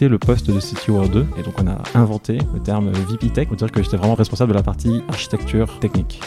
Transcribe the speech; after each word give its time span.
le 0.00 0.18
poste 0.18 0.50
de 0.50 0.60
CTO 0.60 0.98
en 0.98 1.06
deux, 1.06 1.26
et 1.38 1.42
donc 1.42 1.54
on 1.60 1.66
a 1.66 1.82
inventé 1.94 2.38
le 2.52 2.60
terme 2.60 2.90
VP 2.90 3.30
Tech 3.30 3.48
pour 3.48 3.56
dire 3.56 3.70
que 3.72 3.82
j'étais 3.82 3.96
vraiment 3.96 4.14
responsable 4.14 4.52
de 4.52 4.56
la 4.56 4.62
partie 4.62 5.02
architecture 5.08 5.78
technique. 5.80 6.20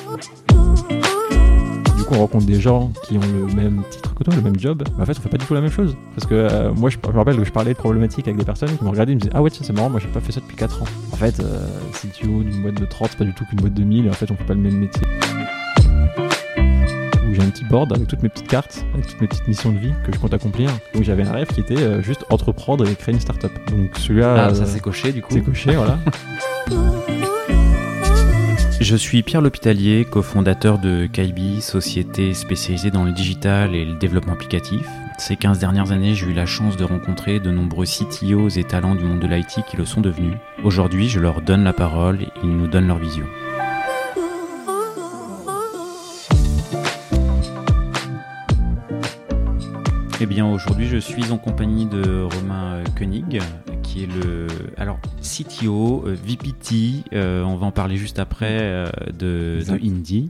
Du 1.98 2.04
coup, 2.04 2.16
on 2.16 2.20
rencontre 2.20 2.46
des 2.46 2.60
gens 2.60 2.92
qui 3.04 3.18
ont 3.18 3.22
le 3.22 3.54
même 3.54 3.84
titre 3.90 4.16
que 4.16 4.24
toi, 4.24 4.34
le 4.36 4.42
même 4.42 4.60
job, 4.60 4.84
mais 4.98 5.04
en 5.04 5.06
fait, 5.06 5.18
on 5.18 5.22
fait 5.22 5.30
pas 5.30 5.38
du 5.38 5.46
tout 5.46 5.54
la 5.54 5.62
même 5.62 5.72
chose. 5.72 5.96
Parce 6.16 6.28
que 6.28 6.34
euh, 6.34 6.74
moi, 6.74 6.90
je, 6.90 6.98
me 6.98 7.16
rappelle 7.16 7.38
que 7.38 7.44
je 7.44 7.52
parlais 7.52 7.74
de 7.74 7.78
problématiques 7.78 8.28
avec 8.28 8.38
des 8.38 8.46
personnes 8.46 8.76
qui 8.76 8.84
m'ont 8.84 8.92
regardé 8.92 9.12
et 9.12 9.16
me 9.16 9.22
disaient 9.22 9.34
Ah 9.36 9.42
ouais, 9.42 9.52
tiens, 9.52 9.64
c'est 9.64 9.74
marrant, 9.74 9.90
moi 9.90 10.00
j'ai 10.00 10.10
pas 10.10 10.20
fait 10.20 10.32
ça 10.32 10.42
depuis 10.42 10.58
4 10.58 10.82
ans. 10.82 10.86
En 11.12 11.16
fait, 11.16 11.40
euh, 11.40 11.68
CTO 11.94 12.44
d'une 12.44 12.64
boîte 12.64 12.80
de 12.80 12.86
30, 12.86 13.10
c'est 13.12 13.18
pas 13.18 13.26
du 13.26 13.34
tout 13.34 13.46
qu'une 13.46 13.60
boîte 13.60 13.76
de 13.76 13.84
1000, 13.84 14.08
et 14.08 14.10
en 14.10 14.14
fait, 14.14 14.30
on 14.32 14.36
fait 14.36 14.44
pas 14.44 14.56
le 14.56 14.62
même 14.62 14.78
métier 14.78 15.02
j'ai 17.42 17.48
un 17.48 17.50
petit 17.52 17.66
board 17.66 17.94
avec 17.94 18.08
toutes 18.08 18.22
mes 18.24 18.30
petites 18.30 18.48
cartes, 18.48 18.86
avec 18.94 19.08
toutes 19.08 19.22
mes 19.22 19.28
petites 19.28 19.48
missions 19.48 19.72
de 19.72 19.78
vie 19.80 19.94
que 20.06 20.14
je 20.14 20.20
compte 20.20 20.34
accomplir. 20.34 20.70
Donc 20.94 21.04
j'avais 21.04 21.24
un 21.24 21.32
rêve 21.32 21.48
qui 21.48 21.60
était 21.62 21.78
euh, 21.78 22.02
juste 22.02 22.26
entreprendre 22.30 22.88
et 22.88 22.96
créer 22.96 23.14
une 23.16 23.22
startup. 23.22 23.52
Donc 23.70 23.98
celui-là, 23.98 24.48
Ah, 24.50 24.54
ça 24.56 24.64
euh, 24.64 24.66
c'est 24.66 24.80
coché 24.80 25.12
du 25.12 25.22
coup. 25.22 25.34
c'est 25.34 25.42
coché, 25.42 25.76
voilà. 25.76 26.00
Je 28.80 28.96
suis 28.96 29.22
Pierre 29.22 29.42
L'Hôpitalier, 29.42 30.06
cofondateur 30.10 30.80
de 30.80 31.06
Kaibi, 31.06 31.62
société 31.62 32.34
spécialisée 32.34 32.90
dans 32.90 33.04
le 33.04 33.12
digital 33.12 33.76
et 33.76 33.86
le 33.86 33.94
développement 33.94 34.34
applicatif. 34.34 34.82
Ces 35.20 35.36
15 35.36 35.60
dernières 35.60 35.92
années, 35.92 36.16
j'ai 36.16 36.26
eu 36.26 36.34
la 36.34 36.48
chance 36.48 36.78
de 36.78 36.84
rencontrer 36.84 37.40
de 37.40 37.52
nombreux 37.52 37.86
CTOs 37.86 38.50
et 38.58 38.64
talents 38.64 38.96
du 38.96 39.04
monde 39.04 39.20
de 39.20 39.28
l'IT 39.28 39.60
qui 39.70 39.78
le 39.78 39.86
sont 39.86 40.02
devenus. 40.02 40.34
Aujourd'hui, 40.64 41.10
je 41.10 41.20
leur 41.20 41.42
donne 41.42 41.64
la 41.64 41.74
parole 41.74 42.24
et 42.24 42.28
ils 42.44 42.50
nous 42.50 42.66
donnent 42.68 42.88
leur 42.88 42.98
vision. 42.98 43.26
Eh 50.24 50.28
bien, 50.28 50.46
aujourd'hui, 50.46 50.86
je 50.88 50.98
suis 50.98 51.32
en 51.32 51.38
compagnie 51.40 51.88
de 51.88 52.22
Romain 52.22 52.76
euh, 52.76 52.84
Koenig, 52.98 53.42
qui 53.82 54.04
est 54.04 54.08
le 54.08 54.46
alors 54.78 55.00
CTO, 55.22 56.04
euh, 56.06 56.14
VPT. 56.24 57.04
euh, 57.14 57.44
on 57.44 57.56
va 57.58 57.66
en 57.66 57.72
parler 57.72 57.98
juste 57.98 58.20
après 58.20 58.60
euh, 58.62 58.86
de. 59.18 59.60
Indie. 59.84 60.30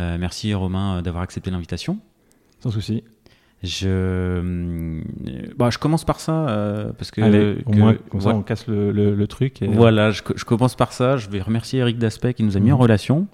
Euh, 0.00 0.16
merci 0.18 0.52
Romain 0.52 1.00
d'avoir 1.02 1.22
accepté 1.22 1.50
l'invitation. 1.52 1.98
Sans 2.60 2.70
souci. 2.70 3.04
Je, 3.62 3.86
euh, 3.86 5.00
bah, 5.56 5.68
je 5.70 5.78
commence 5.78 6.04
par 6.04 6.18
ça 6.18 6.48
euh, 6.48 6.92
parce 6.96 7.10
que, 7.10 7.20
Allez, 7.20 7.58
au 7.66 7.70
que- 7.70 7.76
moins, 7.76 7.94
comme 8.10 8.20
ça, 8.22 8.28
ouais. 8.30 8.34
on 8.34 8.42
casse 8.42 8.66
le, 8.66 8.90
le- 8.90 9.14
le 9.14 9.26
truc. 9.28 9.60
Et, 9.62 9.66
Voilà, 9.68 10.10
je, 10.10 10.22
co- 10.22 10.32
je 10.34 10.44
commence 10.44 10.74
par 10.74 10.92
ça. 10.92 11.18
Je 11.18 11.28
vais 11.28 11.40
remercier 11.42 11.78
Eric 11.80 11.98
Daspect 11.98 12.34
qui 12.34 12.42
nous 12.42 12.56
a 12.56 12.60
mis 12.60 12.68
Mhm. 12.70 12.74
en 12.74 12.78
relation, 12.78 13.26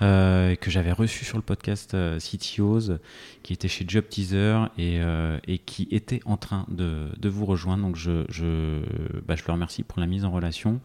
euh, 0.00 0.54
que 0.54 0.70
j'avais 0.70 0.92
reçu 0.92 1.24
sur 1.24 1.36
le 1.36 1.42
podcast 1.42 1.94
euh, 1.94 2.18
CTOs, 2.18 2.98
qui 3.42 3.52
était 3.52 3.68
chez 3.68 3.84
Job 3.86 4.04
Teaser 4.08 4.66
et, 4.78 5.00
euh, 5.00 5.38
qui 5.66 5.88
était 5.90 6.20
en 6.24 6.36
train 6.36 6.66
de, 6.68 7.28
vous 7.28 7.44
rejoindre. 7.44 7.82
Donc 7.82 7.96
je, 7.96 8.24
je, 8.28 8.80
bah, 9.26 9.34
je 9.34 9.42
le 9.46 9.52
remercie 9.52 9.82
pour 9.82 10.00
la 10.00 10.06
mise 10.06 10.24
en 10.24 10.30
relation. 10.30 10.80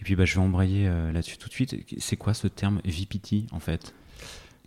Et 0.00 0.04
puis 0.04 0.14
bah, 0.14 0.24
je 0.24 0.34
vais 0.34 0.40
embrayer 0.40 0.86
euh, 0.86 1.12
là-dessus 1.12 1.36
tout 1.36 1.48
de 1.48 1.52
suite. 1.52 1.76
C'est 1.98 2.16
quoi 2.16 2.34
ce 2.34 2.46
terme 2.46 2.80
VPT 2.84 3.46
en 3.52 3.58
fait? 3.58 3.94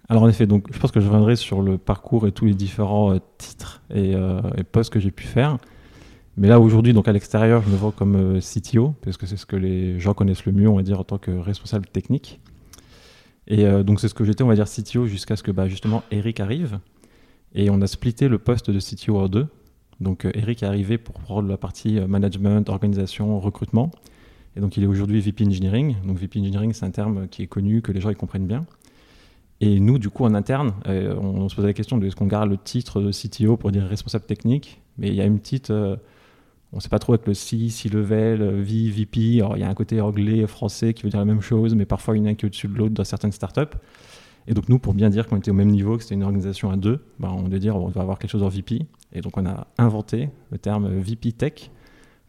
Alors 0.10 0.24
en 0.24 0.30
effet, 0.30 0.48
donc 0.48 0.68
je 0.72 0.80
pense 0.80 0.92
que 0.92 1.00
je 1.00 1.06
reviendrai 1.06 1.36
sur 1.36 1.62
le 1.62 1.78
parcours 1.78 2.28
et 2.28 2.32
tous 2.32 2.46
les 2.46 2.54
différents 2.54 3.18
titres 3.38 3.82
et, 3.94 4.16
postes 4.72 4.92
que 4.92 5.02
j'ai 5.02 5.12
pu 5.12 5.26
faire. 5.26 5.58
Mais 6.38 6.48
là 6.48 6.62
aujourd'hui, 6.62 6.94
donc 6.94 7.10
à 7.10 7.12
l'extérieur, 7.12 7.62
je 7.64 7.70
me 7.70 7.76
vois 7.76 7.92
comme 7.92 8.40
CTO 8.40 8.94
parce 9.02 9.18
que 9.18 9.26
c'est 9.26 9.36
ce 9.36 9.46
que 9.46 9.58
les 9.58 10.00
gens 10.00 10.14
connaissent 10.14 10.46
le 10.46 10.54
mieux, 10.54 10.70
on 10.70 10.78
va 10.78 10.84
dire, 10.84 11.00
en 11.00 11.04
tant 11.04 11.18
que 11.18 11.32
responsable 11.32 11.88
technique. 11.88 12.40
Et 13.48 13.66
euh, 13.66 13.84
donc 13.84 14.00
c'est 14.00 14.08
ce 14.08 14.14
que 14.14 14.26
j'étais, 14.26 14.44
on 14.44 14.48
va 14.48 14.56
dire, 14.56 14.68
CTO 14.68 15.08
jusqu'à 15.08 15.36
ce 15.36 15.44
que 15.44 15.52
bah, 15.52 15.68
justement 15.68 16.04
Eric 16.12 16.40
arrive. 16.40 16.80
Et 17.54 17.70
on 17.70 17.82
a 17.82 17.88
splitté 17.88 18.28
le 18.28 18.38
poste 18.38 18.70
de 18.70 18.80
CTO 18.80 19.18
en 19.18 19.28
deux. 19.28 19.48
Donc 20.00 20.26
euh, 20.26 20.32
Eric 20.36 20.64
est 20.64 20.66
arrivé 20.66 20.98
pour 20.98 21.16
prendre 21.16 21.48
la 21.48 21.58
partie 21.58 22.00
euh, 22.00 22.08
management, 22.08 22.70
organisation, 22.70 23.40
recrutement. 23.40 23.92
Et 24.56 24.60
donc 24.60 24.76
il 24.78 24.84
est 24.84 24.88
aujourd'hui 24.88 25.22
VP 25.22 25.46
Engineering. 25.46 25.96
Donc 26.06 26.18
VP 26.18 26.40
Engineering, 26.40 26.74
c'est 26.74 26.86
un 26.86 26.92
terme 26.92 27.28
qui 27.28 27.44
est 27.44 27.48
connu, 27.48 27.82
que 27.82 27.92
les 27.92 28.02
gens 28.02 28.10
ils 28.10 28.16
comprennent 28.16 28.48
bien. 28.48 28.66
Et 29.60 29.80
nous, 29.80 29.98
du 29.98 30.12
coup, 30.12 30.24
en 30.24 30.36
interne, 30.36 30.74
on 30.86 31.50
se 31.50 31.56
posait 31.56 31.68
la 31.68 31.74
question 31.74 31.98
de 31.98 32.06
est-ce 32.06 32.16
qu'on 32.16 32.28
garde 32.28 32.48
le 32.48 32.60
titre 32.60 33.02
de 33.02 33.12
CTO 33.12 33.58
pour 33.58 33.72
dire 33.72 33.88
responsable 33.88 34.26
technique 34.26 34.82
Mais 35.00 35.08
il 35.08 35.16
y 35.16 35.22
a 35.22 35.26
une 35.26 35.40
petite. 35.40 35.74
On 36.74 36.78
ne 36.78 36.82
sait 36.82 36.90
pas 36.90 37.00
trop 37.00 37.14
avec 37.14 37.26
le 37.28 37.34
C, 37.34 37.70
C-level, 37.70 38.42
euh, 38.42 38.62
V, 38.62 38.90
VP. 38.90 39.40
Alors, 39.40 39.58
il 39.58 39.62
y 39.62 39.64
a 39.64 39.70
un 39.70 39.74
côté 39.74 40.02
anglais, 40.02 40.46
français 40.48 40.94
qui 40.94 41.04
veut 41.04 41.10
dire 41.10 41.20
la 41.20 41.26
même 41.26 41.42
chose, 41.42 41.76
mais 41.76 41.86
parfois 41.86 42.18
il 42.18 42.24
y 42.24 42.28
en 42.28 42.32
a 42.32 42.36
qui 42.36 42.46
est 42.46 42.48
au-dessus 42.48 42.68
de 42.68 42.76
l'autre 42.76 42.94
dans 42.94 43.04
certaines 43.04 43.32
startups. 43.32 43.78
Et 44.48 44.54
donc, 44.54 44.70
nous, 44.70 44.80
pour 44.80 44.94
bien 44.94 45.10
dire 45.10 45.28
qu'on 45.28 45.38
était 45.38 45.52
au 45.52 45.56
même 45.56 45.70
niveau, 45.70 45.98
que 45.98 46.04
c'était 46.04 46.16
une 46.16 46.24
organisation 46.24 46.72
à 46.72 46.78
deux, 46.78 47.04
bah, 47.20 47.32
on 47.34 47.44
devait 47.44 47.60
dire 47.60 47.76
on 47.76 47.88
va 47.88 48.02
avoir 48.02 48.20
quelque 48.20 48.32
chose 48.32 48.44
en 48.44 48.50
VP. 48.50 48.86
Et 49.14 49.22
donc, 49.22 49.38
on 49.38 49.46
a 49.46 49.68
inventé 49.78 50.30
le 50.52 50.58
terme 50.58 50.88
VP 51.00 51.34
Tech 51.34 51.72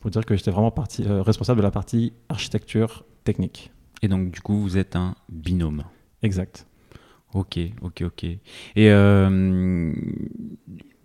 pour 0.00 0.10
dire 0.10 0.24
que 0.24 0.36
j'étais 0.36 0.50
vraiment 0.50 0.70
partie, 0.70 1.04
euh, 1.04 1.22
responsable 1.22 1.58
de 1.58 1.64
la 1.64 1.70
partie 1.70 2.12
architecture 2.28 3.04
technique. 3.24 3.72
Et 4.02 4.08
donc 4.08 4.30
du 4.30 4.40
coup 4.40 4.60
vous 4.60 4.78
êtes 4.78 4.96
un 4.96 5.14
binôme. 5.28 5.84
Exact. 6.22 6.66
Ok, 7.34 7.58
ok, 7.82 8.02
ok. 8.06 8.24
Et 8.24 8.38
euh, 8.76 9.92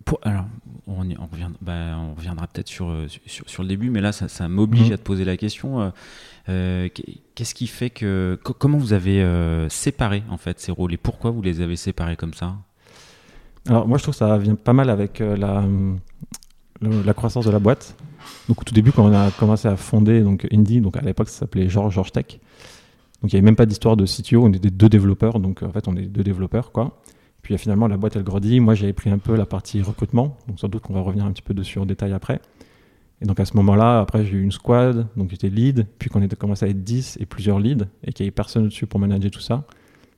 pour- 0.04 0.18
alors, 0.22 0.44
on, 0.86 1.08
y- 1.08 1.16
on 1.18 1.26
revient- 1.26 1.50
bah, 1.62 1.96
on 1.98 2.14
reviendra 2.14 2.46
peut-être 2.46 2.68
sur, 2.68 2.88
euh, 2.88 3.06
sur, 3.26 3.48
sur 3.48 3.62
le 3.62 3.68
début, 3.68 3.90
mais 3.90 4.00
là, 4.00 4.12
ça, 4.12 4.28
ça 4.28 4.48
m'oblige 4.48 4.88
Mhm. 4.88 4.92
à 4.94 4.96
te 4.98 5.02
poser 5.02 5.24
la 5.24 5.36
question. 5.36 5.80
euh, 5.80 5.90
euh, 6.48 6.88
Qu'est-ce 7.34 7.54
qui 7.54 7.66
fait 7.66 7.90
que. 7.90 8.38
co- 8.44 8.52
Comment 8.54 8.78
vous 8.78 8.92
avez 8.92 9.22
euh, 9.22 9.68
séparé, 9.68 10.22
en 10.30 10.36
fait, 10.36 10.60
ces 10.60 10.70
rôles 10.72 10.92
et 10.92 10.96
pourquoi 10.98 11.30
vous 11.30 11.42
les 11.42 11.60
avez 11.60 11.76
séparés 11.76 12.16
comme 12.16 12.34
ça? 12.34 12.54
Alors 13.66 13.88
moi 13.88 13.96
je 13.96 14.02
trouve 14.02 14.12
que 14.14 14.18
ça 14.18 14.36
vient 14.36 14.56
pas 14.56 14.74
mal 14.74 14.90
avec 14.90 15.22
euh, 15.22 15.36
la, 15.38 15.64
le- 16.82 17.02
la 17.02 17.14
croissance 17.14 17.46
de 17.46 17.50
la 17.50 17.58
boîte. 17.58 17.96
Donc 18.48 18.60
au 18.60 18.64
tout 18.64 18.74
début 18.74 18.92
quand 18.92 19.04
on 19.06 19.14
a 19.14 19.30
commencé 19.30 19.68
à 19.68 19.76
fonder 19.76 20.20
donc 20.20 20.46
Indie, 20.52 20.82
donc 20.82 20.98
à 20.98 21.00
l'époque 21.00 21.30
ça 21.30 21.40
s'appelait 21.40 21.68
George 21.70 21.94
George 21.94 22.12
Tech. 22.12 22.26
Donc 23.22 23.32
il 23.32 23.36
n'y 23.36 23.38
avait 23.38 23.44
même 23.46 23.56
pas 23.56 23.64
d'histoire 23.64 23.96
de 23.96 24.04
CTO, 24.04 24.44
on 24.44 24.52
était 24.52 24.70
deux 24.70 24.90
développeurs, 24.90 25.40
donc 25.40 25.62
en 25.62 25.72
fait 25.72 25.88
on 25.88 25.96
est 25.96 26.02
deux 26.02 26.22
développeurs 26.22 26.72
quoi. 26.72 27.00
Puis 27.44 27.54
euh, 27.54 27.58
finalement 27.58 27.86
la 27.86 27.96
boîte 27.96 28.16
elle 28.16 28.24
grandit, 28.24 28.58
moi 28.58 28.74
j'avais 28.74 28.92
pris 28.92 29.10
un 29.10 29.18
peu 29.18 29.36
la 29.36 29.46
partie 29.46 29.80
recrutement, 29.80 30.36
donc 30.48 30.58
sans 30.58 30.68
doute 30.68 30.82
qu'on 30.82 30.94
va 30.94 31.00
revenir 31.00 31.24
un 31.24 31.30
petit 31.30 31.42
peu 31.42 31.54
dessus 31.54 31.78
en 31.78 31.86
détail 31.86 32.12
après. 32.12 32.40
Et 33.20 33.26
donc 33.26 33.38
à 33.38 33.44
ce 33.44 33.56
moment-là, 33.56 34.00
après 34.00 34.24
j'ai 34.24 34.32
eu 34.32 34.42
une 34.42 34.50
squad, 34.50 35.06
donc 35.16 35.30
j'étais 35.30 35.48
lead, 35.48 35.86
puis 36.00 36.10
qu'on 36.10 36.22
était 36.22 36.34
commencé 36.34 36.64
à 36.64 36.68
être 36.68 36.82
10 36.82 37.18
et 37.20 37.26
plusieurs 37.26 37.60
leads, 37.60 37.86
et 38.02 38.12
qu'il 38.12 38.24
n'y 38.24 38.28
avait 38.28 38.34
personne 38.34 38.64
au-dessus 38.64 38.86
pour 38.86 38.98
manager 38.98 39.30
tout 39.30 39.40
ça. 39.40 39.64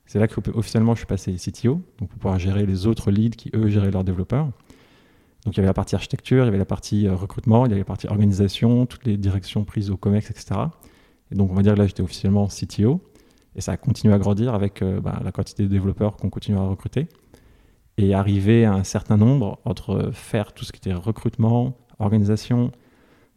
C'est 0.07 0.19
là 0.19 0.27
qu'officiellement 0.27 0.95
je 0.95 0.99
suis 0.99 1.05
passé 1.05 1.35
CTO, 1.35 1.81
donc 1.99 2.09
pour 2.09 2.17
pouvoir 2.17 2.39
gérer 2.39 2.65
les 2.65 2.87
autres 2.87 3.11
leads 3.11 3.35
qui 3.35 3.51
eux 3.53 3.67
géraient 3.67 3.91
leurs 3.91 4.05
développeurs. 4.05 4.45
Donc 5.45 5.53
il 5.53 5.57
y 5.57 5.59
avait 5.59 5.67
la 5.67 5.73
partie 5.73 5.95
architecture, 5.95 6.43
il 6.43 6.47
y 6.47 6.49
avait 6.49 6.57
la 6.57 6.65
partie 6.65 7.07
euh, 7.07 7.15
recrutement, 7.15 7.65
il 7.65 7.69
y 7.69 7.73
avait 7.73 7.81
la 7.81 7.85
partie 7.85 8.07
organisation, 8.07 8.85
toutes 8.85 9.05
les 9.05 9.17
directions 9.17 9.63
prises 9.63 9.91
au 9.91 9.97
COMEX, 9.97 10.31
etc. 10.31 10.61
Et 11.31 11.35
donc 11.35 11.51
on 11.51 11.53
va 11.53 11.61
dire 11.61 11.73
que 11.73 11.79
là 11.79 11.87
j'étais 11.87 12.03
officiellement 12.03 12.47
CTO, 12.47 13.01
et 13.57 13.61
ça 13.61 13.73
a 13.73 13.77
continué 13.77 14.13
à 14.13 14.19
grandir 14.19 14.53
avec 14.53 14.81
euh, 14.81 15.01
bah, 15.01 15.19
la 15.23 15.31
quantité 15.31 15.63
de 15.63 15.67
développeurs 15.67 16.15
qu'on 16.15 16.29
continue 16.29 16.57
à 16.57 16.61
recruter. 16.61 17.07
Et 17.97 18.13
arriver 18.13 18.63
à 18.63 18.73
un 18.73 18.83
certain 18.83 19.17
nombre 19.17 19.59
entre 19.65 20.11
faire 20.13 20.53
tout 20.53 20.63
ce 20.63 20.71
qui 20.71 20.77
était 20.77 20.93
recrutement, 20.93 21.75
organisation, 21.97 22.71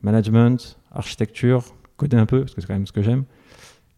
management, 0.03 0.79
architecture, 0.93 1.65
coder 1.97 2.19
un 2.19 2.27
peu, 2.27 2.41
parce 2.41 2.55
que 2.55 2.61
c'est 2.61 2.67
quand 2.67 2.75
même 2.75 2.87
ce 2.87 2.93
que 2.93 3.01
j'aime, 3.01 3.25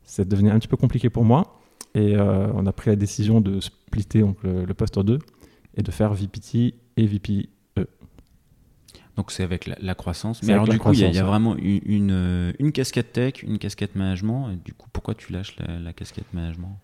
c'est 0.04 0.28
devenu 0.28 0.50
un 0.50 0.58
petit 0.60 0.68
peu 0.68 0.76
compliqué 0.76 1.10
pour 1.10 1.24
moi. 1.24 1.58
Et 1.94 2.16
euh, 2.16 2.46
on 2.54 2.64
a 2.66 2.72
pris 2.72 2.90
la 2.90 2.96
décision 2.96 3.40
de 3.40 3.58
splitter 3.58 4.20
donc, 4.20 4.40
le, 4.44 4.64
le 4.64 4.74
poste 4.74 4.96
en 4.96 5.02
deux 5.02 5.18
et 5.76 5.82
de 5.82 5.90
faire 5.90 6.14
VPT 6.14 6.74
et 6.96 7.06
VP. 7.06 7.48
Donc 9.16 9.30
c'est 9.30 9.42
avec 9.42 9.66
la, 9.66 9.76
la 9.80 9.94
croissance. 9.94 10.42
Mais 10.42 10.52
alors 10.54 10.66
du 10.66 10.78
coup, 10.78 10.92
il 10.92 11.00
y 11.00 11.04
a, 11.04 11.08
y 11.10 11.18
vraiment 11.18 11.54
une, 11.56 11.80
une, 11.84 12.54
une 12.58 12.72
casquette 12.72 13.12
tech, 13.12 13.42
une 13.42 13.58
casquette 13.58 13.94
management. 13.94 14.50
Et 14.50 14.56
du 14.56 14.72
coup, 14.72 14.88
pourquoi 14.92 15.14
tu 15.14 15.32
lâches 15.32 15.56
la, 15.58 15.78
la 15.78 15.92
casquette 15.92 16.32
management? 16.32 16.78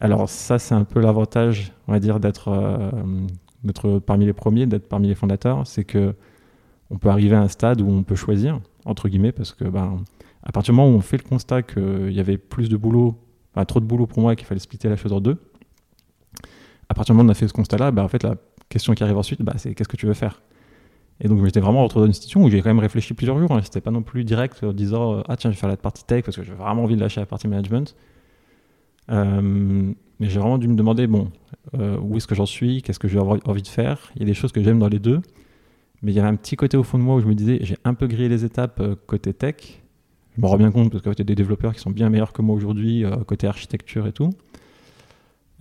Alors 0.00 0.28
ça, 0.28 0.58
c'est 0.58 0.74
un 0.74 0.84
peu 0.84 1.00
l'avantage, 1.00 1.72
on 1.88 1.92
va 1.92 2.00
dire, 2.00 2.20
d'être 2.20 2.48
euh, 2.48 4.00
parmi 4.00 4.26
les 4.26 4.32
premiers, 4.32 4.66
d'être 4.66 4.88
parmi 4.88 5.08
les 5.08 5.14
fondateurs, 5.14 5.66
c'est 5.66 5.84
que 5.84 6.14
on 6.90 6.98
peut 6.98 7.08
arriver 7.08 7.36
à 7.36 7.40
un 7.40 7.48
stade 7.48 7.80
où 7.80 7.88
on 7.88 8.02
peut 8.02 8.16
choisir, 8.16 8.60
entre 8.84 9.08
guillemets, 9.08 9.32
parce 9.32 9.52
que 9.52 9.64
ben, 9.64 10.02
à 10.42 10.52
partir 10.52 10.72
du 10.72 10.76
moment 10.80 10.92
où 10.92 10.96
on 10.96 11.02
fait 11.02 11.18
le 11.18 11.22
constat 11.22 11.62
qu'il 11.62 12.12
y 12.12 12.18
avait 12.18 12.36
plus 12.36 12.68
de 12.68 12.76
boulot, 12.76 13.16
enfin, 13.54 13.64
trop 13.64 13.78
de 13.78 13.84
boulot 13.84 14.06
pour 14.06 14.20
moi 14.20 14.34
qu'il 14.36 14.46
fallait 14.46 14.60
splitter 14.60 14.88
la 14.88 14.96
chose 14.96 15.12
en 15.12 15.20
deux, 15.20 15.36
à 16.88 16.94
partir 16.94 17.14
du 17.14 17.18
moment 17.18 17.28
où 17.28 17.30
on 17.30 17.32
a 17.32 17.34
fait 17.34 17.46
ce 17.46 17.52
constat-là, 17.52 17.90
ben, 17.90 18.02
en 18.02 18.08
fait, 18.08 18.22
la 18.22 18.36
question 18.68 18.94
qui 18.94 19.02
arrive 19.04 19.18
ensuite, 19.18 19.42
ben, 19.42 19.52
c'est 19.56 19.74
qu'est-ce 19.74 19.88
que 19.88 19.96
tu 19.96 20.06
veux 20.06 20.14
faire? 20.14 20.42
Et 21.20 21.28
donc 21.28 21.44
j'étais 21.44 21.60
vraiment 21.60 21.82
retrouvé 21.82 22.04
dans 22.04 22.06
une 22.06 22.14
situation 22.14 22.42
où 22.42 22.50
j'ai 22.50 22.62
quand 22.62 22.70
même 22.70 22.78
réfléchi 22.78 23.14
plusieurs 23.14 23.38
jours, 23.38 23.52
hein. 23.52 23.60
c'était 23.62 23.80
pas 23.80 23.90
non 23.90 24.02
plus 24.02 24.24
direct 24.24 24.62
en 24.64 24.72
disant 24.72 25.18
euh, 25.18 25.22
ah 25.28 25.36
tiens 25.36 25.50
je 25.50 25.56
vais 25.56 25.60
faire 25.60 25.68
la 25.68 25.76
partie 25.76 26.04
tech 26.04 26.24
parce 26.24 26.36
que 26.36 26.42
j'ai 26.42 26.54
vraiment 26.54 26.84
envie 26.84 26.96
de 26.96 27.00
lâcher 27.00 27.20
la 27.20 27.26
partie 27.26 27.46
management. 27.46 27.94
Euh, 29.10 29.92
mais 30.20 30.28
j'ai 30.28 30.38
vraiment 30.38 30.58
dû 30.58 30.68
me 30.68 30.76
demander, 30.76 31.06
bon, 31.06 31.30
euh, 31.74 31.98
où 31.98 32.18
est-ce 32.18 32.26
que 32.26 32.34
j'en 32.34 32.46
suis, 32.46 32.82
qu'est-ce 32.82 32.98
que 32.98 33.08
j'ai 33.08 33.18
envie 33.18 33.62
de 33.62 33.68
faire? 33.68 34.12
Il 34.14 34.20
y 34.20 34.24
a 34.24 34.26
des 34.26 34.34
choses 34.34 34.52
que 34.52 34.62
j'aime 34.62 34.78
dans 34.78 34.88
les 34.88 34.98
deux, 34.98 35.22
mais 36.02 36.12
il 36.12 36.14
y 36.14 36.18
avait 36.18 36.28
un 36.28 36.36
petit 36.36 36.56
côté 36.56 36.76
au 36.76 36.82
fond 36.82 36.98
de 36.98 37.02
moi 37.02 37.16
où 37.16 37.20
je 37.20 37.26
me 37.26 37.34
disais, 37.34 37.58
j'ai 37.62 37.78
un 37.84 37.94
peu 37.94 38.06
grillé 38.06 38.28
les 38.28 38.44
étapes 38.44 38.80
euh, 38.80 38.94
côté 39.06 39.32
tech. 39.32 39.82
Je 40.36 40.42
me 40.42 40.46
rends 40.46 40.58
bien 40.58 40.70
compte 40.70 40.92
parce 40.92 41.02
qu'il 41.02 41.12
y 41.18 41.22
a 41.22 41.24
des 41.24 41.34
développeurs 41.34 41.74
qui 41.74 41.80
sont 41.80 41.90
bien 41.90 42.10
meilleurs 42.10 42.34
que 42.34 42.42
moi 42.42 42.54
aujourd'hui, 42.54 43.04
euh, 43.04 43.16
côté 43.24 43.46
architecture 43.46 44.06
et 44.06 44.12
tout. 44.12 44.30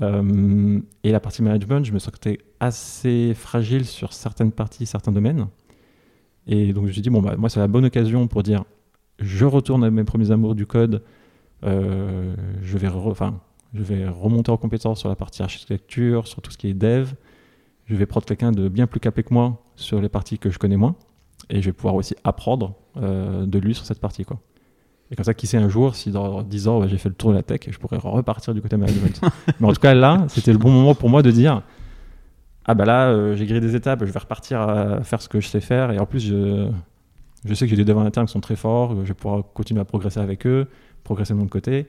Euh, 0.02 0.80
et 1.04 1.12
la 1.12 1.20
partie 1.20 1.42
management, 1.42 1.84
je 1.84 1.92
me 1.92 2.00
sentais 2.00 2.40
assez 2.60 3.34
fragile 3.34 3.86
sur 3.86 4.14
certaines 4.14 4.52
parties, 4.52 4.86
certains 4.86 5.12
domaines. 5.12 5.48
Et 6.48 6.74
donc 6.74 6.90
suis 6.90 7.02
dit, 7.02 7.10
bon, 7.10 7.22
bah, 7.22 7.36
moi, 7.38 7.50
c'est 7.50 7.60
la 7.60 7.68
bonne 7.68 7.86
occasion 7.86 8.28
pour 8.28 8.44
dire, 8.44 8.64
je 9.20 9.46
retourne 9.46 9.84
à 9.84 9.92
mes 9.92 10.04
premiers 10.04 10.32
amours 10.32 10.56
du 10.56 10.66
code, 10.66 11.04
euh, 11.64 12.36
je, 12.62 12.78
vais 12.78 12.88
enfin, 12.88 13.42
je 13.74 13.84
vais 13.84 14.08
remonter 14.08 14.52
en 14.52 14.58
compétence 14.58 15.00
sur 15.00 15.10
la 15.10 15.16
partie 15.16 15.44
architecture, 15.44 16.28
sur 16.28 16.42
tout 16.42 16.52
ce 16.52 16.58
qui 16.58 16.68
est 16.68 16.74
dev. 16.74 17.14
Je 17.86 17.96
vais 17.96 18.06
prendre 18.06 18.26
quelqu'un 18.26 18.52
de 18.52 18.70
bien 18.70 18.88
plus 18.88 19.00
capé 19.00 19.24
que 19.24 19.34
moi 19.34 19.64
sur 19.76 20.00
les 20.00 20.10
parties 20.10 20.38
que 20.38 20.50
je 20.50 20.60
connais 20.60 20.78
moins. 20.78 20.96
Et 21.50 21.62
je 21.62 21.68
vais 21.68 21.74
pouvoir 21.74 21.96
aussi 21.96 22.16
apprendre 22.24 22.76
euh, 22.98 23.46
de 23.46 23.60
lui 23.60 23.74
sur 23.74 23.86
cette 23.86 24.00
partie. 24.00 24.26
Quoi. 24.26 24.40
Et 25.12 25.16
comme 25.16 25.26
ça, 25.26 25.34
qui 25.34 25.48
sait 25.48 25.58
un 25.58 25.70
jour, 25.70 25.96
si 25.96 26.12
dans 26.12 26.44
10 26.44 26.68
ans 26.68 26.88
j'ai 26.88 26.98
fait 26.98 27.10
le 27.10 27.16
tour 27.16 27.32
de 27.32 27.36
la 27.36 27.44
tech, 27.44 27.62
je 27.68 27.78
pourrais 27.80 27.98
repartir 27.98 28.54
du 28.54 28.62
côté 28.62 28.78
management. 28.78 29.22
Mais 29.60 29.68
en 29.68 29.74
tout 29.74 29.82
cas, 29.82 29.94
là, 29.94 30.26
c'était 30.28 30.52
le 30.52 30.60
bon 30.60 30.70
moment 30.70 30.94
pour 30.94 31.10
moi 31.10 31.24
de 31.24 31.32
dire 31.32 31.64
Ah 32.66 32.76
bah 32.76 32.86
là, 32.86 33.10
euh, 33.10 33.36
j'ai 33.36 33.46
grillé 33.46 33.60
des 33.60 33.76
étapes, 33.76 34.06
je 34.06 34.12
vais 34.12 34.20
repartir 34.20 34.62
à 34.62 35.02
faire 35.04 35.22
ce 35.22 35.28
que 35.28 35.40
je 35.40 35.48
sais 35.48 35.62
faire. 35.62 35.92
Et 35.92 36.00
en 36.00 36.06
plus, 36.06 36.20
je, 36.20 36.70
je 37.46 37.54
sais 37.54 37.66
que 37.66 37.70
j'ai 37.72 37.78
des 37.78 37.86
devants 37.86 38.06
internes 38.06 38.28
qui 38.28 38.34
sont 38.34 38.42
très 38.42 38.56
forts, 38.56 38.96
je 39.02 39.08
vais 39.08 39.14
pouvoir 39.14 39.44
continuer 39.54 39.82
à 39.82 39.86
progresser 39.86 40.20
avec 40.20 40.46
eux, 40.46 40.68
progresser 41.04 41.34
de 41.34 41.40
mon 41.40 41.48
côté. 41.48 41.88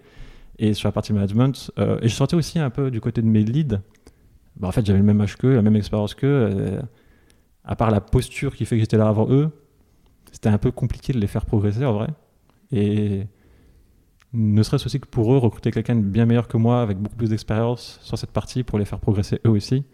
Et 0.58 0.74
sur 0.74 0.88
la 0.88 0.92
partie 0.92 1.12
management, 1.12 1.70
euh, 1.78 1.98
et 2.02 2.08
je 2.08 2.14
sentais 2.14 2.36
aussi 2.36 2.58
un 2.58 2.70
peu 2.70 2.90
du 2.90 3.00
côté 3.00 3.22
de 3.22 3.26
mes 3.26 3.42
leads, 3.42 3.80
bah 4.56 4.68
en 4.68 4.72
fait 4.72 4.84
j'avais 4.84 4.98
le 4.98 5.04
même 5.04 5.20
âge 5.20 5.36
qu'eux, 5.36 5.54
la 5.54 5.62
même 5.62 5.76
expérience 5.76 6.14
qu'eux, 6.14 6.26
euh, 6.26 6.80
à 7.64 7.76
part 7.76 7.90
la 7.90 8.00
posture 8.00 8.54
qui 8.54 8.66
fait 8.66 8.76
que 8.76 8.80
j'étais 8.80 8.98
là 8.98 9.08
avant 9.08 9.26
eux, 9.30 9.50
c'était 10.32 10.50
un 10.50 10.58
peu 10.58 10.70
compliqué 10.70 11.12
de 11.12 11.18
les 11.18 11.26
faire 11.26 11.46
progresser 11.46 11.84
en 11.84 11.94
vrai. 11.94 12.08
Et 12.72 13.26
ne 14.32 14.62
serait-ce 14.62 14.86
aussi 14.86 15.00
que 15.00 15.08
pour 15.08 15.32
eux, 15.34 15.38
recruter 15.38 15.70
quelqu'un 15.70 15.96
de 15.96 16.02
bien 16.02 16.26
meilleur 16.26 16.48
que 16.48 16.56
moi, 16.56 16.82
avec 16.82 16.98
beaucoup 16.98 17.16
plus 17.16 17.30
d'expérience 17.30 17.98
sur 18.02 18.16
cette 18.16 18.30
partie 18.30 18.62
pour 18.62 18.78
les 18.78 18.84
faire 18.84 19.00
progresser 19.00 19.40
eux 19.46 19.50
aussi, 19.50 19.84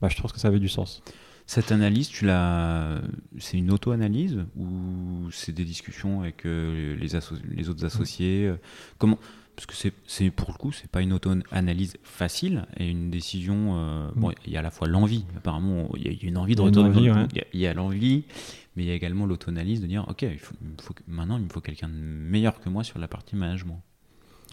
bah, 0.00 0.08
je 0.08 0.20
pense 0.20 0.32
que 0.32 0.40
ça 0.40 0.48
avait 0.48 0.60
du 0.60 0.68
sens. 0.68 1.02
Cette 1.46 1.72
analyse, 1.72 2.08
tu 2.08 2.24
l'as, 2.24 3.00
c'est 3.38 3.58
une 3.58 3.70
auto-analyse 3.70 4.44
ou 4.56 5.28
c'est 5.30 5.52
des 5.52 5.64
discussions 5.64 6.22
avec 6.22 6.46
euh, 6.46 6.96
les, 6.96 7.08
les, 7.54 7.68
autres 7.68 7.84
associés 7.84 8.46
euh, 8.46 8.56
Comment 8.96 9.18
Parce 9.54 9.66
que 9.66 9.74
c'est, 10.06 10.30
pour 10.30 10.52
le 10.52 10.56
coup, 10.56 10.72
c'est 10.72 10.90
pas 10.90 11.02
une 11.02 11.12
auto-analyse 11.12 11.98
facile 12.02 12.64
et 12.78 12.88
une 12.88 13.10
décision. 13.10 13.76
Euh, 13.76 14.08
bon, 14.16 14.32
il 14.46 14.54
y 14.54 14.56
a 14.56 14.60
à 14.60 14.62
la 14.62 14.70
fois 14.70 14.88
l'envie. 14.88 15.26
Apparemment, 15.36 15.90
il 15.96 16.06
y 16.06 16.08
a 16.08 16.28
une 16.28 16.38
envie 16.38 16.54
de 16.54 16.62
retourner. 16.62 17.12
Il 17.52 17.60
y 17.60 17.66
a, 17.66 17.74
l'envie, 17.74 18.24
mais 18.76 18.82
il 18.84 18.86
y 18.86 18.90
a 18.90 18.94
également 18.94 19.26
l'auto-analyse 19.26 19.80
de 19.80 19.86
dire, 19.86 20.04
ok, 20.08 20.22
il 20.22 20.38
faut, 20.38 20.54
maintenant 21.06 21.36
il 21.38 21.44
me 21.44 21.48
faut 21.48 21.60
quelqu'un 21.60 21.88
de 21.88 21.94
meilleur 21.94 22.60
que 22.60 22.68
moi 22.68 22.84
sur 22.84 22.98
la 22.98 23.08
partie 23.08 23.36
management. 23.36 23.80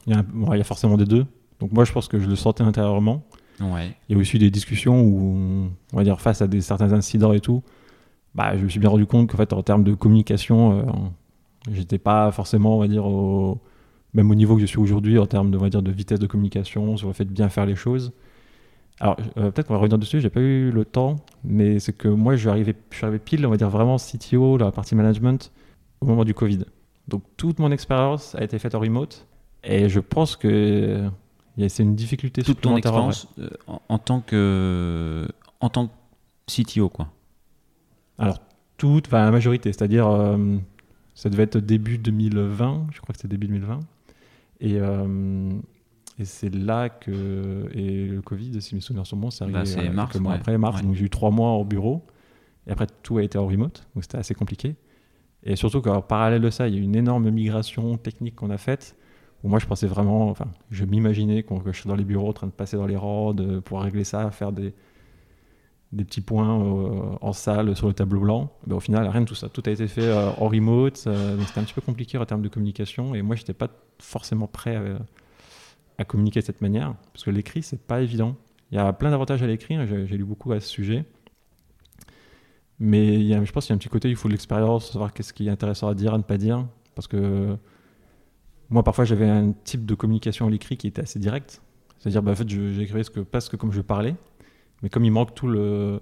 Il 0.07 0.13
y, 0.13 0.15
a, 0.15 0.23
il 0.53 0.57
y 0.57 0.61
a 0.61 0.63
forcément 0.63 0.97
des 0.97 1.05
deux. 1.05 1.25
Donc 1.59 1.71
moi, 1.71 1.85
je 1.85 1.91
pense 1.91 2.07
que 2.07 2.19
je 2.19 2.27
le 2.27 2.35
sentais 2.35 2.63
intérieurement. 2.63 3.23
Ouais. 3.59 3.95
Il 4.09 4.13
y 4.13 4.15
a 4.15 4.19
aussi 4.19 4.39
des 4.39 4.49
discussions 4.49 5.01
où, 5.01 5.69
on 5.93 5.97
va 5.97 6.03
dire, 6.03 6.19
face 6.19 6.41
à 6.41 6.47
des, 6.47 6.61
certains 6.61 6.91
incidents 6.93 7.33
et 7.33 7.39
tout, 7.39 7.61
bah, 8.33 8.57
je 8.57 8.63
me 8.63 8.69
suis 8.69 8.79
bien 8.79 8.89
rendu 8.89 9.05
compte 9.05 9.29
qu'en 9.29 9.37
fait, 9.37 9.53
en 9.53 9.61
termes 9.61 9.83
de 9.83 9.93
communication, 9.93 10.79
euh, 10.79 10.83
j'étais 11.71 11.99
pas 11.99 12.31
forcément, 12.31 12.77
on 12.77 12.79
va 12.79 12.87
dire, 12.87 13.05
au, 13.05 13.61
même 14.13 14.31
au 14.31 14.35
niveau 14.35 14.55
que 14.55 14.61
je 14.61 14.65
suis 14.65 14.79
aujourd'hui 14.79 15.19
en 15.19 15.27
termes 15.27 15.51
de, 15.51 15.57
on 15.57 15.61
va 15.61 15.69
dire, 15.69 15.83
de 15.83 15.91
vitesse 15.91 16.19
de 16.19 16.27
communication, 16.27 16.97
sur 16.97 17.07
le 17.07 17.13
fait 17.13 17.25
de 17.25 17.31
bien 17.31 17.49
faire 17.49 17.65
les 17.65 17.75
choses. 17.75 18.11
Alors, 19.01 19.17
euh, 19.37 19.51
peut-être 19.51 19.67
qu'on 19.67 19.73
va 19.73 19.79
revenir 19.79 19.97
dessus, 19.97 20.21
j'ai 20.21 20.29
pas 20.29 20.39
eu 20.39 20.71
le 20.71 20.85
temps, 20.85 21.17
mais 21.43 21.79
c'est 21.79 21.91
que 21.91 22.07
moi, 22.07 22.35
je 22.35 22.41
suis, 22.41 22.49
arrivé, 22.49 22.75
je 22.91 22.95
suis 22.95 23.05
arrivé 23.05 23.19
pile, 23.19 23.45
on 23.45 23.49
va 23.49 23.57
dire, 23.57 23.69
vraiment 23.69 23.97
CTO, 23.97 24.57
la 24.57 24.71
partie 24.71 24.95
management, 24.95 25.51
au 26.01 26.05
moment 26.05 26.23
du 26.23 26.33
Covid. 26.35 26.65
Donc, 27.07 27.23
toute 27.35 27.59
mon 27.59 27.71
expérience 27.71 28.35
a 28.35 28.43
été 28.43 28.59
faite 28.59 28.75
en 28.75 28.79
remote, 28.79 29.27
et 29.63 29.89
je 29.89 29.99
pense 29.99 30.35
que 30.35 31.09
c'est 31.67 31.83
une 31.83 31.95
difficulté 31.95 32.43
toute 32.43 32.61
ton 32.61 32.77
expérience 32.77 33.27
euh, 33.39 33.49
en, 33.67 33.97
tant 33.97 34.21
que 34.21 35.27
en 35.59 35.69
tant 35.69 35.87
que 35.87 35.91
CTO 36.47 36.89
quoi. 36.89 37.09
Alors 38.17 38.39
toute, 38.77 39.07
enfin 39.07 39.25
la 39.25 39.31
majorité, 39.31 39.71
c'est-à-dire 39.71 40.07
euh, 40.07 40.57
ça 41.13 41.29
devait 41.29 41.43
être 41.43 41.57
début 41.57 41.97
2020, 41.97 42.87
je 42.91 43.01
crois 43.01 43.13
que 43.13 43.19
c'était 43.19 43.27
début 43.27 43.47
2020, 43.47 43.79
et 44.61 44.79
euh, 44.79 45.49
et 46.19 46.25
c'est 46.25 46.53
là 46.53 46.89
que 46.89 47.69
et 47.73 48.05
le 48.05 48.21
Covid, 48.21 48.61
si 48.61 48.75
mes 48.75 48.81
souvenirs 48.81 49.07
sont 49.07 49.17
bons, 49.17 49.31
c'est 49.31 49.43
arrivé 49.43 49.59
bah, 49.59 49.93
mars, 49.93 50.19
mois 50.19 50.33
après 50.33 50.57
mars, 50.57 50.81
donc 50.81 50.95
j'ai 50.95 51.05
eu 51.05 51.09
trois 51.09 51.31
mois 51.31 51.51
au 51.53 51.65
bureau, 51.65 52.05
et 52.67 52.71
après 52.71 52.87
tout 53.03 53.17
a 53.17 53.23
été 53.23 53.37
en 53.37 53.47
remote, 53.47 53.87
donc 53.95 54.03
c'était 54.03 54.17
assez 54.17 54.35
compliqué. 54.35 54.75
Et 55.43 55.55
surtout 55.55 55.81
qu'en 55.81 56.01
parallèle 56.01 56.41
de 56.41 56.49
ça, 56.51 56.67
il 56.67 56.75
y 56.75 56.77
a 56.77 56.79
eu 56.79 56.83
une 56.83 56.95
énorme 56.95 57.29
migration 57.31 57.97
technique 57.97 58.35
qu'on 58.35 58.51
a 58.51 58.57
faite 58.57 58.95
moi 59.43 59.59
je 59.59 59.65
pensais 59.65 59.87
vraiment, 59.87 60.29
enfin, 60.29 60.47
je 60.69 60.85
m'imaginais 60.85 61.43
que 61.43 61.53
je 61.67 61.77
suis 61.77 61.87
dans 61.87 61.95
les 61.95 62.03
bureaux 62.03 62.29
en 62.29 62.33
train 62.33 62.47
de 62.47 62.51
passer 62.51 62.77
dans 62.77 62.85
les 62.85 62.95
rangs, 62.95 63.33
de 63.33 63.59
pouvoir 63.59 63.83
régler 63.83 64.03
ça, 64.03 64.29
faire 64.31 64.51
des, 64.51 64.73
des 65.91 66.05
petits 66.05 66.21
points 66.21 66.61
euh, 66.63 67.15
en 67.21 67.33
salle 67.33 67.75
sur 67.75 67.87
le 67.87 67.93
tableau 67.93 68.19
blanc. 68.21 68.51
Mais 68.67 68.73
au 68.73 68.79
final, 68.79 69.07
rien 69.07 69.21
de 69.21 69.25
tout 69.25 69.35
ça. 69.35 69.49
Tout 69.49 69.63
a 69.65 69.71
été 69.71 69.87
fait 69.87 70.05
euh, 70.05 70.29
en 70.37 70.47
remote, 70.47 71.03
euh, 71.07 71.37
donc 71.37 71.47
c'était 71.47 71.59
un 71.59 71.63
petit 71.63 71.73
peu 71.73 71.81
compliqué 71.81 72.17
en 72.17 72.25
termes 72.25 72.43
de 72.43 72.49
communication. 72.49 73.15
Et 73.15 73.21
moi, 73.21 73.35
je 73.35 73.41
n'étais 73.41 73.53
pas 73.53 73.69
forcément 73.99 74.47
prêt 74.47 74.75
à, 74.75 74.81
communiquer 76.05 76.41
de 76.41 76.45
cette 76.45 76.61
manière, 76.61 76.95
parce 77.13 77.23
que 77.23 77.31
l'écrit, 77.31 77.63
c'est 77.63 77.81
pas 77.81 78.01
évident. 78.01 78.35
Il 78.71 78.75
y 78.75 78.79
a 78.79 78.93
plein 78.93 79.11
d'avantages 79.11 79.43
à 79.43 79.47
l'écrit, 79.47 79.77
j'ai 79.87 80.17
lu 80.17 80.23
beaucoup 80.23 80.51
à 80.53 80.59
ce 80.59 80.67
sujet. 80.67 81.05
Mais 82.79 83.13
il 83.13 83.27
y 83.27 83.33
a, 83.35 83.43
je 83.43 83.51
pense 83.51 83.65
qu'il 83.65 83.73
y 83.73 83.73
a 83.73 83.75
un 83.75 83.79
petit 83.79 83.89
côté, 83.89 84.09
il 84.09 84.15
faut 84.15 84.27
de 84.27 84.33
l'expérience, 84.33 84.91
savoir 84.91 85.13
qu'est-ce 85.13 85.33
qui 85.33 85.47
est 85.47 85.51
intéressant 85.51 85.87
à 85.87 85.93
dire, 85.93 86.13
à 86.13 86.17
ne 86.17 86.23
pas 86.23 86.37
dire. 86.37 86.65
Parce 86.95 87.07
que 87.07 87.55
moi, 88.69 88.83
parfois, 88.83 89.05
j'avais 89.05 89.29
un 89.29 89.51
type 89.51 89.85
de 89.85 89.93
communication 89.93 90.47
à 90.47 90.49
l'écrit 90.49 90.77
qui 90.77 90.87
était 90.87 91.01
assez 91.01 91.19
direct. 91.19 91.61
C'est-à-dire, 91.99 92.23
bah, 92.23 92.31
en 92.31 92.35
fait, 92.35 92.49
j'écrivais 92.49 93.03
ce 93.03 93.11
que, 93.11 93.19
pas 93.19 93.41
ce 93.41 93.49
que 93.49 93.57
comme 93.57 93.71
je 93.71 93.81
parlais, 93.81 94.15
mais 94.81 94.89
comme 94.89 95.05
il 95.05 95.11
manque 95.11 95.35
tout 95.35 95.47
le, 95.47 96.01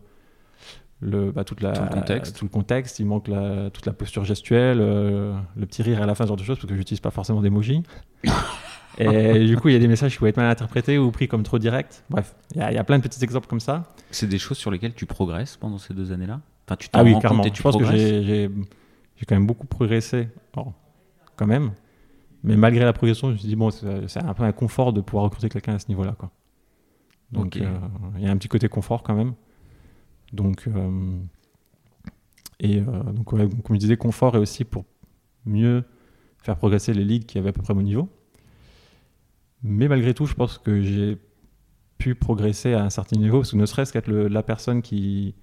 le, 1.02 1.32
bah, 1.32 1.44
toute 1.44 1.62
la, 1.62 1.74
tout, 1.74 1.84
le 1.84 1.90
contexte. 1.90 2.38
tout 2.38 2.46
le 2.46 2.50
contexte, 2.50 3.00
il 3.00 3.06
manque 3.06 3.28
la, 3.28 3.70
toute 3.72 3.86
la 3.86 3.94
posture 3.94 4.24
gestuelle, 4.24 4.80
euh, 4.82 5.38
le 5.58 5.66
petit 5.66 5.82
rire 5.82 6.02
à 6.02 6.06
la 6.06 6.16
fin, 6.16 6.26
ce 6.26 6.30
genre 6.30 6.38
de 6.38 6.44
choses, 6.44 6.58
parce 6.58 6.70
que 6.70 6.76
j'utilise 6.76 7.02
pas 7.02 7.12
forcément 7.12 7.42
d'emoji. 7.42 7.84
Et 9.00 9.46
du 9.46 9.58
coup, 9.58 9.70
il 9.70 9.74
y 9.74 9.78
a 9.78 9.80
des 9.80 9.88
messages 9.88 10.12
qui 10.12 10.18
pouvaient 10.18 10.30
être 10.30 10.38
mal 10.38 10.50
interprétés 10.50 10.98
ou 10.98 11.12
pris 11.12 11.28
comme 11.28 11.44
trop 11.44 11.58
directs. 11.58 12.04
Bref, 12.10 12.36
il 12.56 12.62
y, 12.62 12.78
a 12.78 12.84
plein 12.84 12.98
de 12.98 13.04
petits 13.04 13.24
exemples 13.24 13.48
comme 13.48 13.60
ça. 13.60 13.94
C'est 14.12 14.28
des 14.28 14.38
choses 14.38 14.58
sur 14.58 14.72
lesquelles 14.72 14.94
tu 14.94 15.06
progresses 15.06 15.58
pendant 15.58 15.78
ces 15.78 15.94
deux 15.94 16.12
années-là? 16.12 16.42
Enfin, 16.68 16.76
tu 16.76 16.90
Ah 16.94 17.04
oui, 17.04 17.18
clairement. 17.18 17.44
Tu 17.44 17.56
je 17.56 17.62
pense 17.62 17.78
que 17.78 17.86
j'ai 17.86 18.50
quand 19.28 19.36
même 19.36 19.48
beaucoup 19.48 19.68
progressé, 19.68 20.30
quand 20.54 21.48
même. 21.48 21.72
Mais 22.44 22.56
malgré 22.56 22.86
la 22.86 22.94
progression, 22.94 23.30
je 23.30 23.34
me 23.34 23.38
suis 23.38 23.48
dit, 23.48 23.56
bon, 23.56 23.70
c'est 23.70 24.24
un 24.24 24.34
peu 24.34 24.44
un 24.44 24.52
confort 24.52 24.94
de 24.94 25.02
pouvoir 25.02 25.26
recruter 25.26 25.50
quelqu'un 25.50 25.76
à 25.76 25.80
ce 25.80 25.88
niveau-là. 25.90 26.16
Quoi. 26.18 26.32
Donc, 27.32 27.58
euh, 27.58 27.78
il 28.18 28.24
y 28.24 28.28
a 28.28 28.32
un 28.32 28.38
petit 28.38 28.48
côté 28.48 28.70
confort 28.70 29.04
quand 29.04 29.16
même. 29.16 29.34
Donc, 30.32 30.68
euh, 30.68 31.18
et 32.60 32.80
euh, 32.80 33.04
donc, 33.12 33.26
comme 33.26 33.76
je 33.76 33.80
disais, 33.80 33.98
confort 33.98 34.36
et 34.36 34.40
aussi 34.40 34.64
pour 34.64 34.86
mieux 35.46 35.84
faire 36.42 36.56
progresser 36.56 36.94
les 36.94 37.04
leads 37.04 37.26
qui 37.26 37.38
avaient 37.38 37.50
à 37.50 37.54
peu 37.54 37.62
près 37.62 37.74
mon 37.74 37.82
niveau. 37.82 38.10
Mais 39.64 39.88
malgré 39.88 40.14
tout, 40.14 40.26
je 40.26 40.34
pense 40.34 40.58
que 40.58 40.82
j'ai 40.82 41.18
pu 41.98 42.16
progresser 42.16 42.74
à 42.74 42.84
un 42.84 42.90
certain 42.90 43.18
niveau, 43.18 43.40
parce 43.40 43.52
que 43.52 43.58
ne 43.58 43.66
serait-ce 43.66 43.92
qu'être 43.92 44.10
la 44.10 44.44
personne 44.44 44.82
qui, 44.82 45.36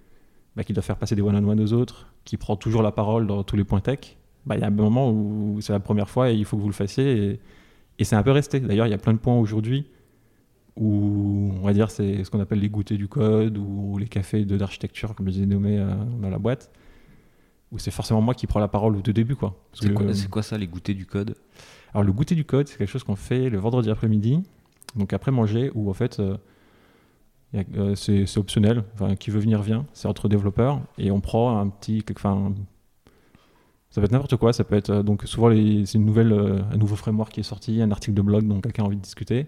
bah, 0.57 0.65
qui 0.65 0.73
doit 0.73 0.83
faire 0.83 0.97
passer 0.97 1.15
des 1.15 1.23
one-on-one 1.23 1.61
aux 1.61 1.73
autres, 1.73 2.13
qui 2.25 2.37
prend 2.37 2.57
toujours 2.57 2.83
la 2.83 2.93
parole 2.93 3.27
dans 3.27 3.43
tous 3.43 3.57
les 3.57 3.65
points 3.65 3.81
tech, 3.81 4.17
bah, 4.47 4.57
il 4.57 4.61
y 4.61 4.65
a 4.65 4.69
un 4.69 4.71
moment 4.71 5.11
où 5.11 5.59
c'est 5.61 5.73
la 5.73 5.81
première 5.81 6.09
fois 6.09 6.31
et 6.31 6.35
il 6.35 6.45
faut 6.45 6.57
que 6.57 6.63
vous 6.63 6.69
le 6.69 6.75
fassiez. 6.75 7.33
Et, 7.33 7.41
et 7.99 8.05
c'est 8.05 8.17
un 8.17 8.23
peu 8.23 8.31
resté. 8.31 8.61
D'ailleurs, 8.61 8.87
il 8.87 8.91
y 8.91 8.95
a 8.95 8.99
plein 8.99 9.13
de 9.13 9.19
points 9.19 9.39
aujourd'hui 9.39 9.87
où, 10.77 11.53
on 11.61 11.67
va 11.67 11.73
dire, 11.73 11.91
c'est 11.91 12.25
ce 12.25 12.31
qu'on 12.31 12.41
appelle 12.41 12.61
les 12.61 12.69
goûters 12.69 12.99
du 12.99 13.09
code 13.09 13.59
ou 13.59 13.99
les 13.99 14.09
cafés 14.09 14.45
d'architecture, 14.45 15.15
comme 15.15 15.29
je 15.31 15.39
les 15.39 15.43
ai 15.43 15.47
nommés 15.47 15.79
euh, 15.79 15.95
dans 16.21 16.31
la 16.31 16.39
boîte, 16.39 16.71
où 17.73 17.79
c'est 17.79 17.91
forcément 17.91 18.21
moi 18.21 18.35
qui 18.35 18.47
prends 18.47 18.61
la 18.61 18.69
parole 18.69 18.97
au 18.97 19.01
tout 19.01 19.13
début. 19.13 19.37
C'est 19.73 19.93
quoi, 19.93 20.07
quoi, 20.31 20.43
ça, 20.43 20.59
les 20.59 20.67
goûters 20.67 20.95
du 20.95 21.07
code? 21.07 21.35
Alors, 21.97 22.05
le 22.05 22.13
goûter 22.13 22.35
du 22.35 22.45
code, 22.45 22.69
c'est 22.69 22.77
quelque 22.77 22.91
chose 22.91 23.05
qu'on 23.05 23.17
fait 23.17 23.49
le 23.49 23.57
vendredi 23.57 23.89
après-midi, 23.89 24.43
donc 24.97 25.15
après 25.15 25.31
manger, 25.31 25.71
où 25.75 25.89
en 25.89 25.95
fait. 25.95 26.21
Euh, 26.21 26.37
euh, 27.75 27.95
c'est 27.95 28.37
optionnel, 28.37 28.85
qui 29.19 29.31
veut 29.31 29.41
venir 29.41 29.63
vient, 29.63 29.87
c'est 29.95 30.07
entre 30.07 30.29
développeurs, 30.29 30.83
et 30.99 31.11
on 31.11 31.23
prend 31.23 31.59
un 31.59 31.69
petit, 31.71 32.05
ça 32.05 32.51
peut 33.95 34.05
être 34.05 34.13
n'importe 34.13 34.37
quoi, 34.37 34.53
ça 34.53 34.63
peut 34.65 34.75
être 34.75 34.91
euh, 34.91 35.03
donc 35.03 35.23
souvent 35.23 35.49
c'est 35.87 35.97
un 35.97 36.77
nouveau 36.77 36.97
framework 36.97 37.33
qui 37.33 37.41
est 37.41 37.45
sorti, 37.45 37.81
un 37.81 37.91
article 37.91 38.13
de 38.13 38.21
blog 38.21 38.47
dont 38.47 38.61
quelqu'un 38.61 38.83
a 38.83 38.87
envie 38.87 38.97
de 38.97 39.03
discuter. 39.03 39.47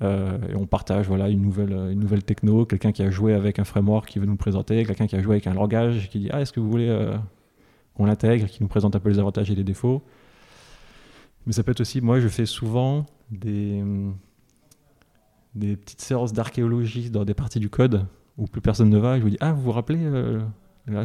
Et 0.00 0.56
on 0.56 0.66
partage 0.66 1.06
voilà 1.06 1.28
une 1.28 1.42
nouvelle, 1.42 1.72
une 1.92 2.00
nouvelle 2.00 2.24
techno, 2.24 2.64
quelqu'un 2.64 2.92
qui 2.92 3.02
a 3.02 3.10
joué 3.10 3.34
avec 3.34 3.58
un 3.58 3.64
framework 3.64 4.08
qui 4.08 4.18
veut 4.20 4.26
nous 4.26 4.36
présenter, 4.36 4.86
quelqu'un 4.86 5.06
qui 5.06 5.16
a 5.16 5.22
joué 5.22 5.34
avec 5.34 5.46
un 5.46 5.54
langage 5.54 6.08
qui 6.08 6.18
dit 6.18 6.28
ah 6.32 6.40
est-ce 6.40 6.52
que 6.52 6.60
vous 6.60 6.70
voulez 6.70 7.12
qu'on 7.94 8.06
l'intègre, 8.06 8.46
qui 8.46 8.62
nous 8.62 8.68
présente 8.68 8.96
un 8.96 9.00
peu 9.00 9.10
les 9.10 9.18
avantages 9.18 9.50
et 9.50 9.54
les 9.54 9.64
défauts. 9.64 10.02
Mais 11.46 11.52
ça 11.52 11.62
peut 11.62 11.72
être 11.72 11.80
aussi, 11.80 12.00
moi 12.00 12.20
je 12.20 12.28
fais 12.28 12.46
souvent 12.46 13.06
des, 13.30 13.82
des 15.54 15.76
petites 15.76 16.00
séances 16.00 16.32
d'archéologie 16.32 17.10
dans 17.10 17.24
des 17.24 17.34
parties 17.34 17.60
du 17.60 17.68
code 17.68 18.06
où 18.38 18.46
plus 18.46 18.60
personne 18.60 18.90
ne 18.90 18.98
va. 18.98 19.16
Et 19.16 19.18
je 19.18 19.24
vous 19.24 19.30
dis 19.30 19.38
ah 19.40 19.52
vous 19.52 19.62
vous 19.62 19.72
rappelez 19.72 19.98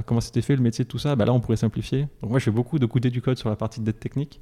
comment 0.06 0.22
c'était 0.22 0.41
fait 0.41 0.56
le 0.56 0.62
métier 0.62 0.84
de 0.84 0.89
tout 0.89 1.00
ça? 1.00 1.15
Bah 1.15 1.25
Là, 1.25 1.34
on 1.34 1.39
pourrait 1.39 1.58
simplifier. 1.58 2.08
Donc, 2.22 2.32
moi, 2.32 2.39
je 2.39 2.46
fais 2.46 2.51
beaucoup 2.51 2.79
de 2.79 2.86
goûter 2.86 3.10
du 3.10 3.22
code 3.22 3.38
sur 3.38 3.50
la 3.50 3.56
partie 3.56 3.79
de 3.79 3.86
dette 3.86 4.00
technique. 4.00 4.41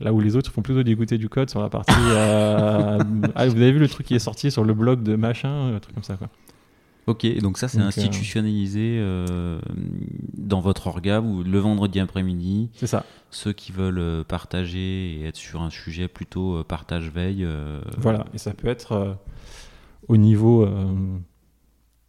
Là 0.00 0.12
où 0.12 0.20
les 0.20 0.36
autres 0.36 0.50
font 0.50 0.62
plutôt 0.62 0.82
des 0.82 0.94
goûter 0.94 1.18
du 1.18 1.28
code 1.28 1.50
sur 1.50 1.60
la 1.60 1.68
partie. 1.68 1.92
Euh, 1.96 2.98
ah, 3.34 3.46
vous 3.46 3.56
avez 3.56 3.72
vu 3.72 3.78
le 3.78 3.88
truc 3.88 4.06
qui 4.06 4.14
est 4.14 4.20
sorti 4.20 4.50
sur 4.50 4.64
le 4.64 4.74
blog 4.74 5.02
de 5.02 5.16
machin, 5.16 5.74
un 5.74 5.78
truc 5.80 5.94
comme 5.94 6.02
ça. 6.02 6.16
Quoi. 6.16 6.28
Ok, 7.08 7.26
donc 7.38 7.58
ça 7.58 7.66
c'est 7.66 7.78
Donc, 7.78 7.84
euh, 7.86 7.88
institutionnalisé 7.88 8.98
euh, 9.00 9.60
dans 10.34 10.60
votre 10.60 10.86
orga 10.86 11.20
ou 11.20 11.42
le 11.42 11.58
vendredi 11.58 11.98
après-midi. 11.98 12.70
C'est 12.74 12.86
ça. 12.86 13.04
Ceux 13.30 13.52
qui 13.52 13.72
veulent 13.72 13.98
euh, 13.98 14.22
partager 14.24 15.14
et 15.16 15.24
être 15.24 15.36
sur 15.36 15.62
un 15.62 15.70
sujet 15.70 16.06
plutôt 16.06 16.62
partage-veille. 16.62 17.44
euh, 17.44 17.80
Voilà, 17.98 18.26
et 18.34 18.38
ça 18.38 18.54
peut 18.54 18.68
être 18.68 18.92
euh, 18.92 19.14
au 20.08 20.16
niveau. 20.16 20.68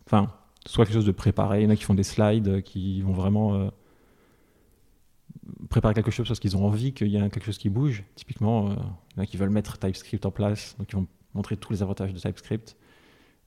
Enfin, 0.05 0.31
soit 0.67 0.85
quelque 0.85 0.93
chose 0.93 1.05
de 1.05 1.11
préparé. 1.11 1.61
Il 1.61 1.63
y 1.63 1.67
en 1.67 1.71
a 1.71 1.75
qui 1.75 1.83
font 1.85 1.95
des 1.95 2.03
slides, 2.03 2.61
qui 2.61 3.01
vont 3.01 3.13
vraiment 3.13 3.71
préparer 5.69 5.93
quelque 5.93 6.11
chose 6.11 6.27
parce 6.27 6.39
qu'ils 6.39 6.55
ont 6.55 6.65
envie 6.65 6.93
qu'il 6.93 7.07
y 7.07 7.17
ait 7.17 7.29
quelque 7.29 7.45
chose 7.45 7.57
qui 7.57 7.69
bouge. 7.69 8.03
Typiquement, 8.15 8.69
il 8.71 9.17
y 9.17 9.19
en 9.19 9.23
a 9.23 9.25
qui 9.25 9.37
veulent 9.37 9.49
mettre 9.49 9.77
TypeScript 9.79 10.25
en 10.25 10.31
place, 10.31 10.75
donc 10.77 10.91
ils 10.91 10.95
vont 10.95 11.07
montrer 11.33 11.57
tous 11.57 11.73
les 11.73 11.81
avantages 11.81 12.13
de 12.13 12.19
TypeScript. 12.19 12.75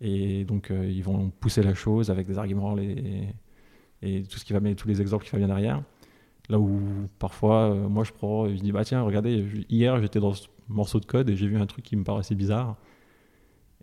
Et 0.00 0.44
donc, 0.44 0.70
euh, 0.70 0.86
ils 0.86 1.02
vont 1.02 1.30
pousser 1.30 1.62
la 1.62 1.74
chose 1.74 2.10
avec 2.10 2.26
des 2.26 2.38
arguments 2.38 2.76
et 2.78 4.22
tout 4.24 4.38
ce 4.38 4.44
qui 4.44 4.52
va 4.52 4.60
mettre 4.60 4.82
tous 4.82 4.88
les 4.88 5.00
exemples 5.00 5.24
qui 5.24 5.30
va 5.30 5.38
bien 5.38 5.48
derrière. 5.48 5.82
Là 6.48 6.60
où 6.60 6.80
parfois, 7.18 7.72
euh, 7.72 7.88
moi 7.88 8.04
je 8.04 8.12
prends, 8.12 8.48
je 8.48 8.54
dis 8.54 8.70
bah 8.70 8.84
tiens, 8.84 9.02
regardez, 9.02 9.44
hier 9.68 10.00
j'étais 10.00 10.20
dans 10.20 10.32
ce 10.32 10.46
morceau 10.68 11.00
de 11.00 11.06
code 11.06 11.28
et 11.28 11.36
j'ai 11.36 11.48
vu 11.48 11.56
un 11.56 11.66
truc 11.66 11.84
qui 11.84 11.96
me 11.96 12.04
paraissait 12.04 12.34
bizarre. 12.34 12.76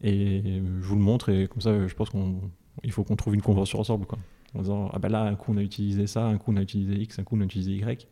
Et 0.01 0.61
je 0.81 0.85
vous 0.85 0.95
le 0.95 1.01
montre 1.01 1.29
et 1.29 1.47
comme 1.47 1.61
ça, 1.61 1.87
je 1.87 1.93
pense 1.93 2.09
qu'on 2.09 2.41
il 2.83 2.91
faut 2.91 3.03
qu'on 3.03 3.15
trouve 3.15 3.35
une 3.35 3.41
convention 3.41 3.79
ensemble 3.79 4.05
quoi. 4.05 4.19
En 4.55 4.59
disant 4.61 4.89
ah 4.93 4.99
bah 4.99 5.09
là 5.09 5.23
un 5.23 5.35
coup 5.35 5.51
on 5.53 5.57
a 5.57 5.61
utilisé 5.61 6.07
ça, 6.07 6.25
un 6.25 6.37
coup 6.37 6.53
on 6.53 6.57
a 6.57 6.61
utilisé 6.61 6.95
X, 6.95 7.19
un 7.19 7.23
coup 7.23 7.35
on 7.35 7.41
a 7.41 7.45
utilisé 7.45 7.71
Y. 7.73 8.07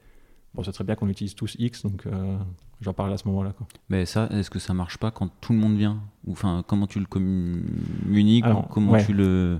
Bon, 0.53 0.63
ça 0.63 0.73
serait 0.73 0.83
bien 0.83 0.95
qu'on 0.95 1.07
utilise 1.07 1.35
tous 1.35 1.55
X, 1.57 1.83
donc 1.83 2.05
euh, 2.07 2.37
j'en 2.81 2.93
parle 2.93 3.13
à 3.13 3.17
ce 3.17 3.27
moment-là. 3.27 3.51
quoi. 3.53 3.67
Mais 3.89 4.05
ça, 4.05 4.27
est-ce 4.31 4.49
que 4.49 4.59
ça 4.59 4.73
marche 4.73 4.97
pas 4.97 5.11
quand 5.11 5.29
tout 5.41 5.53
le 5.53 5.59
monde 5.59 5.77
vient? 5.77 6.01
Ou 6.25 6.33
enfin, 6.33 6.63
comment 6.67 6.87
tu 6.87 6.99
le 6.99 7.05
communiques? 7.05 8.45
Alors, 8.45 8.67
Comment 8.69 8.91
ouais. 8.93 9.05
tu 9.05 9.13
le 9.13 9.59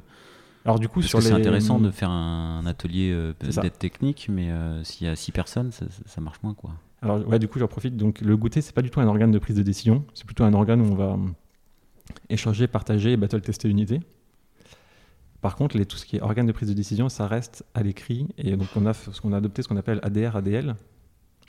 Alors 0.66 0.80
du 0.80 0.88
coup, 0.88 1.00
Parce 1.00 1.10
sur 1.10 1.20
que 1.20 1.26
c'est 1.26 1.32
intéressant 1.34 1.80
de 1.80 1.92
faire 1.92 2.10
un 2.10 2.66
atelier 2.66 3.12
euh, 3.12 3.34
d'aide 3.62 3.78
technique, 3.78 4.28
mais 4.32 4.52
euh, 4.52 4.84
s'il 4.84 5.08
y 5.08 5.10
a 5.10 5.16
six 5.16 5.32
personnes, 5.32 5.72
ça, 5.72 5.86
ça- 6.06 6.22
marche 6.22 6.40
moins 6.44 6.54
quoi. 6.54 6.72
Alors 7.02 7.28
ouais, 7.28 7.40
du 7.40 7.48
coup, 7.48 7.58
j'en 7.60 7.68
profite. 7.68 7.98
Donc 7.98 8.22
le 8.22 8.38
goûter, 8.38 8.62
c'est 8.62 8.74
pas 8.76 8.82
du 8.84 8.90
tout 8.92 9.00
un 9.02 9.08
organe 9.08 9.32
de 9.32 9.40
prise 9.40 9.56
de 9.56 9.64
décision. 9.64 10.06
C'est 10.14 10.26
plutôt 10.26 10.44
un 10.44 10.54
organe 10.54 10.82
où 10.82 10.86
on 10.92 10.96
va 10.96 11.08
hum, 11.14 11.34
échanger, 12.30 12.68
partager 12.68 13.14
et 13.14 13.18
battle 13.18 13.42
tester 13.42 13.70
une 13.70 13.80
idée. 13.80 14.02
Par 15.42 15.56
contre, 15.56 15.76
les, 15.76 15.88
tout 15.88 15.98
ce 15.98 16.06
qui 16.06 16.18
est 16.18 16.22
organe 16.22 16.46
de 16.46 16.52
prise 16.52 16.70
de 16.70 16.76
décision, 16.76 17.10
ça 17.10 17.26
reste 17.26 17.66
à 17.74 17.82
l'écrit. 17.82 18.28
Et 18.38 18.56
donc 18.56 18.68
on 18.76 18.86
a 18.86 18.94
qu'on 19.22 19.34
a 19.34 19.38
adopté, 19.38 19.64
ce 19.64 19.68
qu'on 19.68 19.78
appelle 19.78 20.00
ADR, 20.04 20.36
ADL. 20.36 20.76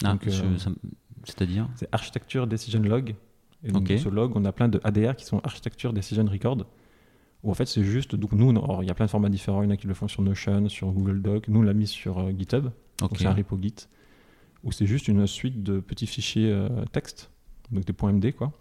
Ah, 0.05 0.13
Donc, 0.13 0.23
je- 0.29 0.43
euh, 0.43 0.59
ça- 0.59 0.71
c'est-à-dire 1.25 1.69
C'est 1.77 1.89
Architecture 1.93 2.47
Decision 2.47 2.81
Log. 2.81 3.15
Et 3.65 3.71
donc, 3.71 3.87
ce 3.89 4.09
log, 4.09 4.33
on 4.35 4.45
a 4.45 4.51
plein 4.53 4.69
de 4.69 4.81
ADR 4.83 5.15
qui 5.15 5.25
sont 5.25 5.39
Architecture 5.45 5.93
Decision 5.93 6.25
Record. 6.27 6.67
Où 7.45 7.51
en 7.51 7.55
fait, 7.55 7.67
c'est 7.67 7.85
juste. 7.85 8.15
Donc, 8.17 8.33
nous, 8.33 8.53
il 8.83 8.87
y 8.89 8.91
a 8.91 8.95
plein 8.95 9.07
de 9.07 9.11
formats 9.11 9.29
différents. 9.29 9.63
Il 9.63 9.67
y 9.67 9.69
en 9.69 9.71
a 9.73 9.77
qui 9.77 9.87
le 9.87 9.95
font 9.95 10.09
sur 10.09 10.23
Notion, 10.23 10.69
sur 10.69 10.91
Google 10.91 11.23
Doc. 11.23 11.49
Nous, 11.49 11.61
on 11.61 11.63
l'a 11.63 11.73
mis 11.75 11.87
sur 11.87 12.19
euh, 12.19 12.33
GitHub. 12.37 12.71
Donc, 12.99 13.13
Ok. 13.13 13.19
c'est 13.19 13.27
un 13.27 13.33
repo 13.35 13.57
Git. 13.61 13.75
Où 14.65 14.73
c'est 14.73 14.87
juste 14.87 15.09
une 15.09 15.27
suite 15.27 15.63
de 15.63 15.81
petits 15.81 16.07
fichiers 16.07 16.51
euh, 16.53 16.69
texte. 16.93 17.31
Donc, 17.71 17.85
des 17.85 17.93
points 17.93 18.13
MD, 18.13 18.33
quoi. 18.33 18.53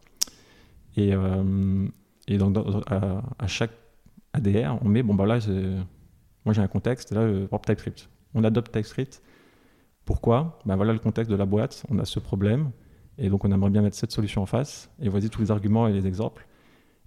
Et, 0.98 1.14
euh, 1.14 1.88
et 2.28 2.38
donc, 2.38 2.54
dans- 2.54 2.82
à, 2.88 3.24
à 3.40 3.48
chaque 3.48 3.72
ADR, 4.34 4.78
on 4.84 4.88
met. 4.88 5.04
Bon, 5.04 5.14
bah 5.16 5.26
là, 5.26 5.40
moi, 6.46 6.54
j'ai 6.54 6.62
un 6.62 6.68
contexte. 6.68 7.12
Et 7.12 7.16
là, 7.16 7.28
exemple, 7.28 7.66
TypeScript. 7.66 8.10
On 8.34 8.44
adopte 8.44 8.72
TypeScript. 8.72 9.22
Pourquoi 10.06 10.60
Ben 10.66 10.76
voilà 10.76 10.94
le 10.94 11.00
contexte 11.00 11.32
de 11.32 11.36
la 11.36 11.46
boîte, 11.46 11.86
on 11.90 12.00
a 12.00 12.06
ce 12.06 12.20
problème, 12.20 12.72
et 13.18 13.30
donc 13.30 13.46
on 13.46 13.52
aimerait 13.52 13.70
bien 13.70 13.82
mettre 13.82 13.96
cette 13.96 14.12
solution 14.12 14.42
en 14.42 14.46
face, 14.46 14.90
et 15.02 15.10
voici 15.10 15.30
tous 15.30 15.42
les 15.42 15.52
arguments 15.52 15.88
et 15.88 15.94
les 15.94 16.08
exemples. 16.08 16.48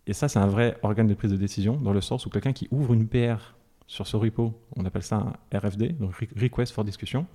Et 0.07 0.13
ça, 0.13 0.29
c'est 0.29 0.39
un 0.39 0.47
vrai 0.47 0.79
organe 0.83 1.07
de 1.07 1.15
prise 1.15 1.31
de 1.31 1.37
décision, 1.37 1.77
dans 1.77 1.93
le 1.93 2.01
sens 2.01 2.27
où 2.27 2.31
quelqu'un 2.31 2.53
qui 2.53 2.69
ouvre 2.71 2.93
une 2.95 3.09
PR 3.09 3.55
sur 3.87 4.07
ce 4.07 4.17
repo, 4.17 4.55
on 4.77 4.85
appelle 4.85 5.03
ça 5.03 5.17
un 5.53 5.59
RFD, 5.59 5.93
donc 5.99 6.13
Re- 6.15 6.41
Request 6.43 6.73
for 6.73 6.85
Discussion, 6.85 7.27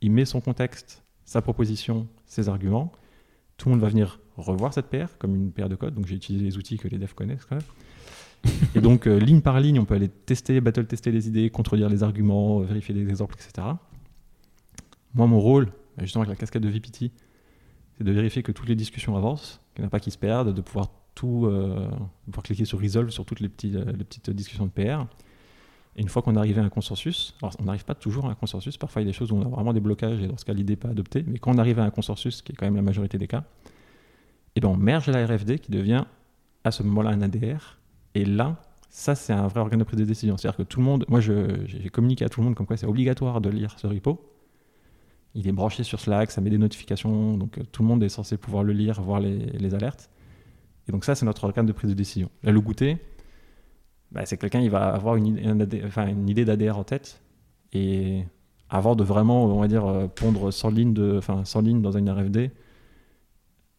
il 0.00 0.10
met 0.10 0.24
son 0.24 0.40
contexte, 0.40 1.02
sa 1.24 1.42
proposition, 1.42 2.06
ses 2.26 2.48
arguments, 2.48 2.92
tout 3.56 3.68
le 3.68 3.74
monde 3.74 3.82
va 3.82 3.88
venir 3.88 4.20
revoir 4.36 4.72
cette 4.72 4.86
PR 4.86 5.18
comme 5.18 5.34
une 5.34 5.50
PR 5.52 5.68
de 5.68 5.74
code, 5.74 5.94
donc 5.94 6.06
j'ai 6.06 6.14
utilisé 6.16 6.44
les 6.44 6.56
outils 6.56 6.78
que 6.78 6.88
les 6.88 6.98
devs 6.98 7.14
connaissent 7.14 7.44
quand 7.44 7.56
même. 7.56 7.64
Et 8.76 8.80
donc, 8.80 9.06
euh, 9.08 9.18
ligne 9.18 9.40
par 9.40 9.58
ligne, 9.58 9.80
on 9.80 9.84
peut 9.84 9.94
aller 9.94 10.08
tester, 10.08 10.60
battle 10.60 10.86
tester 10.86 11.10
les 11.10 11.26
idées, 11.26 11.50
contredire 11.50 11.88
les 11.88 12.04
arguments, 12.04 12.60
vérifier 12.60 12.94
les 12.94 13.08
exemples, 13.08 13.34
etc. 13.34 13.66
Moi, 15.18 15.26
mon 15.26 15.40
rôle, 15.40 15.66
bah, 15.96 16.04
justement 16.04 16.22
avec 16.22 16.30
la 16.30 16.36
casquette 16.36 16.62
de 16.62 16.68
VPT, 16.68 17.10
c'est 17.96 18.04
de 18.04 18.12
vérifier 18.12 18.44
que 18.44 18.52
toutes 18.52 18.68
les 18.68 18.76
discussions 18.76 19.16
avancent, 19.16 19.60
qu'il 19.74 19.82
n'y 19.82 19.86
en 19.86 19.88
a 19.88 19.90
pas 19.90 19.98
qui 19.98 20.12
se 20.12 20.16
perdent, 20.16 20.54
de 20.54 20.60
pouvoir 20.60 20.92
tout, 21.16 21.46
euh, 21.46 21.88
pouvoir 22.26 22.44
cliquer 22.44 22.64
sur 22.64 22.80
Resolve 22.80 23.10
sur 23.10 23.24
toutes 23.24 23.40
les, 23.40 23.50
euh, 23.74 23.84
petites 23.94 24.30
discussions 24.30 24.66
de 24.66 24.70
PR. 24.70 25.06
Et 25.96 26.02
une 26.02 26.08
fois 26.08 26.22
qu'on 26.22 26.36
est 26.36 26.38
arrivé 26.38 26.60
à 26.60 26.64
un 26.64 26.68
consensus, 26.68 27.34
alors 27.42 27.52
on 27.58 27.64
n'arrive 27.64 27.84
pas 27.84 27.96
toujours 27.96 28.26
à 28.26 28.30
un 28.30 28.36
consensus, 28.36 28.76
parfois 28.76 29.02
il 29.02 29.06
y 29.06 29.08
a 29.08 29.10
des 29.10 29.12
choses 29.12 29.32
où 29.32 29.36
on 29.36 29.42
a 29.42 29.48
vraiment 29.48 29.72
des 29.72 29.80
blocages 29.80 30.22
et 30.22 30.28
dans 30.28 30.36
ce 30.36 30.44
cas 30.44 30.52
l'idée 30.52 30.74
n'est 30.74 30.76
pas 30.76 30.90
adoptée, 30.90 31.24
mais 31.26 31.40
quand 31.40 31.52
on 31.52 31.58
arrive 31.58 31.80
à 31.80 31.84
un 31.84 31.90
consensus, 31.90 32.40
qui 32.40 32.52
est 32.52 32.54
quand 32.54 32.66
même 32.66 32.76
la 32.76 32.82
majorité 32.82 33.18
des 33.18 33.26
cas, 33.26 33.42
et 34.54 34.60
ben 34.60 34.68
on 34.68 34.76
merge 34.76 35.08
la 35.08 35.26
RFD 35.26 35.58
qui 35.58 35.72
devient 35.72 36.04
à 36.62 36.70
ce 36.70 36.84
moment-là 36.84 37.10
un 37.10 37.22
ADR, 37.22 37.78
et 38.14 38.24
là, 38.24 38.62
ça 38.88 39.16
c'est 39.16 39.32
un 39.32 39.48
vrai 39.48 39.58
organe 39.58 39.80
de 39.80 39.84
prise 39.84 39.98
de 39.98 40.04
décision. 40.04 40.36
C'est-à-dire 40.36 40.58
que 40.58 40.62
tout 40.62 40.78
le 40.78 40.86
monde, 40.86 41.04
moi 41.08 41.18
j'ai 41.18 41.90
communiqué 41.90 42.24
à 42.24 42.28
tout 42.28 42.40
le 42.40 42.44
monde 42.44 42.54
comme 42.54 42.66
quoi 42.66 42.76
c'est 42.76 42.86
obligatoire 42.86 43.40
de 43.40 43.50
lire 43.50 43.74
ce 43.80 43.88
repo, 43.88 44.37
il 45.34 45.46
est 45.48 45.52
branché 45.52 45.82
sur 45.84 46.00
Slack, 46.00 46.30
ça 46.30 46.40
met 46.40 46.50
des 46.50 46.58
notifications, 46.58 47.36
donc 47.36 47.58
euh, 47.58 47.62
tout 47.70 47.82
le 47.82 47.88
monde 47.88 48.02
est 48.02 48.08
censé 48.08 48.36
pouvoir 48.36 48.64
le 48.64 48.72
lire, 48.72 49.00
voir 49.02 49.20
les, 49.20 49.38
les 49.38 49.74
alertes. 49.74 50.10
Et 50.88 50.92
donc 50.92 51.04
ça, 51.04 51.14
c'est 51.14 51.26
notre 51.26 51.44
organe 51.44 51.66
de 51.66 51.72
prise 51.72 51.90
de 51.90 51.94
décision. 51.94 52.30
Là, 52.42 52.50
le 52.52 52.60
goûter, 52.60 52.96
bah, 54.10 54.24
c'est 54.24 54.38
quelqu'un, 54.38 54.60
il 54.60 54.70
va 54.70 54.88
avoir 54.88 55.16
une, 55.16 55.26
idée- 55.26 55.44
un 55.44 55.60
AD 55.60 55.82
enfin, 55.86 56.08
une 56.08 56.28
idée 56.28 56.44
d'ADR 56.44 56.78
en 56.78 56.84
tête, 56.84 57.20
et 57.72 58.24
avant 58.70 58.96
de 58.96 59.04
vraiment, 59.04 59.44
on 59.44 59.60
va 59.60 59.68
dire, 59.68 59.86
euh, 59.86 60.06
pondre 60.08 60.50
100 60.52 60.70
lignes, 60.70 60.94
de, 60.94 61.16
enfin, 61.18 61.44
100 61.44 61.60
lignes 61.62 61.82
dans 61.82 61.92
une 61.92 62.08
RFD, 62.10 62.50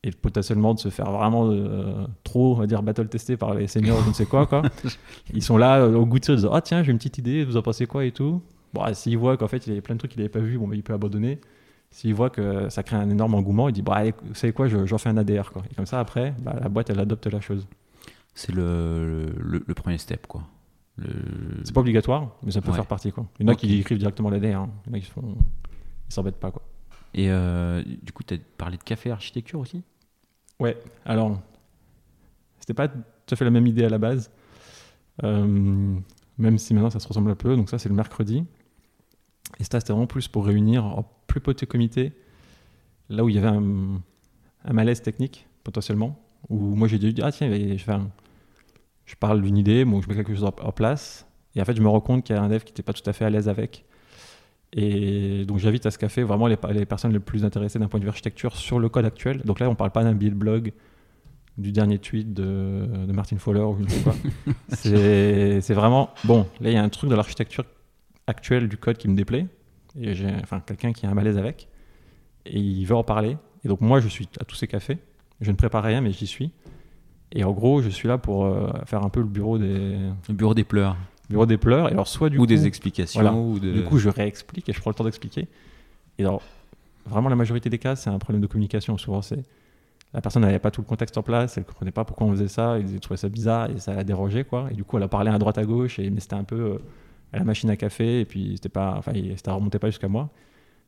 et 0.03 0.11
potentiellement 0.11 0.73
de 0.73 0.79
se 0.79 0.89
faire 0.89 1.11
vraiment 1.11 1.49
euh, 1.51 2.05
trop, 2.23 2.53
on 2.55 2.59
va 2.59 2.67
dire, 2.67 2.81
battle 2.83 3.09
testé 3.09 3.35
par 3.35 3.53
les 3.53 3.67
seniors, 3.67 4.01
je 4.03 4.09
ne 4.09 4.13
sais 4.13 4.25
quoi, 4.25 4.45
quoi. 4.45 4.61
Ils 5.33 5.43
sont 5.43 5.57
là 5.57 5.79
euh, 5.81 5.95
au 5.95 6.05
goûter, 6.05 6.31
ils 6.33 6.35
disent, 6.37 6.49
ah 6.51 6.61
tiens, 6.61 6.83
j'ai 6.83 6.91
une 6.91 6.97
petite 6.99 7.17
idée, 7.17 7.43
vous 7.43 7.57
en 7.57 7.61
pensez 7.61 7.85
quoi 7.85 8.05
et 8.05 8.11
tout? 8.11 8.41
Bon, 8.73 8.81
ah, 8.81 8.93
s'il 8.93 9.17
voit 9.17 9.37
qu'en 9.37 9.47
fait, 9.47 9.65
il 9.67 9.69
y 9.69 9.71
avait 9.73 9.81
plein 9.81 9.95
de 9.95 9.99
trucs 9.99 10.11
qu'il 10.11 10.19
n'avait 10.21 10.29
pas 10.29 10.39
vu, 10.39 10.57
bon, 10.57 10.67
bah, 10.67 10.75
il 10.75 10.83
peut 10.83 10.93
abandonner. 10.93 11.39
S'il 11.91 12.13
voit 12.13 12.29
que 12.29 12.69
ça 12.69 12.83
crée 12.83 12.95
un 12.97 13.09
énorme 13.09 13.33
engouement, 13.33 13.67
il 13.69 13.73
dit, 13.73 13.81
bah, 13.81 13.93
allez, 13.95 14.13
vous 14.23 14.35
savez 14.35 14.53
quoi, 14.53 14.67
je- 14.67 14.85
j'en 14.85 14.97
fais 14.99 15.09
un 15.09 15.17
ADR. 15.17 15.51
Quoi. 15.51 15.63
Et 15.71 15.75
comme 15.75 15.87
ça, 15.87 15.99
après, 15.99 16.35
bah, 16.39 16.55
la 16.61 16.69
boîte, 16.69 16.89
elle 16.91 16.99
adopte 16.99 17.25
la 17.27 17.41
chose. 17.41 17.67
C'est 18.35 18.53
le, 18.53 19.25
le, 19.39 19.63
le 19.65 19.73
premier 19.73 19.97
step 19.97 20.27
quoi. 20.27 20.43
Le... 20.97 21.07
C'est 21.63 21.73
pas 21.73 21.81
obligatoire, 21.81 22.35
mais 22.43 22.51
ça 22.51 22.61
peut 22.61 22.69
Ouais. 22.69 22.75
faire 22.75 22.85
partie. 22.85 23.11
Quoi. 23.11 23.25
Il 23.39 23.45
y 23.45 23.49
en 23.49 23.51
a 23.51 23.55
qui 23.55 23.79
écrivent 23.79 23.97
directement 23.97 24.29
l'ADR. 24.29 24.59
hein. 24.61 24.69
Il 24.85 24.91
y 24.91 24.93
en 24.93 24.97
a 24.97 24.99
qui 24.99 25.05
font... 25.07 25.35
ils 26.09 26.13
s'embêtent 26.13 26.39
pas. 26.39 26.51
Quoi. 26.51 26.61
Et 27.15 27.31
euh, 27.31 27.83
du 28.03 28.11
coup, 28.13 28.23
tu 28.23 28.35
as 28.35 28.37
parlé 28.57 28.77
de 28.77 28.83
café 28.83 29.09
architecture 29.11 29.59
aussi? 29.59 29.81
Ouais, 30.59 30.77
alors, 31.05 31.39
c'était 32.59 32.73
pas 32.75 32.87
tout 32.87 32.99
à 33.31 33.35
fait 33.35 33.45
la 33.45 33.51
même 33.51 33.65
idée 33.67 33.83
à 33.85 33.89
la 33.89 33.97
base, 33.97 34.29
Euh, 35.23 35.95
même 36.37 36.57
si 36.57 36.73
maintenant 36.73 36.89
ça 36.89 36.99
se 36.99 37.07
ressemble 37.07 37.31
un 37.31 37.35
peu. 37.35 37.55
Donc, 37.55 37.69
ça, 37.69 37.77
c'est 37.77 37.89
le 37.89 37.95
mercredi. 37.95 38.45
Et 39.59 39.63
ça, 39.63 39.79
c'était 39.79 39.93
vraiment 39.93 40.07
plus 40.07 40.27
pour 40.27 40.45
réunir 40.45 40.85
en 40.85 41.05
plus 41.27 41.41
petit 41.41 41.67
comité, 41.67 42.13
là 43.09 43.23
où 43.23 43.29
il 43.29 43.35
y 43.35 43.37
avait 43.37 43.47
un, 43.47 44.01
un 44.65 44.73
malaise 44.73 45.01
technique, 45.01 45.47
potentiellement, 45.63 46.19
où 46.49 46.55
moi 46.75 46.87
j'ai 46.87 46.97
dit, 46.99 47.13
ah 47.21 47.31
tiens, 47.31 47.51
je, 47.51 47.77
fais 47.83 47.91
un- 47.91 48.09
je 49.05 49.15
parle 49.15 49.41
d'une 49.41 49.57
idée, 49.57 49.85
bon, 49.85 50.01
je 50.01 50.07
mets 50.07 50.15
quelque 50.15 50.33
chose 50.33 50.43
en, 50.45 50.53
en 50.63 50.71
place, 50.71 51.25
et 51.55 51.61
en 51.61 51.65
fait, 51.65 51.75
je 51.75 51.81
me 51.81 51.87
rends 51.89 52.01
compte 52.01 52.23
qu'il 52.23 52.35
y 52.35 52.39
a 52.39 52.41
un 52.41 52.49
dev 52.49 52.59
qui 52.59 52.71
n'était 52.71 52.83
pas 52.83 52.93
tout 52.93 53.07
à 53.09 53.13
fait 53.13 53.25
à 53.25 53.29
l'aise 53.29 53.49
avec. 53.49 53.85
Et 54.71 55.45
donc 55.45 55.57
j'invite 55.57 55.87
à 55.87 55.91
ce 55.91 55.97
café 55.97 56.21
vraiment 56.21 56.45
les, 56.45 56.57
les 56.73 56.85
personnes 56.85 57.11
les 57.11 57.19
plus 57.19 57.43
intéressées 57.43 57.79
d'un 57.79 57.87
point 57.87 57.99
de 57.99 58.05
vue 58.05 58.09
architecture 58.09 58.55
sur 58.55 58.77
le 58.77 58.87
code 58.87 59.03
actuel. 59.05 59.41
Donc 59.43 59.59
là, 59.59 59.67
on 59.67 59.73
parle 59.73 59.89
pas 59.89 60.03
d'un 60.03 60.13
build 60.13 60.35
blog, 60.35 60.73
du 61.57 61.71
dernier 61.71 61.97
tweet 61.97 62.33
de, 62.35 62.85
de 63.07 63.11
Martin 63.11 63.37
Fowler 63.39 63.61
ou 63.61 63.77
je 63.79 63.83
ne 63.83 63.89
sais 63.89 64.01
quoi. 64.03 64.13
c'est 64.69 65.59
c'est 65.61 65.73
vraiment 65.73 66.11
bon. 66.23 66.45
Là, 66.61 66.69
il 66.69 66.73
y 66.73 66.77
a 66.77 66.83
un 66.83 66.89
truc 66.89 67.09
de 67.09 67.15
l'architecture 67.15 67.65
actuelle 68.29 68.67
du 68.67 68.77
code 68.77 68.97
qui 68.97 69.07
me 69.07 69.15
déplaît. 69.15 69.47
Et 69.99 70.13
j'ai 70.13 70.31
enfin 70.43 70.59
quelqu'un 70.59 70.93
qui 70.93 71.05
a 71.05 71.09
un 71.09 71.13
malaise 71.13 71.37
avec 71.37 71.67
et 72.45 72.59
il 72.59 72.85
veut 72.85 72.95
en 72.95 73.03
parler. 73.03 73.37
Et 73.65 73.67
donc 73.67 73.81
moi, 73.81 73.99
je 73.99 74.07
suis 74.07 74.27
à 74.39 74.45
tous 74.45 74.55
ces 74.55 74.67
cafés. 74.67 74.97
Je 75.41 75.51
ne 75.51 75.55
prépare 75.55 75.83
rien, 75.83 76.01
mais 76.01 76.11
j'y 76.11 76.27
suis. 76.27 76.51
Et 77.31 77.43
en 77.43 77.51
gros, 77.51 77.81
je 77.81 77.89
suis 77.89 78.07
là 78.07 78.17
pour 78.17 78.45
euh, 78.45 78.69
faire 78.85 79.03
un 79.03 79.09
peu 79.09 79.19
le 79.19 79.27
bureau 79.27 79.57
des 79.57 79.97
Le 80.27 80.33
bureau 80.33 80.53
des 80.53 80.63
pleurs 80.63 80.95
bureau 81.29 81.45
des 81.45 81.57
pleurs. 81.57 81.89
Et 81.89 81.91
alors 81.91 82.07
soit 82.07 82.29
du 82.29 82.37
Ou 82.37 82.41
coup, 82.41 82.47
des 82.47 82.65
explications 82.65 83.21
voilà. 83.21 83.35
ou 83.35 83.59
de... 83.59 83.71
du 83.71 83.83
coup, 83.83 83.99
je 83.99 84.09
réexplique 84.09 84.67
et 84.67 84.73
je 84.73 84.81
prends 84.81 84.89
le 84.89 84.95
temps 84.95 85.03
d'expliquer. 85.03 85.47
Et 86.17 86.23
alors, 86.23 86.41
vraiment, 87.05 87.29
la 87.29 87.35
majorité 87.35 87.69
des 87.69 87.77
cas, 87.77 87.95
c'est 87.95 88.09
un 88.09 88.17
problème 88.19 88.41
de 88.41 88.47
communication. 88.47 88.97
Souvent, 88.97 89.21
c'est 89.21 89.43
la 90.13 90.21
personne 90.21 90.41
n'avait 90.41 90.57
pas 90.57 90.71
tout 90.71 90.81
le 90.81 90.87
contexte 90.87 91.17
en 91.19 91.21
place, 91.21 91.55
elle 91.57 91.63
ne 91.63 91.67
comprenait 91.67 91.91
pas 91.91 92.03
pourquoi 92.03 92.25
on 92.25 92.31
faisait 92.31 92.47
ça, 92.47 92.79
ils 92.79 92.99
trouvaient 92.99 93.17
ça 93.17 93.29
bizarre 93.29 93.69
et 93.69 93.79
ça 93.79 93.93
la 93.93 94.03
dérangeait, 94.03 94.43
quoi. 94.43 94.67
Et 94.71 94.73
du 94.73 94.83
coup, 94.83 94.97
elle 94.97 95.03
a 95.03 95.07
parlé 95.07 95.29
à 95.29 95.37
droite 95.37 95.59
à 95.59 95.63
gauche, 95.63 95.99
et, 95.99 96.09
mais 96.09 96.19
c'était 96.19 96.33
un 96.33 96.43
peu 96.43 96.55
euh, 96.55 96.77
à 97.33 97.37
la 97.37 97.43
machine 97.43 97.69
à 97.69 97.75
café, 97.75 98.21
et 98.21 98.25
puis 98.25 98.53
c'était 98.55 98.69
pas, 98.69 98.95
enfin, 98.97 99.13
ça 99.43 99.53
remontait 99.53 99.79
pas 99.79 99.89
jusqu'à 99.89 100.07
moi. 100.07 100.29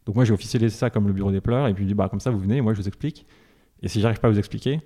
Donc 0.06 0.16
moi, 0.16 0.26
j'ai 0.26 0.34
officialisé 0.34 0.76
ça 0.76 0.90
comme 0.90 1.08
le 1.08 1.14
bureau 1.14 1.32
des 1.32 1.42
pleurs, 1.42 1.68
et 1.68 1.74
puis 1.74 1.84
je 1.84 1.88
dis, 1.90 1.94
bah, 1.94 2.10
comme 2.10 2.20
ça, 2.20 2.32
vous 2.32 2.40
venez, 2.40 2.58
et 2.58 2.62
moi, 2.62 2.74
je 2.74 2.82
vous 2.82 2.88
explique. 2.88 3.26
Et 3.84 3.88
si 3.88 4.02
j'arrive 4.02 4.20
pas 4.20 4.28
à 4.28 4.32
vous 4.32 4.40
expliquer, 4.40 4.82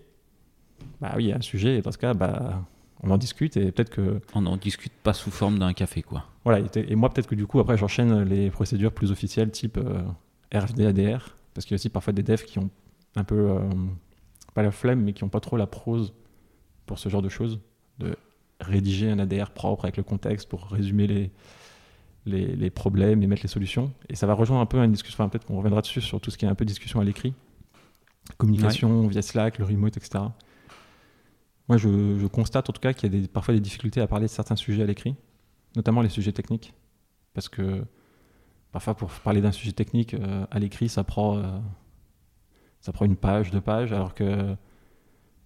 bah 1.01 1.13
oui, 1.15 1.25
il 1.25 1.29
y 1.29 1.31
a 1.31 1.37
un 1.37 1.41
sujet, 1.41 1.77
et 1.77 1.81
dans 1.81 1.91
ce 1.91 1.97
cas, 1.97 2.13
bah, 2.13 2.65
on 3.01 3.11
en 3.11 3.17
discute 3.17 3.57
et 3.57 3.71
peut-être 3.71 3.89
que. 3.89 4.21
On 4.33 4.41
n'en 4.41 4.57
discute 4.57 4.93
pas 5.03 5.13
sous 5.13 5.31
forme 5.31 5.59
d'un 5.59 5.73
café, 5.73 6.01
quoi. 6.01 6.25
Voilà, 6.43 6.65
et, 6.75 6.95
moi, 6.95 7.09
peut-être 7.09 7.27
que 7.27 7.35
du 7.35 7.47
coup, 7.47 7.59
après, 7.59 7.77
j'enchaîne 7.77 8.23
les 8.23 8.49
procédures 8.49 8.91
plus 8.91 9.11
officielles 9.11 9.51
type 9.51 9.77
euh, 9.77 10.01
RFD, 10.53 10.85
ADR, 10.85 11.35
parce 11.53 11.65
qu'il 11.65 11.71
y 11.71 11.75
a 11.75 11.79
aussi 11.79 11.89
parfois 11.89 12.13
des 12.13 12.23
devs 12.23 12.43
qui 12.43 12.59
ont 12.59 12.69
un 13.15 13.23
peu. 13.23 13.51
Euh, 13.51 13.59
pas 14.53 14.63
la 14.63 14.71
flemme, 14.71 15.03
mais 15.03 15.13
qui 15.13 15.23
n'ont 15.23 15.29
pas 15.29 15.41
trop 15.41 15.57
la 15.57 15.67
prose 15.67 16.13
pour 16.85 16.97
ce 16.97 17.09
genre 17.09 17.21
de 17.21 17.29
choses, 17.29 17.59
de 17.99 18.15
rédiger 18.65 19.09
un 19.09 19.19
ADR 19.19 19.51
propre 19.51 19.85
avec 19.85 19.97
le 19.97 20.03
contexte 20.03 20.49
pour 20.49 20.67
résumer 20.67 21.07
les, 21.07 21.31
les, 22.25 22.69
problèmes 22.69 23.21
et 23.23 23.27
mettre 23.27 23.43
les 23.43 23.49
solutions. 23.49 23.91
Et 24.09 24.15
ça 24.15 24.27
va 24.27 24.33
rejoindre 24.33 24.61
un 24.61 24.65
peu 24.65 24.77
une 24.77 24.91
discussion, 24.91 25.23
enfin, 25.23 25.29
peut-être 25.29 25.45
qu'on 25.45 25.57
reviendra 25.57 25.81
dessus 25.81 26.01
sur 26.01 26.19
tout 26.19 26.31
ce 26.31 26.37
qui 26.37 26.45
est 26.45 26.47
un 26.47 26.55
peu 26.55 26.65
discussion 26.65 26.99
à 26.99 27.03
l'écrit, 27.03 27.33
communication 28.37 29.07
via 29.07 29.21
Slack, 29.21 29.59
le 29.59 29.65
remote, 29.65 29.97
etc. 29.97 30.25
Moi, 31.67 31.77
je, 31.77 32.25
constate 32.27 32.69
en 32.69 32.73
tout 32.73 32.81
cas 32.81 32.93
qu'il 32.93 33.11
y 33.11 33.17
a 33.17 33.21
des, 33.21 33.27
parfois 33.27 33.53
des 33.53 33.59
difficultés 33.59 34.01
à 34.01 34.07
parler 34.07 34.25
de 34.25 34.31
certains 34.31 34.55
sujets 34.55 34.83
à 34.83 34.85
l'écrit, 34.85 35.15
notamment 35.75 36.01
les 36.01 36.09
sujets 36.09 36.31
techniques. 36.31 36.73
Parce 37.33 37.49
que 37.49 37.83
parfois, 38.71 38.95
pour 38.95 39.09
parler 39.09 39.41
d'un 39.41 39.51
sujet 39.51 39.71
technique 39.71 40.13
euh, 40.13 40.45
à 40.51 40.59
l'écrit, 40.59 40.89
ça 40.89 41.03
prend, 41.03 41.37
euh, 41.37 41.43
ça 42.81 42.91
prend 42.91 43.05
une 43.05 43.15
page, 43.15 43.51
deux 43.51 43.61
pages, 43.61 43.93
alors 43.93 44.13
que 44.13 44.55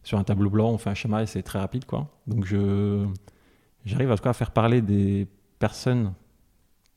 sur 0.03 0.17
un 0.17 0.23
tableau 0.23 0.49
blanc, 0.49 0.69
on 0.69 0.77
fait 0.77 0.89
un 0.89 0.95
schéma 0.95 1.23
et 1.23 1.25
c'est 1.25 1.43
très 1.43 1.59
rapide. 1.59 1.85
Quoi. 1.85 2.07
Donc, 2.27 2.53
j'arrive 3.85 4.15
cas 4.19 4.29
à 4.29 4.33
faire 4.33 4.51
parler 4.51 4.81
des 4.81 5.27
personnes 5.59 6.13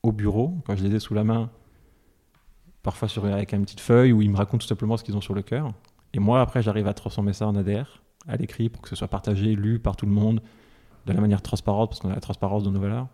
au 0.02 0.12
bureau, 0.12 0.54
quand 0.64 0.76
je 0.76 0.84
les 0.84 0.96
ai 0.96 0.98
sous 0.98 1.14
la 1.14 1.24
main, 1.24 1.50
parfois 2.82 3.08
sur, 3.08 3.24
avec 3.26 3.52
une 3.52 3.62
petite 3.62 3.80
feuille 3.80 4.12
où 4.12 4.22
ils 4.22 4.30
me 4.30 4.36
racontent 4.36 4.58
tout 4.58 4.66
simplement 4.66 4.96
ce 4.96 5.04
qu'ils 5.04 5.16
ont 5.16 5.20
sur 5.20 5.34
le 5.34 5.42
cœur. 5.42 5.72
Et 6.14 6.18
moi, 6.18 6.40
après, 6.40 6.62
j'arrive 6.62 6.86
à 6.86 6.94
transformer 6.94 7.32
ça 7.32 7.46
en 7.46 7.56
ADR 7.56 8.02
à 8.28 8.36
l'écrit 8.36 8.68
pour 8.68 8.82
que 8.82 8.88
ce 8.88 8.96
soit 8.96 9.08
partagé, 9.08 9.54
lu 9.54 9.78
par 9.78 9.96
tout 9.96 10.06
le 10.06 10.12
monde 10.12 10.42
de 11.06 11.12
la 11.12 11.20
manière 11.20 11.42
transparente, 11.42 11.90
parce 11.90 12.00
qu'on 12.00 12.10
a 12.10 12.14
la 12.14 12.20
transparence 12.20 12.62
de 12.62 12.70
nos 12.70 12.80
valeurs. 12.80 13.08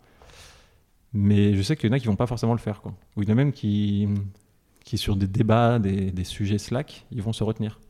Mais 1.14 1.54
je 1.54 1.62
sais 1.62 1.76
qu'il 1.76 1.88
y 1.88 1.92
en 1.92 1.96
a 1.96 1.98
qui 1.98 2.06
vont 2.06 2.16
pas 2.16 2.26
forcément 2.26 2.52
le 2.52 2.58
faire. 2.58 2.82
Quoi. 2.82 2.92
Ou 3.16 3.22
il 3.22 3.28
y 3.28 3.30
en 3.30 3.32
a 3.32 3.36
même 3.36 3.52
qui, 3.52 4.08
qui 4.84 4.98
sur 4.98 5.16
des 5.16 5.26
débats, 5.26 5.78
des, 5.78 6.10
des 6.10 6.24
sujets 6.24 6.58
Slack, 6.58 7.06
ils 7.10 7.22
vont 7.22 7.32
se 7.32 7.44
retenir. 7.44 7.80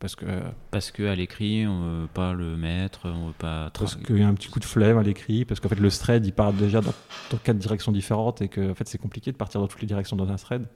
Parce 0.00 0.14
que, 0.14 0.26
parce 0.70 0.92
que 0.92 1.02
à 1.02 1.16
l'écrit, 1.16 1.66
on 1.66 2.02
veut 2.02 2.06
pas 2.06 2.32
le 2.32 2.56
mettre, 2.56 3.06
on 3.06 3.28
veut 3.28 3.32
pas. 3.32 3.70
Parce 3.76 3.96
qu'il 3.96 4.18
y 4.18 4.22
a 4.22 4.28
un 4.28 4.34
petit 4.34 4.48
coup 4.48 4.60
de 4.60 4.64
flemme 4.64 4.96
à 4.96 5.02
l'écrit, 5.02 5.44
parce 5.44 5.58
qu'en 5.58 5.68
fait 5.68 5.80
le 5.80 5.90
thread 5.90 6.24
il 6.24 6.32
part 6.32 6.52
déjà 6.52 6.80
dans, 6.80 6.94
quatre 7.42 7.58
directions 7.58 7.90
différentes 7.90 8.40
et 8.40 8.48
que 8.48 8.70
en 8.70 8.74
fait 8.74 8.86
c'est 8.86 8.98
compliqué 8.98 9.32
de 9.32 9.36
partir 9.36 9.60
dans 9.60 9.66
toutes 9.66 9.80
les 9.80 9.88
directions 9.88 10.16
dans 10.16 10.30
un 10.30 10.36
thread. 10.36 10.66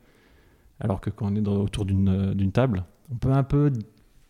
Alors 0.80 1.00
que 1.00 1.10
quand 1.10 1.26
on 1.30 1.36
est 1.36 1.46
autour 1.46 1.84
d'une 1.84 2.50
table, 2.52 2.84
on 3.12 3.14
peut 3.14 3.30
un 3.30 3.44
peu 3.44 3.72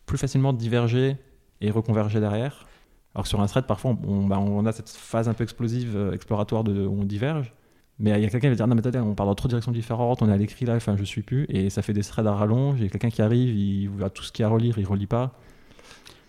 plus 0.05 0.19
facilement 0.19 0.53
diverger 0.53 1.17
et 1.61 1.71
reconverger 1.71 2.19
derrière. 2.19 2.67
Alors 3.15 3.23
que 3.23 3.29
sur 3.29 3.41
un 3.41 3.47
thread, 3.47 3.65
parfois, 3.65 3.97
on, 4.05 4.25
bah, 4.25 4.39
on, 4.39 4.65
a 4.65 4.71
cette 4.71 4.89
phase 4.89 5.29
un 5.29 5.33
peu 5.33 5.43
explosive, 5.43 5.95
euh, 5.95 6.13
exploratoire, 6.13 6.63
de, 6.63 6.85
où 6.85 7.01
on 7.01 7.03
diverge. 7.03 7.53
Mais 7.99 8.11
il 8.11 8.23
y 8.23 8.25
a 8.25 8.29
quelqu'un 8.29 8.39
qui 8.39 8.49
va 8.49 8.55
dire 8.55 8.67
Non, 8.67 8.75
mais 8.75 8.79
attendez, 8.79 8.99
on 8.99 9.15
part 9.15 9.25
dans 9.25 9.35
trop 9.35 9.47
de 9.47 9.51
directions 9.51 9.71
différentes, 9.71 10.21
on 10.21 10.29
est 10.29 10.33
à 10.33 10.37
l'écrit 10.37 10.65
là, 10.65 10.75
enfin, 10.75 10.95
je 10.97 11.03
suis 11.03 11.21
plus. 11.21 11.45
Et 11.49 11.69
ça 11.69 11.81
fait 11.81 11.93
des 11.93 12.01
threads 12.03 12.27
à 12.27 12.33
rallonge. 12.33 12.79
Il 12.79 12.83
y 12.83 12.87
a 12.87 12.89
quelqu'un 12.89 13.09
qui 13.09 13.21
arrive, 13.21 13.55
il 13.55 13.87
voit 13.87 14.09
tout 14.09 14.23
ce 14.23 14.31
qu'il 14.31 14.43
y 14.43 14.45
a 14.45 14.47
à 14.47 14.51
relire, 14.51 14.77
il 14.77 14.85
relit 14.85 15.07
pas. 15.07 15.37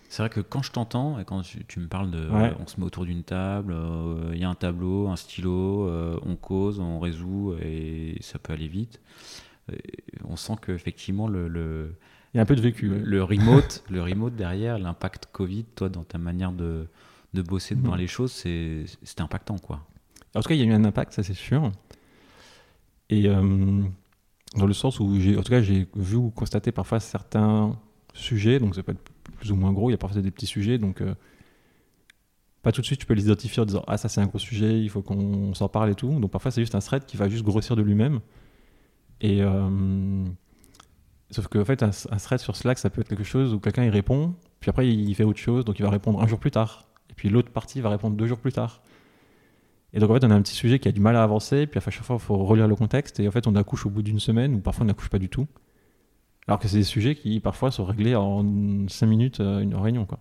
C'est 0.09 0.21
vrai 0.21 0.29
que 0.29 0.39
quand 0.39 0.61
je 0.61 0.71
t'entends 0.71 1.19
et 1.19 1.25
quand 1.25 1.41
tu, 1.41 1.79
me 1.79 1.87
parles 1.87 2.11
de. 2.11 2.29
on 2.59 2.67
se 2.67 2.79
met 2.79 2.85
autour 2.85 3.05
d'une 3.05 3.23
table, 3.23 3.73
euh, 3.75 4.31
il 4.33 4.39
y 4.39 4.45
a 4.45 4.49
un 4.49 4.55
tableau, 4.55 5.09
un 5.09 5.15
stylo, 5.15 5.89
euh, 5.89 6.17
on 6.23 6.35
cause, 6.35 6.79
on 6.79 6.99
résout 6.99 7.55
et 7.61 8.15
ça 8.21 8.39
peut 8.39 8.53
aller 8.53 8.67
vite. 8.67 9.01
on 10.23 10.35
sent 10.37 10.53
qu'effectivement, 10.61 11.27
le, 11.27 11.47
le 11.47 11.95
il 12.35 12.37
y 12.37 12.39
a 12.39 12.41
un 12.41 12.45
peu 12.45 12.57
de 12.57 12.61
vécu. 12.61 12.89
Le, 12.89 13.23
remote, 13.23 13.81
le 13.89 14.03
remote 14.03 14.35
derrière, 14.35 14.77
l'impact 14.77 15.29
Covid, 15.31 15.63
toi, 15.73 15.87
dans 15.87 16.03
ta 16.03 16.17
manière 16.17 16.51
de, 16.51 16.85
de 17.33 17.41
bosser, 17.41 17.75
de 17.75 17.81
voir 17.81 17.95
les 17.95 18.07
choses, 18.07 18.33
c'était 18.33 19.21
impactant, 19.21 19.57
quoi. 19.57 19.87
En 20.35 20.41
tout 20.41 20.49
cas, 20.49 20.55
il 20.55 20.59
y 20.59 20.63
a 20.63 20.65
eu 20.65 20.73
un 20.73 20.83
impact, 20.83 21.13
ça 21.13 21.23
c'est 21.23 21.33
sûr. 21.33 21.71
Et 23.09 23.27
euh, 23.27 23.83
dans 24.55 24.65
le 24.65 24.73
sens 24.73 24.99
où, 24.99 25.05
en 25.05 25.41
tout 25.43 25.49
cas, 25.49 25.61
j'ai 25.61 25.87
vu 25.95 26.15
ou 26.15 26.29
constaté 26.31 26.71
parfois 26.71 26.99
certains 26.99 27.77
sujets, 28.13 28.59
donc 28.59 28.75
ça 28.75 28.83
peut 28.83 28.93
être 28.93 29.11
plus 29.37 29.51
ou 29.51 29.55
moins 29.55 29.71
gros, 29.71 29.89
il 29.89 29.93
y 29.93 29.95
a 29.95 29.97
parfois 29.97 30.21
des 30.21 30.31
petits 30.31 30.45
sujets, 30.45 30.77
donc 30.77 31.01
euh, 31.01 31.13
pas 32.61 32.71
tout 32.71 32.81
de 32.81 32.85
suite 32.85 32.99
tu 32.99 33.05
peux 33.05 33.13
les 33.13 33.25
identifier 33.25 33.61
en 33.61 33.65
disant 33.65 33.83
ah 33.87 33.97
ça 33.97 34.09
c'est 34.09 34.21
un 34.21 34.25
gros 34.25 34.39
sujet, 34.39 34.81
il 34.81 34.89
faut 34.89 35.01
qu'on 35.01 35.53
s'en 35.53 35.69
parle 35.69 35.91
et 35.91 35.95
tout. 35.95 36.19
Donc 36.19 36.31
parfois 36.31 36.51
c'est 36.51 36.61
juste 36.61 36.75
un 36.75 36.79
thread 36.79 37.05
qui 37.05 37.17
va 37.17 37.29
juste 37.29 37.43
grossir 37.43 37.75
de 37.75 37.81
lui-même. 37.81 38.21
Et 39.21 39.41
euh, 39.41 40.25
Sauf 41.31 41.47
qu'en 41.47 41.65
fait, 41.65 41.81
un, 41.83 41.89
thread 41.89 42.39
sur 42.39 42.55
Slack, 42.55 42.77
ça 42.77 42.89
peut 42.89 43.01
être 43.01 43.09
quelque 43.09 43.23
chose 43.23 43.53
où 43.53 43.59
quelqu'un 43.59 43.83
il 43.83 43.89
répond, 43.89 44.35
puis 44.59 44.69
après 44.69 44.87
il 44.87 45.13
fait 45.15 45.23
autre 45.23 45.39
chose, 45.39 45.65
donc 45.65 45.79
il 45.79 45.81
va 45.83 45.89
répondre 45.89 46.21
un 46.21 46.27
jour 46.27 46.39
plus 46.39 46.51
tard. 46.51 46.87
Et 47.09 47.13
puis 47.13 47.29
l'autre 47.29 47.51
partie 47.51 47.81
va 47.81 47.89
répondre 47.89 48.15
deux 48.15 48.27
jours 48.27 48.37
plus 48.37 48.51
tard. 48.51 48.81
Et 49.95 49.99
donc 49.99 50.11
en 50.11 50.13
fait, 50.13 50.25
on 50.25 50.31
a 50.31 50.35
un 50.35 50.41
petit 50.41 50.53
sujet 50.53 50.77
qui 50.77 50.89
a 50.89 50.91
du 50.91 50.99
mal 50.99 51.15
à 51.15 51.23
avancer, 51.23 51.67
puis 51.67 51.77
à 51.77 51.81
chaque 51.89 52.03
fois, 52.03 52.17
il 52.17 52.21
faut 52.21 52.35
relire 52.35 52.67
le 52.67 52.75
contexte, 52.75 53.21
et 53.21 53.27
en 53.27 53.31
fait, 53.31 53.47
on 53.47 53.55
accouche 53.55 53.85
au 53.85 53.89
bout 53.89 54.03
d'une 54.03 54.19
semaine, 54.19 54.53
ou 54.53 54.59
parfois 54.59 54.83
on 54.83 54.87
n'accouche 54.87 55.09
pas 55.09 55.19
du 55.19 55.29
tout. 55.29 55.47
Alors 56.47 56.59
que 56.59 56.67
c'est 56.67 56.77
des 56.77 56.83
sujets 56.83 57.15
qui 57.15 57.39
parfois 57.39 57.71
sont 57.71 57.85
réglés 57.85 58.13
en 58.13 58.45
cinq 58.89 59.07
minutes, 59.07 59.39
euh, 59.39 59.61
une 59.61 59.73
réunion. 59.73 60.05
Quoi. 60.05 60.19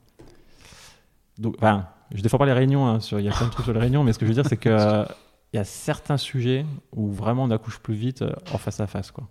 Donc, 1.38 1.56
enfin, 1.58 1.88
je 2.14 2.22
défends 2.22 2.38
pas 2.38 2.46
les 2.46 2.52
réunions, 2.52 2.86
hein, 2.86 3.00
sur, 3.00 3.18
il 3.18 3.26
y 3.26 3.28
a 3.28 3.32
plein 3.32 3.46
de 3.46 3.50
trucs 3.50 3.64
sur 3.64 3.74
les 3.74 3.80
réunions, 3.80 4.04
mais 4.04 4.12
ce 4.12 4.18
que 4.20 4.26
je 4.26 4.30
veux 4.30 4.34
dire, 4.34 4.46
c'est 4.48 4.56
qu'il 4.56 4.70
euh, 4.78 5.04
y 5.52 5.58
a 5.58 5.64
certains 5.64 6.18
sujets 6.18 6.64
où 6.92 7.10
vraiment 7.10 7.42
on 7.42 7.50
accouche 7.50 7.80
plus 7.80 7.94
vite 7.94 8.22
euh, 8.22 8.32
en 8.52 8.58
face 8.58 8.78
à 8.78 8.86
face. 8.86 9.10
Quoi. 9.10 9.28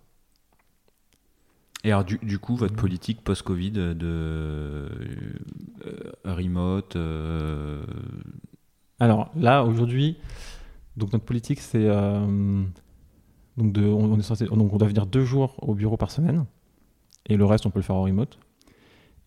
Et 1.86 1.92
alors, 1.92 2.06
du, 2.06 2.40
coup, 2.40 2.56
votre 2.56 2.76
politique 2.76 3.22
post-Covid 3.24 3.72
de 3.72 3.98
euh, 4.02 4.88
remote 6.24 6.96
euh, 6.96 7.84
Alors 9.04 9.30
là, 9.36 9.64
aujourd'hui, 9.64 10.18
donc 10.96 11.12
notre 11.12 11.26
politique, 11.26 11.60
c'est. 11.60 11.86
Euh, 11.86 12.64
donc, 13.58 13.74
de, 13.74 13.86
on, 13.86 14.18
est 14.18 14.24
censé, 14.24 14.46
donc 14.46 14.74
on 14.74 14.78
doit 14.78 14.88
venir 14.88 15.06
deux 15.06 15.26
jours 15.26 15.56
au 15.62 15.76
bureau 15.76 15.98
par 15.98 16.10
semaine, 16.10 16.46
et 17.28 17.36
le 17.36 17.46
reste, 17.46 17.66
on 17.66 17.70
peut 17.70 17.80
le 17.80 17.84
faire 17.84 17.98
en 17.98 18.04
remote. 18.04 18.40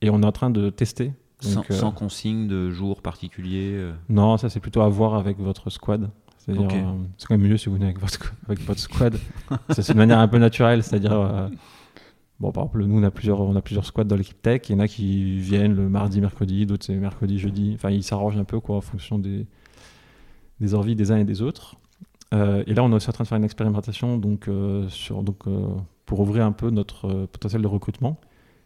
Et 0.00 0.10
on 0.10 0.22
est 0.22 0.26
en 0.26 0.32
train 0.32 0.50
de 0.50 0.70
tester. 0.70 1.12
sans, 1.40 1.92
consigne 1.92 2.48
de 2.48 2.70
jour 2.70 3.02
particulier 3.02 3.92
Non, 4.08 4.36
ça, 4.38 4.48
c'est 4.48 4.60
plutôt 4.60 4.80
à 4.80 4.88
voir 4.88 5.14
avec 5.14 5.38
votre 5.38 5.70
squad. 5.70 6.10
C'est 6.38 6.54
quand 6.54 7.36
même 7.36 7.40
mieux 7.40 7.56
si 7.56 7.68
vous 7.68 7.74
venez 7.74 7.86
avec 7.86 8.00
votre, 8.00 8.34
avec 8.46 8.60
votre 8.60 8.80
squad. 8.80 9.18
c'est 9.70 9.88
une 9.88 9.98
manière 9.98 10.20
un 10.20 10.28
peu 10.28 10.38
naturelle, 10.38 10.82
c'est-à-dire 10.82 11.50
Bon, 12.38 12.52
par 12.52 12.64
exemple, 12.64 12.84
nous, 12.84 12.98
on 12.98 13.02
a 13.02 13.10
plusieurs, 13.10 13.40
on 13.40 13.56
a 13.56 13.62
plusieurs 13.62 13.86
squads 13.86 14.04
dans 14.04 14.16
l'équipe 14.16 14.40
tech. 14.42 14.62
Il 14.68 14.72
y 14.72 14.74
en 14.74 14.80
a 14.80 14.88
qui 14.88 15.38
viennent 15.38 15.74
le 15.74 15.88
mardi, 15.88 16.20
mercredi, 16.20 16.66
d'autres 16.66 16.84
c'est 16.84 16.94
mercredi, 16.94 17.38
jeudi. 17.38 17.72
Enfin, 17.74 17.90
ils 17.90 18.02
s'arrangent 18.02 18.36
un 18.36 18.44
peu 18.44 18.60
quoi, 18.60 18.76
en 18.76 18.80
fonction 18.82 19.18
des, 19.18 19.46
des 20.60 20.74
envies 20.74 20.96
des 20.96 21.10
uns 21.10 21.18
et 21.18 21.24
des 21.24 21.42
autres. 21.42 21.76
Euh, 22.34 22.64
et 22.66 22.74
là, 22.74 22.82
on 22.82 22.90
est 22.90 22.94
aussi 22.94 23.08
en 23.08 23.12
train 23.12 23.24
de 23.24 23.28
faire 23.28 23.38
une 23.38 23.44
expérimentation 23.44 24.16
donc, 24.16 24.48
euh, 24.48 24.88
sur, 24.88 25.22
donc, 25.22 25.46
euh, 25.46 25.66
pour 26.06 26.20
ouvrir 26.20 26.44
un 26.44 26.52
peu 26.52 26.70
notre 26.70 27.26
potentiel 27.26 27.62
de 27.62 27.66
recrutement. 27.66 28.18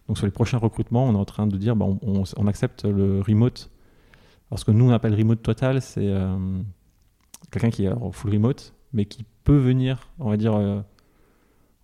Donc, 0.08 0.18
sur 0.18 0.26
les 0.26 0.32
prochains 0.32 0.58
recrutements, 0.58 1.04
on 1.04 1.14
est 1.14 1.18
en 1.18 1.24
train 1.24 1.46
de 1.46 1.56
dire 1.56 1.76
bah, 1.76 1.86
on, 2.02 2.46
accepte 2.46 2.84
le 2.84 3.20
remote. 3.20 3.70
Alors, 4.50 4.58
ce 4.58 4.64
que 4.64 4.72
nous, 4.72 4.86
on 4.86 4.92
appelle 4.92 5.14
remote 5.14 5.42
total, 5.42 5.80
c'est 5.80 6.12
quelqu'un 7.52 7.70
qui 7.70 7.84
est 7.84 7.92
en 7.92 8.10
full 8.10 8.32
remote, 8.32 8.74
mais 8.92 9.04
qui 9.04 9.24
peut 9.44 9.58
venir, 9.58 10.08
on 10.18 10.30
va 10.30 10.36
dire, 10.36 10.54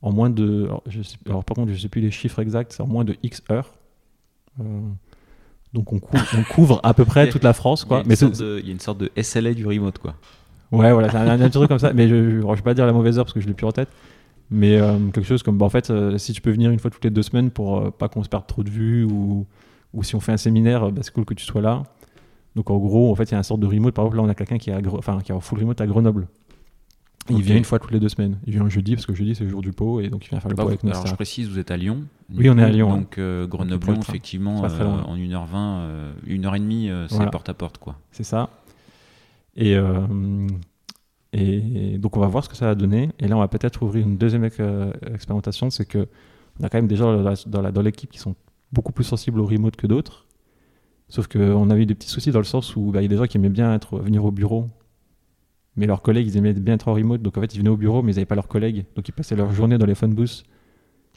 en 0.03 0.13
moins 0.13 0.29
de. 0.29 0.65
Alors, 0.65 0.83
alors, 1.27 1.45
par 1.45 1.55
contre, 1.55 1.69
je 1.69 1.75
ne 1.75 1.79
sais 1.79 1.89
plus 1.89 2.01
les 2.01 2.11
chiffres 2.11 2.41
exacts, 2.41 2.73
c'est 2.73 2.83
en 2.83 2.89
moins 2.89 3.05
de 3.05 3.17
X 3.23 3.43
heures. 3.51 3.73
Euh, 5.77 5.81
donc 5.81 5.93
on 5.93 5.99
couvre, 5.99 6.25
on 6.37 6.43
couvre, 6.43 6.81
à 6.83 6.95
peu 6.95 7.05
près 7.05 7.29
toute 7.29 7.45
la 7.45 7.53
France. 7.53 7.85
Quoi. 7.85 7.99
Il, 8.05 8.11
y 8.11 8.25
a 8.25 8.29
mais 8.29 8.37
il 8.61 8.67
y 8.67 8.69
a 8.69 8.73
une 8.73 8.81
sorte 8.81 8.99
de 8.99 9.11
SLA 9.21 9.55
du 9.55 9.67
remote. 9.67 9.99
Quoi. 9.99 10.15
Ouais, 10.73 10.93
voilà, 10.93 11.11
c'est 11.11 11.17
un, 11.17 11.49
truc 11.51 11.69
comme 11.69 11.79
ça. 11.79 11.93
Mais 11.93 12.09
je 12.09 12.15
ne 12.15 12.55
vais 12.55 12.63
pas 12.63 12.75
dire 12.75 12.87
la 12.87 12.93
mauvaise 12.93 13.19
heure 13.19 13.25
parce 13.25 13.35
que 13.35 13.41
je 13.41 13.47
l'ai 13.47 13.55
plus 13.55 13.67
en 13.67 13.73
tête. 13.73 13.89
Mais 14.51 14.77
euh, 14.77 14.99
quelque 15.13 15.27
chose 15.27 15.43
comme, 15.43 15.59
bah, 15.59 15.67
en 15.67 15.71
fait, 15.71 15.91
euh, 15.91 16.19
si 16.19 16.33
tu 16.33 16.41
peux 16.41 16.51
venir 16.51 16.71
une 16.71 16.79
fois 16.79 16.91
toutes 16.91 17.05
les 17.05 17.11
deux 17.11 17.23
semaines 17.23 17.51
pour 17.51 17.93
pas 17.93 18.09
qu'on 18.09 18.23
se 18.23 18.29
perde 18.29 18.47
trop 18.47 18.63
de 18.63 18.71
vues 18.71 19.05
ou, 19.05 19.45
ou 19.93 20.03
si 20.05 20.15
on 20.15 20.21
fait 20.21 20.33
un 20.33 20.37
séminaire, 20.37 20.91
bah, 20.93 21.01
c'est 21.03 21.13
cool 21.13 21.25
que 21.25 21.35
tu 21.35 21.45
sois 21.45 21.61
là. 21.61 21.83
Donc 22.55 22.71
en 22.71 22.79
gros, 22.79 23.11
en 23.13 23.15
fait, 23.15 23.25
il 23.25 23.33
y 23.33 23.35
a 23.35 23.39
une 23.39 23.43
sorte 23.43 23.61
de 23.61 23.67
remote. 23.67 23.95
Par 23.95 24.05
exemple, 24.05 24.17
là, 24.17 24.23
on 24.23 24.29
a 24.29 24.35
quelqu'un 24.35 24.59
qui, 24.59 24.71
est 24.71 24.87
enfin, 24.93 25.19
qui 25.23 25.33
est 25.33 25.35
en 25.35 25.41
full 25.41 25.59
remote 25.59 25.81
à 25.81 25.87
Grenoble. 25.87 26.27
Il 27.31 27.43
vient 27.43 27.57
une 27.57 27.65
fois 27.65 27.79
toutes 27.79 27.93
les 27.93 28.01
deux 28.01 28.09
semaines. 28.09 28.39
Il 28.47 28.53
vient 28.53 28.69
jeudi 28.69 28.95
parce 28.95 29.07
que 29.07 29.15
jeudi 29.15 29.35
c'est 29.35 29.45
le 29.45 29.51
jour 29.51 29.63
du 29.63 29.73
pot 29.73 30.01
et 30.01 30.09
donc 30.09 30.27
il 30.27 30.31
vient 30.31 30.41
faire 30.41 30.51
le 30.51 30.57
bah, 30.57 30.65
pot 30.65 30.69
avec 30.69 30.85
nous. 30.85 30.91
Alors 30.91 31.07
je 31.07 31.15
précise, 31.15 31.49
vous 31.49 31.59
êtes 31.59 31.71
à 31.71 31.77
Lyon. 31.77 32.05
Oui, 32.35 32.49
on 32.51 32.59
est 32.59 32.63
à 32.63 32.69
Lyon. 32.69 32.97
Donc 32.97 33.19
euh, 33.19 33.47
Grenoble-Lyon, 33.47 34.01
effectivement, 34.01 34.65
euh, 34.65 34.69
en 35.07 35.17
1h20, 35.17 35.49
euh, 35.55 36.13
1h30, 36.27 37.09
c'est 37.09 37.31
porte 37.31 37.49
à 37.49 37.55
porte 37.55 37.79
quoi. 37.79 37.97
C'est 38.11 38.25
ça. 38.25 38.51
Et, 39.57 39.77
et 41.33 41.99
donc 41.99 42.17
on 42.17 42.21
va 42.21 42.27
voir 42.27 42.45
ce 42.45 42.49
que 42.49 42.57
ça 42.57 42.67
va 42.67 42.75
donner. 42.75 43.11
Et 43.19 43.29
là 43.29 43.37
on 43.37 43.41
va 43.41 43.49
peut-être 43.49 43.83
ouvrir 43.83 44.07
une 44.07 44.17
deuxième 44.17 44.45
expérimentation, 44.45 45.71
c'est 45.71 45.87
que 45.87 46.09
on 46.61 46.65
a 46.65 46.69
quand 46.69 46.79
même 46.79 46.89
des 46.89 46.97
gens 46.97 47.23
dans 47.47 47.83
l'équipe 47.83 48.11
qui 48.11 48.19
sont 48.19 48.35
beaucoup 48.73 48.93
plus 48.93 49.05
sensibles 49.05 49.41
au 49.41 49.47
remote 49.47 49.77
que 49.77 49.87
d'autres. 49.87 50.27
Sauf 51.09 51.29
qu'on 51.29 51.71
a 51.71 51.77
eu 51.77 51.87
des 51.87 51.95
petits 51.95 52.09
soucis 52.09 52.31
dans 52.31 52.41
le 52.41 52.45
sens 52.45 52.75
où 52.75 52.91
bah, 52.91 53.01
il 53.01 53.05
y 53.05 53.07
a 53.07 53.09
des 53.09 53.17
gens 53.17 53.27
qui 53.27 53.37
aimaient 53.37 53.49
bien 53.49 53.73
être, 53.75 53.99
venir 53.99 54.25
au 54.25 54.33
bureau 54.33 54.69
mais 55.77 55.87
leurs 55.87 56.03
collègues, 56.03 56.27
ils 56.29 56.37
aimaient 56.37 56.53
bien 56.53 56.75
être 56.75 56.89
en 56.89 56.95
remote, 56.95 57.23
donc 57.23 57.37
en 57.37 57.41
fait, 57.41 57.55
ils 57.55 57.59
venaient 57.59 57.71
au 57.71 57.77
bureau, 57.77 58.03
mais 58.03 58.13
ils 58.13 58.17
n'avaient 58.17 58.27
pas 58.27 58.35
leurs 58.35 58.49
collègues, 58.49 58.85
donc 58.95 59.09
ils 59.09 59.13
passaient 59.13 59.37
leur 59.37 59.53
journée 59.53 59.79
dans 59.79 59.87
les 59.87 59.95
phone 59.95 60.15
booths. 60.15 60.45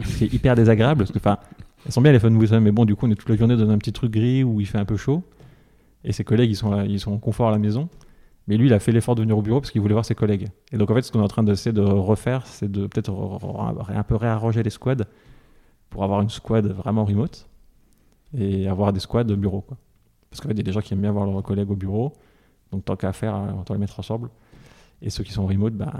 C'est 0.03 0.25
hyper 0.33 0.55
désagréable, 0.55 0.99
parce 0.99 1.11
que, 1.11 1.17
enfin, 1.17 1.37
elles 1.85 1.91
sont 1.91 2.01
bien 2.01 2.11
les 2.11 2.19
phone 2.19 2.37
booths, 2.37 2.51
hein, 2.51 2.59
mais 2.59 2.71
bon, 2.71 2.85
du 2.85 2.95
coup, 2.95 3.07
on 3.07 3.11
est 3.11 3.15
toute 3.15 3.29
la 3.29 3.35
journée 3.35 3.55
dans 3.55 3.69
un 3.69 3.77
petit 3.77 3.93
truc 3.93 4.11
gris 4.11 4.43
où 4.43 4.59
il 4.61 4.67
fait 4.67 4.77
un 4.77 4.85
peu 4.85 4.97
chaud. 4.97 5.23
et 6.03 6.11
ses 6.11 6.23
collègues 6.23 6.51
ils 6.51 6.55
sont, 6.55 6.83
ils 6.83 6.99
sont 6.99 7.13
en 7.13 7.17
confort 7.17 7.49
à 7.49 7.51
la 7.51 7.59
maison. 7.59 7.89
Mais 8.49 8.57
lui, 8.57 8.65
il 8.65 8.73
a 8.73 8.79
fait 8.79 8.91
l'effort 8.91 9.13
de 9.13 9.21
venir 9.21 9.37
au 9.37 9.43
bureau 9.43 9.61
parce 9.61 9.69
qu'il 9.69 9.79
voulait 9.79 9.93
voir 9.93 10.05
ses 10.05 10.15
collègues. 10.15 10.47
Et 10.71 10.77
donc, 10.77 10.89
en 10.89 10.95
fait, 10.95 11.03
ce 11.03 11.11
qu'on 11.11 11.19
est 11.19 11.23
en 11.23 11.27
train 11.27 11.43
d'essayer 11.43 11.71
de 11.71 11.81
refaire, 11.81 12.47
c'est 12.47 12.69
de 12.69 12.87
peut-être 12.87 13.11
un 13.89 14.03
peu 14.03 14.15
réarranger 14.15 14.63
les 14.63 14.71
squads 14.71 15.05
pour 15.91 16.03
avoir 16.03 16.21
une 16.21 16.29
squad 16.29 16.65
vraiment 16.65 17.05
remote 17.05 17.47
et 18.35 18.67
avoir 18.67 18.91
des 18.91 18.99
squads 18.99 19.23
de 19.23 19.35
bureau. 19.35 19.61
Quoi. 19.61 19.77
Parce 20.31 20.41
qu'en 20.41 20.47
fait, 20.47 20.55
il 20.55 20.57
y 20.57 20.61
a 20.61 20.63
des 20.63 20.71
gens 20.71 20.81
qui 20.81 20.95
aiment 20.95 21.01
bien 21.01 21.11
voir 21.11 21.27
leurs 21.27 21.43
collègues 21.43 21.69
au 21.69 21.75
bureau. 21.75 22.13
Donc, 22.71 22.85
tant 22.85 22.95
qu'à 22.95 23.13
faire, 23.13 23.39
autant 23.59 23.75
les 23.75 23.79
mettre 23.79 23.99
ensemble. 23.99 24.31
Et 25.01 25.09
ceux 25.09 25.23
qui 25.23 25.31
sont 25.31 25.45
remote, 25.45 25.73
ben, 25.73 25.91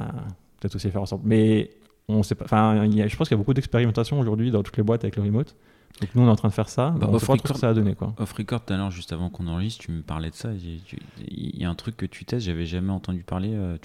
peut-être 0.60 0.76
aussi 0.76 0.88
les 0.88 0.92
faire 0.92 1.02
ensemble. 1.02 1.24
Mais 1.26 1.72
on 2.08 2.24
sait 2.24 2.36
pas. 2.36 2.46
Enfin, 2.46 2.90
je 2.90 3.16
pense 3.16 3.28
qu'il 3.28 3.36
y 3.36 3.40
a 3.40 3.42
beaucoup 3.42 3.54
d'expérimentation 3.54 4.20
aujourd'hui 4.20 4.52
dans 4.52 4.64
toutes 4.64 4.78
les 4.78 4.84
boîtes 4.84 5.04
avec 5.04 5.16
le 5.16 5.24
remote. 5.24 5.56
Donc 6.02 6.16
nous, 6.16 6.22
on 6.22 6.28
est 6.28 6.32
en 6.32 6.36
train 6.36 6.48
de 6.48 6.54
faire 6.54 6.70
ça. 6.70 6.92
Bah, 6.92 7.10
off 7.12 7.28
record, 7.28 7.58
ça 7.58 7.70
a 7.70 7.74
donné 7.74 7.96
quoi. 7.96 8.14
Off 8.18 8.32
record, 8.34 8.64
tout 8.64 8.74
à 8.74 8.78
l'heure, 8.78 8.92
juste 8.92 9.12
avant 9.12 9.30
qu'on 9.30 9.48
enregistre, 9.48 9.86
tu 9.86 9.92
me 9.92 10.02
parlais 10.02 10.30
de 10.30 10.36
ça. 10.36 10.50
Il 10.54 11.60
y 11.60 11.66
a 11.66 11.70
un 11.70 11.76
truc 11.76 11.98
que 11.98 12.06
tu 12.06 12.26
testes, 12.26 12.46
j'avais 12.46 12.66
jamais 12.66 12.92
entendu 12.92 13.24
parler. 13.24 13.52
Euh, 13.54 13.78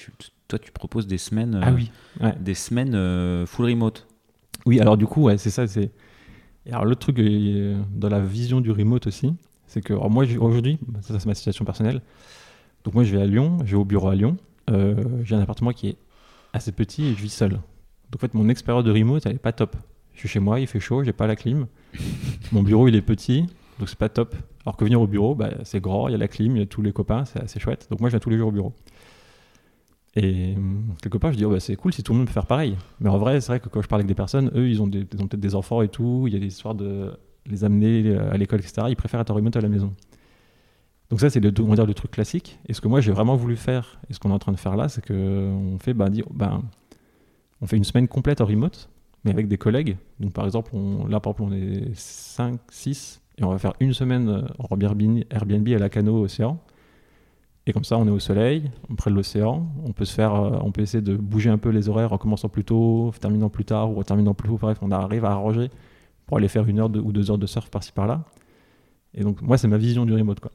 toi, 0.49 0.59
tu 0.59 0.71
proposes 0.71 1.07
des 1.07 1.19
semaines. 1.19 1.61
ah 1.63 1.73
oui. 1.73 1.91
Des 2.41 2.55
semaines 2.55 2.95
euh, 2.95 3.47
full 3.47 3.67
remote. 3.67 4.07
Oui, 4.67 4.81
alors 4.81 4.97
du 4.97 5.07
coup, 5.07 5.23
ouais, 5.23 5.39
c'est 5.39 5.51
ça. 5.51 5.67
C'est. 5.67 5.91
Alors 6.71 6.85
l'autre 6.85 7.01
truc 7.01 7.19
euh, 7.19 7.79
dans 7.91 8.09
la 8.09 8.21
vision 8.21 8.61
du 8.61 8.71
remote 8.71 9.07
aussi, 9.07 9.35
c'est 9.67 9.83
que 9.83 9.93
moi 9.93 10.25
aujourd'hui, 10.39 10.79
ça 11.03 11.19
c'est 11.19 11.27
ma 11.27 11.35
situation 11.35 11.65
personnelle. 11.65 12.01
Donc 12.85 12.95
moi 12.95 13.05
je 13.05 13.15
vais 13.15 13.23
à 13.23 13.27
Lyon, 13.27 13.59
je 13.65 13.73
vais 13.73 13.81
au 13.81 13.85
bureau 13.85 14.09
à 14.09 14.15
Lyon. 14.15 14.37
J'ai 14.69 15.35
un 15.35 15.41
appartement 15.41 15.73
qui 15.73 15.89
est 15.89 15.97
assez 16.53 16.73
petit 16.73 17.07
et 17.07 17.15
je 17.15 17.23
vis 17.23 17.33
seul. 17.33 17.51
Donc 17.51 18.17
en 18.17 18.19
fait 18.19 18.35
mon 18.35 18.49
expérience 18.49 18.85
de 18.85 18.93
remote 18.93 19.27
elle 19.27 19.37
est 19.37 19.39
pas 19.39 19.53
top. 19.53 19.77
Je 20.15 20.21
suis 20.21 20.29
chez 20.29 20.41
moi, 20.41 20.61
il 20.61 20.67
fait 20.67 20.81
chaud, 20.81 21.03
j'ai 21.03 21.13
pas 21.13 21.27
la 21.27 21.37
clim. 21.37 21.67
Mon 22.53 22.63
bureau, 22.63 22.89
il 22.89 22.95
est 22.95 23.03
petit, 23.03 23.47
donc 23.79 23.89
c'est 23.89 23.99
pas 23.99 24.09
top. 24.09 24.35
Alors 24.65 24.77
que 24.77 24.85
venir 24.85 25.01
au 25.01 25.07
bureau, 25.07 25.35
bah, 25.35 25.51
c'est 25.65 25.81
grand, 25.81 26.09
il 26.09 26.13
y 26.13 26.15
a 26.15 26.19
la 26.19 26.29
clim, 26.29 26.57
il 26.57 26.61
y 26.61 26.63
a 26.63 26.67
tous 26.67 26.83
les 26.83 26.93
copains, 26.93 27.25
c'est 27.25 27.41
assez 27.41 27.61
chouette. 27.61 27.89
Donc 27.91 28.01
moi, 28.01 28.09
je 28.09 28.13
viens 28.13 28.21
tous 28.21 28.31
les 28.31 28.39
jours 28.39 28.49
au 28.49 28.53
bureau. 28.53 28.73
Et 30.17 30.55
hum, 30.57 30.95
quelque 31.03 31.19
part, 31.19 31.33
je 31.33 31.37
dis, 31.37 31.45
oh, 31.45 31.51
bah, 31.51 31.61
c'est 31.61 31.75
cool 31.77 31.93
si 31.93 32.03
tout 32.03 32.13
le 32.13 32.19
monde 32.19 32.29
peut 32.29 32.33
faire 32.33 32.47
pareil. 32.47 32.77
Mais 33.01 33.11
en 33.11 33.19
vrai, 33.19 33.41
c'est 33.41 33.49
vrai 33.49 33.61
que 33.61 33.69
quand 33.69 33.83
je 33.83 33.89
parle 33.89 34.01
avec 34.01 34.09
des 34.09 34.15
personnes, 34.15 34.51
eux, 34.55 34.69
ils 34.69 34.81
ont, 34.81 34.87
des, 34.87 35.01
ont 35.19 35.27
peut-être 35.27 35.41
des 35.41 35.55
enfants 35.57 35.83
et 35.83 35.89
tout, 35.89 36.25
il 36.29 36.33
y 36.33 36.37
a 36.37 36.41
des 36.41 36.47
histoires 36.47 36.75
de 36.75 37.13
les 37.47 37.65
amener 37.65 38.17
à 38.17 38.37
l'école, 38.37 38.61
etc. 38.61 38.87
Ils 38.89 38.97
préfèrent 38.97 39.21
être 39.21 39.31
en 39.31 39.35
remote 39.35 39.57
à 39.57 39.61
la 39.61 39.69
maison. 39.69 39.93
Donc 41.15 41.21
ça, 41.21 41.31
c'est 41.31 41.39
le, 41.39 41.53
on 41.61 41.77
truc 41.93 42.11
classique. 42.11 42.59
Et 42.69 42.73
ce 42.73 42.81
que 42.81 42.89
moi, 42.89 43.01
j'ai 43.01 43.13
vraiment 43.13 43.37
voulu 43.37 43.55
faire, 43.55 44.01
et 44.11 44.13
ce 44.13 44.19
qu'on 44.19 44.31
est 44.31 44.35
en 44.35 44.41
train 44.41 44.51
de 44.51 44.59
faire 44.59 44.75
là, 44.75 44.89
c'est 44.89 45.01
qu'on 45.07 45.79
fait, 45.79 45.95
bah, 45.95 46.09
bah, 46.33 46.61
fait 47.67 47.77
une 47.77 47.85
semaine 47.85 48.09
complète 48.09 48.41
en 48.41 48.47
remote 48.47 48.91
mais 49.25 49.31
avec 49.31 49.47
des 49.47 49.57
collègues. 49.57 49.97
Donc 50.19 50.33
par 50.33 50.45
exemple, 50.45 50.73
on, 50.75 51.07
là 51.07 51.21
par 51.21 51.35
exemple, 51.35 51.53
on 51.53 51.57
est 51.57 51.95
5, 51.95 52.59
6, 52.69 53.23
et 53.39 53.45
on 53.45 53.51
va 53.51 53.59
faire 53.59 53.75
une 53.79 53.93
semaine 53.93 54.29
euh, 54.29 54.43
en 54.59 54.77
Airbnb, 54.81 55.69
à 55.69 55.79
la 55.79 55.89
Cano 55.89 56.25
Océan. 56.25 56.59
Et 57.69 57.73
comme 57.73 57.85
ça, 57.85 57.97
on 57.97 58.09
est 58.09 58.11
au 58.11 58.19
soleil, 58.19 58.69
près 58.97 59.13
de 59.13 59.15
l'océan. 59.15 59.69
On 59.87 59.93
peut 59.93 60.05
se 60.05 60.15
faire, 60.15 60.35
euh, 60.35 60.59
on 60.63 60.73
peut 60.73 60.83
essayer 60.83 61.01
de 61.01 61.17
bouger 61.17 61.49
un 61.49 61.59
peu 61.59 61.69
les 61.69 61.89
horaires 61.89 62.13
en 62.13 62.19
commençant 62.19 62.49
plus 62.49 62.65
tôt, 62.65 63.13
terminant 63.21 63.51
plus 63.51 63.65
tard 63.65 63.93
ou 63.93 64.01
en 64.01 64.03
terminant 64.03 64.35
plus 64.35 64.49
tôt. 64.49 64.59
Bref, 64.61 64.79
on 64.83 64.91
arrive 64.91 65.25
à 65.25 65.31
arranger 65.31 65.71
pour 66.27 66.39
aller 66.39 66.49
faire 66.49 66.67
une 66.67 66.81
heure 66.81 66.91
ou 66.93 67.13
deux 67.13 67.31
heures 67.31 67.39
de 67.39 67.47
surf 67.47 67.71
par-ci 67.71 67.93
par-là. 67.93 68.25
Et 69.15 69.23
donc, 69.23 69.41
moi, 69.43 69.57
c'est 69.59 69.69
ma 69.69 69.79
vision 69.79 70.05
du 70.05 70.13
remote. 70.13 70.41
Quoi. 70.41 70.51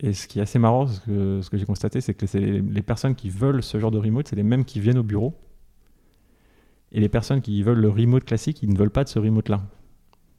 Et 0.00 0.14
ce 0.14 0.26
qui 0.26 0.38
est 0.38 0.42
assez 0.42 0.58
marrant, 0.58 0.86
ce 0.86 1.00
que, 1.00 1.40
ce 1.42 1.50
que 1.50 1.58
j'ai 1.58 1.66
constaté, 1.66 2.00
c'est 2.00 2.14
que 2.14 2.26
les, 2.38 2.60
les 2.60 2.82
personnes 2.82 3.14
qui 3.14 3.28
veulent 3.28 3.62
ce 3.62 3.78
genre 3.78 3.90
de 3.90 3.98
remote, 3.98 4.28
c'est 4.28 4.36
les 4.36 4.42
mêmes 4.42 4.64
qui 4.64 4.80
viennent 4.80 4.98
au 4.98 5.02
bureau 5.02 5.34
et 6.92 7.00
les 7.00 7.08
personnes 7.08 7.40
qui 7.40 7.62
veulent 7.62 7.78
le 7.78 7.88
remote 7.88 8.24
classique, 8.24 8.62
ils 8.62 8.70
ne 8.70 8.76
veulent 8.76 8.90
pas 8.90 9.04
de 9.04 9.08
ce 9.08 9.18
remote-là. 9.18 9.62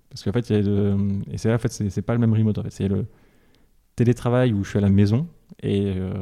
Parce 0.09 0.23
qu'en 0.23 0.33
fait, 0.33 0.49
y 0.49 0.53
a 0.53 0.59
et 0.59 1.37
c'est 1.37 1.53
en 1.53 1.57
fait, 1.57 1.69
c'est 1.69 2.01
pas 2.01 2.13
le 2.13 2.19
même 2.19 2.33
remote. 2.33 2.57
En 2.57 2.63
fait. 2.63 2.71
C'est 2.71 2.87
le 2.87 3.05
télétravail 3.95 4.51
où 4.51 4.63
je 4.63 4.69
suis 4.69 4.77
à 4.77 4.81
la 4.81 4.89
maison 4.89 5.27
et 5.61 5.93
euh, 5.95 6.13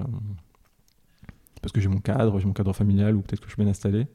parce 1.62 1.72
que 1.72 1.82
j'ai 1.82 1.88
mon 1.88 2.00
cadre, 2.00 2.40
j'ai 2.40 2.46
mon 2.46 2.54
cadre 2.54 2.74
familial 2.74 3.16
ou 3.16 3.22
peut-être 3.22 3.40
que 3.40 3.48
je 3.48 3.54
suis 3.54 3.62
bien 3.62 3.70
installé. 3.70 4.06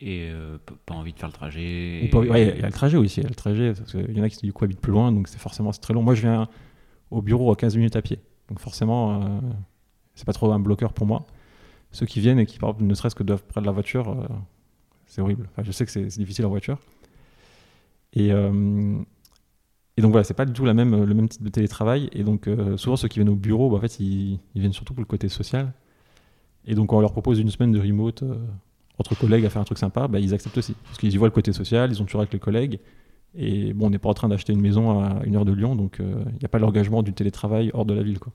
Et 0.00 0.28
euh, 0.30 0.58
pas 0.86 0.94
envie 0.94 1.12
de 1.12 1.18
faire 1.18 1.28
le 1.28 1.34
trajet. 1.34 2.04
il 2.04 2.60
y 2.60 2.62
a 2.62 2.66
le 2.66 2.72
trajet 2.72 2.96
aussi. 2.96 3.20
Il 3.20 3.24
y 3.24 3.26
a 3.26 3.28
le 3.28 3.34
trajet. 3.34 3.72
Il 3.94 4.16
y 4.16 4.20
en 4.20 4.24
a 4.24 4.28
qui 4.28 4.44
du 4.44 4.52
coup 4.52 4.64
habitent 4.64 4.80
plus 4.80 4.92
loin, 4.92 5.12
donc 5.12 5.28
c'est 5.28 5.38
forcément 5.38 5.70
très 5.70 5.94
long. 5.94 6.02
Moi, 6.02 6.14
je 6.14 6.22
viens 6.22 6.48
au 7.10 7.22
bureau 7.22 7.52
à 7.52 7.56
15 7.56 7.76
minutes 7.76 7.96
à 7.96 8.02
pied. 8.02 8.18
Donc 8.48 8.60
forcément, 8.60 9.22
euh, 9.22 9.40
c'est 10.14 10.24
pas 10.24 10.32
trop 10.32 10.50
un 10.52 10.58
bloqueur 10.58 10.92
pour 10.92 11.06
moi. 11.06 11.26
Ceux 11.92 12.06
qui 12.06 12.20
viennent 12.20 12.38
et 12.38 12.46
qui, 12.46 12.58
ne 12.80 12.94
serait-ce 12.94 13.14
que 13.14 13.22
doivent 13.22 13.44
prendre 13.44 13.66
la 13.66 13.72
voiture, 13.72 14.28
c'est 15.06 15.22
horrible. 15.22 15.48
je 15.62 15.72
sais 15.72 15.86
que 15.86 15.90
c'est 15.90 16.18
difficile 16.18 16.44
en 16.44 16.50
voiture. 16.50 16.78
Et, 18.12 18.32
euh, 18.32 18.98
et 19.96 20.02
donc 20.02 20.12
voilà, 20.12 20.24
c'est 20.24 20.34
pas 20.34 20.44
du 20.44 20.52
tout 20.52 20.64
le 20.64 20.74
même 20.74 21.28
type 21.28 21.42
de 21.42 21.48
télétravail. 21.48 22.08
Et 22.12 22.24
donc 22.24 22.46
euh, 22.46 22.76
souvent 22.76 22.96
ceux 22.96 23.08
qui 23.08 23.18
viennent 23.18 23.28
au 23.28 23.34
bureau, 23.34 23.70
bah, 23.70 23.76
en 23.76 23.80
fait, 23.80 24.00
ils, 24.00 24.38
viennent 24.54 24.72
surtout 24.72 24.94
pour 24.94 25.02
le 25.02 25.06
côté 25.06 25.28
social. 25.28 25.72
Et 26.64 26.74
donc 26.74 26.92
on 26.92 27.00
leur 27.00 27.12
propose 27.12 27.38
une 27.40 27.50
semaine 27.50 27.72
de 27.72 27.80
remote 27.80 28.22
euh, 28.22 28.36
entre 28.98 29.14
collègues 29.16 29.46
à 29.46 29.50
faire 29.50 29.62
un 29.62 29.64
truc 29.64 29.78
sympa, 29.78 30.08
bah, 30.08 30.18
ils 30.18 30.34
acceptent 30.34 30.58
aussi. 30.58 30.74
Parce 30.84 30.98
qu'ils 30.98 31.12
y 31.12 31.16
voient 31.16 31.28
le 31.28 31.32
côté 31.32 31.52
social, 31.52 31.90
ils 31.90 32.02
ont 32.02 32.04
toujours 32.04 32.20
avec 32.20 32.32
les 32.32 32.38
collègues. 32.38 32.80
Et 33.40 33.72
bon, 33.72 33.86
on 33.86 33.90
n'est 33.90 33.98
pas 33.98 34.08
en 34.08 34.14
train 34.14 34.28
d'acheter 34.28 34.52
une 34.52 34.60
maison 34.60 35.00
à 35.00 35.22
une 35.24 35.36
heure 35.36 35.44
de 35.44 35.52
Lyon, 35.52 35.76
donc 35.76 35.98
il 36.00 36.06
n'y 36.06 36.44
a 36.44 36.48
pas 36.48 36.58
l'engagement 36.58 37.04
du 37.04 37.12
télétravail 37.12 37.70
hors 37.72 37.86
de 37.86 37.94
la 37.94 38.02
ville. 38.02 38.18
Quoi. 38.18 38.32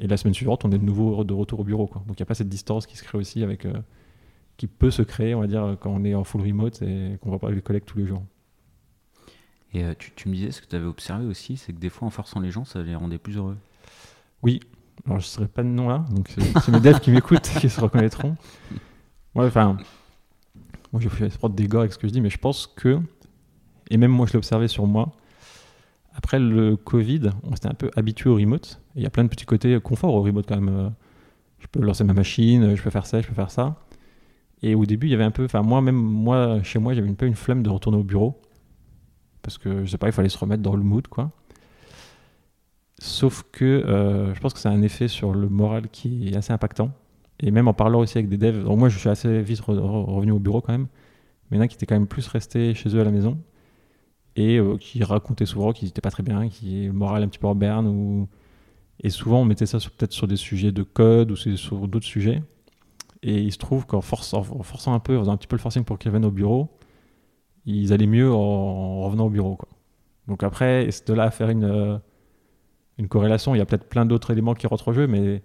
Et 0.00 0.08
la 0.08 0.16
semaine 0.16 0.34
suivante, 0.34 0.64
on 0.64 0.72
est 0.72 0.78
de 0.78 0.84
nouveau 0.84 1.22
de 1.22 1.32
retour 1.32 1.60
au 1.60 1.64
bureau. 1.64 1.86
Quoi. 1.86 2.02
Donc 2.08 2.18
il 2.18 2.22
n'y 2.22 2.24
a 2.24 2.26
pas 2.26 2.34
cette 2.34 2.48
distance 2.48 2.86
qui 2.86 2.96
se 2.96 3.04
crée 3.04 3.18
aussi 3.18 3.44
avec 3.44 3.66
qui 4.56 4.66
peut 4.66 4.90
se 4.90 5.02
créer, 5.02 5.34
on 5.34 5.40
va 5.40 5.46
dire, 5.46 5.76
quand 5.80 5.90
on 5.90 6.04
est 6.04 6.14
en 6.14 6.24
full 6.24 6.40
remote 6.42 6.82
et 6.82 7.18
qu'on 7.20 7.30
va 7.30 7.38
pas 7.38 7.48
avec 7.48 7.56
les 7.56 7.62
collègues 7.62 7.84
tous 7.84 7.98
les 7.98 8.06
jours. 8.06 8.22
Et 9.74 9.84
euh, 9.84 9.94
tu, 9.98 10.28
me 10.28 10.34
disais, 10.34 10.52
ce 10.52 10.62
que 10.62 10.66
tu 10.66 10.76
avais 10.76 10.86
observé 10.86 11.26
aussi, 11.26 11.56
c'est 11.56 11.72
que 11.72 11.78
des 11.78 11.90
fois, 11.90 12.08
en 12.08 12.10
forçant 12.10 12.40
les 12.40 12.50
gens, 12.50 12.64
ça 12.64 12.82
les 12.82 12.94
rendait 12.94 13.18
plus 13.18 13.36
heureux. 13.36 13.56
Oui. 14.42 14.60
Alors, 15.04 15.18
je 15.18 15.26
ne 15.26 15.28
serais 15.28 15.48
pas 15.48 15.62
de 15.62 15.68
nom 15.68 15.88
là, 15.88 16.04
donc 16.10 16.34
c'est 16.34 16.68
mes 16.70 16.80
devs 16.80 17.00
qui 17.00 17.10
m'écoutent 17.10 17.50
qui 17.60 17.68
se 17.68 17.80
reconnaîtront. 17.80 18.36
Ouais, 19.34 19.44
enfin, 19.46 19.76
moi, 20.92 21.02
je 21.02 21.10
fais 21.10 21.28
prendre 21.28 21.54
des 21.54 21.68
gars 21.68 21.80
avec 21.80 21.92
ce 21.92 21.98
que 21.98 22.08
je 22.08 22.12
dis, 22.12 22.22
mais 22.22 22.30
je 22.30 22.38
pense 22.38 22.66
que, 22.66 22.98
et 23.90 23.96
même 23.96 24.10
moi, 24.10 24.26
je 24.26 24.32
l'ai 24.32 24.38
observé 24.38 24.68
sur 24.68 24.86
moi, 24.86 25.12
après 26.16 26.38
le 26.38 26.76
Covid, 26.76 27.30
on 27.44 27.54
s'était 27.54 27.68
un 27.68 27.74
peu 27.74 27.90
habitué 27.94 28.30
au 28.30 28.36
remote. 28.36 28.80
Il 28.96 29.02
y 29.02 29.06
a 29.06 29.10
plein 29.10 29.22
de 29.22 29.28
petits 29.28 29.44
côtés 29.44 29.78
confort 29.80 30.14
au 30.14 30.22
remote 30.22 30.46
quand 30.48 30.60
même. 30.60 30.74
Euh, 30.74 30.88
je 31.58 31.66
peux 31.66 31.80
lancer 31.80 32.04
ma 32.04 32.14
machine, 32.14 32.74
je 32.74 32.82
peux 32.82 32.90
faire 32.90 33.06
ça, 33.06 33.20
je 33.20 33.26
peux 33.26 33.34
faire 33.34 33.50
ça. 33.50 33.76
Et 34.62 34.74
au 34.74 34.86
début, 34.86 35.08
il 35.08 35.10
y 35.10 35.14
avait 35.14 35.24
un 35.24 35.30
peu, 35.30 35.44
enfin 35.44 35.62
moi 35.62 35.82
même 35.82 35.96
moi 35.96 36.62
chez 36.62 36.78
moi, 36.78 36.94
j'avais 36.94 37.08
un 37.08 37.14
peu 37.14 37.26
une 37.26 37.34
flemme 37.34 37.62
de 37.62 37.68
retourner 37.68 37.98
au 37.98 38.02
bureau 38.02 38.40
parce 39.42 39.58
que 39.58 39.84
je 39.84 39.90
sais 39.90 39.98
pas, 39.98 40.08
il 40.08 40.12
fallait 40.12 40.30
se 40.30 40.38
remettre 40.38 40.62
dans 40.62 40.74
le 40.74 40.82
mood 40.82 41.06
quoi. 41.06 41.30
Sauf 42.98 43.44
que 43.52 43.64
euh, 43.64 44.34
je 44.34 44.40
pense 44.40 44.54
que 44.54 44.58
c'est 44.58 44.68
un 44.68 44.80
effet 44.80 45.08
sur 45.08 45.34
le 45.34 45.48
moral 45.48 45.88
qui 45.90 46.28
est 46.28 46.36
assez 46.36 46.52
impactant. 46.52 46.90
Et 47.40 47.50
même 47.50 47.68
en 47.68 47.74
parlant 47.74 48.00
aussi 48.00 48.16
avec 48.16 48.30
des 48.30 48.38
devs, 48.38 48.64
moi 48.64 48.88
je 48.88 48.98
suis 48.98 49.10
assez 49.10 49.42
vite 49.42 49.60
revenu 49.60 50.32
au 50.32 50.38
bureau 50.38 50.62
quand 50.62 50.72
même, 50.72 50.86
mais 51.50 51.56
il 51.56 51.60
y 51.60 51.60
en 51.60 51.64
a 51.64 51.68
qui 51.68 51.74
étaient 51.74 51.84
quand 51.84 51.94
même 51.94 52.06
plus 52.06 52.26
restés 52.26 52.72
chez 52.72 52.88
eux 52.96 53.00
à 53.00 53.04
la 53.04 53.10
maison 53.10 53.38
et 54.36 54.58
euh, 54.58 54.76
qui 54.76 55.02
racontaient 55.02 55.46
souvent 55.46 55.72
qu'ils 55.72 55.88
n'étaient 55.88 56.00
pas 56.00 56.10
très 56.10 56.22
bien, 56.22 56.48
qui 56.48 56.86
le 56.86 56.92
moral 56.92 57.22
un 57.22 57.28
petit 57.28 57.38
peu 57.38 57.48
en 57.48 57.54
berne. 57.54 58.28
Et 59.00 59.10
souvent 59.10 59.40
on 59.40 59.44
mettait 59.44 59.66
ça 59.66 59.78
peut-être 59.78 60.12
sur 60.12 60.28
des 60.28 60.36
sujets 60.36 60.72
de 60.72 60.82
code 60.82 61.30
ou 61.32 61.36
sur 61.36 61.88
d'autres 61.88 62.06
sujets. 62.06 62.42
Et 63.22 63.40
il 63.40 63.52
se 63.52 63.58
trouve 63.58 63.86
qu'en 63.86 64.02
forçant, 64.02 64.44
un 64.94 65.00
peu, 65.00 65.16
en 65.16 65.20
faisant 65.20 65.32
un 65.32 65.36
petit 65.36 65.48
peu 65.48 65.56
le 65.56 65.60
forcing 65.60 65.84
pour 65.84 65.98
qu'ils 65.98 66.10
reviennent 66.10 66.26
au 66.26 66.30
bureau, 66.30 66.68
ils 67.64 67.92
allaient 67.92 68.06
mieux 68.06 68.32
en, 68.32 69.02
revenant 69.02 69.26
au 69.26 69.30
bureau. 69.30 69.58
Donc 70.28 70.42
après, 70.42 70.88
de 71.06 71.14
là 71.14 71.24
à 71.24 71.30
faire 71.30 71.50
une, 71.50 71.64
euh, 71.64 71.98
une 72.98 73.08
corrélation, 73.08 73.54
il 73.54 73.58
y 73.58 73.60
a 73.60 73.66
peut-être 73.66 73.88
plein 73.88 74.06
d'autres 74.06 74.30
éléments 74.32 74.54
qui 74.54 74.66
rentrent 74.66 74.88
au 74.88 74.92
jeu, 74.92 75.06
mais 75.06 75.42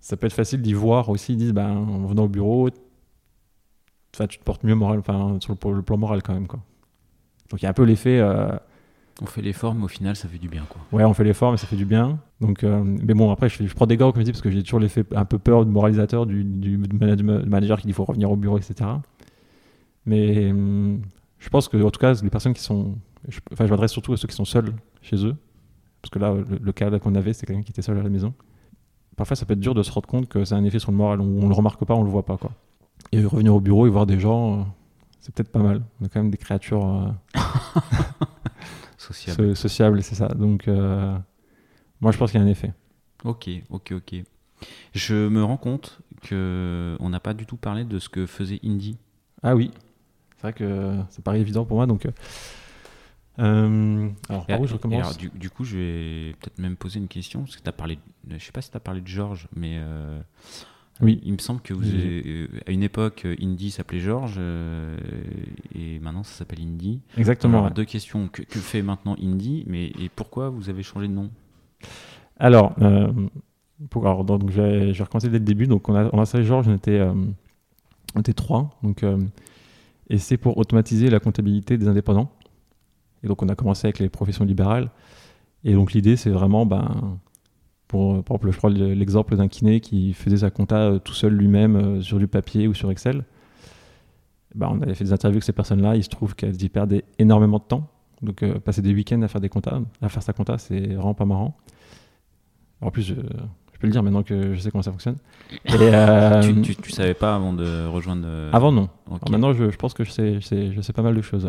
ça 0.00 0.16
peut 0.16 0.26
être 0.26 0.34
facile 0.34 0.62
d'y 0.62 0.74
voir 0.74 1.08
aussi. 1.08 1.34
Ils 1.34 1.36
disent, 1.38 1.52
ben, 1.52 1.70
en 1.70 2.06
venant 2.06 2.24
au 2.24 2.28
bureau, 2.28 2.70
tu 2.70 4.38
te 4.38 4.44
portes 4.44 4.64
mieux 4.64 4.74
moral, 4.74 4.98
enfin, 4.98 5.38
sur 5.40 5.56
le, 5.70 5.82
plan 5.82 5.96
moral 5.96 6.22
quand 6.22 6.34
même. 6.34 6.46
Quoi. 6.46 6.60
Donc 7.50 7.60
il 7.60 7.64
y 7.64 7.66
a 7.66 7.70
un 7.70 7.74
peu 7.74 7.84
l'effet. 7.84 8.18
Euh, 8.18 8.48
on 9.20 9.26
fait 9.26 9.42
l'effort, 9.42 9.74
mais 9.74 9.84
au 9.84 9.88
final, 9.88 10.14
ça 10.14 10.28
fait 10.28 10.38
du 10.38 10.48
bien. 10.48 10.64
Quoi. 10.68 10.80
Ouais, 10.92 11.04
on 11.04 11.12
fait 11.12 11.24
l'effort, 11.24 11.50
mais 11.50 11.56
ça 11.56 11.66
fait 11.66 11.76
du 11.76 11.84
bien. 11.84 12.20
Donc, 12.40 12.62
euh, 12.62 12.82
mais 12.84 13.14
bon, 13.14 13.32
après, 13.32 13.48
je, 13.48 13.66
je, 13.66 13.74
prends 13.74 13.86
des 13.86 13.96
gants, 13.96 14.12
comme 14.12 14.20
je 14.20 14.26
dis, 14.26 14.30
parce 14.30 14.42
que 14.42 14.50
j'ai 14.50 14.62
toujours 14.62 14.78
l'effet 14.78 15.04
un 15.14 15.24
peu 15.24 15.38
peur 15.38 15.64
du 15.64 15.72
moralisateur, 15.72 16.24
du, 16.24 16.44
du 16.44 16.78
manager 16.78 17.78
qui 17.78 17.82
dit 17.82 17.88
qu'il 17.88 17.94
faut 17.94 18.04
revenir 18.04 18.30
au 18.30 18.36
bureau, 18.36 18.58
etc. 18.58 18.88
Mais 20.06 20.50
hum, 20.50 21.02
je 21.38 21.48
pense 21.48 21.68
que, 21.68 21.76
en 21.82 21.90
tout 21.90 22.00
cas, 22.00 22.14
les 22.22 22.30
personnes 22.30 22.54
qui 22.54 22.62
sont. 22.62 22.96
Je, 23.28 23.40
enfin, 23.52 23.66
je 23.66 23.70
m'adresse 23.70 23.92
surtout 23.92 24.12
à 24.12 24.16
ceux 24.16 24.28
qui 24.28 24.36
sont 24.36 24.44
seuls 24.44 24.72
chez 25.02 25.24
eux. 25.24 25.34
Parce 26.00 26.10
que 26.10 26.18
là, 26.18 26.34
le, 26.60 26.72
cas 26.72 26.96
qu'on 26.98 27.14
avait, 27.14 27.32
c'était 27.32 27.48
quelqu'un 27.48 27.62
qui 27.62 27.72
était 27.72 27.82
seul 27.82 27.98
à 27.98 28.02
la 28.02 28.08
maison. 28.08 28.32
Parfois, 29.16 29.36
ça 29.36 29.44
peut 29.46 29.54
être 29.54 29.60
dur 29.60 29.74
de 29.74 29.82
se 29.82 29.90
rendre 29.90 30.06
compte 30.06 30.28
que 30.28 30.44
ça 30.44 30.54
a 30.54 30.58
un 30.58 30.64
effet 30.64 30.78
sur 30.78 30.92
le 30.92 30.96
moral. 30.96 31.20
On, 31.20 31.24
ne 31.24 31.48
le 31.48 31.54
remarque 31.54 31.84
pas, 31.84 31.94
on 31.94 32.04
le 32.04 32.10
voit 32.10 32.24
pas. 32.24 32.36
Quoi. 32.36 32.52
Et 33.10 33.24
revenir 33.24 33.54
au 33.54 33.60
bureau 33.60 33.86
et 33.86 33.90
voir 33.90 34.06
des 34.06 34.20
gens, 34.20 34.60
euh, 34.60 34.62
c'est 35.20 35.34
peut-être 35.34 35.50
pas 35.52 35.58
mal. 35.62 35.82
On 36.00 36.06
a 36.06 36.08
quand 36.08 36.20
même 36.20 36.30
des 36.30 36.38
créatures. 36.38 36.84
Euh, 36.84 37.40
Sociable. 38.96 39.56
Sociable, 39.56 40.02
c'est 40.02 40.14
ça. 40.14 40.28
Donc, 40.28 40.68
euh, 40.68 41.16
moi, 42.00 42.12
je 42.12 42.18
pense 42.18 42.30
qu'il 42.30 42.40
y 42.40 42.42
a 42.42 42.46
un 42.46 42.50
effet. 42.50 42.72
Ok, 43.24 43.48
ok, 43.70 43.92
ok. 43.96 44.14
Je 44.94 45.28
me 45.28 45.42
rends 45.42 45.56
compte 45.56 46.00
que 46.22 46.96
on 47.00 47.08
n'a 47.10 47.20
pas 47.20 47.32
du 47.34 47.46
tout 47.46 47.56
parlé 47.56 47.84
de 47.84 47.98
ce 47.98 48.08
que 48.08 48.26
faisait 48.26 48.58
Indie. 48.64 48.98
Ah 49.42 49.54
oui, 49.54 49.70
c'est 50.36 50.42
vrai 50.42 50.52
que 50.52 50.96
ça 51.10 51.22
paraît 51.22 51.40
évident 51.40 51.64
pour 51.64 51.76
moi. 51.76 51.86
Donc, 51.86 52.06
euh, 53.38 54.10
alors, 54.28 54.46
par 54.46 54.60
où 54.60 54.66
je 54.66 54.74
recommence 54.74 54.98
alors, 55.00 55.14
du, 55.16 55.28
du 55.30 55.48
coup, 55.48 55.64
je 55.64 55.76
vais 55.76 56.32
peut-être 56.40 56.58
même 56.58 56.76
poser 56.76 56.98
une 56.98 57.06
question, 57.08 57.42
parce 57.42 57.56
que 57.56 57.62
tu 57.62 57.68
as 57.68 57.72
parlé, 57.72 57.98
de- 58.24 58.36
je 58.38 58.44
sais 58.44 58.50
pas 58.52 58.60
si 58.62 58.70
tu 58.70 58.76
as 58.76 58.80
parlé 58.80 59.00
de 59.00 59.06
Georges, 59.06 59.46
mais 59.54 59.76
euh, 59.78 60.20
Oui. 61.00 61.20
il 61.24 61.32
me 61.32 61.38
semble 61.38 61.60
que 61.60 61.72
vous 61.74 61.82
Oui, 61.82 61.94
avez- 61.94 62.22
euh, 62.26 62.48
à 62.66 62.70
une 62.72 62.82
époque, 62.82 63.22
euh, 63.24 63.36
Indie 63.40 63.70
s'appelait 63.70 64.00
Georges, 64.00 64.36
euh, 64.38 64.96
et 65.74 65.98
maintenant 66.00 66.24
ça 66.24 66.32
s'appelle 66.32 66.60
Indie. 66.60 67.00
Exactement. 67.16 67.58
Alors, 67.58 67.68
ouais. 67.68 67.74
deux 67.74 67.84
questions. 67.84 68.28
Que, 68.28 68.42
que 68.42 68.58
fait 68.58 68.82
maintenant 68.82 69.16
Indie, 69.22 69.64
mais 69.66 69.86
et 69.86 70.08
pourquoi 70.14 70.48
vous 70.50 70.68
avez 70.70 70.82
changé 70.82 71.06
de 71.08 71.12
nom? 71.12 71.30
Alors, 72.38 72.74
euh, 72.82 73.12
pour, 73.90 74.06
alors, 74.06 74.24
donc, 74.24 74.50
je, 74.50 74.60
vais, 74.60 74.92
je 74.92 74.98
vais 74.98 75.04
recommencer 75.04 75.28
dès 75.28 75.38
le 75.38 75.44
début. 75.44 75.66
Donc, 75.66 75.88
on 75.88 75.94
a, 75.94 76.08
on 76.12 76.20
a 76.20 76.42
Georges, 76.42 76.66
on 76.68 76.74
était, 76.74 76.98
euh, 76.98 77.12
on 78.14 78.20
était 78.20 78.32
trois. 78.32 78.70
Donc, 78.82 79.02
euh, 79.04 79.18
et 80.10 80.18
c'est 80.18 80.36
pour 80.36 80.58
automatiser 80.58 81.10
la 81.10 81.20
comptabilité 81.20 81.78
des 81.78 81.86
indépendants. 81.86 82.30
Et 83.22 83.28
donc, 83.28 83.42
on 83.42 83.48
a 83.48 83.54
commencé 83.54 83.86
avec 83.86 83.98
les 83.98 84.08
professions 84.08 84.44
libérales. 84.44 84.90
Et 85.64 85.74
donc, 85.74 85.92
l'idée, 85.92 86.16
c'est 86.16 86.30
vraiment, 86.30 86.66
ben, 86.66 87.18
pour, 87.88 88.22
par 88.22 88.36
exemple, 88.36 88.52
je 88.52 88.58
prends 88.58 88.68
le- 88.68 88.92
l'exemple 88.94 89.34
d'un 89.36 89.48
kiné 89.48 89.80
qui 89.80 90.12
faisait 90.12 90.38
sa 90.38 90.50
compta 90.50 90.76
euh, 90.76 90.98
tout 90.98 91.14
seul 91.14 91.32
lui-même 91.34 91.76
euh, 91.76 92.00
sur 92.02 92.18
du 92.18 92.28
papier 92.28 92.68
ou 92.68 92.74
sur 92.74 92.90
Excel. 92.90 93.24
Ben, 94.54 94.68
on 94.70 94.80
avait 94.82 94.94
fait 94.94 95.04
des 95.04 95.12
interviews 95.12 95.36
avec 95.36 95.44
ces 95.44 95.52
personnes-là. 95.52 95.96
Il 95.96 96.04
se 96.04 96.08
trouve 96.08 96.34
qu'elles 96.34 96.62
y 96.62 96.68
perdaient 96.68 97.04
énormément 97.18 97.58
de 97.58 97.64
temps. 97.64 97.88
Donc, 98.22 98.42
euh, 98.42 98.58
passer 98.58 98.82
des 98.82 98.92
week-ends 98.94 99.22
à 99.22 99.28
faire 99.28 99.40
des 99.40 99.48
comptas, 99.48 99.80
à 100.02 100.08
faire 100.08 100.22
sa 100.22 100.32
compta, 100.32 100.58
c'est 100.58 100.80
vraiment 100.94 101.14
pas 101.14 101.24
marrant. 101.24 101.56
En 102.80 102.90
plus, 102.90 103.02
je, 103.02 103.14
je 103.14 103.78
peux 103.78 103.86
le 103.86 103.92
dire 103.92 104.02
maintenant 104.02 104.22
que 104.22 104.54
je 104.54 104.60
sais 104.60 104.70
comment 104.70 104.82
ça 104.82 104.90
fonctionne. 104.90 105.16
Et, 105.66 105.72
euh, 105.80 106.42
tu, 106.42 106.60
tu, 106.62 106.76
tu 106.76 106.90
savais 106.90 107.14
pas 107.14 107.34
avant 107.36 107.52
de 107.52 107.86
rejoindre. 107.86 108.22
euh, 108.26 108.50
Avant, 108.52 108.72
non. 108.72 108.88
maintenant, 109.30 109.52
je, 109.52 109.70
je 109.70 109.76
pense 109.76 109.94
que 109.94 110.02
je 110.04 110.10
sais, 110.10 110.34
je, 110.34 110.40
sais, 110.40 110.72
je 110.72 110.80
sais 110.80 110.92
pas 110.92 111.02
mal 111.02 111.14
de 111.14 111.22
choses. 111.22 111.48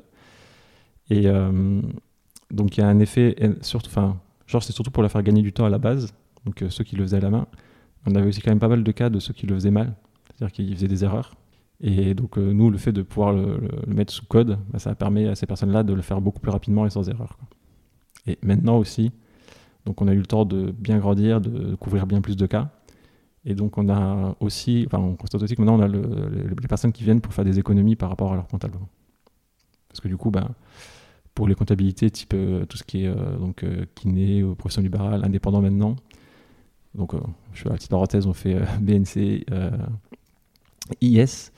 Et 1.10 1.24
euh, 1.28 1.82
donc, 2.52 2.78
il 2.78 2.82
y 2.82 2.84
a 2.84 2.88
un 2.88 3.00
effet, 3.00 3.36
surtout, 3.62 3.88
enfin, 3.90 4.18
genre, 4.46 4.62
c'est 4.62 4.74
surtout 4.74 4.92
pour 4.92 5.02
la 5.04 5.10
faire 5.10 5.24
gagner 5.24 5.42
du 5.42 5.54
temps 5.54 5.66
à 5.66 5.70
la 5.70 5.80
base. 5.80 6.14
Donc, 6.46 6.62
euh, 6.62 6.70
ceux 6.70 6.84
qui 6.84 6.96
le 6.96 7.04
faisaient 7.04 7.18
à 7.18 7.22
la 7.22 7.30
main. 7.30 7.48
On 8.06 8.16
avait 8.16 8.28
aussi 8.28 8.42
quand 8.42 8.52
même 8.52 8.60
pas 8.60 8.68
mal 8.70 8.84
de 8.84 8.92
cas 8.92 9.10
de 9.10 9.20
ceux 9.20 9.34
qui 9.34 9.46
le 9.46 9.56
faisaient 9.56 9.72
mal, 9.72 9.94
c'est-à-dire 10.34 10.54
qu'ils 10.54 10.74
faisaient 10.76 10.88
des 10.88 11.04
erreurs. 11.04 11.36
Et 11.82 12.14
donc, 12.14 12.38
euh, 12.38 12.54
nous, 12.54 12.70
le 12.70 12.78
fait 12.78 12.92
de 12.92 13.02
pouvoir 13.02 13.34
le, 13.34 13.60
mettre 13.88 14.12
sous 14.14 14.26
code, 14.26 14.58
bah, 14.72 14.80
ça 14.80 14.96
permet 14.96 15.28
à 15.28 15.36
ces 15.36 15.46
personnes-là 15.46 15.84
de 15.84 15.94
le 15.94 16.02
faire 16.02 16.22
beaucoup 16.22 16.40
plus 16.40 16.52
rapidement 16.52 16.86
et 16.86 16.90
sans 16.90 17.08
erreur. 17.10 17.38
Et 18.28 18.38
maintenant 18.44 18.78
aussi, 18.78 19.12
donc 19.86 20.02
on 20.02 20.08
a 20.08 20.14
eu 20.14 20.18
le 20.20 20.26
temps 20.26 20.46
de 20.46 20.72
bien 20.72 20.98
grandir, 21.00 21.40
de 21.42 21.76
couvrir 21.76 22.06
bien 22.06 22.22
plus 22.22 22.36
de 22.36 22.46
cas. 22.46 22.70
Et 23.46 23.56
donc 23.56 23.78
on 23.78 23.88
a 23.90 24.36
aussi, 24.42 24.84
enfin 24.86 25.00
on 25.00 25.16
constate 25.16 25.42
aussi 25.42 25.56
que 25.56 25.62
maintenant 25.62 25.80
on 25.80 25.82
a 25.82 25.88
le- 25.88 26.02
le- 26.02 26.56
les 26.62 26.68
personnes 26.68 26.92
qui 26.92 27.04
viennent 27.06 27.22
pour 27.22 27.34
faire 27.34 27.46
des 27.46 27.58
économies 27.60 27.96
par 27.96 28.10
rapport 28.10 28.34
à 28.34 28.36
leur 28.36 28.48
comptable. 28.48 28.78
Parce 29.88 30.02
que 30.02 30.10
du 30.10 30.18
coup, 30.18 30.30
ben, 30.32 30.50
pour 31.34 31.48
les 31.48 31.56
comptabilités, 31.56 32.10
type 32.12 32.34
euh, 32.36 32.66
tout 32.66 32.78
ce 32.78 32.84
qui 32.84 33.06
est 33.06 33.14
donc 33.40 33.66
kiné, 33.96 34.44
profession 34.58 34.82
libérale, 34.82 35.24
indépendant 35.24 35.62
maintenant. 35.62 35.96
Donc 36.96 37.14
euh, 37.14 37.20
je 37.54 37.62
fais 37.64 37.70
la 37.70 37.76
petite 37.76 37.90
parenthèse, 37.92 38.26
on 38.26 38.34
fait 38.34 38.56
euh, 38.56 38.66
BNC, 38.82 39.46
euh, 39.52 39.72
IS. 41.02 41.52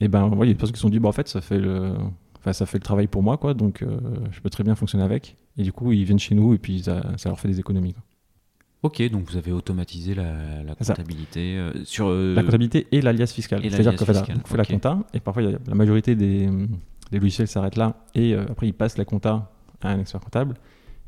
Et 0.00 0.08
ben, 0.08 0.30
il 0.32 0.38
y 0.38 0.42
a 0.42 0.46
des 0.46 0.54
personnes 0.54 0.72
qui 0.72 0.78
se 0.78 0.82
sont 0.82 0.88
dit, 0.90 1.00
bah, 1.00 1.08
en 1.08 1.12
fait, 1.12 1.26
ça 1.28 1.40
fait 1.40 1.58
le, 1.58 1.92
enfin, 2.38 2.52
ça 2.52 2.66
fait 2.66 2.78
le 2.78 2.82
travail 2.84 3.08
pour 3.08 3.22
moi, 3.22 3.36
quoi, 3.36 3.54
donc 3.54 3.84
je 4.30 4.40
peux 4.40 4.50
très 4.50 4.62
bien 4.64 4.74
fonctionner 4.76 5.04
avec. 5.04 5.36
Et 5.56 5.62
du 5.62 5.72
coup, 5.72 5.90
ils 5.92 6.04
viennent 6.04 6.18
chez 6.20 6.34
nous 6.36 6.54
et 6.54 6.58
puis 6.58 6.82
ça, 6.84 7.02
ça 7.16 7.28
leur 7.30 7.40
fait 7.40 7.48
des 7.48 7.58
économies. 7.58 7.94
quoi. 7.94 8.02
Ok, 8.84 9.02
donc 9.10 9.28
vous 9.28 9.36
avez 9.36 9.50
automatisé 9.50 10.14
la, 10.14 10.62
comptabilité 10.78 11.56
euh, 11.58 11.84
sur. 11.84 12.06
euh, 12.06 12.32
La 12.36 12.44
comptabilité 12.44 12.86
et 12.92 13.00
l'alias 13.00 13.26
fiscal. 13.34 13.60
C'est-à-dire 13.60 13.96
qu'on 13.96 14.04
fait, 14.04 14.12
la, 14.12 14.22
on 14.44 14.46
fait 14.46 14.56
la 14.56 14.64
compta 14.64 14.98
et 15.12 15.18
parfois 15.18 15.42
il 15.42 15.50
y 15.50 15.54
a- 15.54 15.58
la 15.66 15.74
majorité 15.74 16.14
des, 16.14 16.48
des 17.10 17.18
logiciels 17.18 17.48
s'arrêtent 17.48 17.74
là 17.76 17.96
et 18.14 18.34
euh, 18.34 18.44
après 18.48 18.68
ils 18.68 18.72
passent 18.72 18.96
la 18.96 19.04
compta 19.04 19.50
à 19.80 19.90
un 19.90 19.98
expert 19.98 20.20
comptable. 20.20 20.54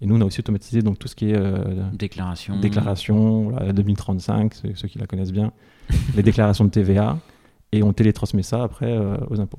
Et 0.01 0.07
nous, 0.07 0.17
on 0.17 0.21
a 0.21 0.25
aussi 0.25 0.41
automatisé 0.41 0.83
donc, 0.83 0.99
tout 0.99 1.09
ce 1.09 1.15
qui 1.15 1.31
est 1.31 1.37
euh, 1.37 1.85
déclaration. 1.93 2.59
déclaration, 2.59 3.51
voilà, 3.51 3.73
2035, 3.73 4.55
ceux, 4.55 4.75
ceux 4.75 4.89
qui 4.89 4.99
la 4.99 5.07
connaissent 5.07 5.33
bien, 5.33 5.53
les 6.17 6.23
déclarations 6.23 6.65
de 6.65 6.71
TVA, 6.71 7.19
et 7.73 7.83
on 7.83 7.93
télétransmet 7.93 8.43
ça 8.43 8.63
après 8.63 8.91
euh, 8.91 9.17
aux 9.29 9.41
impôts. 9.41 9.59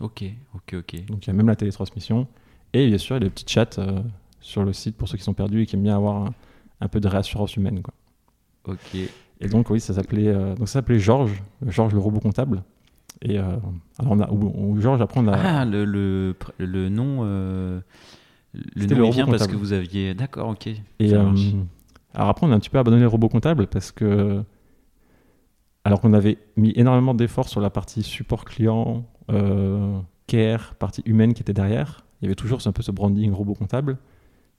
Ok, 0.00 0.24
ok, 0.54 0.74
ok. 0.78 1.06
Donc 1.06 1.24
il 1.24 1.28
y 1.28 1.30
a 1.30 1.32
même 1.32 1.48
la 1.48 1.56
télétransmission. 1.56 2.26
Et 2.72 2.88
bien 2.88 2.98
sûr, 2.98 3.16
il 3.16 3.22
y 3.22 3.22
a 3.22 3.28
des 3.28 3.30
petits 3.30 3.44
chats 3.52 3.78
euh, 3.78 4.00
sur 4.40 4.64
le 4.64 4.72
site 4.72 4.96
pour 4.96 5.08
ceux 5.08 5.16
qui 5.16 5.22
sont 5.24 5.34
perdus 5.34 5.62
et 5.62 5.66
qui 5.66 5.76
aiment 5.76 5.84
bien 5.84 5.96
avoir 5.96 6.16
un, 6.26 6.34
un 6.80 6.88
peu 6.88 7.00
de 7.00 7.06
réassurance 7.08 7.56
humaine. 7.56 7.82
Quoi. 7.82 7.94
Ok. 8.74 8.96
Et 9.40 9.48
donc 9.48 9.70
oui, 9.70 9.80
ça 9.80 9.94
s'appelait 9.94 10.28
euh, 10.28 10.54
donc 10.54 10.68
ça 10.68 10.74
s'appelait 10.74 10.98
Georges, 10.98 11.42
Georges 11.66 11.92
le 11.92 11.98
robot 12.00 12.20
comptable. 12.20 12.62
Et 13.22 13.38
euh, 13.38 13.42
alors 13.98 14.12
on 14.12 14.20
a 14.20 14.30
ou, 14.30 14.52
ou 14.56 14.80
Georges 14.80 15.00
après 15.00 15.20
on 15.20 15.28
a 15.28 15.36
Ah, 15.36 15.64
le, 15.64 15.84
le, 15.84 16.34
le 16.58 16.88
nom. 16.88 17.20
Euh, 18.54 18.60
le 18.76 18.86
nom 18.86 19.06
le 19.06 19.10
vient 19.10 19.24
robot 19.24 19.36
parce 19.36 19.46
que 19.46 19.52
comptable. 19.52 19.64
vous 19.66 19.72
aviez. 19.72 20.14
D'accord, 20.14 20.48
ok. 20.50 20.66
et 20.66 20.78
euh, 21.00 21.32
alors 22.14 22.28
après 22.28 22.46
on 22.46 22.52
a 22.52 22.54
un 22.54 22.60
petit 22.60 22.70
peu 22.70 22.78
abandonné 22.78 23.02
le 23.02 23.08
robot 23.08 23.28
comptable 23.28 23.66
parce 23.66 23.90
que 23.92 24.42
alors 25.84 26.00
qu'on 26.00 26.14
avait 26.14 26.38
mis 26.56 26.72
énormément 26.76 27.14
d'efforts 27.14 27.48
sur 27.48 27.60
la 27.60 27.70
partie 27.70 28.02
support 28.02 28.44
client, 28.44 29.04
euh, 29.30 29.98
care, 30.26 30.74
partie 30.76 31.02
humaine 31.04 31.34
qui 31.34 31.42
était 31.42 31.52
derrière. 31.52 32.04
Il 32.20 32.24
y 32.24 32.28
avait 32.28 32.34
toujours 32.34 32.60
un 32.66 32.72
peu 32.72 32.82
ce 32.82 32.90
branding 32.90 33.32
robot 33.32 33.54
comptable. 33.54 33.98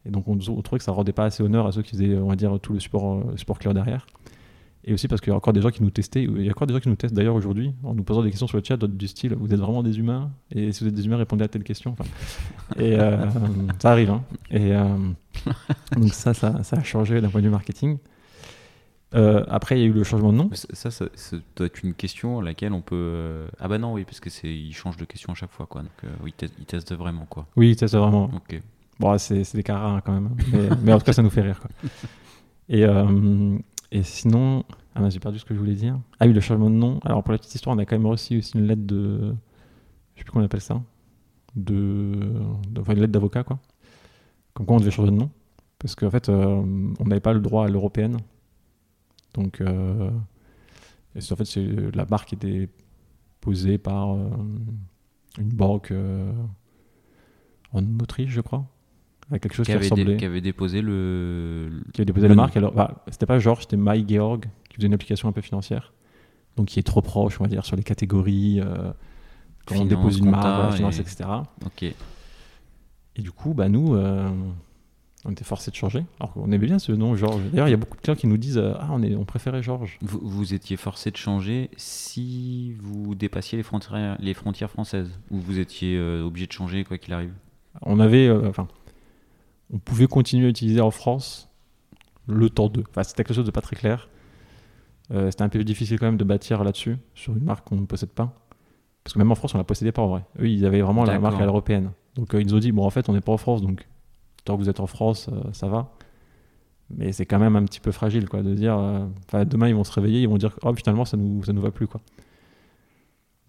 Et 0.05 0.11
donc 0.11 0.27
on, 0.27 0.37
on 0.49 0.61
trouvait 0.61 0.77
que 0.77 0.83
ça 0.83 0.91
rendait 0.91 1.13
pas 1.13 1.25
assez 1.25 1.41
honneur 1.41 1.65
à 1.65 1.71
ceux 1.71 1.81
qui 1.81 1.91
faisaient, 1.91 2.15
on 2.15 2.27
va 2.27 2.35
dire, 2.35 2.59
tout 2.61 2.73
le 2.73 2.79
support, 2.79 3.13
euh, 3.13 3.31
le 3.31 3.37
support 3.37 3.57
client 3.57 3.73
derrière. 3.73 4.05
Et 4.87 4.93
aussi 4.93 5.07
parce 5.07 5.19
qu'il 5.19 5.31
y 5.31 5.33
a 5.33 5.35
encore 5.35 5.51
des 5.53 5.61
gens 5.61 5.71
qui 5.71 5.81
nous 5.81 5.89
testaient, 5.89 6.23
il 6.23 6.43
y 6.43 6.47
a 6.47 6.51
encore 6.51 6.67
des 6.67 6.73
gens 6.73 6.79
qui 6.79 6.89
nous 6.89 6.95
testent 6.95 7.15
d'ailleurs 7.15 7.33
aujourd'hui, 7.35 7.73
en 7.83 7.95
nous 7.95 8.03
posant 8.03 8.21
des 8.21 8.29
questions 8.29 8.45
sur 8.47 8.57
le 8.57 8.63
chat 8.63 8.77
du 8.77 9.07
style 9.07 9.33
Vous 9.33 9.51
êtes 9.51 9.59
vraiment 9.59 9.81
des 9.81 9.97
humains? 9.97 10.29
Et 10.51 10.71
si 10.71 10.83
vous 10.83 10.89
êtes 10.89 10.93
des 10.95 11.05
humains, 11.07 11.17
répondez 11.17 11.43
à 11.43 11.47
telle 11.47 11.63
question. 11.63 11.93
Enfin, 11.99 12.03
et 12.77 12.99
euh, 12.99 13.17
ça 13.79 13.91
arrive. 13.91 14.11
hein. 14.11 14.23
Et 14.51 14.75
euh, 14.75 14.85
donc 15.97 16.13
ça, 16.13 16.35
ça, 16.35 16.61
ça 16.63 16.77
a 16.77 16.83
changé 16.83 17.19
d'un 17.19 17.29
point 17.29 17.41
de 17.41 17.47
vue 17.47 17.51
marketing. 17.51 17.97
Euh, 19.15 19.43
après, 19.47 19.77
il 19.79 19.81
y 19.81 19.85
a 19.85 19.87
eu 19.87 19.93
le 19.93 20.03
changement 20.03 20.31
de 20.33 20.37
nom. 20.37 20.49
Ça, 20.53 20.67
ça, 20.73 20.91
ça, 20.91 21.05
ça 21.15 21.37
doit 21.55 21.67
être 21.67 21.81
une 21.83 21.93
question 21.93 22.39
à 22.39 22.43
laquelle 22.43 22.73
on 22.73 22.81
peut. 22.81 23.45
Ah 23.59 23.67
bah 23.67 23.77
non, 23.77 23.93
oui, 23.93 24.03
parce 24.03 24.19
que 24.19 24.29
c'est, 24.29 24.53
il 24.53 24.73
change 24.73 24.97
de 24.97 25.05
question 25.05 25.31
à 25.31 25.35
chaque 25.35 25.51
fois, 25.51 25.65
quoi. 25.67 25.81
Donc, 25.81 25.91
euh, 26.03 26.07
oui, 26.23 26.33
il 26.39 26.47
te- 26.47 26.53
il 26.59 26.65
teste 26.65 26.93
vraiment, 26.93 27.25
quoi. 27.29 27.47
Oui, 27.55 27.75
ça 27.79 27.87
c'est 27.87 27.97
vraiment. 27.97 28.25
Ok. 28.25 28.61
Bon, 28.99 29.17
c'est 29.17 29.43
c'est 29.45 29.57
des 29.57 29.63
cas 29.63 29.77
rares 29.77 29.93
hein, 29.95 30.01
quand 30.05 30.13
même. 30.13 30.27
hein. 30.31 30.43
Mais, 30.51 30.69
mais 30.83 30.93
en 30.93 30.99
tout 30.99 31.05
cas, 31.05 31.13
ça 31.13 31.21
nous 31.23 31.29
fait 31.29 31.41
rire. 31.41 31.59
Quoi. 31.59 31.69
Et, 32.69 32.83
euh, 32.83 33.57
et 33.95 34.03
sinon, 34.03 34.65
ah 34.93 35.09
j'ai 35.09 35.21
perdu 35.21 35.39
ce 35.39 35.45
que 35.45 35.53
je 35.53 35.59
voulais 35.59 35.73
dire. 35.73 35.97
Ah 36.19 36.27
oui, 36.27 36.33
le 36.33 36.41
changement 36.41 36.69
de 36.69 36.75
nom. 36.75 36.99
Alors 37.05 37.23
pour 37.23 37.31
la 37.31 37.37
petite 37.37 37.55
histoire, 37.55 37.73
on 37.77 37.79
a 37.79 37.85
quand 37.85 37.95
même 37.95 38.05
reçu 38.05 38.39
aussi 38.39 38.57
une 38.57 38.67
lettre 38.67 38.85
de, 38.85 39.33
je 40.15 40.19
sais 40.19 40.23
plus 40.25 40.31
comment 40.31 40.43
on 40.43 40.45
appelle 40.45 40.59
ça, 40.59 40.81
de, 41.55 42.33
enfin, 42.77 42.91
une 42.91 42.99
lettre 42.99 43.13
d'avocat 43.13 43.45
quoi. 43.45 43.57
Comme 44.53 44.65
quoi 44.65 44.75
on 44.75 44.79
devait 44.79 44.91
changer 44.91 45.11
de 45.11 45.15
nom, 45.15 45.31
parce 45.79 45.95
qu'en 45.95 46.09
fait, 46.09 46.27
euh, 46.27 46.61
on 46.99 47.05
n'avait 47.05 47.21
pas 47.21 47.31
le 47.31 47.39
droit 47.39 47.65
à 47.65 47.69
l'européenne. 47.69 48.17
Donc, 49.33 49.61
euh, 49.61 50.09
en 51.15 51.35
fait, 51.35 51.45
c'est 51.45 51.65
la 51.95 52.05
marque 52.05 52.33
était 52.33 52.67
posée 53.39 53.77
par 53.77 54.13
euh, 54.13 54.29
une 55.37 55.53
banque 55.53 55.93
en 57.71 57.99
Autriche, 57.99 58.31
je 58.31 58.41
crois, 58.41 58.65
quelque 59.31 59.53
chose 59.53 59.65
Qui 59.65 59.71
qui, 59.71 59.75
avait, 59.77 59.89
dé- 59.89 59.93
ressemblait 59.95 60.17
qui 60.17 60.25
avait 60.25 60.41
déposé 60.41 60.81
le. 60.81 61.69
qui 61.93 62.01
avait 62.01 62.05
déposé 62.05 62.27
Le 62.27 62.29
la 62.29 62.35
marque. 62.35 62.57
Alors, 62.57 62.73
bah, 62.73 63.03
c'était 63.09 63.25
pas 63.25 63.39
Georges, 63.39 63.61
c'était 63.61 63.77
My 63.77 64.05
Georg, 64.07 64.45
qui 64.69 64.75
faisait 64.77 64.87
une 64.87 64.93
application 64.93 65.27
un 65.27 65.31
peu 65.31 65.41
financière. 65.41 65.93
Donc, 66.57 66.67
qui 66.67 66.79
est 66.79 66.83
trop 66.83 67.01
proche, 67.01 67.39
on 67.41 67.43
va 67.43 67.49
dire, 67.49 67.65
sur 67.65 67.75
les 67.75 67.83
catégories, 67.83 68.61
euh, 68.61 68.91
quand 69.65 69.75
on 69.75 69.83
Finance, 69.83 69.87
dépose 69.89 70.17
une 70.19 70.29
marque, 70.29 70.43
voilà, 70.43 70.71
finance, 70.71 70.97
et- 70.99 71.01
etc. 71.01 71.23
Ok. 71.65 71.83
Et 71.83 73.21
du 73.21 73.31
coup, 73.31 73.53
bah, 73.53 73.67
nous, 73.67 73.95
euh, 73.95 74.29
on 75.25 75.31
était 75.31 75.43
forcés 75.43 75.71
de 75.71 75.75
changer. 75.75 76.05
Alors 76.19 76.33
qu'on 76.33 76.45
aimait 76.51 76.65
bien 76.65 76.77
ce 76.79 76.91
nom, 76.91 77.15
Georges. 77.15 77.41
D'ailleurs, 77.51 77.67
il 77.67 77.71
y 77.71 77.73
a 77.73 77.77
beaucoup 77.77 77.97
de 77.97 78.01
clients 78.01 78.15
qui 78.15 78.27
nous 78.27 78.37
disent 78.37 78.57
euh, 78.59 78.73
Ah, 78.79 78.89
on, 78.91 79.01
est, 79.01 79.15
on 79.15 79.25
préférait 79.25 79.63
Georges. 79.63 79.97
Vous, 80.01 80.19
vous 80.21 80.53
étiez 80.53 80.77
forcé 80.77 81.09
de 81.11 81.17
changer 81.17 81.69
si 81.77 82.73
vous 82.79 83.15
dépassiez 83.15 83.57
les 83.57 83.63
frontières, 83.63 84.17
les 84.19 84.33
frontières 84.33 84.69
françaises 84.69 85.09
Ou 85.31 85.39
vous 85.39 85.57
étiez 85.59 85.97
euh, 85.97 86.23
obligé 86.23 86.45
de 86.47 86.51
changer 86.51 86.83
quoi 86.83 86.97
qu'il 86.97 87.13
arrive? 87.13 87.31
On 87.81 87.99
avait. 87.99 88.29
Enfin, 88.29 88.67
on 89.73 89.79
pouvait 89.79 90.07
continuer 90.07 90.47
à 90.47 90.49
utiliser 90.49 90.81
en 90.81 90.91
France 90.91 91.49
le 92.27 92.49
temps 92.49 92.69
de. 92.69 92.83
Enfin, 92.89 93.03
c'était 93.03 93.23
quelque 93.23 93.35
chose 93.35 93.45
de 93.45 93.51
pas 93.51 93.61
très 93.61 93.75
clair. 93.75 94.09
Euh, 95.11 95.29
c'était 95.29 95.43
un 95.43 95.49
peu 95.49 95.63
difficile 95.63 95.99
quand 95.99 96.07
même 96.07 96.17
de 96.17 96.23
bâtir 96.23 96.63
là-dessus, 96.63 96.97
sur 97.13 97.35
une 97.35 97.43
marque 97.43 97.67
qu'on 97.67 97.75
ne 97.75 97.85
possède 97.85 98.09
pas. 98.09 98.33
Parce 99.03 99.13
que 99.13 99.19
même 99.19 99.31
en 99.31 99.35
France, 99.35 99.53
on 99.53 99.59
la 99.59 99.63
possédait 99.63 99.91
pas 99.91 100.01
en 100.01 100.07
vrai. 100.07 100.25
Eux, 100.39 100.49
ils 100.49 100.65
avaient 100.65 100.81
vraiment 100.81 101.03
la 101.03 101.19
marque 101.19 101.39
à 101.39 101.45
l'européenne. 101.45 101.91
Donc 102.15 102.33
euh, 102.33 102.41
ils 102.41 102.47
nous 102.47 102.55
ont 102.55 102.59
dit, 102.59 102.71
bon, 102.71 102.83
en 102.83 102.89
fait, 102.89 103.07
on 103.07 103.13
n'est 103.13 103.21
pas 103.21 103.31
en 103.31 103.37
France, 103.37 103.61
donc 103.61 103.87
tant 104.45 104.55
que 104.55 104.63
vous 104.63 104.69
êtes 104.69 104.79
en 104.79 104.87
France, 104.87 105.29
euh, 105.31 105.53
ça 105.53 105.67
va. 105.67 105.91
Mais 106.89 107.11
c'est 107.11 107.27
quand 107.27 107.37
même 107.37 107.55
un 107.55 107.63
petit 107.65 107.79
peu 107.79 107.91
fragile, 107.91 108.27
quoi, 108.27 108.41
de 108.41 108.55
dire, 108.55 108.77
euh, 108.77 109.45
demain, 109.45 109.67
ils 109.67 109.75
vont 109.75 109.83
se 109.83 109.91
réveiller, 109.91 110.21
ils 110.21 110.27
vont 110.27 110.37
dire, 110.37 110.57
oh, 110.63 110.73
finalement, 110.73 111.05
ça 111.05 111.17
nous, 111.17 111.43
ça 111.43 111.53
nous 111.53 111.61
va 111.61 111.69
plus, 111.69 111.87
quoi. 111.87 112.01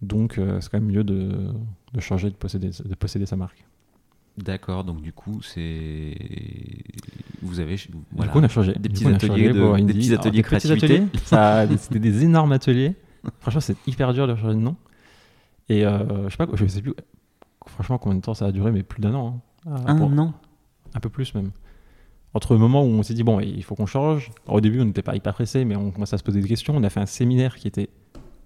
Donc, 0.01 0.39
c'est 0.59 0.69
quand 0.69 0.79
même 0.79 0.91
mieux 0.91 1.03
de, 1.03 1.51
de 1.91 1.99
changer, 1.99 2.29
de 2.29 2.35
posséder, 2.35 2.69
de 2.69 2.95
posséder 2.95 3.25
sa 3.25 3.35
marque. 3.35 3.65
D'accord, 4.37 4.83
donc 4.83 5.01
du 5.01 5.13
coup, 5.13 5.41
c'est. 5.41 6.15
Vous 7.41 7.59
avez. 7.59 7.75
Voilà. 8.11 8.27
Du 8.27 8.33
coup, 8.33 8.39
on 8.39 8.43
a 8.43 8.47
changé. 8.47 8.73
Des 8.73 8.89
petits 8.89 9.03
coup, 9.03 9.09
ateliers 9.09 9.49
de- 9.49 9.53
des 9.81 9.93
petits 9.93 10.09
Alors, 10.11 10.19
ateliers 10.25 10.31
des 10.37 10.43
petits 10.43 10.67
créativité. 10.67 11.03
C'était 11.77 11.99
des 11.99 12.23
énormes 12.23 12.51
ateliers. 12.51 12.95
Franchement, 13.39 13.61
c'est 13.61 13.77
hyper 13.87 14.13
dur 14.13 14.27
de 14.27 14.35
changer 14.35 14.55
de 14.55 14.59
nom. 14.59 14.75
Et 15.69 15.85
euh, 15.85 16.25
je 16.29 16.35
sais 16.35 16.45
pas, 16.45 16.47
je 16.53 16.65
sais 16.67 16.81
plus 16.81 16.93
franchement, 17.65 17.97
combien 17.97 18.17
de 18.17 18.21
temps 18.23 18.33
ça 18.33 18.45
a 18.45 18.51
duré 18.51 18.71
Mais 18.71 18.83
plus 18.83 19.01
d'un 19.01 19.13
an. 19.13 19.41
hein. 19.67 19.71
Ah, 19.85 19.91
Un 19.91 19.95
pour- 19.97 20.07
an 20.19 20.33
Un 20.93 20.99
peu 20.99 21.09
plus 21.09 21.33
même. 21.35 21.51
Entre 22.33 22.53
le 22.53 22.59
moment 22.59 22.83
où 22.83 22.87
on 22.87 23.03
s'est 23.03 23.13
dit, 23.15 23.23
bon, 23.23 23.39
il 23.39 23.63
faut 23.63 23.75
qu'on 23.75 23.85
change. 23.87 24.29
Alors, 24.45 24.57
au 24.57 24.61
début, 24.61 24.79
on 24.79 24.85
n'était 24.85 25.01
pas 25.01 25.15
hyper 25.15 25.33
pressé, 25.33 25.65
mais 25.65 25.75
on 25.75 25.91
commençait 25.91 26.13
à 26.15 26.17
se 26.17 26.23
poser 26.23 26.41
des 26.41 26.47
questions. 26.47 26.75
On 26.77 26.83
a 26.83 26.89
fait 26.89 26.99
un 26.99 27.05
séminaire 27.05 27.55
qui 27.55 27.67
était. 27.67 27.89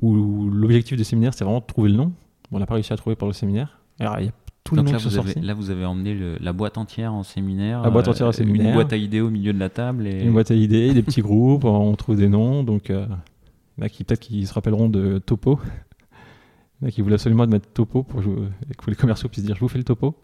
où 0.01 0.49
l'objectif 0.49 0.97
du 0.97 1.03
séminaire, 1.03 1.33
c'est 1.33 1.43
vraiment 1.43 1.59
de 1.59 1.65
trouver 1.65 1.89
le 1.89 1.97
nom. 1.97 2.13
On 2.51 2.59
n'a 2.59 2.65
pas 2.65 2.73
réussi 2.75 2.91
à 2.93 2.97
trouver 2.97 3.15
pour 3.15 3.27
le 3.27 3.33
séminaire. 3.33 3.79
Alors, 3.99 4.17
il 4.19 4.25
y 4.25 4.29
a 4.29 4.31
les 4.71 4.77
Donc 4.77 4.85
noms 4.87 4.91
là 4.93 4.99
sont 4.99 5.09
vous, 5.09 5.17
avez, 5.17 5.33
là, 5.41 5.53
vous 5.53 5.69
avez 5.69 5.85
emmené 5.85 6.13
le- 6.13 6.37
la 6.39 6.53
boîte 6.53 6.77
entière 6.77 7.13
en 7.13 7.23
séminaire. 7.23 7.81
La 7.81 7.89
boîte 7.89 8.07
entière 8.07 8.27
en 8.27 8.29
euh, 8.29 8.33
séminaire. 8.33 8.67
Une 8.67 8.73
boîte 8.73 8.93
à 8.93 8.97
idées 8.97 9.19
au 9.21 9.29
milieu 9.29 9.51
de 9.53 9.59
la 9.59 9.69
table. 9.69 10.07
Et... 10.07 10.23
Une 10.23 10.31
boîte 10.33 10.51
à 10.51 10.55
idées, 10.55 10.93
des 10.93 11.01
petits 11.03 11.21
groupes, 11.21 11.65
on 11.65 11.93
trouve 11.95 12.15
des 12.17 12.29
noms. 12.29 12.63
Donc, 12.63 12.89
euh, 12.89 13.05
il 13.77 13.81
y 13.81 13.83
en 13.83 13.85
a 13.85 13.89
qui 13.89 14.03
peut-être 14.03 14.19
qui 14.19 14.45
se 14.45 14.53
rappelleront 14.53 14.87
de 14.89 15.17
Topo. 15.19 15.59
Il 16.79 16.83
y 16.83 16.85
en 16.85 16.87
a 16.87 16.91
qui 16.91 17.01
voulaient 17.01 17.15
absolument 17.15 17.45
mettre 17.47 17.67
Topo 17.69 18.03
pour 18.03 18.21
jouer- 18.21 18.47
que 18.77 18.89
les 18.89 18.95
commerciaux 18.95 19.29
puissent 19.29 19.43
dire 19.45 19.55
je 19.55 19.61
vous 19.61 19.67
fais 19.67 19.77
le 19.77 19.83
Topo. 19.83 20.15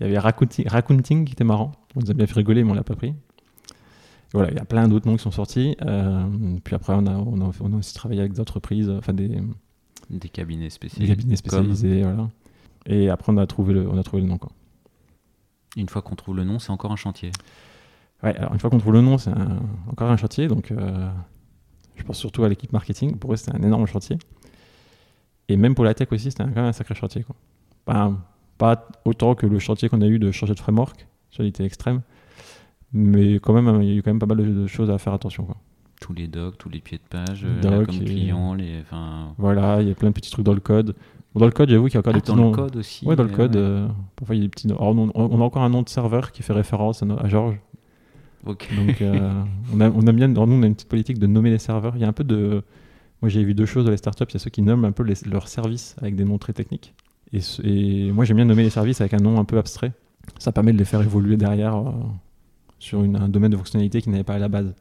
Il 0.00 0.04
y 0.04 0.06
avait 0.08 0.18
Racounting, 0.18 0.66
Racounting 0.68 1.24
qui 1.24 1.32
était 1.32 1.44
marrant. 1.44 1.72
On 1.94 2.00
nous 2.00 2.10
a 2.10 2.14
bien 2.14 2.26
fait 2.26 2.34
rigoler, 2.34 2.64
mais 2.64 2.70
on 2.72 2.74
l'a 2.74 2.82
pas 2.82 2.96
pris. 2.96 3.14
Voilà, 4.32 4.50
il 4.50 4.56
y 4.56 4.60
a 4.60 4.64
plein 4.64 4.88
d'autres 4.88 5.06
noms 5.06 5.16
qui 5.16 5.22
sont 5.22 5.30
sortis. 5.30 5.76
Euh, 5.82 6.24
puis 6.64 6.74
après, 6.74 6.94
on 6.96 7.06
a, 7.06 7.14
on, 7.16 7.40
a, 7.42 7.50
on 7.60 7.72
a 7.74 7.76
aussi 7.76 7.94
travaillé 7.94 8.20
avec 8.20 8.32
des 8.32 8.40
entreprises, 8.40 8.88
enfin 8.90 9.12
des, 9.12 9.30
Des 10.10 10.28
cabinets 10.30 10.64
des 10.64 10.70
spécialisés. 10.70 11.14
cabinets 11.14 11.36
spécialisés. 11.36 12.02
Voilà. 12.02 12.28
Et 12.86 13.10
après, 13.10 13.32
on 13.32 13.36
a 13.36 13.46
trouvé 13.46 13.74
le, 13.74 13.88
on 13.88 13.98
a 13.98 14.02
trouvé 14.02 14.22
le 14.22 14.28
nom. 14.28 14.38
Quoi. 14.38 14.50
Une 15.76 15.88
fois 15.88 16.02
qu'on 16.02 16.14
trouve 16.14 16.36
le 16.36 16.44
nom, 16.44 16.58
c'est 16.58 16.70
encore 16.70 16.92
un 16.92 16.96
chantier. 16.96 17.30
Ouais, 18.22 18.36
alors 18.36 18.52
une 18.52 18.60
fois 18.60 18.70
qu'on 18.70 18.78
trouve 18.78 18.92
le 18.92 19.00
nom, 19.00 19.18
c'est 19.18 19.32
encore 19.90 20.10
un 20.10 20.16
chantier. 20.16 20.48
Donc, 20.48 20.70
euh, 20.70 21.10
je 21.96 22.02
pense 22.04 22.18
surtout 22.18 22.44
à 22.44 22.48
l'équipe 22.48 22.72
marketing. 22.72 23.16
Pour 23.16 23.32
eux, 23.32 23.36
c'était 23.36 23.56
un 23.56 23.62
énorme 23.62 23.86
chantier. 23.86 24.18
Et 25.48 25.56
même 25.56 25.74
pour 25.74 25.84
la 25.84 25.94
tech 25.94 26.08
aussi, 26.12 26.30
c'était 26.30 26.44
quand 26.44 26.54
même 26.54 26.64
un 26.66 26.72
sacré 26.72 26.94
chantier. 26.94 27.22
Quoi. 27.22 27.36
Pas, 27.84 28.12
pas 28.58 28.88
autant 29.04 29.34
que 29.34 29.46
le 29.46 29.58
chantier 29.58 29.88
qu'on 29.88 30.00
a 30.02 30.06
eu 30.06 30.18
de 30.18 30.30
changer 30.30 30.54
de 30.54 30.60
framework 30.60 31.06
sur 31.30 31.42
l'idée 31.42 31.64
extrême. 31.64 32.02
Mais 32.92 33.36
quand 33.36 33.52
même, 33.54 33.82
il 33.82 33.88
y 33.88 33.92
a 33.92 33.94
eu 33.94 34.02
quand 34.02 34.10
même 34.10 34.18
pas 34.18 34.26
mal 34.26 34.38
de, 34.38 34.66
choses 34.66 34.90
à 34.90 34.98
faire 34.98 35.14
attention. 35.14 35.44
Quoi. 35.44 35.56
Tous 36.00 36.12
les 36.12 36.28
docs, 36.28 36.58
tous 36.58 36.68
les 36.68 36.80
pieds 36.80 36.98
de 36.98 37.08
page, 37.08 37.44
Les 37.44 37.66
euh, 37.66 37.78
docs 37.80 37.94
et- 37.94 38.04
client, 38.04 38.54
les. 38.54 38.80
Enfin, 38.80 39.34
Voilà, 39.38 39.80
il 39.80 39.88
y 39.88 39.90
a 39.90 39.94
plein 39.94 40.08
de 40.08 40.14
petits 40.14 40.30
trucs 40.30 40.44
dans 40.44 40.54
le 40.54 40.60
code. 40.60 40.94
Dans 41.34 41.46
le 41.46 41.50
code, 41.52 41.70
j'avoue 41.70 41.86
qu'il 41.86 41.94
y 41.94 41.96
a 41.96 42.00
encore 42.00 42.12
Ah, 42.12 42.16
des 42.16 42.20
petits 42.20 42.30
dans 42.32 42.36
le 42.36 42.42
noms. 42.42 42.52
code 42.52 42.76
aussi. 42.76 43.06
Ouais, 43.06 43.16
dans 43.16 43.22
le 43.22 43.30
code, 43.30 43.54
ouais. 43.56 43.62
euh, 43.62 43.88
parfois 44.16 44.34
il 44.34 44.38
y 44.38 44.40
a 44.42 44.44
des 44.44 44.50
petits 44.50 44.66
noms. 44.68 44.76
Alors, 44.76 44.90
on, 44.96 45.10
on 45.14 45.40
a 45.40 45.44
encore 45.44 45.62
un 45.62 45.70
nom 45.70 45.82
de 45.82 45.88
serveur 45.88 46.30
qui 46.32 46.42
fait 46.42 46.52
référence 46.52 47.02
à, 47.02 47.06
à 47.06 47.28
Georges. 47.28 47.58
Ok. 48.46 48.68
Donc, 48.76 49.00
euh, 49.00 49.30
on, 49.74 49.80
a, 49.80 49.90
on 49.90 50.02
aime 50.02 50.16
bien, 50.16 50.28
dans 50.28 50.46
nous, 50.46 50.54
on 50.56 50.62
a 50.62 50.66
une 50.66 50.74
petite 50.74 50.88
politique 50.88 51.18
de 51.18 51.26
nommer 51.26 51.50
les 51.50 51.58
serveurs. 51.58 51.94
Il 51.96 52.02
y 52.02 52.04
a 52.04 52.08
un 52.08 52.12
peu 52.12 52.24
de. 52.24 52.62
Moi, 53.22 53.28
j'ai 53.28 53.44
vu 53.44 53.54
deux 53.54 53.66
choses 53.66 53.84
dans 53.84 53.90
les 53.92 53.96
startups. 53.96 54.24
Il 54.28 54.34
y 54.34 54.36
a 54.36 54.40
ceux 54.40 54.50
qui 54.50 54.62
nomment 54.62 54.84
un 54.84 54.92
peu 54.92 55.04
les- 55.04 55.14
leurs 55.30 55.48
services 55.48 55.94
avec 56.02 56.16
des 56.16 56.24
noms 56.24 56.38
très 56.38 56.52
techniques. 56.52 56.92
Et, 57.32 58.10
moi, 58.12 58.24
j'aime 58.26 58.36
bien 58.36 58.44
nommer 58.44 58.64
les 58.64 58.70
services 58.70 59.00
avec 59.00 59.14
un 59.14 59.18
nom 59.18 59.38
un 59.40 59.44
peu 59.44 59.56
abstrait. 59.58 59.92
Ça 60.38 60.52
permet 60.52 60.72
de 60.72 60.78
les 60.78 60.84
faire 60.84 61.00
évoluer 61.02 61.36
derrière 61.36 61.76
euh, 61.76 61.90
sur 62.78 63.02
une- 63.04 63.16
un 63.16 63.28
domaine 63.28 63.52
de 63.52 63.56
fonctionnalité 63.56 64.02
qui 64.02 64.10
n'avait 64.10 64.24
pas 64.24 64.34
à 64.34 64.38
la 64.38 64.48
base. 64.48 64.74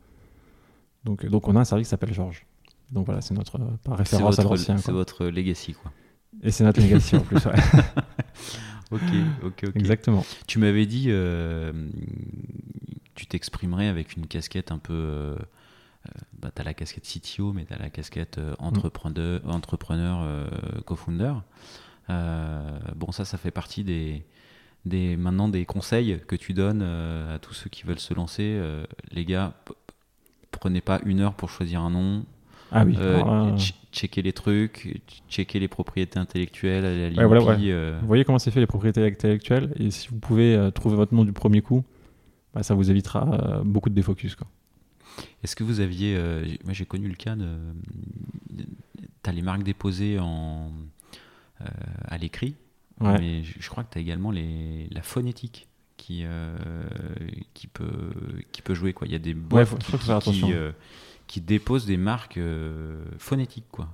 Donc, 1.05 1.25
donc 1.25 1.47
on 1.47 1.55
a 1.55 1.59
un 1.61 1.63
service 1.65 1.87
qui 1.87 1.91
s'appelle 1.91 2.13
Georges. 2.13 2.45
Donc 2.91 3.05
voilà, 3.05 3.21
c'est 3.21 3.33
notre 3.33 3.57
par 3.83 3.97
référence 3.97 4.37
à 4.39 4.43
l'ancien. 4.43 4.77
c'est 4.77 4.91
votre 4.91 5.25
legacy, 5.27 5.73
quoi. 5.73 5.91
Et 6.43 6.51
c'est 6.51 6.63
notre 6.63 6.81
legacy 6.81 7.15
en 7.15 7.21
plus. 7.21 7.45
ouais. 7.45 7.53
Ok, 8.91 9.01
ok, 9.43 9.63
ok. 9.67 9.75
Exactement. 9.75 10.25
Tu 10.47 10.59
m'avais 10.59 10.85
dit, 10.85 11.05
euh, 11.07 11.71
tu 13.15 13.25
t'exprimerais 13.25 13.87
avec 13.87 14.17
une 14.17 14.27
casquette 14.27 14.71
un 14.71 14.79
peu. 14.79 14.93
Euh, 14.93 15.35
euh, 16.07 16.11
bah, 16.37 16.51
t'as 16.53 16.63
la 16.63 16.73
casquette 16.73 17.05
CTO, 17.05 17.53
mais 17.53 17.63
t'as 17.63 17.77
la 17.77 17.89
casquette 17.89 18.37
euh, 18.37 18.53
entrepreneur, 18.59 19.39
entrepreneur 19.47 20.21
euh, 20.23 20.45
co-founder. 20.85 21.35
Euh, 22.09 22.79
bon, 22.95 23.13
ça, 23.13 23.23
ça 23.23 23.37
fait 23.37 23.51
partie 23.51 23.85
des, 23.85 24.25
des 24.85 25.15
maintenant 25.15 25.47
des 25.47 25.65
conseils 25.65 26.19
que 26.27 26.35
tu 26.35 26.53
donnes 26.53 26.81
à 26.81 27.39
tous 27.39 27.53
ceux 27.53 27.69
qui 27.69 27.83
veulent 27.83 27.99
se 27.99 28.13
lancer. 28.13 28.59
Les 29.11 29.23
gars, 29.23 29.53
prenez 30.51 30.81
pas 30.81 30.99
une 31.05 31.21
heure 31.21 31.35
pour 31.35 31.49
choisir 31.49 31.79
un 31.81 31.91
nom. 31.91 32.25
Ah 32.71 32.85
oui. 32.85 32.95
Euh, 32.97 33.57
ch- 33.57 33.73
checker 33.91 34.21
les 34.21 34.31
trucs, 34.33 34.77
ch- 34.83 35.23
checker 35.29 35.59
les 35.59 35.67
propriétés 35.67 36.17
intellectuelles, 36.19 36.85
à 36.85 37.09
la 37.09 37.21
Ouais, 37.21 37.25
voilà, 37.25 37.43
ouais. 37.43 37.57
euh, 37.71 37.97
Vous 38.01 38.07
voyez 38.07 38.23
comment 38.23 38.39
c'est 38.39 38.51
fait 38.51 38.61
les 38.61 38.67
propriétés 38.67 39.05
intellectuelles 39.05 39.73
et 39.77 39.91
si 39.91 40.07
vous 40.07 40.17
pouvez 40.19 40.55
euh, 40.55 40.71
trouver 40.71 40.95
votre 40.95 41.13
nom 41.13 41.25
du 41.25 41.33
premier 41.33 41.61
coup, 41.61 41.83
bah, 42.53 42.63
ça 42.63 42.73
vous 42.73 42.89
évitera 42.89 43.61
beaucoup 43.65 43.89
de 43.89 43.95
défocus. 43.95 44.35
Quoi. 44.35 44.47
Est-ce 45.43 45.55
que 45.55 45.63
vous 45.65 45.81
aviez. 45.81 46.15
euh, 46.15 46.45
moi, 46.63 46.73
j'ai 46.73 46.85
connu 46.85 47.07
le 47.09 47.15
cas 47.15 47.35
de. 47.35 47.47
Tu 49.23 49.29
as 49.29 49.33
les 49.33 49.41
marques 49.41 49.63
déposées 49.63 50.19
en, 50.19 50.71
euh, 51.61 51.65
à 52.07 52.17
l'écrit, 52.17 52.55
Ouais. 52.99 53.17
mais 53.19 53.43
je, 53.43 53.53
je 53.59 53.69
crois 53.69 53.83
que 53.83 53.91
tu 53.93 53.97
as 53.97 54.01
également 54.01 54.31
les, 54.31 54.87
la 54.91 55.01
phonétique 55.01 55.67
qui, 55.97 56.21
euh, 56.23 56.55
qui, 57.53 57.67
peut, 57.67 58.11
qui 58.51 58.61
peut 58.61 58.73
jouer. 58.73 58.93
Quoi. 58.93 59.07
Il 59.07 59.13
y 59.13 59.15
a 59.15 59.19
des 59.19 59.33
boîtes 59.33 59.67
faut- 59.67 59.77
qui, 59.77 59.91
faut 59.91 59.97
faire 59.97 60.19
qui- 60.19 60.29
attention. 60.29 60.47
qui, 60.47 60.53
qui 61.31 61.39
déposent 61.39 61.85
des 61.85 61.95
marques 61.95 62.35
euh, 62.35 63.05
phonétiques. 63.17 63.67
Quoi. 63.71 63.87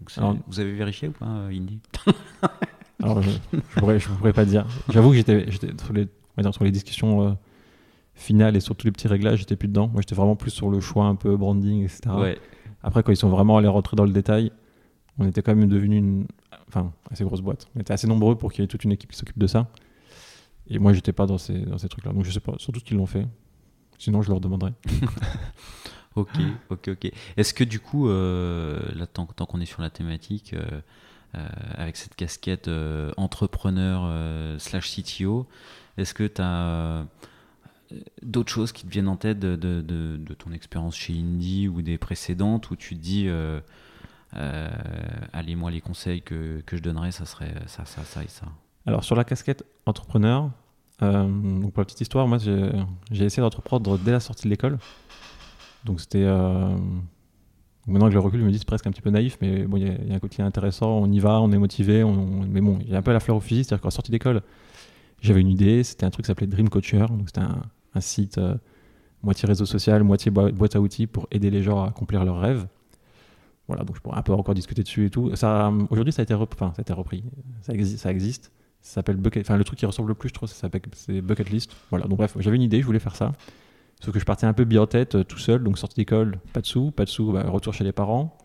Donc, 0.00 0.10
c'est- 0.10 0.20
Alors- 0.20 0.38
vous 0.46 0.58
avez 0.58 0.72
vérifié 0.72 1.08
ou 1.08 1.12
pas, 1.12 1.26
euh, 1.26 1.50
Indy 1.50 1.80
Alors 3.02 3.20
je 3.20 3.28
ne 3.52 3.60
pourrais, 3.76 4.32
pas 4.32 4.46
dire. 4.46 4.64
J'avoue 4.88 5.10
que 5.10 5.16
j'étais 5.16 5.50
j'étais 5.50 5.68
sur, 5.84 5.92
les, 5.92 6.04
on 6.04 6.38
va 6.38 6.42
dire, 6.44 6.54
sur 6.54 6.64
les 6.64 6.70
discussions 6.70 7.28
euh, 7.28 7.32
finales 8.14 8.56
et 8.56 8.60
sur 8.60 8.74
tous 8.74 8.86
les 8.86 8.90
petits 8.90 9.06
réglages, 9.06 9.40
j'étais 9.40 9.54
plus 9.54 9.68
dedans. 9.68 9.88
Moi 9.88 10.00
j'étais 10.00 10.14
vraiment 10.14 10.34
plus 10.34 10.50
sur 10.50 10.70
le 10.70 10.80
choix 10.80 11.04
un 11.04 11.14
peu 11.14 11.36
branding, 11.36 11.84
etc. 11.84 12.00
Ouais. 12.16 12.38
Après 12.82 13.02
quand 13.02 13.12
ils 13.12 13.16
sont 13.16 13.28
vraiment 13.28 13.58
allés 13.58 13.68
rentrer 13.68 13.94
dans 13.94 14.06
le 14.06 14.12
détail, 14.12 14.50
on 15.18 15.26
était 15.26 15.42
quand 15.42 15.54
même 15.54 15.68
devenu 15.68 15.98
une 15.98 16.26
enfin, 16.68 16.90
assez 17.10 17.22
grosse 17.22 17.42
boîte. 17.42 17.68
On 17.76 17.80
était 17.80 17.92
assez 17.92 18.06
nombreux 18.06 18.34
pour 18.36 18.50
qu'il 18.50 18.62
y 18.62 18.64
ait 18.64 18.68
toute 18.68 18.84
une 18.84 18.92
équipe 18.92 19.12
qui 19.12 19.18
s'occupe 19.18 19.38
de 19.38 19.46
ça. 19.46 19.68
Et 20.68 20.78
moi 20.78 20.94
j'étais 20.94 21.12
pas 21.12 21.26
dans 21.26 21.38
ces, 21.38 21.58
dans 21.58 21.76
ces 21.76 21.90
trucs-là. 21.90 22.14
Donc 22.14 22.24
je 22.24 22.30
sais 22.30 22.40
pas, 22.40 22.54
surtout 22.56 22.80
qu'ils 22.80 22.96
l'ont 22.96 23.06
fait. 23.06 23.26
Sinon 23.98 24.22
je 24.22 24.30
leur 24.30 24.40
demanderai. 24.40 24.72
Ok, 26.16 26.40
ok, 26.70 26.88
ok. 26.88 27.12
Est-ce 27.36 27.54
que 27.54 27.64
du 27.64 27.80
coup, 27.80 28.08
euh, 28.08 28.80
là, 28.94 29.06
tant, 29.06 29.26
qu'on 29.26 29.60
est 29.60 29.66
sur 29.66 29.82
la 29.82 29.90
thématique, 29.90 30.54
euh, 30.54 30.80
euh, 31.34 31.48
avec 31.74 31.96
cette 31.96 32.14
casquette 32.14 32.70
entrepreneur 33.16 34.60
slash 34.60 34.96
CTO, 34.96 35.46
est-ce 35.96 36.14
que 36.14 36.24
tu 36.24 36.42
as 36.42 37.06
d'autres 38.22 38.52
choses 38.52 38.72
qui 38.72 38.86
te 38.86 38.90
viennent 38.90 39.08
en 39.08 39.16
tête 39.16 39.38
de, 39.38 40.34
ton 40.38 40.52
expérience 40.52 40.96
chez 40.96 41.14
Indie 41.14 41.68
ou 41.68 41.82
des 41.82 41.98
précédentes 41.98 42.70
où 42.70 42.76
tu 42.76 42.96
te 42.96 43.00
dis, 43.00 43.28
allez, 44.32 45.56
moi, 45.56 45.70
les 45.70 45.80
conseils 45.80 46.22
que, 46.22 46.62
que 46.66 46.76
je 46.76 46.82
donnerais, 46.82 47.12
ça 47.12 47.26
serait 47.26 47.54
ça, 47.66 47.84
ça, 47.84 48.04
ça 48.04 48.22
et 48.22 48.28
ça? 48.28 48.46
Alors 48.86 49.04
sur 49.04 49.16
la 49.16 49.24
casquette 49.24 49.64
entrepreneur, 49.84 50.50
donc 51.00 51.72
pour 51.72 51.82
la 51.82 51.84
petite 51.84 52.00
histoire, 52.00 52.26
moi 52.26 52.38
j'ai 52.38 53.24
essayé 53.24 53.42
d'entreprendre 53.42 53.98
dès 53.98 54.12
la 54.12 54.20
sortie 54.20 54.44
de 54.44 54.50
l'école. 54.50 54.78
Donc 55.84 56.00
c'était 56.00 56.24
euh, 56.24 56.76
maintenant 57.86 58.06
que 58.06 58.12
je 58.12 58.18
le 58.18 58.20
recule, 58.20 58.40
je 58.40 58.44
me 58.44 58.50
dis 58.50 58.58
c'est 58.58 58.66
presque 58.66 58.86
un 58.86 58.90
petit 58.90 59.00
peu 59.02 59.10
naïf, 59.10 59.38
mais 59.40 59.64
bon 59.64 59.76
il 59.78 59.86
y, 60.08 60.12
a- 60.12 60.14
un 60.14 60.18
côté 60.18 60.42
intéressant, 60.42 60.90
on 60.98 61.10
y 61.10 61.20
va, 61.20 61.40
on 61.40 61.50
est 61.52 61.58
motivé, 61.58 62.02
on, 62.04 62.42
mais 62.48 62.60
bon 62.60 62.78
il 62.82 62.90
y 62.90 62.94
a 62.94 62.98
un 62.98 63.02
peu 63.02 63.12
la 63.12 63.20
fleur 63.20 63.36
au 63.36 63.40
fusil, 63.40 63.64
c'est-à-dire 63.64 63.82
qu'en 63.82 63.90
sortie 63.90 64.10
d'école, 64.10 64.42
j'avais 65.20 65.40
une 65.40 65.48
idée, 65.48 65.82
c'était 65.84 66.04
un 66.04 66.10
truc 66.10 66.24
qui 66.24 66.28
s'appelait 66.28 66.46
Dream 66.46 66.68
Coacher, 66.68 67.06
donc 67.10 67.22
c'était 67.26 67.40
un, 67.40 67.62
site 68.00 68.38
euh, 68.38 68.54
moitié 69.24 69.48
réseau 69.48 69.66
social, 69.66 70.04
moitié 70.04 70.30
boîte 70.30 70.76
à 70.76 70.80
outils 70.80 71.08
pour 71.08 71.26
aider 71.32 71.50
les 71.50 71.62
gens 71.62 71.82
à 71.82 71.88
accomplir 71.88 72.24
leurs 72.24 72.38
rêves. 72.38 72.66
Voilà, 73.66 73.82
donc 73.84 73.96
je 73.96 74.00
pourrais 74.00 74.16
un 74.18 74.22
peu 74.22 74.32
encore 74.32 74.54
discuter 74.54 74.82
dessus 74.82 75.06
et 75.06 75.10
tout. 75.10 75.32
Aujourd'hui, 75.90 76.12
ça 76.12 76.22
a 76.22 76.24
été, 76.24 76.32
enfin, 76.32 76.72
ça 76.74 76.78
a 76.78 76.82
été 76.82 76.92
repris. 76.92 77.22
Ça, 77.60 77.72
exi- 77.74 77.96
ça 77.98 78.10
existe. 78.10 78.50
Ça 78.80 78.94
s'appelle 78.94 79.16
Bucket. 79.16 79.44
Enfin, 79.44 79.56
le 79.58 79.64
truc 79.64 79.78
qui 79.78 79.84
ressemble 79.84 80.08
le 80.08 80.14
plus, 80.14 80.28
je 80.30 80.34
trouve, 80.34 80.48
c'est 80.48 81.20
Bucket 81.20 81.50
List. 81.50 81.74
Voilà. 81.90 82.06
Donc 82.06 82.16
bref, 82.18 82.34
j'avais 82.38 82.56
une 82.56 82.62
idée, 82.62 82.80
je 82.80 82.86
voulais 82.86 82.98
faire 83.00 83.16
ça. 83.16 83.32
Sauf 84.00 84.14
que 84.14 84.20
je 84.20 84.24
partais 84.24 84.46
un 84.46 84.52
peu 84.52 84.64
bien 84.64 84.82
en 84.82 84.86
tête, 84.86 85.14
euh, 85.16 85.24
tout 85.24 85.38
seul. 85.38 85.62
Donc 85.62 85.78
sortie 85.78 85.96
d'école, 85.96 86.38
pas 86.52 86.60
de 86.60 86.66
sous, 86.66 86.90
pas 86.90 87.04
de 87.04 87.10
sous, 87.10 87.32
bah, 87.32 87.44
retour 87.48 87.74
chez 87.74 87.84
les 87.84 87.92
parents, 87.92 88.36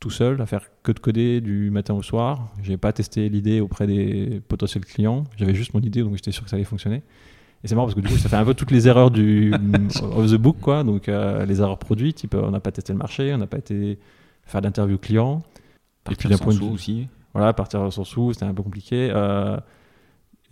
tout 0.00 0.10
seul, 0.10 0.40
à 0.40 0.46
faire 0.46 0.62
que 0.82 0.92
de 0.92 0.98
coder 0.98 1.40
du 1.40 1.70
matin 1.70 1.94
au 1.94 2.02
soir. 2.02 2.48
J'ai 2.62 2.76
pas 2.76 2.92
testé 2.92 3.28
l'idée 3.28 3.60
auprès 3.60 3.86
des 3.86 4.40
potentiels 4.48 4.84
clients. 4.84 5.24
J'avais 5.36 5.54
juste 5.54 5.74
mon 5.74 5.80
idée, 5.80 6.02
donc 6.02 6.16
j'étais 6.16 6.32
sûr 6.32 6.42
que 6.44 6.50
ça 6.50 6.56
allait 6.56 6.64
fonctionner. 6.64 7.02
Et 7.62 7.68
c'est 7.68 7.74
marrant 7.74 7.86
parce 7.86 7.94
que 7.94 8.00
du 8.00 8.08
coup, 8.08 8.16
ça 8.18 8.28
fait 8.30 8.36
un 8.36 8.44
peu 8.44 8.54
toutes 8.54 8.70
les 8.70 8.88
erreurs 8.88 9.10
du 9.10 9.52
of 10.02 10.30
the 10.30 10.36
book, 10.36 10.56
quoi. 10.60 10.82
Donc 10.82 11.08
euh, 11.08 11.44
les 11.44 11.60
erreurs 11.60 11.78
produits, 11.78 12.14
type 12.14 12.34
euh, 12.34 12.42
on 12.44 12.50
n'a 12.50 12.60
pas 12.60 12.72
testé 12.72 12.92
le 12.92 12.98
marché, 12.98 13.32
on 13.34 13.38
n'a 13.38 13.46
pas 13.46 13.58
été 13.58 13.98
faire 14.44 14.62
d'interview 14.62 14.96
client. 14.98 15.42
Partir 16.02 16.30
d'un 16.30 16.36
sans 16.38 16.44
point 16.44 16.54
de 16.54 16.58
sous 16.58 16.66
vue- 16.68 16.72
aussi 16.74 17.08
Voilà, 17.34 17.52
partir 17.52 17.92
sans 17.92 18.04
sous, 18.04 18.32
c'était 18.32 18.46
un 18.46 18.54
peu 18.54 18.62
compliqué. 18.62 19.10
Euh, 19.14 19.58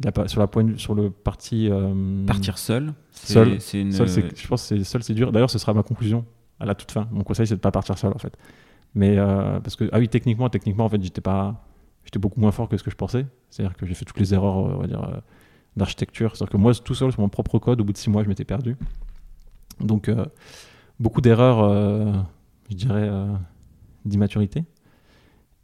la 0.04 0.28
sur, 0.28 0.40
la 0.40 0.46
point 0.46 0.64
de 0.64 0.70
vue- 0.72 0.78
sur 0.78 0.94
le 0.94 1.10
parti. 1.10 1.68
euh, 1.70 2.24
Partir 2.26 2.58
seul 2.58 2.92
Seul. 3.10 3.60
c'est 3.60 3.80
une... 3.80 3.92
seul, 3.92 4.08
c'est- 4.08 4.36
je 4.40 4.46
pense 4.48 4.68
que 4.68 4.82
seul, 4.84 5.02
c'est 5.02 5.14
dur. 5.14 5.32
D'ailleurs, 5.32 5.50
ce 5.50 5.58
sera 5.58 5.74
ma 5.74 5.82
conclusion 5.82 6.24
à 6.60 6.66
la 6.66 6.74
toute 6.74 6.90
fin. 6.92 7.08
Mon 7.10 7.24
conseil, 7.24 7.46
c'est 7.46 7.56
de 7.56 7.60
pas 7.60 7.70
partir 7.72 7.98
seul, 7.98 8.12
en 8.14 8.18
fait. 8.18 8.36
Mais 8.94 9.18
euh, 9.18 9.60
parce 9.60 9.76
que, 9.76 9.88
ah 9.92 9.98
oui, 9.98 10.08
techniquement, 10.08 10.48
techniquement, 10.48 10.84
en 10.84 10.88
fait, 10.88 11.02
j'étais 11.02 11.20
pas. 11.20 11.64
J'étais 12.04 12.18
beaucoup 12.18 12.40
moins 12.40 12.52
fort 12.52 12.68
que 12.68 12.76
ce 12.76 12.82
que 12.82 12.90
je 12.90 12.96
pensais. 12.96 13.26
C'est-à-dire 13.50 13.76
que 13.76 13.84
j'ai 13.86 13.94
fait 13.94 14.04
toutes 14.04 14.18
les 14.18 14.32
erreurs, 14.32 14.58
euh, 14.58 14.74
on 14.76 14.80
va 14.80 14.86
dire, 14.86 15.02
euh, 15.04 15.16
d'architecture. 15.76 16.34
C'est-à-dire 16.36 16.52
que 16.52 16.56
moi, 16.56 16.72
tout 16.74 16.94
seul, 16.94 17.12
sur 17.12 17.20
mon 17.20 17.28
propre 17.28 17.58
code, 17.58 17.80
au 17.80 17.84
bout 17.84 17.92
de 17.92 17.98
six 17.98 18.08
mois, 18.08 18.22
je 18.24 18.28
m'étais 18.28 18.44
perdu. 18.44 18.76
Donc, 19.80 20.10
beaucoup 20.98 21.20
d'erreurs, 21.20 22.24
je 22.70 22.74
dirais, 22.74 23.08
d'immaturité. 24.04 24.64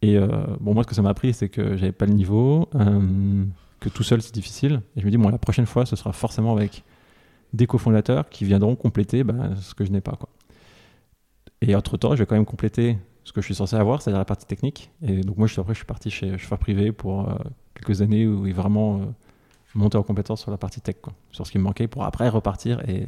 Et 0.03 0.19
bon, 0.61 0.75
moi, 0.75 0.83
ce 0.85 0.89
que 0.89 0.95
ça 0.95 1.03
m'a 1.03 1.09
appris, 1.11 1.33
c'est 1.33 1.49
que 1.49 1.77
j'avais 1.77 1.93
pas 1.93 2.07
le 2.07 2.13
niveau, 2.13 2.69
que 3.85 3.91
tout 3.91 4.03
seul, 4.03 4.23
c'est 4.23 4.33
difficile. 4.33 4.81
Et 4.97 5.01
je 5.01 5.05
me 5.05 5.11
dis, 5.11 5.19
bon, 5.19 5.29
la 5.29 5.39
prochaine 5.39 5.67
fois, 5.67 5.85
ce 5.85 5.95
sera 5.95 6.13
forcément 6.13 6.57
avec 6.57 6.85
des 7.53 7.67
cofondateurs 7.67 8.29
qui 8.31 8.45
viendront 8.45 8.77
compléter 8.77 9.25
bah, 9.25 9.55
ce 9.61 9.75
que 9.75 9.85
je 9.85 9.93
n'ai 9.93 10.01
pas. 10.01 10.13
Quoi. 10.13 10.31
Et 11.61 11.77
entre-temps, 11.77 12.15
je 12.15 12.21
vais 12.23 12.27
quand 12.27 12.35
même 12.35 12.47
compléter 12.47 12.97
ce 13.25 13.33
que 13.33 13.41
je 13.43 13.47
suis 13.47 13.55
censé 13.55 13.77
avoir, 13.77 14.01
c'est-à-dire 14.01 14.19
la 14.19 14.25
partie 14.25 14.47
technique. 14.47 14.91
Et 15.03 15.21
donc, 15.21 15.37
moi, 15.37 15.47
je 15.47 15.53
suis, 15.53 15.61
après, 15.61 15.75
je 15.75 15.79
suis 15.79 15.87
parti 15.87 16.11
chez 16.11 16.39
chauffeur 16.39 16.59
privé 16.59 16.93
pour 16.93 17.29
euh, 17.29 17.35
quelques 17.75 18.01
années 18.01 18.27
où 18.27 18.47
il 18.47 18.55
vraiment 18.55 19.01
euh, 19.01 19.05
monter 19.75 19.99
en 19.99 20.03
compétence 20.03 20.41
sur 20.41 20.51
la 20.51 20.57
partie 20.57 20.81
tech, 20.81 20.97
quoi, 21.03 21.13
sur 21.31 21.47
ce 21.47 21.53
qui 21.53 21.59
me 21.59 21.65
manquait 21.65 21.87
pour 21.87 22.05
après 22.05 22.29
repartir. 22.29 22.81
Et, 22.89 23.07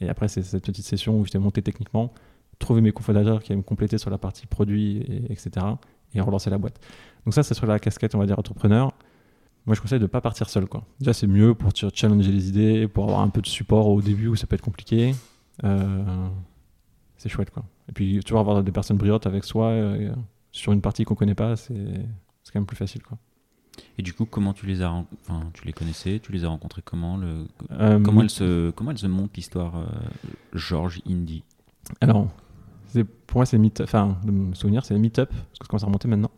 et 0.00 0.08
après, 0.08 0.26
c'est 0.26 0.42
cette 0.42 0.64
petite 0.64 0.84
session 0.84 1.18
où 1.18 1.24
j'étais 1.24 1.38
monté 1.38 1.62
techniquement, 1.62 2.12
trouver 2.58 2.80
mes 2.80 2.92
cofondateurs 2.92 3.40
qui 3.40 3.52
allaient 3.52 3.58
me 3.58 3.62
compléter 3.62 3.98
sur 3.98 4.10
la 4.10 4.18
partie 4.18 4.46
produit, 4.46 4.98
et, 4.98 5.32
etc. 5.32 5.64
Et 6.14 6.20
relancer 6.20 6.50
la 6.50 6.58
boîte. 6.58 6.80
Donc, 7.24 7.34
ça, 7.34 7.44
c'est 7.44 7.54
sur 7.54 7.66
la 7.66 7.78
casquette, 7.78 8.16
on 8.16 8.18
va 8.18 8.26
dire, 8.26 8.38
entrepreneur. 8.38 8.92
Moi, 9.68 9.74
je 9.74 9.82
conseille 9.82 9.98
de 9.98 10.04
ne 10.04 10.08
pas 10.08 10.22
partir 10.22 10.48
seul. 10.48 10.66
Quoi. 10.66 10.82
Déjà, 10.98 11.12
c'est 11.12 11.26
mieux 11.26 11.54
pour 11.54 11.72
challenger 11.94 12.32
les 12.32 12.48
idées, 12.48 12.88
pour 12.88 13.04
avoir 13.04 13.20
un 13.20 13.28
peu 13.28 13.42
de 13.42 13.46
support 13.46 13.86
au 13.88 14.00
début 14.00 14.28
où 14.28 14.34
ça 14.34 14.46
peut 14.46 14.54
être 14.54 14.62
compliqué. 14.62 15.14
Euh, 15.62 16.28
c'est 17.18 17.28
chouette. 17.28 17.50
Quoi. 17.50 17.64
Et 17.90 17.92
puis, 17.92 18.18
vas 18.30 18.40
avoir 18.40 18.62
des 18.62 18.72
personnes 18.72 18.96
brillantes 18.96 19.26
avec 19.26 19.44
soi 19.44 19.66
euh, 19.66 20.10
sur 20.52 20.72
une 20.72 20.80
partie 20.80 21.04
qu'on 21.04 21.12
ne 21.12 21.18
connaît 21.18 21.34
pas, 21.34 21.54
c'est 21.56 21.74
quand 21.74 22.54
même 22.54 22.64
plus 22.64 22.78
facile. 22.78 23.02
Quoi. 23.02 23.18
Et 23.98 24.02
du 24.02 24.14
coup, 24.14 24.24
comment 24.24 24.54
tu 24.54 24.64
les 24.64 24.80
as, 24.80 24.90
enfin, 24.90 25.50
tu 25.52 25.66
les 25.66 25.74
connaissais, 25.74 26.18
tu 26.18 26.32
les 26.32 26.46
as 26.46 26.48
rencontrés 26.48 26.80
comment 26.82 27.18
le, 27.18 27.46
Euh, 27.72 28.00
comment 28.00 28.22
elle 28.22 28.30
se, 28.30 28.70
comment 28.70 28.90
elle 28.90 28.98
se 28.98 29.06
monte 29.06 29.36
l'histoire 29.36 29.76
euh, 29.76 29.86
Georges 30.54 31.02
Indy? 31.06 31.44
Alors, 32.00 32.28
pour 33.26 33.36
moi, 33.36 33.44
c'est 33.44 33.58
meet 33.58 33.82
enfin, 33.82 34.16
de 34.24 34.30
me 34.30 34.54
souvenir, 34.54 34.86
c'est 34.86 34.98
meet-up, 34.98 35.28
parce 35.28 35.58
que 35.58 35.66
ça 35.66 35.68
commence 35.68 35.82
à 35.82 35.86
remonter 35.86 36.08
maintenant. 36.08 36.30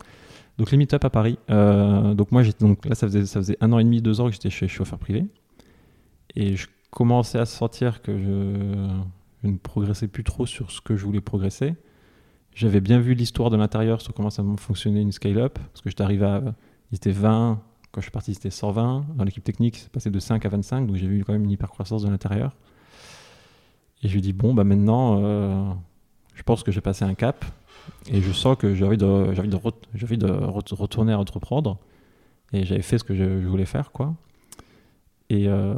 Donc, 0.57 0.71
les 0.71 0.77
meet-up 0.77 1.03
à 1.03 1.09
Paris. 1.09 1.37
euh, 1.49 2.13
donc, 2.13 2.31
moi, 2.31 2.43
j'étais, 2.43 2.65
donc 2.65 2.85
là, 2.85 2.95
ça 2.95 3.07
faisait, 3.07 3.25
ça 3.25 3.39
faisait 3.39 3.57
un 3.61 3.71
an 3.71 3.79
et 3.79 3.83
demi, 3.83 4.01
deux 4.01 4.19
ans 4.21 4.27
que 4.27 4.33
j'étais 4.33 4.49
chez 4.49 4.67
chauffeur 4.67 4.99
privé. 4.99 5.25
Et 6.35 6.55
je 6.55 6.67
commençais 6.91 7.39
à 7.39 7.45
sentir 7.45 8.01
que 8.01 8.17
je, 8.17 9.47
ne 9.47 9.57
progressais 9.57 10.07
plus 10.07 10.23
trop 10.23 10.45
sur 10.45 10.71
ce 10.71 10.81
que 10.81 10.95
je 10.95 11.05
voulais 11.05 11.21
progresser. 11.21 11.75
J'avais 12.53 12.81
bien 12.81 12.99
vu 12.99 13.13
l'histoire 13.13 13.49
de 13.49 13.57
l'intérieur 13.57 14.01
sur 14.01 14.13
comment 14.13 14.29
ça 14.29 14.43
fonctionnait 14.57 15.01
une 15.01 15.11
scale-up, 15.11 15.57
parce 15.57 15.81
que 15.81 15.89
j'étais 15.89 16.03
arrivé 16.03 16.25
à. 16.25 16.43
Il 16.91 16.97
était 16.97 17.11
20, 17.11 17.61
quand 17.91 18.01
je 18.01 18.05
suis 18.05 18.11
parti, 18.11 18.33
c'était 18.33 18.49
120. 18.49 19.05
Dans 19.15 19.23
l'équipe 19.23 19.43
technique, 19.43 19.77
c'est 19.77 19.89
passé 19.89 20.09
de 20.09 20.19
5 20.19 20.45
à 20.45 20.49
25, 20.49 20.87
donc 20.87 20.97
j'ai 20.97 21.07
vu 21.07 21.23
quand 21.23 21.31
même 21.31 21.45
une 21.45 21.51
hyper-croissance 21.51 22.03
de 22.03 22.09
l'intérieur. 22.09 22.55
Et 24.03 24.09
je 24.09 24.13
lui 24.13 24.21
dis, 24.21 24.33
bon, 24.33 24.53
bah 24.53 24.65
maintenant, 24.65 25.21
euh, 25.23 25.71
je 26.35 26.43
pense 26.43 26.63
que 26.63 26.71
j'ai 26.71 26.81
passé 26.81 27.05
un 27.05 27.13
cap 27.13 27.45
et 28.07 28.21
je 28.21 28.31
sens 28.31 28.57
que 28.57 28.73
j'ai 28.73 28.85
envie 28.85 28.97
de, 28.97 29.33
j'ai 29.33 29.39
envie 29.39 29.49
de, 29.49 29.59
j'ai 29.93 30.05
envie 30.05 30.17
de 30.17 30.27
re- 30.27 30.75
retourner 30.75 31.13
à 31.13 31.19
entreprendre. 31.19 31.77
Et 32.53 32.65
j'avais 32.65 32.81
fait 32.81 32.97
ce 32.97 33.03
que 33.03 33.15
je, 33.15 33.23
voulais 33.23 33.65
faire, 33.65 33.91
quoi. 33.91 34.13
Et, 35.29 35.47
euh, 35.47 35.75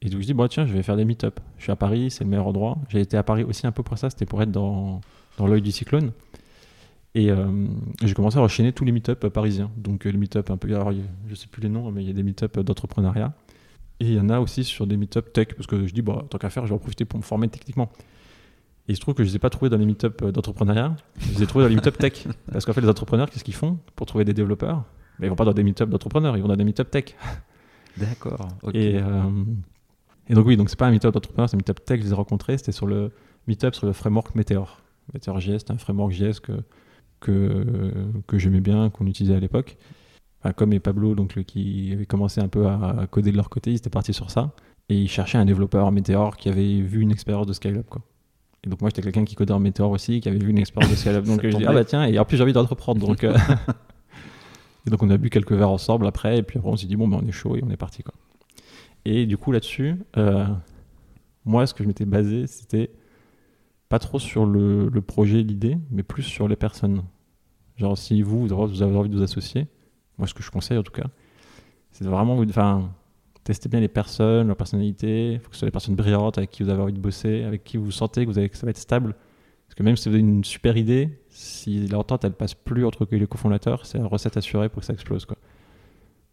et 0.00 0.08
donc 0.08 0.22
je 0.22 0.26
dis, 0.26 0.34
bon, 0.34 0.48
tiens, 0.48 0.66
je 0.66 0.72
vais 0.72 0.82
faire 0.82 0.96
des 0.96 1.04
meet-up. 1.04 1.40
Je 1.58 1.64
suis 1.64 1.72
à 1.72 1.76
Paris, 1.76 2.10
c'est 2.10 2.24
le 2.24 2.30
meilleur 2.30 2.46
endroit. 2.46 2.78
J'ai 2.88 3.00
été 3.00 3.16
à 3.16 3.22
Paris 3.22 3.44
aussi 3.44 3.66
un 3.66 3.72
peu 3.72 3.82
pour 3.82 3.98
ça, 3.98 4.08
c'était 4.08 4.26
pour 4.26 4.40
être 4.40 4.50
dans, 4.50 5.00
dans 5.36 5.46
l'œil 5.46 5.60
du 5.60 5.72
cyclone. 5.72 6.12
Et 7.14 7.30
euh, 7.30 7.66
j'ai 8.02 8.14
commencé 8.14 8.38
à 8.38 8.40
enchaîner 8.40 8.72
tous 8.72 8.84
les 8.84 8.92
meet-up 8.92 9.26
parisiens. 9.28 9.70
Donc 9.76 10.04
les 10.04 10.12
meet-up 10.12 10.50
un 10.50 10.56
peu, 10.56 10.74
alors 10.74 10.92
je 11.28 11.34
sais 11.34 11.48
plus 11.48 11.60
les 11.60 11.68
noms, 11.68 11.90
mais 11.90 12.02
il 12.02 12.06
y 12.06 12.10
a 12.10 12.14
des 12.14 12.22
meet-up 12.22 12.58
d'entrepreneuriat. 12.60 13.34
Et 13.98 14.06
il 14.06 14.14
y 14.14 14.20
en 14.20 14.30
a 14.30 14.40
aussi 14.40 14.64
sur 14.64 14.86
des 14.86 14.96
meet-up 14.96 15.32
tech, 15.34 15.48
parce 15.48 15.66
que 15.66 15.86
je 15.86 15.92
dis, 15.92 16.00
bah, 16.00 16.24
tant 16.30 16.38
qu'à 16.38 16.48
faire, 16.48 16.64
je 16.64 16.70
vais 16.70 16.74
en 16.74 16.78
profiter 16.78 17.04
pour 17.04 17.18
me 17.18 17.24
former 17.24 17.48
techniquement. 17.48 17.90
Et 18.90 18.92
il 18.92 18.96
se 18.96 19.00
trouve 19.00 19.14
que 19.14 19.22
je 19.22 19.28
ne 19.28 19.30
les 19.32 19.36
ai 19.36 19.38
pas 19.38 19.50
trouvés 19.50 19.68
dans 19.70 19.76
les 19.76 19.86
meet-up 19.86 20.24
d'entrepreneuriat, 20.24 20.96
je 21.20 21.28
les 21.36 21.42
ai 21.44 21.46
trouvés 21.46 21.64
dans 21.64 21.68
les 21.68 21.76
meet-up 21.76 21.96
tech. 21.96 22.26
Parce 22.52 22.64
qu'en 22.64 22.72
fait, 22.72 22.80
les 22.80 22.88
entrepreneurs, 22.88 23.30
qu'est-ce 23.30 23.44
qu'ils 23.44 23.54
font 23.54 23.78
pour 23.94 24.04
trouver 24.06 24.24
des 24.24 24.34
développeurs? 24.34 24.82
Mais 25.20 25.26
Ils 25.26 25.30
vont 25.30 25.36
pas 25.36 25.44
dans 25.44 25.52
des 25.52 25.62
meet-up 25.62 25.88
d'entrepreneurs, 25.88 26.36
ils 26.36 26.42
vont 26.42 26.48
dans 26.48 26.56
des 26.56 26.64
meet-up 26.64 26.90
tech. 26.90 27.14
D'accord. 27.96 28.48
Et, 28.74 28.96
euh, 28.96 29.44
et 30.28 30.34
donc 30.34 30.44
oui, 30.46 30.56
donc 30.56 30.70
c'est 30.70 30.78
pas 30.78 30.88
un 30.88 30.90
meet-up 30.90 31.14
d'entrepreneur, 31.14 31.48
c'est 31.48 31.54
un 31.56 31.58
meet-up 31.58 31.84
tech 31.84 31.98
que 31.98 32.02
je 32.02 32.08
les 32.08 32.12
ai 32.12 32.16
rencontrés. 32.16 32.58
C'était 32.58 32.72
sur 32.72 32.86
le 32.88 33.12
meet-up 33.46 33.74
sur 33.76 33.86
le 33.86 33.92
framework 33.92 34.34
Meteor. 34.34 34.80
Meteor 35.14 35.38
JS, 35.38 35.58
c'est 35.58 35.70
un 35.70 35.78
framework 35.78 36.10
JS 36.12 36.40
que, 36.40 36.52
que, 37.20 37.92
que 38.26 38.38
j'aimais 38.38 38.60
bien, 38.60 38.90
qu'on 38.90 39.06
utilisait 39.06 39.36
à 39.36 39.40
l'époque. 39.40 39.76
Enfin, 40.42 40.52
comme 40.52 40.72
et 40.72 40.80
Pablo, 40.80 41.14
donc, 41.14 41.34
le- 41.36 41.42
qui 41.42 41.90
avait 41.92 42.06
commencé 42.06 42.40
un 42.40 42.48
peu 42.48 42.66
à, 42.66 43.00
à 43.02 43.06
coder 43.06 43.30
de 43.30 43.36
leur 43.36 43.50
côté, 43.50 43.70
ils 43.72 43.76
étaient 43.76 43.90
partis 43.90 44.14
sur 44.14 44.30
ça. 44.30 44.52
Et 44.88 44.96
ils 44.96 45.08
cherchaient 45.08 45.38
un 45.38 45.44
développeur 45.44 45.92
Meteor 45.92 46.36
qui 46.36 46.48
avait 46.48 46.80
vu 46.80 47.00
une 47.02 47.10
expérience 47.12 47.46
de 47.46 47.52
scale-up. 47.52 47.86
Quoi. 47.88 48.02
Et 48.64 48.68
donc 48.68 48.80
moi, 48.80 48.90
j'étais 48.90 49.02
quelqu'un 49.02 49.24
qui 49.24 49.34
codait 49.34 49.52
en 49.52 49.60
Meteor 49.60 49.90
aussi, 49.90 50.20
qui 50.20 50.28
avait 50.28 50.38
vu 50.38 50.50
une 50.50 50.58
expérience 50.58 50.90
de 50.90 50.96
scale-up. 50.96 51.24
Donc 51.26 51.44
dis, 51.44 51.50
tombait. 51.50 51.66
ah 51.66 51.72
bah 51.72 51.84
tiens, 51.84 52.04
et 52.04 52.18
en 52.18 52.24
plus 52.24 52.36
j'ai 52.36 52.42
envie 52.42 52.52
d'entreprendre. 52.52 53.00
Donc, 53.06 53.24
euh, 53.24 53.34
et 54.86 54.90
donc 54.90 55.02
on 55.02 55.08
a 55.10 55.16
bu 55.16 55.30
quelques 55.30 55.52
verres 55.52 55.70
ensemble 55.70 56.06
après, 56.06 56.38
et 56.38 56.42
puis 56.42 56.58
après 56.58 56.70
on 56.70 56.76
s'est 56.76 56.86
dit, 56.86 56.96
bon, 56.96 57.08
ben 57.08 57.20
on 57.22 57.26
est 57.26 57.32
chaud 57.32 57.56
et 57.56 57.62
on 57.64 57.70
est 57.70 57.78
parti. 57.78 58.02
Quoi. 58.02 58.14
Et 59.04 59.26
du 59.26 59.38
coup, 59.38 59.50
là-dessus, 59.52 59.96
euh, 60.18 60.44
moi, 61.44 61.66
ce 61.66 61.72
que 61.72 61.82
je 61.82 61.88
m'étais 61.88 62.04
basé, 62.04 62.46
c'était 62.46 62.90
pas 63.88 63.98
trop 63.98 64.18
sur 64.18 64.44
le, 64.44 64.88
le 64.88 65.00
projet, 65.00 65.42
l'idée, 65.42 65.78
mais 65.90 66.02
plus 66.02 66.22
sur 66.22 66.46
les 66.46 66.56
personnes. 66.56 67.02
Genre, 67.76 67.96
si 67.96 68.20
vous, 68.20 68.46
vous 68.46 68.82
avez 68.82 68.96
envie 68.96 69.08
de 69.08 69.16
vous 69.16 69.22
associer, 69.22 69.68
moi, 70.18 70.26
ce 70.26 70.34
que 70.34 70.42
je 70.42 70.50
conseille 70.50 70.76
en 70.76 70.82
tout 70.82 70.92
cas, 70.92 71.06
c'est 71.92 72.04
de 72.04 72.10
vraiment 72.10 72.36
enfin, 72.36 72.90
tester 73.44 73.68
bien 73.68 73.80
les 73.80 73.88
personnes, 73.88 74.46
leur 74.48 74.56
personnalité. 74.56 75.32
Il 75.34 75.40
faut 75.40 75.48
que 75.48 75.54
ce 75.54 75.60
soit 75.60 75.68
des 75.68 75.72
personnes 75.72 75.96
brillantes 75.96 76.38
avec 76.38 76.50
qui 76.50 76.62
vous 76.62 76.70
avez 76.70 76.82
envie 76.82 76.92
de 76.92 77.00
bosser, 77.00 77.42
avec 77.44 77.64
qui 77.64 77.76
vous 77.76 77.90
sentez 77.90 78.24
que, 78.24 78.30
vous 78.30 78.34
ça 78.34 78.66
va 78.66 78.70
être 78.70 78.78
stable. 78.78 79.14
Parce 79.66 79.74
que 79.76 79.82
même 79.82 79.96
si 79.96 80.08
vous 80.08 80.14
avez 80.14 80.24
une 80.24 80.44
super 80.44 80.76
idée, 80.76 81.20
si 81.28 81.86
l'entente 81.86 82.24
elle 82.24 82.32
passe 82.32 82.54
plus 82.54 82.84
entre 82.84 83.06
les 83.10 83.26
cofondateurs, 83.26 83.86
c'est 83.86 83.98
la 83.98 84.06
recette 84.06 84.36
assurée 84.36 84.68
pour 84.68 84.80
que 84.80 84.86
ça 84.86 84.92
explose. 84.92 85.24
Quoi. 85.26 85.36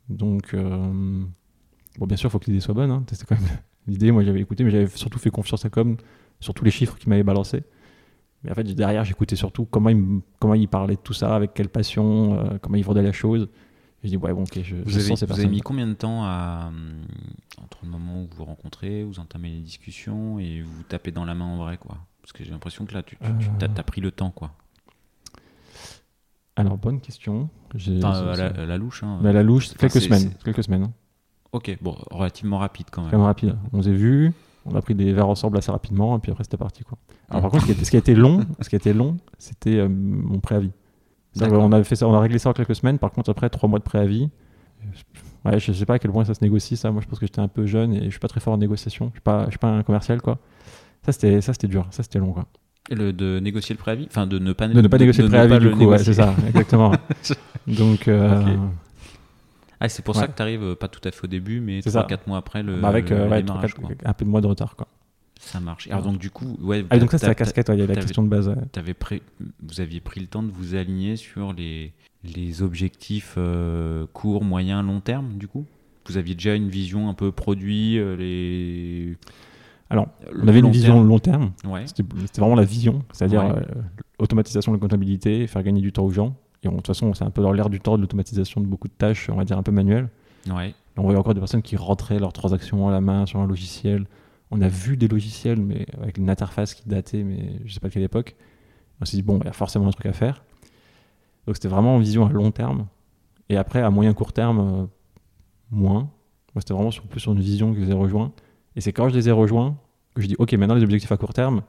Donc, 0.10 0.54
euh, 0.54 1.24
bon, 2.00 2.06
bien 2.08 2.18
sûr, 2.18 2.30
il 2.30 2.32
faut 2.32 2.40
que 2.40 2.46
l'idée 2.46 2.60
soit 2.62 2.74
bonne. 2.74 2.92
Hein. 2.92 3.04
C'était 3.10 3.26
quand 3.26 3.40
même 3.40 3.50
l'idée. 3.88 4.12
Moi, 4.12 4.24
j'avais 4.24 4.42
écouté, 4.42 4.64
mais 4.64 4.72
j'avais 4.72 4.88
surtout 4.88 5.20
fait 5.20 5.30
confiance 5.30 5.66
à 5.66 5.70
Com 5.70 5.98
sur 6.40 6.54
tous 6.54 6.66
les 6.66 6.72
chiffres 6.72 6.98
qu'il 6.98 7.10
m'avait 7.10 7.24
balancé. 7.24 7.64
Mais 8.44 8.52
en 8.52 8.56
fait, 8.56 8.64
derrière, 8.64 9.04
j'écoutais 9.04 9.36
surtout 9.36 9.66
comment 9.66 9.90
il, 9.90 9.98
me- 9.98 10.22
comment 10.40 10.54
il 10.54 10.68
parlait 10.68 10.96
de 10.96 11.02
tout 11.02 11.14
ça, 11.14 11.36
avec 11.36 11.54
quelle 11.54 11.70
passion, 11.70 12.40
euh, 12.40 12.58
comment 12.62 12.76
il 12.78 12.84
vendait 12.84 13.02
la 13.02 13.12
chose. 13.12 13.50
Je 14.08 14.12
dis, 14.12 14.18
ouais, 14.18 14.34
bon, 14.34 14.44
ok, 14.44 14.60
je, 14.64 14.76
Vous 14.78 14.90
je 14.90 14.96
avez, 15.00 15.04
sens 15.08 15.20
ces 15.20 15.26
vous 15.26 15.34
avez 15.34 15.48
mis 15.50 15.60
combien 15.60 15.86
de 15.86 15.94
temps 15.94 16.24
à, 16.24 16.68
hum, 16.70 16.94
entre 17.62 17.80
le 17.84 17.90
moment 17.90 18.22
où 18.22 18.28
vous 18.32 18.38
vous 18.38 18.46
rencontrez, 18.46 19.04
vous 19.04 19.20
entamez 19.20 19.50
les 19.50 19.60
discussions 19.60 20.40
et 20.40 20.62
vous 20.62 20.84
tapez 20.84 21.12
dans 21.12 21.26
la 21.26 21.36
main 21.36 21.44
en 21.46 21.58
vrai, 21.58 21.78
quoi? 21.78 21.98
Parce 22.22 22.32
que 22.32 22.44
j'ai 22.46 22.52
l'impression 22.52 22.86
que 22.86 22.94
là, 22.94 23.04
tu, 23.04 23.18
t'as, 23.60 23.66
Euh. 23.68 23.84
pris 23.84 24.00
le 24.00 24.12
temps, 24.12 24.32
quoi. 24.32 24.52
Alors, 26.56 26.78
bonne 26.78 27.02
question. 27.02 27.50
Enfin, 27.76 27.92
euh, 28.16 28.34
à, 28.34 28.36
la, 28.36 28.54
c'est- 28.54 28.60
à 28.62 28.66
la 28.66 28.78
louche. 28.78 29.04
Hein. 29.04 29.20
mais 29.22 29.30
à 29.30 29.34
la 29.34 29.44
louche, 29.44 29.68
Enfin, 29.76 29.88
quelques 29.90 30.02
semaines. 30.02 30.32
Quelques 30.44 30.64
semaines. 30.64 30.84
hein. 30.84 30.94
Ok, 31.52 31.78
bon, 31.82 31.96
relativement 32.10 32.58
rapide 32.60 32.88
quand 32.92 33.02
même. 33.02 33.12
Quand 33.12 33.18
même 33.18 33.26
rapide. 33.26 33.58
On 33.74 33.82
s'est 33.82 33.92
vus, 33.94 34.32
on 34.66 34.76
a 34.76 34.82
pris 34.82 34.96
des 34.96 35.14
verres 35.14 35.30
ensemble 35.30 35.58
assez 35.58 35.72
rapidement, 35.72 36.18
et 36.18 36.20
puis 36.20 36.32
après, 36.32 36.44
c'était 36.46 36.58
parti. 36.58 36.84
Quoi. 36.84 36.98
Alors, 37.30 37.42
par 37.44 37.52
contre, 37.52 37.64
ce 37.64 37.68
qui 37.68 37.72
a 37.74 37.76
été, 37.76 37.86
ce 37.86 37.92
qui 37.92 37.96
a 37.98 38.00
été 38.00 38.16
long, 38.16 38.46
ce 38.62 38.70
qui 38.70 38.76
a 38.76 38.78
été 38.78 38.94
long, 38.94 39.18
c'était 39.38 39.78
euh, 39.78 39.88
mon 39.90 40.40
préavis. 40.40 40.72
On 41.42 41.72
avait 41.72 41.84
fait 41.84 41.96
ça, 41.96 42.08
on 42.08 42.14
a 42.14 42.20
réglé 42.20 42.40
ça 42.40 42.50
en 42.50 42.54
quelques 42.54 42.76
semaines. 42.76 43.00
Par 43.00 43.12
contre, 43.12 43.30
après, 43.30 43.50
trois 43.50 43.70
mois 43.70 43.80
de 43.80 43.84
préavis. 43.84 44.30
Ouais, 45.46 45.60
je 45.60 45.72
sais 45.72 45.86
pas 45.86 45.96
à 45.96 46.00
quel 46.00 46.12
point 46.12 46.26
ça 46.26 46.34
se 46.34 46.44
négocie, 46.44 46.76
ça. 46.78 46.92
Moi, 46.92 47.02
je 47.02 47.08
pense 47.08 47.20
que 47.20 47.26
j'étais 47.26 47.40
un 47.40 47.48
peu 47.48 47.66
jeune 47.66 47.94
et 47.94 48.06
je 48.06 48.10
suis 48.10 48.20
pas 48.20 48.28
très 48.28 48.40
fort 48.40 48.54
en 48.54 48.58
négociation. 48.58 49.08
Je 49.08 49.12
suis 49.14 49.22
pas, 49.22 49.46
je 49.46 49.52
suis 49.52 49.60
pas 49.60 49.70
un 49.70 49.84
commercial, 49.84 50.22
quoi. 50.22 50.40
Ça, 51.06 51.12
c'était, 51.12 51.42
ça, 51.42 51.54
c'était 51.54 51.68
dur. 51.68 51.88
Ça, 51.92 52.04
c'était 52.04 52.20
long, 52.20 52.34
quoi. 52.34 52.46
Et 52.90 52.96
le, 52.96 53.14
de 53.14 53.40
négocier 53.40 53.74
le 53.74 53.80
préavis? 53.80 54.08
Enfin, 54.10 54.28
de 54.28 54.40
ne 54.40 54.54
pas, 54.54 54.68
De 54.68 54.82
ne 54.82 54.88
pas 54.88 54.98
négocier 54.98 55.24
le 55.24 55.30
de 55.30 55.36
ne 55.36 55.46
préavis, 55.46 55.66
du 55.66 55.72
coup. 55.72 55.86
Ouais, 55.86 55.98
c'est 55.98 56.14
ça, 56.14 56.34
exactement. 56.48 56.92
Donc, 57.68 58.08
euh. 58.08 58.56
Ah, 59.80 59.90
c'est 59.90 60.04
pour 60.04 60.16
ça 60.16 60.28
que 60.28 60.36
tu 60.36 60.42
arrives 60.42 60.76
pas 60.76 60.88
tout 60.88 61.02
à 61.08 61.12
fait 61.12 61.26
au 61.26 61.28
début, 61.28 61.60
mais 61.60 61.82
C'est 61.82 61.92
ça. 61.92 62.02
3-4 62.04 62.20
mois 62.28 62.38
après 62.38 62.64
le, 62.64 62.80
bah, 62.82 62.88
avec 62.88 63.12
euh, 63.12 63.30
ouais, 63.30 63.46
un 64.06 64.14
peu 64.14 64.26
de 64.26 64.30
mois 64.30 64.42
de 64.42 64.48
retard, 64.48 64.76
quoi. 64.76 64.88
Ça 65.40 65.60
marche. 65.60 65.88
Alors, 65.90 66.04
donc, 66.04 66.18
du 66.18 66.30
coup, 66.30 66.58
ouais, 66.62 66.86
Ah, 66.90 66.98
donc 67.00 67.12
ça, 67.12 67.18
c'est 67.18 67.28
la 67.28 67.36
casquette. 67.36 67.70
ouais, 67.70 67.76
Il 67.76 67.80
y 67.80 67.84
a 67.84 67.88
la 67.88 67.96
question 67.96 68.24
de 68.24 68.28
base. 68.28 68.48
ouais. 68.50 68.56
t'avais 68.72 68.94
pré- 68.94 69.22
vous 69.62 69.80
aviez 69.82 70.00
pris 70.00 70.20
le 70.20 70.28
temps 70.28 70.44
de 70.44 70.52
vous 70.52 70.76
aligner 70.76 71.16
sur 71.16 71.54
les, 71.54 71.94
les 72.24 72.62
objectifs 72.62 73.36
euh, 73.38 74.06
court, 74.14 74.44
moyen, 74.44 74.82
long 74.84 75.00
terme, 75.00 75.34
du 75.38 75.48
coup? 75.48 75.66
Vous 76.08 76.18
aviez 76.18 76.36
déjà 76.36 76.56
une 76.56 76.70
vision 76.70 77.10
un 77.10 77.14
peu 77.14 77.32
produit, 77.32 77.98
euh, 78.00 78.16
les... 78.16 79.16
Alors, 79.90 80.08
le 80.32 80.44
On 80.44 80.48
avait 80.48 80.60
une 80.60 80.72
vision 80.72 80.96
terme. 80.96 81.08
long 81.08 81.20
terme. 81.20 81.52
Ouais. 81.66 81.84
C'était 81.86 82.04
vraiment 82.42 82.56
la 82.56 82.64
vision, 82.66 83.04
c'est-à-dire 83.14 83.42
euh, 83.42 83.62
automatisation 84.20 84.72
de 84.74 84.78
la 84.78 84.82
comptabilité, 84.82 85.48
faire 85.48 85.64
gagner 85.64 85.82
du 85.82 85.92
temps 85.94 86.04
aux 86.04 86.12
gens. 86.12 86.36
Et 86.64 86.68
on- 86.68 86.72
de 86.72 86.76
toute 86.78 86.88
façon, 86.88 87.14
c'est 87.14 87.24
un 87.24 87.30
peu 87.30 87.42
dans 87.42 87.52
l'air 87.54 87.70
du 87.70 87.80
temps 87.80 87.96
de 87.96 88.02
l'automatisation 88.02 88.60
de 88.62 88.66
beaucoup 88.66 88.88
de 88.88 88.94
tâches, 88.98 89.30
on 89.30 89.36
va 89.36 89.46
dire 89.46 89.58
un 89.58 89.64
peu 89.64 89.72
manuelles. 89.72 90.10
Ouais. 90.50 90.74
On 90.98 91.04
voyait 91.04 91.18
encore 91.20 91.34
des 91.34 91.40
personnes 91.40 91.62
qui 91.62 91.76
rentraient 91.78 92.20
leurs 92.20 92.34
transactions 92.34 92.88
à 92.88 92.92
la 92.92 93.02
main 93.02 93.26
sur 93.26 93.40
un 93.40 93.48
logiciel. 93.48 94.06
On 94.52 94.62
a 94.62 94.68
vu 94.68 94.98
des 94.98 95.08
logiciels, 95.08 95.62
mais 95.62 95.86
avec 96.02 96.18
une 96.18 96.30
interface 96.30 96.74
qui 96.74 96.88
datait, 96.88 97.24
mais 97.24 97.60
je 97.66 97.74
sais 97.74 97.80
pas 97.80 97.90
de 97.90 97.94
quelle 97.94 98.04
époque. 98.04 98.36
On 99.02 99.06
s'est 99.06 99.18
dit, 99.18 99.24
bon, 99.24 99.40
il 99.42 99.46
y 99.46 99.50
a 99.50 99.54
forcément 99.54 99.88
un 99.88 99.92
truc 99.92 100.06
à 100.06 100.14
faire. 100.14 100.44
Donc 101.46 101.56
c'était 101.56 101.68
vraiment 101.68 101.96
en 101.96 102.00
vision 102.00 102.26
à 102.26 102.32
long 102.32 102.52
terme. 102.52 102.88
Et 103.50 103.58
après, 103.58 103.82
à 103.82 103.90
moyen 103.90 104.14
court 104.14 104.34
terme, 104.34 104.60
euh, 104.60 104.86
moins. 105.72 106.10
Moi, 106.54 106.62
c'était 106.62 106.74
vraiment 106.74 106.92
sur, 106.92 107.04
plus 107.04 107.20
sur 107.20 107.34
une 107.34 107.40
vision 107.40 107.74
que 107.74 107.80
je 107.80 107.86
les 107.86 107.92
ai 107.92 107.94
rejoints. 107.94 108.32
Et 108.76 108.82
c'est 108.82 108.94
quand 108.94 109.10
je 109.10 109.16
les 109.16 109.30
ai 109.30 109.32
rejoints 109.32 109.78
que 110.16 110.22
je 110.22 110.28
dis, 110.28 110.36
ok, 110.40 110.54
maintenant 110.54 110.76
les 110.76 110.84
objectifs 110.84 111.12
à 111.12 111.18
court 111.18 111.34
terme. 111.34 111.62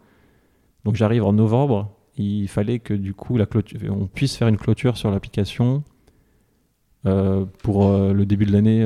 Donc 0.85 0.95
j'arrive 0.95 1.25
en 1.25 1.33
novembre 1.33 1.93
il 2.19 2.49
fallait 2.49 2.79
que 2.81 2.95
du 2.95 3.15
coup 3.15 3.37
la 3.37 3.47
on 3.91 4.07
puisse 4.07 4.37
faire 4.37 4.49
une 4.49 4.57
clôture 4.57 4.97
sur 4.97 5.11
l'application 5.11 5.85
euh, 7.07 7.45
pour 7.63 7.87
euh, 7.87 8.13
le 8.13 8.27
début 8.27 8.45
de 8.45 8.53
l'année 8.53 8.85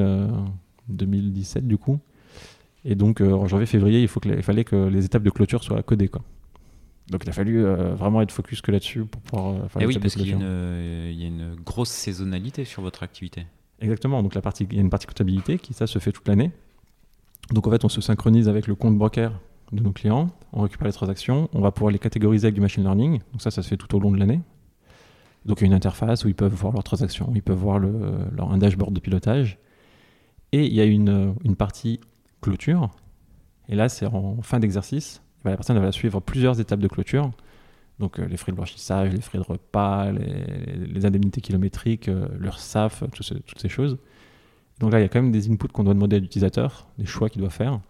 2017 0.89 1.67
du 1.67 1.79
coup. 1.79 1.99
Et 2.85 2.95
donc 2.95 3.21
en 3.21 3.47
janvier-février, 3.47 4.03
il, 4.03 4.09
faut 4.09 4.21
que 4.21 4.29
il 4.29 4.43
fallait 4.43 4.65
que 4.65 4.77
les 4.77 5.05
étapes 5.05 5.23
de 5.23 5.31
clôture 5.31 5.63
soient 5.63 5.83
codées. 5.83 6.09
Quoi. 6.09 6.23
Donc 7.11 7.23
il 7.25 7.31
a 7.31 7.33
fallu 7.33 7.63
vraiment 7.63 8.23
être 8.23 8.33
focus 8.33 8.61
que 8.61 8.73
là-dessus 8.73 9.05
pour 9.05 9.21
pouvoir 9.23 9.71
faire 9.71 9.83
Et 9.83 9.87
les 9.87 9.95
oui, 9.95 9.99
parce 9.99 10.15
qu'il 10.15 10.27
y, 10.27 10.31
il 10.31 11.21
y 11.21 11.25
a 11.25 11.29
une 11.29 11.55
grosse 11.65 11.91
saisonnalité 11.91 12.65
sur 12.65 12.83
votre 12.83 13.03
activité. 13.03 13.47
Exactement. 13.83 14.23
Donc 14.23 14.35
la 14.35 14.41
partie, 14.41 14.67
il 14.71 14.77
y 14.77 14.79
a 14.79 14.81
une 14.81 14.91
partie 14.91 15.07
comptabilité 15.07 15.59
qui 15.59 15.75
ça 15.75 15.87
se 15.87 15.99
fait 15.99 16.13
toute 16.13 16.27
l'année. 16.29 16.53
Donc 17.51 17.67
en 17.67 17.71
fait, 17.71 17.85
on 17.85 17.89
se 17.89 18.01
synchronise 18.01 18.49
avec 18.49 18.67
le 18.67 18.75
compte 18.75 18.97
bancaire 18.97 19.39
de 19.73 19.83
nos 19.83 19.93
clients, 19.93 20.29
on 20.53 20.63
récupère 20.63 20.87
les 20.87 20.93
transactions, 20.93 21.49
on 21.53 21.61
va 21.61 21.73
pouvoir 21.73 21.91
les 21.91 21.99
catégoriser 21.99 22.47
avec 22.47 22.55
du 22.55 22.61
machine 22.61 22.83
learning. 22.83 23.21
Donc 23.33 23.43
ça, 23.43 23.51
ça 23.51 23.63
se 23.63 23.69
fait 23.69 23.77
tout 23.77 23.95
au 23.97 24.01
long 24.01 24.13
de 24.13 24.19
l'année. 24.19 24.41
Donc 25.45 25.61
il 25.61 25.63
y 25.63 25.65
a 25.65 25.67
une 25.67 25.75
interface 25.75 26.25
où 26.25 26.29
ils 26.29 26.35
peuvent 26.35 26.55
voir 26.55 26.73
leurs 26.73 26.85
transactions, 26.85 27.33
ils 27.35 27.43
peuvent 27.43 27.59
voir 27.59 27.79
le, 27.79 27.93
leur, 28.37 28.53
un 28.53 28.59
dashboard 28.59 28.93
de 28.93 29.01
pilotage. 29.01 29.59
Et 30.53 30.67
il 30.67 30.75
y 30.75 30.81
a 30.81 30.85
une, 30.85 31.35
une 31.45 31.57
partie 31.57 31.99
clôture. 32.43 32.91
Et 33.69 33.75
là, 33.75 33.89
c'est 33.89 34.07
en 34.07 34.43
fin 34.43 34.61
d'exercice. 34.61 35.23
Ben, 35.45 35.51
La 35.51 35.57
personne 35.57 35.79
va 35.79 35.93
suivre 35.93 36.21
plusieurs 36.21 36.61
étapes 36.61 36.81
de 36.81 36.89
clôture. 36.89 37.31
Donc 37.99 38.19
euh, 38.19 38.27
les 38.27 38.37
frais 38.37 38.53
de 38.53 38.57
blanchissage, 38.57 39.13
les 39.13 39.21
frais 39.21 39.39
de 39.39 39.45
repas, 39.45 40.11
les, 40.13 41.07
indemnités 41.07 41.41
kilométriques, 41.41 42.09
euh, 42.09 42.27
leur 42.39 42.59
SAF, 42.59 43.05
toutes 43.13 43.61
ces 43.61 43.69
choses. 43.69 43.99
Donc 44.81 44.93
là, 44.93 44.99
il 44.99 45.03
y 45.03 45.05
a 45.05 45.09
quand 45.09 45.23
même 45.23 45.33
des 45.33 45.51
inputs 45.51 45.69
qu'on 45.69 45.85
doit 45.85 45.95
demander 45.95 46.17
à 46.17 46.19
l'utilisateur, 46.19 46.89
des 46.99 47.07
choix 47.07 47.29
qu'il 47.29 47.41
doit 47.41 47.51
faire. 47.51 47.81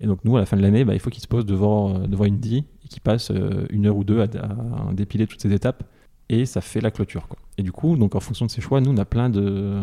Et 0.00 0.06
donc 0.06 0.20
nous, 0.24 0.36
à 0.36 0.40
la 0.40 0.46
fin 0.46 0.56
de 0.56 0.62
l'année, 0.62 0.84
bah, 0.84 0.94
il 0.94 1.00
faut 1.00 1.10
qu'il 1.10 1.22
se 1.22 1.28
pose 1.28 1.46
devant, 1.46 1.96
euh, 1.96 2.24
une 2.24 2.40
et 2.44 2.88
qu'il 2.88 3.00
passe 3.02 3.32
une 3.70 3.86
heure 3.86 3.96
ou 3.96 4.04
deux 4.04 4.20
à, 4.20 4.26
dépiler 4.92 5.26
toutes 5.26 5.40
ces 5.40 5.52
étapes. 5.52 5.84
Et 6.28 6.46
ça 6.46 6.60
fait 6.60 6.80
la 6.80 6.90
clôture. 6.90 7.26
Et 7.58 7.62
du 7.62 7.72
coup, 7.72 7.96
donc 7.96 8.14
en 8.14 8.20
fonction 8.20 8.46
de 8.46 8.50
ces 8.50 8.60
choix, 8.60 8.80
nous, 8.80 8.90
on 8.90 8.96
a 8.96 9.04
plein 9.04 9.28
de... 9.28 9.80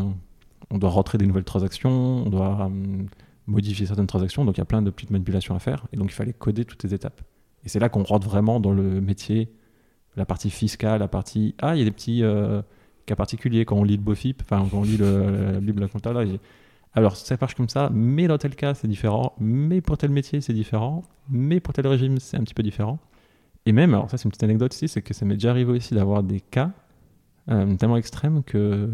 On 0.72 0.78
doit 0.78 0.90
rentrer 0.90 1.18
des 1.18 1.26
nouvelles 1.26 1.44
transactions, 1.44 2.26
on 2.26 2.30
doit 2.30 2.66
hum, 2.66 3.08
modifier 3.50 3.86
certaines 3.86 4.08
transactions, 4.08 4.46
donc 4.46 4.58
il 4.58 4.60
y 4.60 4.62
a 4.62 4.66
plein 4.66 4.82
de 4.82 4.90
petites 4.92 5.12
manipulations 5.12 5.56
à 5.56 5.60
faire. 5.60 5.88
Et 5.92 5.98
donc 5.98 6.12
il 6.12 6.14
fallait 6.14 6.34
coder 6.34 6.66
toutes 6.66 6.82
ces 6.82 6.94
étapes. 6.94 7.22
Et 7.66 7.70
c'est 7.70 7.80
là 7.80 7.90
qu'on 7.90 8.04
rentre 8.04 8.28
vraiment 8.28 8.60
dans 8.60 8.72
le 8.72 9.02
métier, 9.02 9.50
la 10.16 10.26
partie 10.26 10.50
fiscale, 10.50 11.00
la 11.00 11.08
partie... 11.08 11.56
Ah, 11.62 11.76
il 11.76 11.80
y 11.80 11.82
a 11.82 11.86
des 11.86 11.92
petits 11.92 12.24
euh, 12.24 12.62
cas 13.06 13.16
particuliers 13.16 13.66
quand 13.66 13.76
on 13.76 13.84
lit 13.84 13.98
le 13.98 14.04
BOFIP, 14.04 14.42
enfin 14.44 14.66
quand 14.70 14.80
on 14.80 14.84
lit 14.84 14.98
le- 14.98 15.52
la 15.54 15.60
Bible 15.60 15.82
la 15.82 15.88
compta, 15.88 16.14
là, 16.14 16.22
a- 16.22 16.38
alors, 16.94 17.16
ça 17.16 17.38
marche 17.40 17.54
comme 17.56 17.70
ça, 17.70 17.90
mais 17.94 18.28
dans 18.28 18.38
tel 18.40 18.56
cas, 18.56 18.74
c'est 18.74 18.88
différent, 18.88 19.34
mais 19.40 19.80
pour 19.80 19.98
tel 19.98 20.10
métier, 20.10 20.42
c'est 20.42 20.54
différent, 20.54 21.04
mais 21.30 21.60
pour 21.60 21.74
tel 21.74 21.86
régime, 21.86 22.18
c'est 22.20 22.38
un 22.38 22.44
petit 22.44 22.56
peu 22.56 22.64
différent. 22.64 22.98
Et 23.68 23.72
même, 23.74 23.94
alors 23.94 24.10
ça, 24.10 24.18
c'est 24.18 24.24
une 24.26 24.32
petite 24.32 24.44
anecdote 24.44 24.74
ici, 24.74 24.88
c'est 24.88 25.02
que 25.04 25.14
ça 25.14 25.24
m'est 25.26 25.36
déjà 25.36 25.52
arrivé 25.52 25.72
aussi 25.72 25.94
d'avoir 25.94 26.24
des 26.24 26.40
cas 26.40 26.72
euh, 27.50 27.76
tellement 27.76 27.98
extrêmes 27.98 28.42
que 28.44 28.90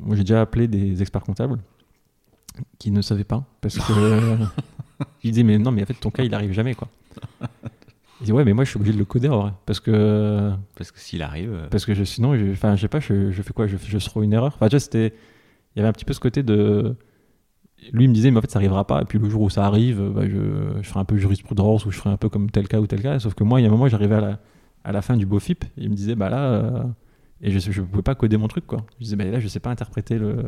moi, 0.00 0.16
j'ai 0.16 0.22
déjà 0.24 0.42
appelé 0.42 0.68
des 0.68 1.00
experts 1.00 1.22
comptables 1.22 1.58
qui 2.78 2.90
ne 2.90 3.02
savaient 3.02 3.24
pas, 3.24 3.44
parce 3.60 3.78
que 3.78 3.92
ils 5.24 5.30
disaient, 5.32 5.42
mais 5.42 5.58
non, 5.58 5.70
mais 5.72 5.82
en 5.82 5.86
fait, 5.86 5.94
ton 5.94 6.10
cas, 6.10 6.22
il 6.24 6.34
arrive 6.34 6.52
jamais, 6.52 6.74
quoi. 6.74 6.88
Ils 8.20 8.24
disaient, 8.24 8.32
ouais, 8.32 8.44
mais 8.44 8.54
moi, 8.54 8.64
je 8.64 8.70
suis 8.70 8.78
obligé 8.78 8.94
de 8.94 8.98
le 8.98 9.04
coder, 9.04 9.28
en 9.28 9.40
vrai, 9.42 9.52
parce 9.66 9.80
que 9.80 10.52
Parce 10.76 10.90
que 10.90 10.98
s'il 11.00 11.22
arrive. 11.22 11.52
euh, 11.52 11.68
parce 11.70 11.84
que 11.84 11.94
je, 11.94 12.04
sinon, 12.04 12.34
je, 12.36 12.50
enfin, 12.52 12.74
je 12.76 12.80
sais 12.82 12.88
pas, 12.88 13.00
je, 13.00 13.30
je 13.30 13.42
fais 13.42 13.52
quoi 13.52 13.66
je, 13.66 13.76
je 13.76 13.98
throw 13.98 14.22
une 14.22 14.32
erreur 14.32 14.52
Enfin, 14.54 14.68
tu 14.68 14.78
c'était. 14.80 15.12
Il 15.74 15.78
y 15.78 15.80
avait 15.80 15.88
un 15.88 15.92
petit 15.92 16.06
peu 16.06 16.14
ce 16.14 16.20
côté 16.20 16.42
de. 16.42 16.96
Lui, 17.92 18.04
il 18.04 18.08
me 18.08 18.14
disait, 18.14 18.30
mais 18.30 18.38
en 18.38 18.40
fait, 18.40 18.50
ça 18.50 18.58
arrivera 18.58 18.86
pas. 18.86 19.02
Et 19.02 19.04
puis 19.04 19.18
le 19.18 19.28
jour 19.28 19.42
où 19.42 19.50
ça 19.50 19.66
arrive, 19.66 20.00
bah, 20.14 20.22
je, 20.26 20.78
je 20.80 20.88
ferai 20.88 21.00
un 21.00 21.04
peu 21.04 21.18
jurisprudence 21.18 21.84
ou 21.84 21.90
je 21.90 21.98
ferai 21.98 22.10
un 22.10 22.16
peu 22.16 22.30
comme 22.30 22.50
tel 22.50 22.68
cas 22.68 22.80
ou 22.80 22.86
tel 22.86 23.02
cas. 23.02 23.18
Sauf 23.18 23.34
que 23.34 23.44
moi, 23.44 23.60
il 23.60 23.64
y 23.64 23.66
a 23.66 23.68
un 23.68 23.72
moment, 23.72 23.86
j'arrivais 23.86 24.14
à 24.14 24.20
la, 24.22 24.38
à 24.84 24.92
la 24.92 25.02
fin 25.02 25.16
du 25.16 25.26
BOFIP 25.26 25.64
et 25.64 25.68
il 25.76 25.90
me 25.90 25.94
disait, 25.94 26.14
bah 26.14 26.30
là. 26.30 26.38
euh, 26.52 26.82
Et 27.42 27.50
je, 27.50 27.58
je 27.70 27.82
pouvais 27.82 28.02
pas 28.02 28.14
coder 28.14 28.38
mon 28.38 28.48
truc, 28.48 28.66
quoi. 28.66 28.86
Je 28.98 29.04
disais, 29.04 29.16
bah 29.16 29.24
là, 29.26 29.40
je 29.40 29.48
sais 29.48 29.60
pas 29.60 29.70
interpréter 29.70 30.18
le. 30.18 30.42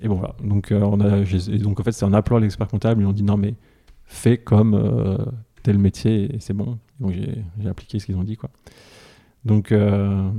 Et 0.00 0.08
bon, 0.08 0.16
voilà. 0.16 0.34
Donc, 0.42 0.72
euh, 0.72 0.80
on 0.80 1.00
a, 1.00 1.18
et 1.18 1.58
donc 1.58 1.80
en 1.80 1.82
fait, 1.82 1.92
c'est 1.92 2.04
en 2.04 2.12
appelant 2.12 2.38
l'expert 2.38 2.68
comptable, 2.68 3.02
ils 3.02 3.06
ont 3.06 3.12
dit, 3.12 3.22
non, 3.22 3.36
mais 3.36 3.54
fais 4.04 4.38
comme 4.38 4.74
euh, 4.74 5.18
tel 5.62 5.78
métier 5.78 6.34
et 6.34 6.40
c'est 6.40 6.54
bon. 6.54 6.78
Donc, 7.00 7.12
j'ai 7.12 7.68
appliqué 7.68 7.98
ce 7.98 8.06
qu'ils 8.06 8.16
ont 8.16 8.24
dit, 8.24 8.36
quoi. 8.36 8.50
Donc, 9.44 9.72
euh, 9.72 10.30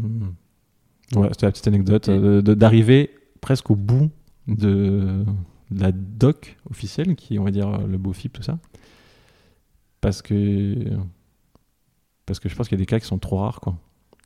voilà, 1.14 1.32
c'était 1.34 1.46
la 1.46 1.52
petite 1.52 1.68
anecdote 1.68 2.10
d'arriver 2.10 3.12
presque 3.42 3.70
au 3.70 3.76
bout 3.76 4.10
de, 4.48 5.24
de 5.72 5.82
la 5.82 5.92
doc 5.92 6.58
officielle, 6.70 7.16
qui 7.16 7.36
est, 7.36 7.40
on 7.40 7.44
va 7.44 7.52
dire, 7.52 7.78
le 7.88 7.98
beau 7.98 8.14
FIP, 8.14 8.34
tout 8.34 8.44
ça. 8.44 8.58
Parce 10.02 10.22
que, 10.22 10.76
parce 12.26 12.40
que 12.40 12.50
je 12.50 12.56
pense 12.56 12.68
qu'il 12.68 12.78
y 12.78 12.82
a 12.82 12.84
des 12.84 12.88
cas 12.88 13.00
qui 13.00 13.06
sont 13.06 13.20
trop 13.20 13.38
rares, 13.38 13.60
quoi. 13.60 13.78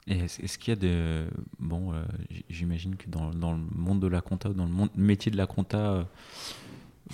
Et 0.10 0.18
est-ce 0.22 0.58
qu'il 0.58 0.72
y 0.74 0.78
a 0.78 0.80
de. 0.80 1.28
Bon, 1.60 1.94
euh, 1.94 2.04
j'imagine 2.50 2.96
que 2.96 3.08
dans, 3.10 3.30
dans 3.30 3.54
le 3.54 3.60
monde 3.76 4.00
de 4.02 4.08
la 4.08 4.22
compta, 4.22 4.50
ou 4.50 4.54
dans 4.54 4.66
le 4.66 4.72
monde, 4.72 4.90
métier 4.96 5.32
de 5.32 5.38
la 5.38 5.46
compta, 5.46 5.78
euh, 5.78 6.04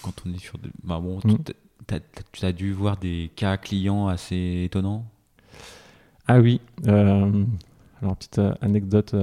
quand 0.01 0.13
on 0.25 0.33
est 0.33 0.37
sur. 0.39 0.57
De, 0.57 0.69
bah 0.83 0.99
bon, 0.99 1.19
Mm. 1.25 1.35
tu- 2.31 2.45
as 2.45 2.51
dû 2.53 2.71
voir 2.73 2.97
des 2.97 3.29
cas 3.35 3.57
clients 3.57 4.07
assez 4.07 4.63
étonnants? 4.65 5.05
Ah 6.27 6.39
oui, 6.39 6.59
euh, 6.87 7.43
alors 8.01 8.15
petite 8.15 8.39
anecdote 8.61 9.13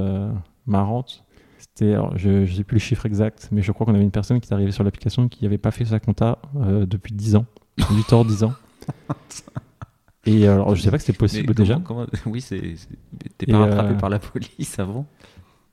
marrante. 0.66 1.24
C'était, 1.58 1.94
alors, 1.94 2.16
je 2.18 2.28
ne 2.28 2.46
sais 2.46 2.62
plus 2.64 2.74
le 2.76 2.80
chiffre 2.80 3.06
exact, 3.06 3.48
mais 3.52 3.62
je 3.62 3.72
crois 3.72 3.86
qu'on 3.86 3.94
avait 3.94 4.04
une 4.04 4.10
personne 4.10 4.38
qui 4.40 4.48
est 4.50 4.52
arrivée 4.52 4.70
sur 4.72 4.84
l'application 4.84 5.28
qui 5.28 5.42
n'avait 5.44 5.58
pas 5.58 5.70
fait 5.70 5.84
sa 5.86 5.98
compta 5.98 6.38
depuis 6.54 7.14
10 7.14 7.34
ans, 7.36 7.46
8 7.90 8.12
ans, 8.12 8.24
10 8.24 8.44
ans. 8.44 8.52
Et 10.24 10.46
euh, 10.48 10.52
alors, 10.54 10.74
je 10.76 10.82
sais 10.82 10.90
pas 10.90 10.98
que 10.98 11.02
c'était 11.04 11.18
possible 11.18 11.48
Mais 11.48 11.54
déjà. 11.54 11.80
comment- 11.84 12.06
comment- 12.06 12.06
Oui, 12.26 12.40
c'est. 12.40 12.76
c'est- 12.76 12.88
T'es 13.38 13.46
pas 13.46 13.58
rattrapé 13.58 13.94
euh, 13.94 13.98
par 13.98 14.08
la 14.10 14.18
police 14.18 14.78
avant 14.78 15.06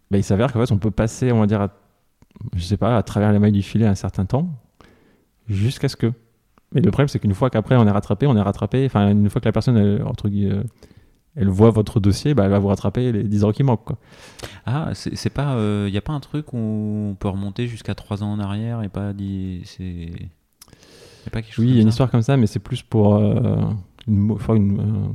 Bah, 0.09 0.17
il 0.17 0.23
s'avère 0.23 0.51
qu'en 0.51 0.65
fait, 0.65 0.71
on 0.71 0.77
peut 0.79 0.91
passer, 0.91 1.31
on 1.31 1.39
va 1.39 1.45
dire, 1.47 1.61
à, 1.61 1.69
je 2.55 2.63
sais 2.63 2.77
pas, 2.77 2.97
à 2.97 3.03
travers 3.03 3.31
les 3.31 3.37
mailles 3.39 3.51
du 3.51 3.61
filet 3.61 3.85
un 3.85 3.95
certain 3.95 4.25
temps, 4.25 4.49
jusqu'à 5.47 5.87
ce 5.89 5.95
que. 5.95 6.11
Mais 6.73 6.81
le 6.81 6.91
problème, 6.91 7.07
c'est 7.07 7.19
qu'une 7.19 7.33
fois 7.33 7.49
qu'après 7.49 7.75
on 7.75 7.87
est 7.87 7.91
rattrapé, 7.91 8.27
on 8.27 8.35
est 8.37 8.41
rattrapé. 8.41 8.85
Enfin, 8.85 9.09
une 9.11 9.29
fois 9.29 9.41
que 9.41 9.45
la 9.47 9.51
personne, 9.51 9.75
elle, 9.77 10.03
entre 10.03 10.29
guillemets, 10.29 10.53
euh, 10.55 10.63
elle 11.35 11.49
voit 11.49 11.69
votre 11.71 11.99
dossier, 11.99 12.33
bah, 12.33 12.45
elle 12.45 12.51
va 12.51 12.59
vous 12.59 12.67
rattraper 12.67 13.11
les 13.11 13.23
10 13.23 13.43
ans 13.43 13.51
qui 13.51 13.63
manquent. 13.63 13.85
Quoi. 13.85 13.97
Ah, 14.65 14.89
c'est 14.93 15.15
c'est 15.15 15.29
pas. 15.31 15.55
Il 15.87 15.91
n'y 15.91 15.97
a 15.97 16.01
pas 16.01 16.13
un 16.13 16.19
truc 16.19 16.53
où 16.53 16.57
on 16.57 17.15
peut 17.19 17.27
remonter 17.29 17.67
jusqu'à 17.67 17.95
3 17.95 18.23
ans 18.23 18.31
en 18.31 18.39
arrière 18.39 18.81
et 18.83 18.89
pas. 18.89 19.13
C'est. 19.63 19.83
Y 19.85 21.27
a 21.27 21.29
pas 21.31 21.41
quelque 21.41 21.53
chose 21.53 21.65
Oui, 21.65 21.71
il 21.71 21.75
y 21.75 21.79
a 21.79 21.81
une 21.81 21.87
histoire 21.89 22.09
comme 22.11 22.21
ça, 22.21 22.37
mais 22.37 22.45
c'est 22.47 22.59
plus 22.59 22.81
pour 22.83 23.15
euh, 23.15 23.61
une, 24.07 24.37
une, 24.49 24.79
euh, 24.79 25.09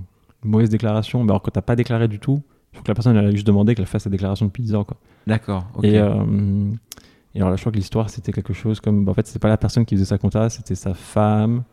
une 0.45 0.51
mauvaise 0.51 0.70
déclaration. 0.70 1.24
Mais 1.24 1.30
alors, 1.30 1.43
quand 1.43 1.51
t'as 1.51 1.62
pas 1.62 1.76
déclaré 1.76 2.09
du 2.09 2.18
tout, 2.18 2.43
il 2.72 2.76
faut 2.76 2.82
que 2.82 2.91
la 2.91 2.95
personne 2.95 3.16
elle 3.16 3.26
a 3.26 3.30
juste 3.30 3.47
demandé 3.47 3.74
qu'elle 3.74 3.87
fasse 3.87 4.05
sa 4.05 4.11
déclaration 4.11 4.47
depuis 4.47 4.62
10 4.62 4.74
ans. 4.74 4.85
Quoi. 4.85 4.97
D'accord, 5.26 5.66
ok. 5.74 5.85
Et, 5.85 5.99
euh, 5.99 6.70
et 7.35 7.39
alors 7.39 7.51
là, 7.51 7.57
je 7.57 7.62
crois 7.62 7.72
que 7.72 7.76
l'histoire, 7.76 8.11
c'était 8.11 8.32
quelque 8.32 8.53
chose 8.53 8.80
comme. 8.80 9.05
bah, 9.05 9.12
en 9.12 9.14
fait, 9.14 9.26
c'était 9.26 9.39
pas 9.39 9.49
la 9.49 9.57
personne 9.57 9.85
qui 9.85 9.95
faisait 9.95 10.07
sa 10.07 10.18
compta, 10.18 10.49
c'était 10.51 10.74
sa 10.74 10.95
femme. 10.95 11.64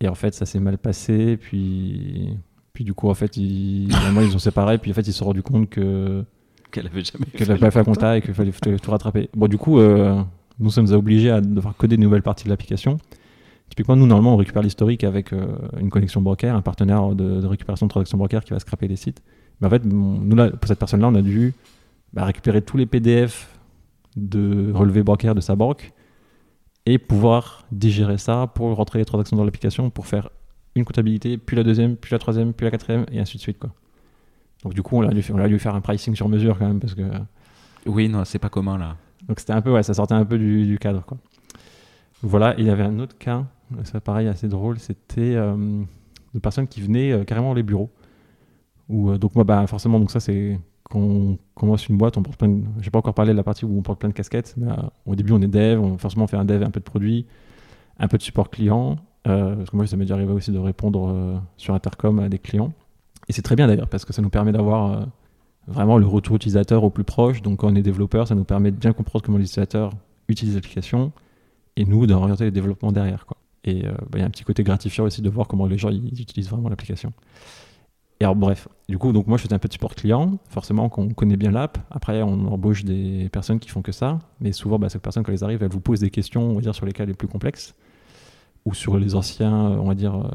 Et 0.00 0.08
en 0.08 0.14
fait, 0.14 0.34
ça 0.34 0.46
s'est 0.46 0.60
mal 0.60 0.78
passé. 0.78 1.36
Puis, 1.36 2.36
puis 2.72 2.84
du 2.84 2.94
coup, 2.94 3.08
en 3.08 3.14
fait, 3.14 3.36
ils, 3.36 3.88
finalement, 3.92 4.20
ils 4.20 4.34
ont 4.34 4.40
séparé. 4.40 4.78
Puis 4.78 4.90
en 4.90 4.94
fait, 4.94 5.02
ils 5.02 5.12
se 5.12 5.18
sont 5.18 5.26
rendus 5.26 5.42
compte 5.42 5.70
que 5.70 6.24
Qu'elle 6.70 6.86
avait 6.88 7.04
jamais 7.04 7.26
qu'elle 7.26 7.46
n'avait 7.46 7.60
pas 7.60 7.70
fait 7.70 7.78
la 7.78 7.84
compta 7.84 8.16
et 8.16 8.20
qu'il 8.20 8.34
fallait 8.34 8.50
tout, 8.50 8.90
rattraper. 8.90 9.30
Bon, 9.34 9.46
du 9.46 9.56
coup, 9.56 9.78
euh, 9.78 10.20
nous, 10.58 10.70
ça 10.70 10.82
nous 10.82 10.92
a 10.92 10.96
obligés 10.96 11.30
à 11.30 11.40
devoir 11.40 11.76
coder 11.76 11.96
de 11.96 12.02
nouvelles 12.02 12.22
parties 12.22 12.44
de 12.44 12.50
l'application. 12.50 12.98
Typiquement, 13.70 13.96
nous, 13.96 14.06
normalement, 14.06 14.34
on 14.34 14.36
récupère 14.36 14.62
l'historique 14.62 15.02
avec 15.04 15.32
euh, 15.32 15.46
une 15.80 15.90
connexion 15.90 16.20
bancaire, 16.20 16.54
un 16.54 16.62
partenaire 16.62 17.14
de, 17.14 17.40
de 17.40 17.46
récupération 17.46 17.86
de 17.86 17.90
transactions 17.90 18.18
bancaires 18.18 18.44
qui 18.44 18.52
va 18.52 18.58
scraper 18.60 18.86
les 18.88 18.96
sites. 18.96 19.22
Mais 19.60 19.66
en 19.66 19.70
fait, 19.70 19.82
on- 19.86 19.90
nous, 20.20 20.36
là, 20.36 20.50
pour 20.50 20.68
cette 20.68 20.78
personne-là, 20.78 21.08
on 21.08 21.14
a 21.14 21.22
dû 21.22 21.54
bah, 22.12 22.24
récupérer 22.24 22.62
tous 22.62 22.76
les 22.76 22.86
PDF 22.86 23.48
de 24.16 24.70
relevés 24.72 25.02
bancaires 25.02 25.34
de 25.34 25.40
sa 25.40 25.56
banque 25.56 25.92
et 26.86 26.98
pouvoir 26.98 27.64
digérer 27.72 28.18
ça 28.18 28.46
pour 28.54 28.76
rentrer 28.76 29.00
les 29.00 29.04
transactions 29.04 29.36
dans 29.36 29.44
l'application 29.44 29.90
pour 29.90 30.06
faire 30.06 30.28
une 30.76 30.84
comptabilité, 30.84 31.38
puis 31.38 31.56
la 31.56 31.62
deuxième, 31.62 31.96
puis 31.96 32.12
la 32.12 32.18
troisième, 32.18 32.52
puis 32.52 32.64
la 32.64 32.70
quatrième, 32.70 33.06
et 33.10 33.18
ainsi 33.20 33.36
de 33.38 33.42
suite. 33.42 33.58
Quoi. 33.58 33.70
Donc, 34.62 34.74
du 34.74 34.82
coup, 34.82 34.96
on 34.98 35.02
a, 35.02 35.08
dû, 35.12 35.24
on 35.32 35.38
a 35.38 35.48
dû 35.48 35.58
faire 35.58 35.74
un 35.74 35.80
pricing 35.80 36.14
sur 36.14 36.28
mesure 36.28 36.58
quand 36.58 36.66
même 36.68 36.80
parce 36.80 36.94
que. 36.94 37.02
Oui, 37.86 38.08
non, 38.08 38.24
c'est 38.24 38.38
pas 38.38 38.48
commun 38.48 38.78
là. 38.78 38.96
Donc 39.28 39.40
c'était 39.40 39.52
un 39.52 39.60
peu, 39.62 39.72
ouais, 39.72 39.82
ça 39.82 39.94
sortait 39.94 40.14
un 40.14 40.24
peu 40.24 40.36
du, 40.38 40.66
du 40.66 40.78
cadre, 40.78 41.02
quoi. 41.04 41.16
Voilà, 42.26 42.54
il 42.56 42.64
y 42.64 42.70
avait 42.70 42.84
un 42.84 42.98
autre 43.00 43.18
cas, 43.18 43.44
ça 43.82 44.00
pareil 44.00 44.28
assez 44.28 44.48
drôle, 44.48 44.78
c'était 44.78 45.34
euh, 45.34 45.82
de 46.32 46.38
personnes 46.38 46.66
qui 46.66 46.80
venaient 46.80 47.12
euh, 47.12 47.24
carrément 47.24 47.52
les 47.52 47.62
bureaux. 47.62 47.90
Euh, 48.90 49.18
donc 49.18 49.34
moi, 49.34 49.44
bah, 49.44 49.66
forcément, 49.66 50.00
donc 50.00 50.10
ça 50.10 50.20
c'est 50.20 50.58
quand 50.84 51.00
on 51.00 51.38
commence 51.54 51.86
une 51.86 51.98
boîte, 51.98 52.16
on 52.16 52.22
porte 52.22 52.38
plein 52.38 52.48
de... 52.48 52.62
J'ai 52.80 52.90
pas 52.90 52.98
encore 52.98 53.12
parlé 53.12 53.32
de 53.32 53.36
la 53.36 53.42
partie 53.42 53.66
où 53.66 53.78
on 53.78 53.82
porte 53.82 54.00
plein 54.00 54.08
de 54.08 54.14
casquettes, 54.14 54.54
mais 54.56 54.72
euh, 54.72 54.76
au 55.04 55.14
début 55.16 55.32
on 55.32 55.42
est 55.42 55.48
dev, 55.48 55.78
on 55.78 55.98
forcément 55.98 56.24
on 56.24 56.26
fait 56.26 56.38
un 56.38 56.46
dev, 56.46 56.62
un 56.62 56.70
peu 56.70 56.80
de 56.80 56.84
produit, 56.84 57.26
un 57.98 58.08
peu 58.08 58.16
de 58.16 58.22
support 58.22 58.48
client, 58.48 58.96
euh, 59.26 59.56
parce 59.56 59.68
que 59.68 59.76
moi 59.76 59.86
ça 59.86 59.98
m'est 59.98 60.04
déjà 60.04 60.14
arrivé 60.14 60.32
aussi 60.32 60.50
de 60.50 60.58
répondre 60.58 61.10
euh, 61.10 61.36
sur 61.58 61.74
Intercom 61.74 62.20
à 62.20 62.30
des 62.30 62.38
clients. 62.38 62.72
Et 63.28 63.34
c'est 63.34 63.42
très 63.42 63.54
bien 63.54 63.66
d'ailleurs, 63.66 63.88
parce 63.88 64.06
que 64.06 64.14
ça 64.14 64.22
nous 64.22 64.30
permet 64.30 64.52
d'avoir 64.52 64.92
euh, 64.92 65.04
vraiment 65.66 65.98
le 65.98 66.06
retour 66.06 66.36
utilisateur 66.36 66.84
au 66.84 66.90
plus 66.90 67.04
proche. 67.04 67.42
Donc 67.42 67.58
quand 67.58 67.70
on 67.70 67.74
est 67.74 67.82
développeur, 67.82 68.26
ça 68.28 68.34
nous 68.34 68.44
permet 68.44 68.70
de 68.70 68.76
bien 68.76 68.94
comprendre 68.94 69.22
comment 69.22 69.36
l'utilisateur 69.36 69.92
utilise 70.28 70.54
l'application 70.54 71.12
et 71.76 71.84
nous 71.84 72.06
d'orienter 72.06 72.44
le 72.44 72.50
développement 72.50 72.92
derrière. 72.92 73.26
Quoi. 73.26 73.36
Et 73.64 73.86
euh, 73.86 73.92
bah, 73.92 74.18
il 74.18 74.20
y 74.20 74.22
a 74.22 74.26
un 74.26 74.30
petit 74.30 74.44
côté 74.44 74.62
gratifiant 74.62 75.04
aussi 75.04 75.22
de 75.22 75.30
voir 75.30 75.48
comment 75.48 75.66
les 75.66 75.78
gens 75.78 75.90
ils 75.90 76.20
utilisent 76.20 76.50
vraiment 76.50 76.68
l'application. 76.68 77.12
Et 78.20 78.24
alors, 78.24 78.36
bref, 78.36 78.68
du 78.88 78.96
coup, 78.96 79.12
donc 79.12 79.26
moi, 79.26 79.36
je 79.38 79.42
faisais 79.42 79.54
un 79.54 79.58
de 79.58 79.72
support 79.72 79.94
client. 79.94 80.38
Forcément, 80.48 80.88
qu'on 80.88 81.08
connaît 81.08 81.36
bien 81.36 81.50
l'app. 81.50 81.78
Après, 81.90 82.22
on 82.22 82.46
embauche 82.46 82.84
des 82.84 83.28
personnes 83.30 83.58
qui 83.58 83.70
font 83.70 83.82
que 83.82 83.90
ça. 83.90 84.20
Mais 84.40 84.52
souvent, 84.52 84.78
bah, 84.78 84.88
ces 84.88 85.00
personnes, 85.00 85.24
quand 85.24 85.32
elles 85.32 85.42
arrivent, 85.42 85.62
elles 85.62 85.70
vous 85.70 85.80
posent 85.80 86.00
des 86.00 86.10
questions, 86.10 86.42
on 86.42 86.54
va 86.54 86.60
dire, 86.60 86.74
sur 86.74 86.86
les 86.86 86.92
cas 86.92 87.04
les 87.04 87.14
plus 87.14 87.28
complexes 87.28 87.74
ou 88.64 88.72
sur 88.72 88.98
les 88.98 89.14
anciens, 89.14 89.52
on 89.52 89.88
va 89.88 89.94
dire, 89.94 90.14
euh, 90.14 90.28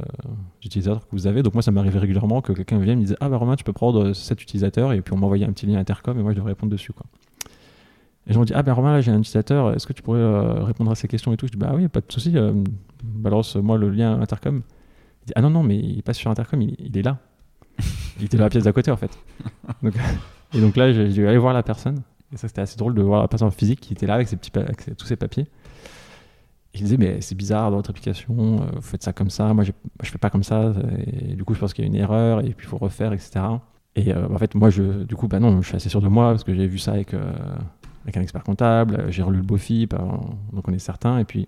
utilisateurs 0.63 1.01
que 1.01 1.11
vous 1.11 1.25
avez. 1.25 1.41
Donc 1.41 1.53
moi, 1.53 1.63
ça 1.63 1.71
m'arrivait 1.71 1.99
régulièrement 1.99 2.41
que 2.41 2.53
quelqu'un 2.53 2.77
vienne 2.77 2.99
me 2.99 3.03
disait 3.03 3.17
Ah 3.21 3.29
bah 3.29 3.37
Romain, 3.37 3.55
tu 3.55 3.63
peux 3.63 3.73
prendre 3.73 4.13
cet 4.13 4.43
utilisateur 4.43 4.93
et 4.93 5.01
puis 5.01 5.13
on 5.13 5.17
m'envoyait 5.17 5.45
un 5.45 5.51
petit 5.51 5.65
lien 5.65 5.79
intercom 5.79 6.19
et 6.19 6.21
moi 6.21 6.31
je 6.31 6.37
devais 6.37 6.49
répondre 6.49 6.71
dessus. 6.71 6.93
Quoi. 6.93 7.07
Et 8.29 8.33
je 8.33 8.39
me 8.39 8.45
dis 8.45 8.53
Ah 8.55 8.63
bah 8.63 8.73
Romain, 8.73 8.93
là 8.93 9.01
j'ai 9.01 9.11
un 9.11 9.19
utilisateur, 9.19 9.73
est-ce 9.73 9.87
que 9.87 9.93
tu 9.93 10.01
pourrais 10.01 10.19
euh, 10.19 10.63
répondre 10.63 10.91
à 10.91 10.95
ces 10.95 11.07
questions 11.07 11.33
et 11.33 11.37
tout? 11.37 11.47
Je 11.47 11.51
dis 11.51 11.57
Bah 11.57 11.71
oui, 11.73 11.87
pas 11.87 11.99
de 11.99 12.05
souci, 12.09 12.37
euh, 12.37 12.53
balance-moi 13.03 13.77
le 13.77 13.89
lien 13.89 14.21
intercom. 14.21 14.61
Il 15.23 15.25
dit 15.25 15.33
Ah 15.35 15.41
non, 15.41 15.49
non, 15.49 15.63
mais 15.63 15.77
il 15.77 16.03
passe 16.03 16.17
sur 16.17 16.29
intercom, 16.29 16.61
il, 16.61 16.97
est 16.97 17.01
là. 17.01 17.17
il 18.19 18.25
était 18.25 18.37
dans 18.37 18.43
la 18.43 18.49
pièce 18.49 18.63
d'à 18.63 18.71
côté 18.71 18.91
en 18.91 18.97
fait. 18.97 19.11
et 20.53 20.61
donc 20.61 20.77
là, 20.77 20.93
j'ai 20.93 21.09
dû 21.09 21.27
aller 21.27 21.37
voir 21.39 21.53
la 21.53 21.63
personne. 21.63 22.01
Et 22.31 22.37
ça, 22.37 22.47
c'était 22.47 22.61
assez 22.61 22.77
drôle 22.77 22.93
de 22.93 23.01
voir 23.01 23.23
la 23.23 23.27
personne 23.27 23.49
physique 23.49 23.79
qui 23.79 23.93
était 23.93 24.05
là 24.05 24.13
avec, 24.13 24.27
ses 24.27 24.35
petits 24.35 24.51
avec 24.55 24.95
tous 24.95 25.07
ses 25.07 25.15
papiers 25.15 25.47
il 26.75 26.83
disait 26.83 26.97
mais 26.97 27.21
c'est 27.21 27.35
bizarre 27.35 27.71
dans 27.71 27.77
votre 27.77 27.89
application, 27.89 28.61
euh, 28.61 28.65
vous 28.75 28.81
faites 28.81 29.03
ça 29.03 29.13
comme 29.13 29.29
ça, 29.29 29.53
moi 29.53 29.63
je, 29.63 29.71
je 30.03 30.11
fais 30.11 30.17
pas 30.17 30.29
comme 30.29 30.43
ça, 30.43 30.71
et 31.07 31.35
du 31.35 31.43
coup 31.43 31.53
je 31.53 31.59
pense 31.59 31.73
qu'il 31.73 31.83
y 31.83 31.87
a 31.87 31.89
une 31.89 31.95
erreur 31.95 32.41
et 32.41 32.51
puis 32.53 32.65
il 32.65 32.69
faut 32.69 32.77
refaire, 32.77 33.11
etc. 33.11 33.41
Et 33.95 34.13
euh, 34.13 34.27
en 34.29 34.37
fait 34.37 34.53
moi 34.55 34.69
je, 34.69 35.03
du 35.03 35.15
coup 35.15 35.27
bah 35.27 35.39
non, 35.39 35.61
je 35.61 35.67
suis 35.67 35.75
assez 35.75 35.89
sûr 35.89 36.01
de 36.01 36.07
moi 36.07 36.29
parce 36.31 36.43
que 36.43 36.53
j'ai 36.53 36.67
vu 36.67 36.77
ça 36.77 36.93
avec, 36.93 37.15
avec 38.09 38.17
un 38.17 38.21
expert 38.21 38.43
comptable, 38.43 39.05
j'ai 39.09 39.23
relu 39.23 39.37
le 39.37 39.43
BOFIP, 39.43 39.95
donc 40.53 40.67
on 40.67 40.73
est 40.73 40.79
certain, 40.79 41.19
et 41.19 41.25
puis 41.25 41.47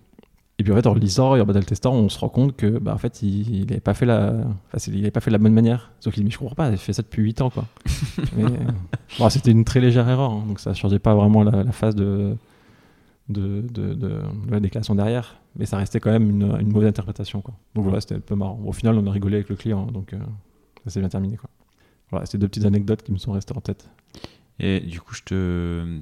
et 0.58 0.64
puis 0.64 0.72
en 0.72 0.76
fait 0.76 0.86
en 0.86 0.94
lisant 0.94 1.34
et 1.34 1.40
en 1.40 1.44
le 1.44 1.62
testant, 1.64 1.92
on 1.92 2.08
se 2.08 2.18
rend 2.18 2.28
compte 2.28 2.56
que 2.56 2.78
bah 2.78 2.94
en 2.94 2.98
fait 2.98 3.22
il 3.22 3.66
n'avait 3.66 3.80
pas 3.80 3.94
fait 3.94 4.06
la, 4.06 4.44
il 4.86 4.98
avait 5.00 5.10
pas 5.10 5.20
fait 5.20 5.30
de 5.30 5.34
la 5.34 5.38
bonne 5.38 5.54
manière. 5.54 5.90
Sauf 5.98 6.14
qu'il 6.14 6.22
dit 6.22 6.26
mais 6.26 6.30
je 6.30 6.38
comprends 6.38 6.54
pas, 6.54 6.70
il 6.70 6.76
fait 6.76 6.92
ça 6.92 7.02
depuis 7.02 7.22
8 7.22 7.40
ans 7.40 7.50
quoi. 7.50 7.66
bon, 9.18 9.28
c'était 9.28 9.50
une 9.50 9.64
très 9.64 9.80
légère 9.80 10.08
erreur, 10.08 10.30
hein, 10.30 10.44
donc 10.46 10.60
ça 10.60 10.72
changeait 10.74 10.98
pas 10.98 11.14
vraiment 11.14 11.42
la, 11.42 11.64
la 11.64 11.72
phase 11.72 11.96
de 11.96 12.36
de, 13.28 13.62
de, 13.62 13.94
de, 13.94 14.20
la 14.50 14.60
déclaration 14.60 14.94
derrière, 14.94 15.36
mais 15.56 15.64
ça 15.64 15.78
restait 15.78 16.00
quand 16.00 16.10
même 16.10 16.28
une, 16.28 16.56
une 16.60 16.70
mauvaise 16.70 16.88
interprétation. 16.88 17.40
Quoi. 17.40 17.54
Donc 17.74 17.84
voilà, 17.84 18.00
c'était 18.00 18.16
un 18.16 18.20
peu 18.20 18.34
marrant. 18.34 18.60
Au 18.64 18.72
final, 18.72 18.98
on 18.98 19.06
a 19.06 19.10
rigolé 19.10 19.36
avec 19.36 19.48
le 19.48 19.56
client, 19.56 19.86
donc 19.86 20.12
euh, 20.12 20.18
ça 20.84 20.90
s'est 20.90 21.00
bien 21.00 21.08
terminé. 21.08 21.36
Quoi. 21.36 21.48
Voilà, 22.10 22.26
c'est 22.26 22.36
deux 22.36 22.48
petites 22.48 22.66
anecdotes 22.66 23.02
qui 23.02 23.12
me 23.12 23.18
sont 23.18 23.32
restées 23.32 23.56
en 23.56 23.60
tête. 23.60 23.88
Et 24.62 24.80
du 24.80 25.00
coup, 25.00 25.14
je 25.14 25.22
te. 25.22 26.00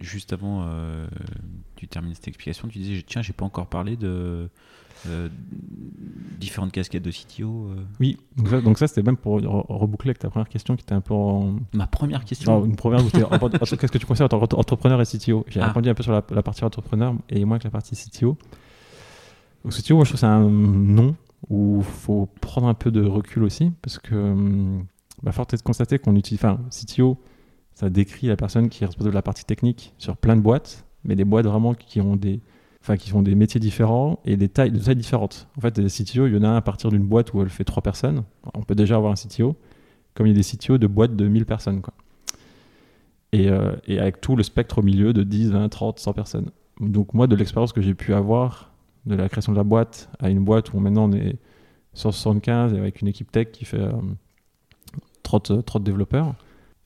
Juste 0.00 0.32
avant, 0.32 0.64
euh, 0.66 1.06
tu 1.76 1.86
termines 1.86 2.14
cette 2.14 2.28
explication, 2.28 2.66
tu 2.66 2.78
disais 2.78 3.02
Tiens, 3.06 3.22
j'ai 3.22 3.34
pas 3.34 3.44
encore 3.44 3.66
parlé 3.66 3.96
de 3.96 4.48
euh, 5.06 5.28
différentes 6.38 6.72
casquettes 6.72 7.02
de 7.02 7.10
CTO 7.10 7.68
euh. 7.68 7.84
Oui, 8.00 8.18
donc 8.36 8.48
ça, 8.48 8.60
donc 8.62 8.78
ça 8.78 8.86
c'était 8.86 9.02
même 9.02 9.18
pour 9.18 9.34
reboucler 9.34 10.10
avec 10.10 10.18
ta 10.18 10.30
première 10.30 10.48
question 10.48 10.76
qui 10.76 10.82
était 10.82 10.94
un 10.94 11.02
peu 11.02 11.12
en... 11.12 11.56
Ma 11.74 11.86
première 11.86 12.24
question 12.24 12.64
Une 12.64 12.76
première, 12.76 13.00
qu'est-ce 13.10 13.74
que 13.76 13.98
tu 13.98 14.06
considères 14.06 14.32
entre 14.32 14.58
entrepreneur 14.58 15.00
et 15.00 15.04
CTO 15.04 15.44
J'ai 15.48 15.60
ah. 15.60 15.66
répondu 15.66 15.90
un 15.90 15.94
peu 15.94 16.02
sur 16.02 16.12
la, 16.12 16.22
partie 16.22 16.64
entrepreneur 16.64 17.14
et 17.28 17.44
moins 17.44 17.58
que 17.58 17.64
la 17.64 17.70
partie 17.70 17.96
CTO. 17.96 18.38
Donc 19.62 19.74
CTO, 19.74 19.96
moi 19.96 20.04
je 20.04 20.10
trouve 20.10 20.12
que 20.12 20.16
c'est 20.16 20.26
un 20.26 20.48
nom 20.48 21.16
où 21.50 21.78
il 21.80 21.84
faut 21.84 22.28
prendre 22.40 22.68
un 22.68 22.74
peu 22.74 22.90
de 22.90 23.04
recul 23.04 23.42
aussi 23.42 23.72
parce 23.82 23.98
que 23.98 24.34
bah, 25.22 25.32
force 25.32 25.52
est 25.52 25.58
de 25.58 25.62
constater 25.62 25.98
qu'on 25.98 26.16
utilise... 26.16 26.42
Enfin, 26.42 26.60
CTO, 26.70 27.18
ça 27.74 27.90
décrit 27.90 28.28
la 28.28 28.36
personne 28.36 28.68
qui 28.68 28.84
est 28.84 28.86
responsable 28.86 29.12
de 29.12 29.16
la 29.16 29.22
partie 29.22 29.44
technique 29.44 29.94
sur 29.98 30.16
plein 30.16 30.36
de 30.36 30.40
boîtes, 30.40 30.86
mais 31.04 31.16
des 31.16 31.24
boîtes 31.24 31.46
vraiment 31.46 31.74
qui 31.74 32.00
ont 32.00 32.16
des 32.16 32.40
enfin 32.80 32.96
qui 32.98 33.08
font 33.08 33.22
des 33.22 33.34
métiers 33.34 33.60
différents 33.60 34.20
et 34.26 34.36
des 34.36 34.48
tailles 34.48 34.70
de 34.70 34.78
tailles 34.78 34.96
différentes. 34.96 35.48
En 35.56 35.62
fait, 35.62 35.80
des 35.80 35.88
CTO, 35.88 36.26
il 36.26 36.34
y 36.34 36.36
en 36.36 36.42
a 36.42 36.48
un 36.48 36.56
à 36.56 36.60
partir 36.60 36.90
d'une 36.90 37.04
boîte 37.04 37.32
où 37.32 37.40
elle 37.40 37.48
fait 37.48 37.64
trois 37.64 37.82
personnes. 37.82 38.24
On 38.52 38.62
peut 38.62 38.74
déjà 38.74 38.96
avoir 38.96 39.10
un 39.10 39.14
CTO, 39.14 39.56
comme 40.12 40.26
il 40.26 40.30
y 40.30 40.34
a 40.34 40.36
des 40.36 40.44
CTO 40.44 40.76
de 40.76 40.86
boîtes 40.86 41.16
de 41.16 41.26
1000 41.26 41.46
personnes. 41.46 41.80
Quoi. 41.80 41.94
Et, 43.32 43.48
euh, 43.48 43.74
et, 43.86 43.98
avec 43.98 44.20
tout 44.20 44.36
le 44.36 44.42
spectre 44.42 44.78
au 44.78 44.82
milieu 44.82 45.14
de 45.14 45.22
10, 45.22 45.52
20, 45.52 45.68
30, 45.70 45.98
100 45.98 46.12
personnes. 46.12 46.50
Donc 46.78 47.14
moi, 47.14 47.26
de 47.26 47.34
l'expérience 47.34 47.72
que 47.72 47.80
j'ai 47.80 47.94
pu 47.94 48.12
avoir 48.12 48.70
de 49.06 49.14
la 49.14 49.30
création 49.30 49.52
de 49.52 49.56
la 49.56 49.64
boîte 49.64 50.10
à 50.18 50.28
une 50.28 50.44
boîte 50.44 50.74
où 50.74 50.78
maintenant 50.78 51.08
on 51.08 51.12
est 51.12 51.36
175 51.94 52.74
et 52.74 52.78
avec 52.78 53.00
une 53.00 53.08
équipe 53.08 53.32
tech 53.32 53.48
qui 53.50 53.64
fait 53.64 53.80
30, 55.22 55.64
30 55.64 55.82
développeurs, 55.82 56.34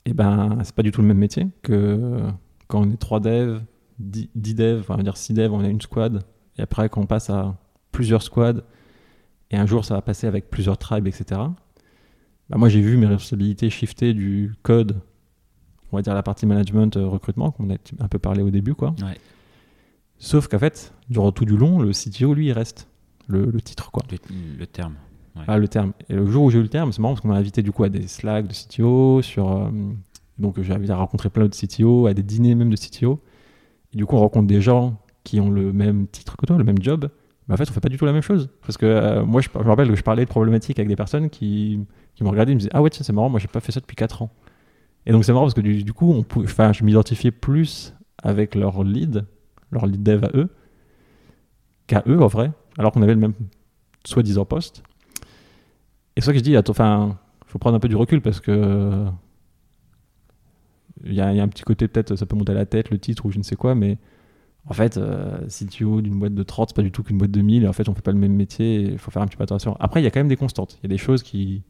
et 0.08 0.12
eh 0.12 0.14
ben 0.14 0.58
c'est 0.64 0.74
pas 0.74 0.82
du 0.82 0.90
tout 0.90 1.02
le 1.02 1.06
même 1.06 1.18
métier 1.18 1.48
que 1.60 2.22
quand 2.66 2.80
on 2.80 2.90
est 2.90 2.96
3 2.96 3.20
devs, 3.20 3.60
10, 3.98 4.30
devs, 4.54 4.84
on 4.88 4.96
va 4.96 5.02
dire 5.02 5.18
6 5.18 5.34
devs, 5.34 5.52
on 5.52 5.60
a 5.60 5.68
une 5.68 5.82
squad. 5.82 6.22
Et 6.56 6.62
après, 6.62 6.88
quand 6.88 7.02
on 7.02 7.06
passe 7.06 7.28
à 7.28 7.58
plusieurs 7.92 8.22
squads, 8.22 8.62
et 9.50 9.58
un 9.58 9.66
jour 9.66 9.84
ça 9.84 9.92
va 9.92 10.00
passer 10.00 10.26
avec 10.26 10.48
plusieurs 10.48 10.78
tribes, 10.78 11.06
etc. 11.06 11.42
Bah 12.48 12.56
moi, 12.56 12.70
j'ai 12.70 12.80
vu 12.80 12.96
mes 12.96 13.04
responsabilités 13.04 13.68
shifter 13.68 14.14
du 14.14 14.54
code, 14.62 14.98
on 15.92 15.96
va 15.96 16.02
dire 16.02 16.14
la 16.14 16.22
partie 16.22 16.46
management, 16.46 16.96
euh, 16.96 17.06
recrutement, 17.06 17.50
qu'on 17.50 17.68
a 17.68 17.76
un 17.98 18.08
peu 18.08 18.18
parlé 18.18 18.40
au 18.40 18.48
début, 18.48 18.74
quoi. 18.74 18.94
Sauf 20.16 20.48
qu'en 20.48 20.58
fait, 20.58 20.94
durant 21.10 21.32
tout 21.32 21.44
du 21.44 21.58
long, 21.58 21.80
le 21.80 21.92
CTO, 21.92 22.32
lui, 22.32 22.46
il 22.46 22.52
reste. 22.52 22.88
Le, 23.26 23.60
titre, 23.60 23.90
quoi. 23.90 24.02
Le, 24.58 24.66
terme. 24.66 24.94
Ah, 25.46 25.58
le 25.58 25.68
terme. 25.68 25.92
Et 26.08 26.14
le 26.14 26.26
jour 26.26 26.44
où 26.44 26.50
j'ai 26.50 26.58
eu 26.58 26.62
le 26.62 26.68
terme, 26.68 26.92
c'est 26.92 27.00
marrant 27.00 27.14
parce 27.14 27.22
qu'on 27.22 27.28
m'a 27.28 27.36
invité 27.36 27.62
du 27.62 27.72
coup 27.72 27.84
à 27.84 27.88
des 27.88 28.08
Slack 28.08 28.46
de 28.46 28.52
CTO, 28.52 29.22
sur. 29.22 29.50
Euh, 29.50 29.68
donc 30.38 30.60
j'avais 30.60 30.92
rencontré 30.92 31.30
plein 31.30 31.44
d'autres 31.44 31.58
CTO, 31.58 32.06
à 32.06 32.14
des 32.14 32.22
dîners 32.22 32.54
même 32.54 32.70
de 32.70 32.76
CTO. 32.76 33.20
Et 33.92 33.96
du 33.96 34.06
coup, 34.06 34.16
on 34.16 34.20
rencontre 34.20 34.46
des 34.46 34.60
gens 34.60 34.98
qui 35.24 35.40
ont 35.40 35.50
le 35.50 35.72
même 35.72 36.06
titre 36.08 36.36
que 36.36 36.46
toi, 36.46 36.56
le 36.56 36.64
même 36.64 36.80
job. 36.80 37.08
Mais 37.46 37.54
en 37.54 37.56
fait, 37.56 37.68
on 37.70 37.72
fait 37.72 37.80
pas 37.80 37.88
du 37.88 37.96
tout 37.96 38.04
la 38.04 38.12
même 38.12 38.22
chose. 38.22 38.50
Parce 38.62 38.76
que 38.76 38.86
euh, 38.86 39.24
moi, 39.24 39.40
je, 39.40 39.48
me 39.54 39.68
rappelle 39.68 39.88
que 39.88 39.96
je 39.96 40.02
parlais 40.02 40.24
de 40.24 40.30
problématiques 40.30 40.78
avec 40.78 40.88
des 40.88 40.96
personnes 40.96 41.30
qui, 41.30 41.80
qui 42.14 42.24
me 42.24 42.28
regardaient 42.28 42.52
et 42.52 42.54
me 42.54 42.60
disaient 42.60 42.70
Ah 42.74 42.82
ouais, 42.82 42.90
c'est 42.92 43.12
marrant, 43.12 43.30
moi, 43.30 43.40
j'ai 43.40 43.48
pas 43.48 43.60
fait 43.60 43.72
ça 43.72 43.80
depuis 43.80 43.96
4 43.96 44.22
ans. 44.22 44.30
Et 45.06 45.12
donc, 45.12 45.24
c'est 45.24 45.32
marrant 45.32 45.46
parce 45.46 45.54
que 45.54 45.60
du, 45.60 45.92
coup, 45.92 46.12
on 46.12 46.72
je 46.72 46.84
m'identifiais 46.84 47.30
plus 47.30 47.94
avec 48.22 48.54
leur 48.54 48.84
lead, 48.84 49.24
leur 49.70 49.86
lead 49.86 50.02
dev 50.02 50.24
à 50.24 50.30
eux, 50.34 50.50
qu'à 51.86 52.02
eux, 52.06 52.20
en 52.20 52.26
vrai, 52.26 52.52
alors 52.76 52.92
qu'on 52.92 53.02
avait 53.02 53.14
le 53.14 53.20
même 53.20 53.32
soi-disant 54.04 54.44
poste. 54.44 54.82
Et 56.18 56.20
c'est 56.20 56.26
ça 56.26 56.32
que 56.32 56.38
je 56.38 56.42
dis, 56.42 56.58
enfin, 56.58 57.16
faut 57.46 57.60
prendre 57.60 57.76
un 57.76 57.78
peu 57.78 57.86
du 57.86 57.94
recul 57.94 58.20
parce 58.20 58.40
que 58.40 59.06
il 61.04 61.14
y, 61.14 61.20
a 61.20 61.28
un 61.28 61.46
petit 61.46 61.62
côté, 61.62 61.86
peut-être, 61.86 62.16
ça 62.16 62.26
peut 62.26 62.34
monter 62.34 62.50
à 62.50 62.56
la 62.56 62.66
tête, 62.66 62.90
le 62.90 62.98
titre 62.98 63.24
ou 63.24 63.30
je 63.30 63.38
ne 63.38 63.44
sais 63.44 63.54
quoi, 63.54 63.76
mais 63.76 63.98
en 64.66 64.74
fait, 64.74 64.96
euh, 64.96 65.38
si 65.46 65.64
tu 65.68 65.84
CTO 65.84 66.00
d'une 66.00 66.18
boîte 66.18 66.34
de 66.34 66.42
30, 66.42 66.70
c'est 66.70 66.74
pas 66.74 66.82
du 66.82 66.90
tout 66.90 67.04
qu'une 67.04 67.18
boîte 67.18 67.30
de 67.30 67.40
1000, 67.40 67.62
et 67.62 67.68
en 67.68 67.72
fait, 67.72 67.88
on 67.88 67.94
fait 67.94 68.02
pas 68.02 68.10
le 68.10 68.18
même 68.18 68.32
métier, 68.32 68.80
il 68.80 68.98
faut 68.98 69.12
faire 69.12 69.22
un 69.22 69.28
petit 69.28 69.36
peu 69.36 69.44
attention. 69.44 69.76
Après, 69.78 70.00
il 70.00 70.04
y 70.04 70.08
a 70.08 70.10
quand 70.10 70.18
même 70.18 70.26
des 70.26 70.36
constantes, 70.36 70.76
il 70.80 70.82
y 70.82 70.86
a 70.86 70.88
des 70.88 70.98
choses 70.98 71.22
qui, 71.22 71.62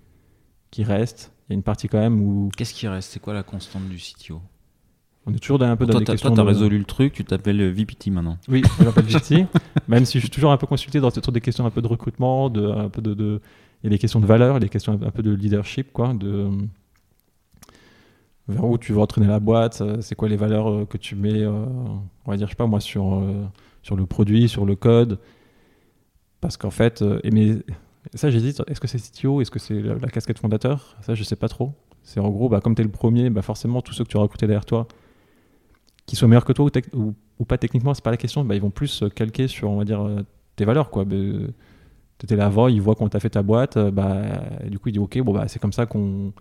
qui 0.70 0.82
restent, 0.82 1.30
il 1.46 1.52
y 1.52 1.52
a 1.52 1.56
une 1.56 1.62
partie 1.62 1.90
quand 1.90 1.98
même 1.98 2.18
où. 2.22 2.48
Qu'est-ce 2.56 2.72
qui 2.72 2.88
reste? 2.88 3.10
C'est 3.12 3.20
quoi 3.20 3.34
la 3.34 3.42
constante 3.42 3.86
du 3.86 3.98
CTO 3.98 4.40
on 5.26 5.34
est 5.34 5.38
toujours 5.40 5.58
dans 5.58 5.66
un 5.66 5.76
peu 5.76 5.84
dans 5.84 5.90
toi, 5.90 6.00
des 6.00 6.06
questions. 6.06 6.30
Toi, 6.30 6.36
t'as 6.36 6.42
résolu 6.42 6.78
le 6.78 6.86
truc, 6.86 7.12
tu 7.12 7.22
t'appelles 7.22 7.70
VPT 7.70 8.06
maintenant. 8.06 8.38
Oui, 8.48 8.62
je 8.78 8.82
m'appelle 8.82 9.04
VPT, 9.04 9.46
même 9.88 10.06
si 10.06 10.18
je 10.18 10.20
suis 10.20 10.30
toujours 10.30 10.52
un 10.52 10.56
peu 10.56 10.66
consulté 10.66 11.00
dans 11.00 11.10
des 11.10 11.40
questions 11.42 11.66
un 11.66 11.70
peu 11.70 11.82
de 11.82 11.86
recrutement, 11.86 12.48
de, 12.48 12.66
un 12.66 12.88
peu 12.88 13.02
de, 13.02 13.12
de, 13.12 13.42
il 13.82 13.86
y 13.86 13.86
a 13.88 13.90
des 13.90 13.98
questions 13.98 14.20
de 14.20 14.26
valeur, 14.26 14.60
des 14.60 14.68
questions 14.68 14.92
un 14.92 15.10
peu 15.10 15.22
de 15.22 15.32
leadership, 15.32 15.92
quoi, 15.92 16.14
de 16.14 16.50
vers 18.48 18.64
où 18.64 18.78
tu 18.78 18.92
veux 18.92 19.00
entraîner 19.00 19.26
la 19.26 19.40
boîte, 19.40 19.80
euh, 19.80 20.00
c'est 20.00 20.14
quoi 20.14 20.28
les 20.28 20.36
valeurs 20.36 20.70
euh, 20.70 20.84
que 20.86 20.96
tu 20.96 21.14
mets, 21.14 21.42
euh, 21.42 21.52
on 22.24 22.30
va 22.30 22.36
dire, 22.36 22.46
je 22.46 22.52
sais 22.52 22.56
pas 22.56 22.66
moi, 22.66 22.80
sur, 22.80 23.22
sur 23.82 23.96
le 23.96 24.06
produit, 24.06 24.48
sur 24.48 24.64
le 24.64 24.74
code. 24.74 25.18
Parce 26.40 26.56
qu'en 26.56 26.70
fait, 26.70 27.04
ça 28.14 28.30
j'hésite, 28.30 28.62
est-ce 28.68 28.80
que 28.80 28.86
c'est 28.86 28.98
CTO, 28.98 29.40
est-ce 29.40 29.50
que 29.50 29.58
c'est 29.58 29.80
la, 29.80 29.96
casquette 30.08 30.38
fondateur? 30.38 30.96
Ça 31.02 31.14
je 31.14 31.24
sais 31.24 31.36
pas 31.36 31.48
trop. 31.48 31.72
C'est 32.04 32.20
en 32.20 32.30
gros, 32.30 32.48
bah, 32.48 32.60
comme 32.60 32.74
tu 32.74 32.82
es 32.82 32.84
le 32.84 32.90
premier, 32.90 33.28
bah, 33.28 33.42
forcément 33.42 33.82
tous 33.82 33.92
ceux 33.92 34.04
que 34.04 34.08
tu 34.08 34.16
as 34.16 34.20
recrutés 34.20 34.46
derrière 34.46 34.64
toi, 34.64 34.86
qui 36.06 36.16
soient 36.16 36.28
meilleurs 36.28 36.44
que 36.44 36.52
toi 36.52 36.70
ou, 36.94 37.14
ou, 37.38 37.44
pas 37.44 37.58
techniquement, 37.58 37.92
c'est 37.92 38.04
pas 38.04 38.12
la 38.12 38.16
question, 38.16 38.44
bah, 38.44 38.54
ils 38.54 38.62
vont 38.62 38.70
plus 38.70 39.04
calquer 39.14 39.48
sur, 39.48 39.68
on 39.68 39.78
va 39.78 39.84
dire, 39.84 40.08
tes 40.54 40.64
valeurs. 40.64 40.90
quoi. 40.90 41.04
Bah, 41.04 41.16
tu 42.18 42.26
étais 42.26 42.36
là 42.36 42.46
avant, 42.46 42.68
voient 42.80 42.94
comment 42.94 43.08
tu 43.08 43.16
as 43.16 43.20
fait 43.20 43.30
ta 43.30 43.42
boîte, 43.42 43.78
bah, 43.78 44.22
du 44.68 44.78
coup 44.78 44.88
ils 44.88 44.92
disent 44.92 45.02
ok, 45.02 45.20
bon, 45.20 45.32
bah, 45.32 45.48
c'est 45.48 45.60
comme 45.60 45.72
ça 45.72 45.86
qu'on 45.86 46.32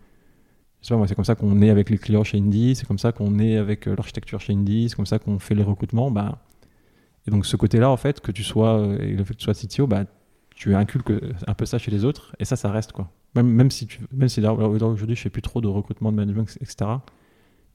c'est 0.81 1.15
comme 1.15 1.25
ça 1.25 1.35
qu'on 1.35 1.61
est 1.61 1.69
avec 1.69 1.89
les 1.89 1.97
clients 1.97 2.23
chez 2.23 2.37
Indie, 2.37 2.75
c'est 2.75 2.85
comme 2.85 2.99
ça 2.99 3.11
qu'on 3.11 3.39
est 3.39 3.57
avec 3.57 3.87
euh, 3.87 3.95
l'architecture 3.95 4.39
chez 4.39 4.53
Indie, 4.53 4.89
c'est 4.89 4.95
comme 4.95 5.05
ça 5.05 5.19
qu'on 5.19 5.39
fait 5.39 5.55
les 5.55 5.63
recrutements. 5.63 6.11
Bah, 6.11 6.39
et 7.27 7.31
donc 7.31 7.45
ce 7.45 7.57
côté-là, 7.57 7.89
en 7.89 7.97
fait, 7.97 8.21
que 8.21 8.31
tu 8.31 8.43
sois, 8.43 8.79
euh, 8.79 8.99
et 8.99 9.13
le 9.13 9.23
fait 9.23 9.33
que 9.33 9.39
tu 9.39 9.43
sois 9.43 9.53
CTO, 9.53 9.87
bah, 9.87 10.05
tu 10.55 10.75
inculques 10.75 11.11
un 11.45 11.53
peu 11.53 11.65
ça 11.65 11.77
chez 11.77 11.91
les 11.91 12.05
autres, 12.05 12.35
et 12.39 12.45
ça, 12.45 12.55
ça 12.55 12.71
reste. 12.71 12.91
quoi. 12.91 13.11
Même, 13.35 13.47
même 13.47 13.69
si, 13.69 13.85
tu, 13.87 13.99
même 14.11 14.29
si 14.29 14.41
aujourd'hui 14.45 15.15
je 15.15 15.21
fais 15.21 15.29
plus 15.29 15.41
trop 15.41 15.61
de 15.61 15.67
recrutement, 15.67 16.11
de 16.11 16.17
management, 16.17 16.57
etc., 16.61 16.91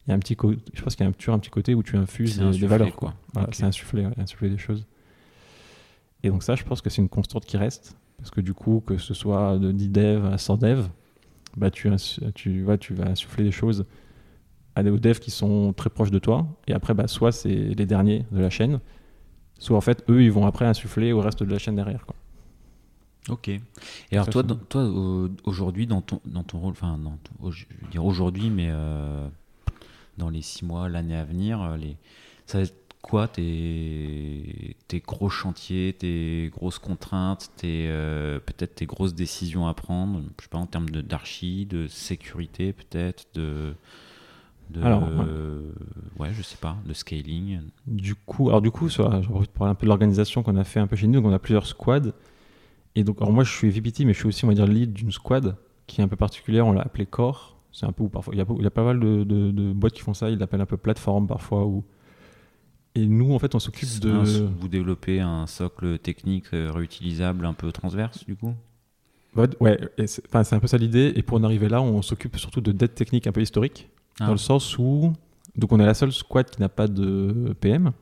il 0.04 0.10
y 0.10 0.12
a 0.12 0.16
un 0.16 0.18
petit 0.18 0.36
je 0.74 0.82
pense 0.82 0.96
qu'il 0.96 1.06
y 1.06 1.08
a 1.08 1.12
toujours 1.12 1.34
un 1.34 1.38
petit 1.38 1.50
côté 1.50 1.74
où 1.76 1.82
tu 1.84 1.96
infuses 1.96 2.38
des, 2.38 2.66
valeurs. 2.66 2.96
Quoi. 2.96 3.14
C'est 3.52 3.62
insuffler, 3.62 4.08
insuffler 4.16 4.50
des 4.50 4.58
choses. 4.58 4.84
Et 6.22 6.28
donc 6.30 6.42
ça, 6.42 6.54
je 6.54 6.62
pense 6.64 6.80
que 6.80 6.90
c'est 6.90 7.02
une 7.02 7.08
constante 7.08 7.44
qui 7.44 7.56
reste, 7.56 7.96
parce 8.18 8.30
que 8.30 8.40
du 8.40 8.54
coup, 8.54 8.82
que 8.86 8.96
ce 8.98 9.14
soit 9.14 9.58
de 9.58 9.72
10 9.72 9.88
dev 9.88 10.24
à 10.26 10.38
100 10.38 10.56
dev, 10.58 10.86
bah, 11.56 11.70
tu, 11.70 11.90
tu, 12.34 12.64
tu 12.80 12.94
vas 12.94 13.06
insuffler 13.06 13.44
des 13.44 13.50
choses 13.52 13.84
à 14.74 14.82
des 14.82 14.90
devs 14.90 15.18
qui 15.18 15.30
sont 15.30 15.72
très 15.74 15.90
proches 15.90 16.10
de 16.10 16.18
toi. 16.18 16.46
Et 16.66 16.72
après, 16.72 16.94
bah, 16.94 17.06
soit 17.08 17.32
c'est 17.32 17.48
les 17.54 17.86
derniers 17.86 18.24
de 18.32 18.40
la 18.40 18.48
chaîne, 18.50 18.80
soit 19.58 19.76
en 19.76 19.80
fait, 19.82 20.04
eux, 20.08 20.22
ils 20.22 20.32
vont 20.32 20.46
après 20.46 20.64
insuffler 20.64 21.12
au 21.12 21.20
reste 21.20 21.42
de 21.42 21.50
la 21.50 21.58
chaîne 21.58 21.76
derrière. 21.76 22.06
Quoi. 22.06 22.16
Ok. 23.28 23.48
Et 23.48 23.60
alors 24.12 24.28
toi, 24.30 24.42
dans- 24.42 24.56
toi 24.56 24.84
au- 24.84 25.28
aujourd'hui 25.44 25.86
dans 25.86 26.00
ton 26.00 26.20
dans 26.24 26.42
ton 26.42 26.58
rôle, 26.58 26.72
enfin 26.72 26.98
dans 26.98 27.18
ton- 27.22 27.46
au- 27.46 27.50
je 27.52 27.66
veux 27.82 27.88
dire 27.90 28.04
aujourd'hui, 28.04 28.50
mais 28.50 28.66
euh, 28.70 29.28
dans 30.18 30.28
les 30.28 30.42
six 30.42 30.64
mois, 30.64 30.88
l'année 30.88 31.16
à 31.16 31.24
venir, 31.24 31.60
euh, 31.62 31.76
les 31.76 31.96
ça 32.46 32.58
va 32.58 32.64
être 32.64 32.81
quoi 33.02 33.28
tes 33.28 34.76
tes 34.88 35.00
gros 35.00 35.28
chantiers, 35.28 35.92
tes 35.98 36.50
grosses 36.52 36.78
contraintes, 36.78 37.50
tes 37.56 37.86
euh, 37.88 38.38
peut-être 38.40 38.76
tes 38.76 38.86
grosses 38.86 39.14
décisions 39.14 39.66
à 39.66 39.74
prendre, 39.74 40.22
je 40.38 40.44
sais 40.44 40.48
pas 40.48 40.58
en 40.58 40.66
termes 40.66 40.88
de 40.90 41.00
d'archi, 41.00 41.66
de 41.66 41.88
sécurité 41.88 42.72
peut-être, 42.72 43.26
de 43.34 43.74
de 44.70 44.82
Alors, 44.82 45.02
ouais. 46.18 46.30
je 46.32 46.40
sais 46.42 46.56
pas, 46.56 46.76
de 46.86 46.94
scaling. 46.94 47.60
Du 47.86 48.14
coup, 48.14 48.48
alors 48.48 48.62
du 48.62 48.70
coup, 48.70 48.88
pour 48.88 49.46
parler 49.48 49.70
un 49.70 49.74
peu 49.74 49.84
de 49.84 49.88
l'organisation 49.88 50.42
qu'on 50.42 50.56
a 50.56 50.64
fait 50.64 50.80
un 50.80 50.86
peu 50.86 50.96
chez 50.96 51.06
nous. 51.08 51.20
Donc, 51.20 51.26
on 51.30 51.34
a 51.34 51.38
plusieurs 51.38 51.66
squads. 51.66 52.12
Et 52.94 53.04
donc, 53.04 53.18
alors 53.20 53.32
moi, 53.32 53.44
je 53.44 53.50
suis 53.52 53.68
VPT, 53.70 54.00
mais 54.06 54.14
je 54.14 54.18
suis 54.20 54.28
aussi, 54.28 54.44
on 54.44 54.48
va 54.48 54.54
dire, 54.54 54.66
lead 54.66 54.92
d'une 54.94 55.12
squad 55.12 55.56
qui 55.86 56.00
est 56.00 56.04
un 56.04 56.08
peu 56.08 56.16
particulière. 56.16 56.66
On 56.66 56.72
l'a 56.72 56.82
appelé 56.82 57.04
Core. 57.04 57.58
C'est 57.72 57.84
un 57.86 57.92
peu 57.92 58.04
où 58.04 58.08
parfois, 58.08 58.34
il 58.34 58.38
y 58.38 58.40
a, 58.40 58.46
il 58.56 58.62
y 58.62 58.66
a 58.66 58.70
pas 58.70 58.84
mal 58.84 58.98
de, 59.00 59.24
de- 59.24 59.50
de 59.50 59.72
boîtes 59.72 59.92
qui 59.94 60.00
font 60.02 60.14
ça. 60.14 60.30
Ils 60.30 60.38
l'appellent 60.38 60.60
un 60.62 60.66
peu 60.66 60.76
plateforme 60.78 61.26
parfois. 61.26 61.66
Ou... 61.66 61.84
Et 62.94 63.06
nous, 63.06 63.32
en 63.32 63.38
fait, 63.38 63.54
on 63.54 63.58
s'occupe 63.58 64.00
de. 64.00 64.10
vous 64.58 64.68
développez 64.68 65.20
un 65.20 65.46
socle 65.46 65.98
technique 65.98 66.46
euh, 66.52 66.70
réutilisable 66.70 67.46
un 67.46 67.54
peu 67.54 67.72
transverse 67.72 68.24
du 68.26 68.36
coup 68.36 68.54
Ouais, 69.34 69.48
Ouais, 69.60 69.78
c'est 70.06 70.22
enfin, 70.26 70.56
un 70.56 70.60
peu 70.60 70.66
ça 70.66 70.76
l'idée. 70.76 71.12
Et 71.16 71.22
pour 71.22 71.38
en 71.38 71.44
arriver 71.44 71.68
là, 71.68 71.80
on 71.80 72.02
s'occupe 72.02 72.36
surtout 72.36 72.60
de 72.60 72.70
dettes 72.72 72.94
techniques 72.94 73.26
un 73.26 73.32
peu 73.32 73.40
historiques. 73.40 73.88
Ah. 74.20 74.26
Dans 74.26 74.32
le 74.32 74.38
sens 74.38 74.76
où. 74.78 75.12
Donc, 75.56 75.72
on 75.72 75.80
est 75.80 75.86
la 75.86 75.94
seule 75.94 76.12
squad 76.12 76.48
qui 76.50 76.60
n'a 76.60 76.68
pas 76.68 76.86
de 76.86 77.54
PM. 77.60 77.92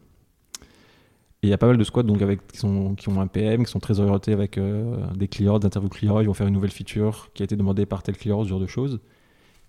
Et 1.43 1.47
il 1.47 1.51
y 1.51 1.53
a 1.53 1.59
pas 1.59 1.66
mal 1.66 1.78
de 1.78 1.84
squads 1.84 2.03
donc, 2.03 2.20
avec, 2.20 2.47
qui, 2.49 2.59
sont, 2.59 2.95
qui 2.97 3.09
ont 3.09 3.20
un 3.20 3.26
PM, 3.26 3.64
qui 3.64 3.70
sont 3.70 3.80
très 3.80 3.99
orientés 3.99 4.32
avec 4.32 4.59
euh, 4.59 5.07
des 5.14 5.26
clients, 5.26 5.59
des 5.59 5.66
interviews 5.66 5.88
clients. 5.88 6.20
Ils 6.20 6.26
vont 6.26 6.34
faire 6.34 6.47
une 6.47 6.55
nouvelle 6.55 6.70
feature 6.70 7.30
qui 7.32 7.43
a 7.43 7.45
été 7.45 7.57
demandée 7.57 7.86
par 7.86 8.03
tel 8.03 8.16
client, 8.16 8.43
ce 8.45 8.49
genre 8.49 8.61
de 8.61 8.66
choses. 8.66 9.01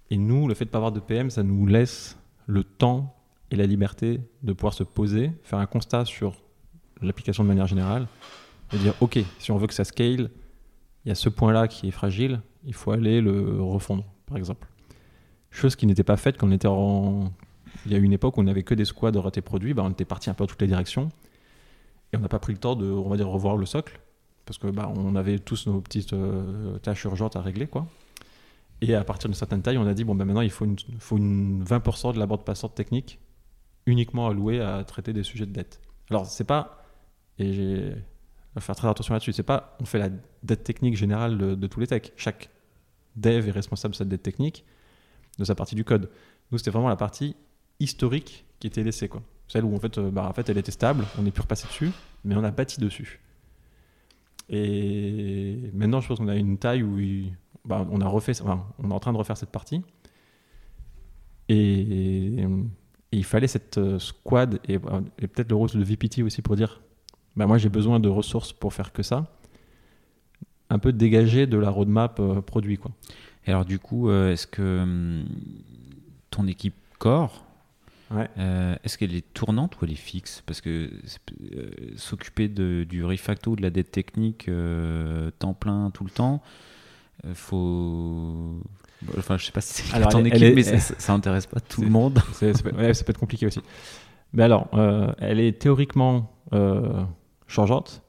Et 0.09 0.17
nous, 0.17 0.47
le 0.47 0.53
fait 0.53 0.65
de 0.65 0.69
ne 0.69 0.71
pas 0.71 0.79
avoir 0.79 0.91
de 0.91 0.99
PM, 0.99 1.29
ça 1.29 1.43
nous 1.43 1.65
laisse 1.65 2.17
le 2.45 2.63
temps 2.63 3.15
et 3.51 3.55
la 3.57 3.65
liberté 3.65 4.21
de 4.43 4.53
pouvoir 4.53 4.73
se 4.73 4.83
poser, 4.83 5.31
faire 5.43 5.59
un 5.59 5.65
constat 5.65 6.05
sur 6.05 6.33
l'application 7.01 7.43
de 7.43 7.49
manière 7.49 7.67
générale 7.67 8.07
et 8.73 8.77
dire 8.77 8.93
OK, 9.01 9.19
si 9.39 9.51
on 9.51 9.57
veut 9.57 9.67
que 9.67 9.73
ça 9.73 9.83
scale, 9.83 10.31
il 11.05 11.09
y 11.09 11.11
a 11.11 11.15
ce 11.15 11.29
point-là 11.29 11.67
qui 11.67 11.87
est 11.87 11.91
fragile, 11.91 12.41
il 12.65 12.73
faut 12.73 12.91
aller 12.91 13.21
le 13.21 13.61
refondre, 13.61 14.05
par 14.25 14.37
exemple. 14.37 14.67
Chose 15.49 15.75
qui 15.75 15.85
n'était 15.85 16.03
pas 16.03 16.17
faite 16.17 16.37
quand 16.37 16.47
on 16.47 16.51
était 16.51 16.67
en. 16.67 17.33
Il 17.85 17.91
y 17.91 17.95
a 17.95 17.97
eu 17.97 18.03
une 18.03 18.13
époque 18.13 18.37
où 18.37 18.41
on 18.41 18.43
n'avait 18.43 18.63
que 18.63 18.75
des 18.75 18.85
squads 18.85 19.19
ratés 19.19 19.41
produits, 19.41 19.73
bah, 19.73 19.83
on 19.85 19.89
était 19.89 20.05
parti 20.05 20.29
un 20.29 20.33
peu 20.33 20.43
dans 20.43 20.47
toutes 20.47 20.61
les 20.61 20.67
directions. 20.67 21.09
Et 22.13 22.17
on 22.17 22.19
n'a 22.19 22.29
pas 22.29 22.39
pris 22.39 22.53
le 22.53 22.59
temps 22.59 22.75
de, 22.75 22.85
on 22.89 23.09
va 23.09 23.17
dire, 23.17 23.27
revoir 23.27 23.57
le 23.57 23.65
socle. 23.65 23.99
Parce 24.45 24.57
que 24.57 24.67
bah, 24.67 24.91
on 24.95 25.15
avait 25.15 25.39
tous 25.39 25.67
nos 25.67 25.81
petites 25.81 26.13
euh, 26.13 26.77
tâches 26.79 27.03
urgentes 27.03 27.35
à 27.35 27.41
régler, 27.41 27.67
quoi. 27.67 27.87
Et 28.81 28.95
à 28.95 29.03
partir 29.03 29.29
d'une 29.29 29.35
certaine 29.35 29.61
taille, 29.61 29.77
on 29.77 29.87
a 29.87 29.93
dit 29.93 30.03
bon, 30.03 30.15
bah, 30.15 30.25
maintenant 30.25 30.41
il 30.41 30.49
faut 30.49 30.65
une, 30.65 30.77
faut 30.99 31.17
une 31.17 31.63
20% 31.63 32.13
de 32.13 32.19
la 32.19 32.25
bande 32.25 32.43
passante 32.45 32.75
technique 32.75 33.19
uniquement 33.85 34.27
allouée 34.27 34.61
à 34.61 34.83
traiter 34.83 35.13
des 35.13 35.23
sujets 35.23 35.45
de 35.45 35.51
dette. 35.51 35.81
Alors, 36.09 36.25
c'est 36.25 36.43
pas. 36.43 36.83
Et 37.39 37.53
j'ai. 37.53 37.95
Va 38.53 38.59
faire 38.59 38.75
très 38.75 38.89
attention 38.89 39.13
là-dessus. 39.13 39.33
C'est 39.33 39.43
pas. 39.43 39.77
On 39.79 39.85
fait 39.85 39.99
la 39.99 40.09
dette 40.43 40.63
technique 40.63 40.97
générale 40.97 41.37
de, 41.37 41.67
tous 41.67 41.79
les 41.79 41.87
techs. 41.87 42.11
Chaque 42.17 42.49
dev 43.15 43.47
est 43.47 43.51
responsable 43.51 43.93
de 43.93 43.97
cette 43.97 44.09
dette 44.09 44.23
technique, 44.23 44.65
de 45.39 45.45
sa 45.45 45.55
partie 45.55 45.75
du 45.75 45.85
code. 45.85 46.09
Nous, 46.51 46.57
c'était 46.57 46.71
vraiment 46.71 46.89
la 46.89 46.97
partie 46.97 47.35
historique 47.79 48.45
qui 48.59 48.67
était 48.67 48.83
laissée, 48.83 49.07
quoi. 49.07 49.21
Celle 49.47 49.63
où 49.63 49.75
en 49.75 49.79
fait, 49.79 49.97
euh, 49.97 50.11
bah, 50.11 50.27
en 50.27 50.33
fait, 50.33 50.49
elle 50.49 50.57
était 50.57 50.71
stable, 50.71 51.05
on 51.17 51.25
est 51.25 51.31
pu 51.31 51.41
repasser 51.41 51.67
dessus, 51.67 51.91
mais 52.23 52.35
on 52.35 52.43
a 52.43 52.51
bâti 52.51 52.79
dessus. 52.79 53.21
Et 54.49 55.71
maintenant, 55.73 56.01
je 56.01 56.07
pense 56.09 56.19
qu'on 56.19 56.27
a 56.27 56.35
une 56.35 56.57
taille 56.57 56.83
où 56.83 56.97
bah, 57.65 57.87
on 57.89 58.01
a 58.01 58.07
refait, 58.07 58.39
enfin, 58.41 58.65
on 58.79 58.91
est 58.91 58.93
en 58.93 58.99
train 58.99 59.13
de 59.13 59.17
refaire 59.17 59.37
cette 59.37 59.51
partie. 59.51 59.81
Et 61.47 62.45
il 63.17 63.25
fallait 63.25 63.47
cette 63.47 63.77
euh, 63.77 63.99
squad 63.99 64.59
et, 64.67 64.75
et 64.75 65.27
peut-être 65.27 65.49
le 65.49 65.55
rôle 65.55 65.69
de 65.69 65.83
VPT 65.83 66.23
aussi 66.23 66.41
pour 66.41 66.55
dire, 66.55 66.81
bah, 67.35 67.47
moi 67.47 67.57
j'ai 67.57 67.69
besoin 67.69 67.99
de 67.99 68.09
ressources 68.09 68.53
pour 68.53 68.73
faire 68.73 68.91
que 68.93 69.03
ça. 69.03 69.27
Un 70.69 70.79
peu 70.79 70.93
dégagé 70.93 71.47
de 71.47 71.57
la 71.57 71.69
roadmap 71.69 72.19
euh, 72.19 72.41
produit, 72.41 72.77
quoi. 72.77 72.91
Et 73.45 73.49
alors 73.49 73.65
du 73.65 73.79
coup, 73.79 74.09
euh, 74.09 74.31
est-ce 74.31 74.47
que 74.47 74.81
hum, 74.81 75.25
ton 76.29 76.47
équipe 76.47 76.75
Ouais. 78.11 78.29
euh, 78.37 78.75
est-ce 78.83 78.97
qu'elle 78.97 79.15
est 79.15 79.33
tournante 79.33 79.79
ou 79.81 79.85
elle 79.85 79.91
est 79.91 79.95
fixe? 79.95 80.43
Parce 80.45 80.61
que 80.61 80.91
euh, 81.53 81.69
s'occuper 81.95 82.47
du 82.47 83.03
refacto, 83.05 83.55
de 83.55 83.61
la 83.61 83.69
dette 83.69 83.91
technique, 83.91 84.49
euh, 84.49 85.31
temps 85.39 85.53
plein 85.53 85.89
tout 85.91 86.03
le 86.03 86.09
temps, 86.09 86.41
euh, 87.25 87.33
faut... 87.33 88.59
Enfin, 89.17 89.37
je 89.37 89.45
sais 89.45 89.51
pas 89.51 89.61
si 89.61 89.73
c'est 89.81 89.95
est- 90.09 90.11
équipe, 90.27 90.43
est- 90.43 90.55
mais 90.55 90.63
ça, 90.63 90.79
ça- 90.79 90.93
ça 90.97 91.13
intéresse 91.13 91.47
pas 91.47 91.59
tout 91.59 91.81
le 91.81 91.89
monde. 91.89 92.19
C'est- 92.33 92.53
ça, 92.53 92.63
peut, 92.63 92.75
ouais, 92.75 92.93
ça 92.93 93.03
peut 93.03 93.11
être 93.11 93.19
compliqué 93.19 93.45
aussi. 93.47 93.59
Mais 94.33 94.43
alors, 94.43 94.67
euh, 94.73 95.11
elle 95.19 95.39
est 95.39 95.59
théoriquement 95.59 96.31
euh, 96.53 97.01
changeante, 97.47 98.03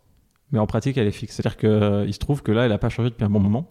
mais 0.50 0.58
en 0.58 0.66
pratique, 0.66 0.96
elle 0.96 1.06
est 1.06 1.12
fixe. 1.12 1.34
C'est-à-dire 1.36 1.56
qu'il 1.56 2.12
se 2.12 2.18
trouve 2.18 2.42
que 2.42 2.52
là, 2.52 2.64
elle 2.64 2.70
n'a 2.70 2.78
pas 2.78 2.88
changé 2.88 3.08
depuis 3.10 3.24
un 3.24 3.30
bon 3.30 3.40
moment. 3.40 3.70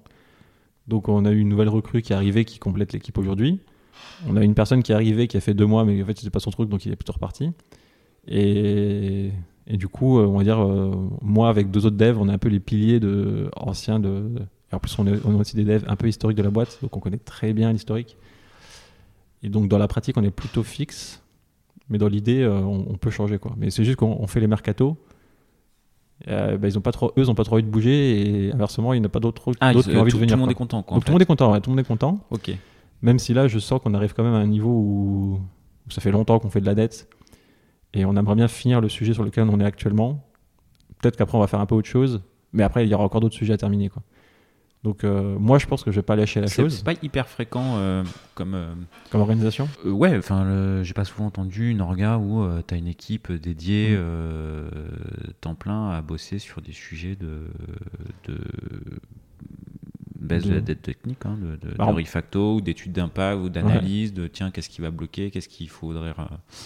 Donc, 0.87 1.09
on 1.09 1.25
a 1.25 1.31
eu 1.31 1.39
une 1.39 1.49
nouvelle 1.49 1.69
recrue 1.69 2.01
qui 2.01 2.11
est 2.13 2.15
arrivée, 2.15 2.43
qui 2.45 2.57
complète 2.59 2.91
l'équipe 2.93 3.17
aujourd'hui. 3.17 3.59
On 4.27 4.35
a 4.37 4.43
une 4.43 4.55
personne 4.55 4.81
qui 4.83 4.91
est 4.91 4.95
arrivée, 4.95 5.27
qui 5.27 5.37
a 5.37 5.41
fait 5.41 5.53
deux 5.53 5.65
mois, 5.65 5.85
mais 5.85 6.01
en 6.01 6.05
fait, 6.05 6.17
c'était 6.17 6.29
pas 6.31 6.39
son 6.39 6.51
truc, 6.51 6.69
donc 6.69 6.85
il 6.85 6.91
est 6.91 6.95
plutôt 6.95 7.13
reparti. 7.13 7.51
Et, 8.27 9.31
et 9.67 9.77
du 9.77 9.87
coup, 9.87 10.19
euh, 10.19 10.25
on 10.25 10.37
va 10.37 10.43
dire, 10.43 10.59
euh, 10.63 10.91
moi, 11.21 11.49
avec 11.49 11.71
deux 11.71 11.85
autres 11.85 11.97
devs, 11.97 12.17
on 12.19 12.29
est 12.29 12.33
un 12.33 12.37
peu 12.37 12.49
les 12.49 12.59
piliers 12.59 12.99
de, 12.99 13.49
anciens 13.55 13.99
de. 13.99 14.29
Et 14.71 14.75
en 14.75 14.79
plus, 14.79 14.97
on 14.99 15.05
est, 15.07 15.19
on 15.25 15.35
est 15.35 15.39
aussi 15.39 15.55
des 15.55 15.63
devs 15.65 15.83
un 15.87 15.95
peu 15.95 16.07
historiques 16.07 16.37
de 16.37 16.43
la 16.43 16.49
boîte, 16.49 16.79
donc 16.81 16.95
on 16.95 16.99
connaît 16.99 17.17
très 17.17 17.53
bien 17.53 17.71
l'historique. 17.73 18.17
Et 19.43 19.49
donc, 19.49 19.67
dans 19.67 19.77
la 19.77 19.87
pratique, 19.87 20.17
on 20.17 20.23
est 20.23 20.31
plutôt 20.31 20.63
fixe. 20.63 21.21
Mais 21.89 21.97
dans 21.97 22.07
l'idée, 22.07 22.41
euh, 22.43 22.59
on, 22.59 22.85
on 22.89 22.97
peut 22.97 23.09
changer. 23.09 23.37
Quoi. 23.37 23.53
Mais 23.57 23.69
c'est 23.69 23.83
juste 23.83 23.97
qu'on 23.97 24.15
on 24.19 24.27
fait 24.27 24.39
les 24.39 24.47
mercatos. 24.47 24.95
Euh, 26.27 26.55
bah, 26.57 26.67
ils 26.67 26.77
ont 26.77 26.81
pas 26.81 26.91
trop, 26.91 27.07
eux, 27.17 27.23
ils 27.23 27.25
n'ont 27.25 27.35
pas 27.35 27.43
trop 27.43 27.55
envie 27.55 27.63
de 27.63 27.69
bouger. 27.69 28.47
Et 28.47 28.53
inversement, 28.53 28.93
il 28.93 28.99
n'y 28.99 29.05
en 29.05 29.07
a 29.07 29.09
pas 29.09 29.19
d'autres 29.19 29.51
Ah, 29.59 29.71
qui 29.73 29.77
ont 29.77 29.99
envie 29.99 30.11
tout, 30.11 30.17
de 30.17 30.21
venir. 30.21 30.27
tout 30.27 30.35
le 30.35 30.39
monde 30.39 30.45
quoi. 30.47 30.51
est 30.51 30.55
content, 30.55 30.83
quoi. 30.83 30.95
Donc, 30.95 31.03
tout 31.05 31.09
le 31.09 31.13
monde 31.15 31.21
est 31.23 31.25
content. 31.25 31.51
ouais, 31.51 31.59
tout 31.59 31.69
le 31.71 31.75
monde 31.75 31.83
est 31.83 31.87
content. 31.87 32.19
Ok. 32.29 32.51
Même 33.01 33.17
si 33.19 33.33
là, 33.33 33.47
je 33.47 33.57
sens 33.59 33.81
qu'on 33.81 33.93
arrive 33.95 34.13
quand 34.13 34.23
même 34.23 34.35
à 34.35 34.37
un 34.37 34.45
niveau 34.47 34.69
où, 34.69 35.39
où 35.87 35.91
ça 35.91 36.01
fait 36.01 36.11
longtemps 36.11 36.37
qu'on 36.39 36.51
fait 36.51 36.61
de 36.61 36.65
la 36.67 36.75
dette. 36.75 37.09
Et 37.93 38.05
on 38.05 38.15
aimerait 38.15 38.35
bien 38.35 38.47
finir 38.47 38.79
le 38.79 38.87
sujet 38.87 39.13
sur 39.13 39.23
lequel 39.23 39.49
on 39.49 39.59
est 39.59 39.65
actuellement. 39.65 40.23
Peut-être 41.01 41.17
qu'après, 41.17 41.35
on 41.35 41.41
va 41.41 41.47
faire 41.47 41.59
un 41.59 41.65
peu 41.65 41.75
autre 41.75 41.89
chose. 41.89 42.21
Mais 42.53 42.61
après, 42.63 42.85
il 42.85 42.89
y 42.89 42.93
aura 42.93 43.03
encore 43.03 43.19
d'autres 43.21 43.35
sujets 43.35 43.53
à 43.53 43.57
terminer. 43.57 43.89
Quoi. 43.89 44.03
Donc, 44.83 45.03
euh, 45.03 45.37
moi, 45.37 45.59
je 45.59 45.67
pense 45.67 45.83
que 45.83 45.91
je 45.91 45.97
vais 45.97 46.01
pas 46.01 46.15
lâcher 46.15 46.41
la 46.41 46.47
chose 46.47 46.77
c'est 46.77 46.83
pas 46.83 46.93
hyper 47.03 47.27
fréquent 47.27 47.75
euh, 47.77 48.03
comme. 48.33 48.55
euh, 48.55 48.73
comme 49.11 49.21
organisation? 49.21 49.69
Ouais, 49.85 50.17
enfin, 50.17 50.81
j'ai 50.83 50.93
pas 50.93 51.05
souvent 51.05 51.27
entendu 51.27 51.69
une 51.69 51.81
orga 51.81 52.17
où 52.17 52.43
tu 52.67 52.73
as 52.73 52.77
une 52.77 52.87
équipe 52.87 53.31
dédiée 53.31 53.95
Mm. 53.95 55.33
temps 55.39 55.53
plein 55.55 55.91
à 55.91 56.01
bosser 56.01 56.39
sur 56.39 56.61
des 56.61 56.71
sujets 56.71 57.15
de, 57.15 57.45
de 58.27 58.37
baisse 60.19 60.43
de, 60.45 60.49
De- 60.49 60.55
la 60.55 60.61
dette 60.61 60.81
technique, 60.81 61.25
hein, 61.25 61.37
de, 61.39 61.55
de, 61.57 61.75
de 61.75 61.81
on- 61.81 61.93
refacto, 61.93 62.55
ou 62.55 62.61
d'études 62.61 62.91
d'impact, 62.93 63.39
ou 63.39 63.49
d'analyse, 63.49 64.13
de 64.13 64.27
tiens, 64.27 64.51
qu'est-ce 64.51 64.69
qui 64.69 64.81
va 64.81 64.91
bloquer, 64.91 65.31
qu'est-ce 65.31 65.49
qu'il 65.49 65.69
faudrait. 65.69 66.13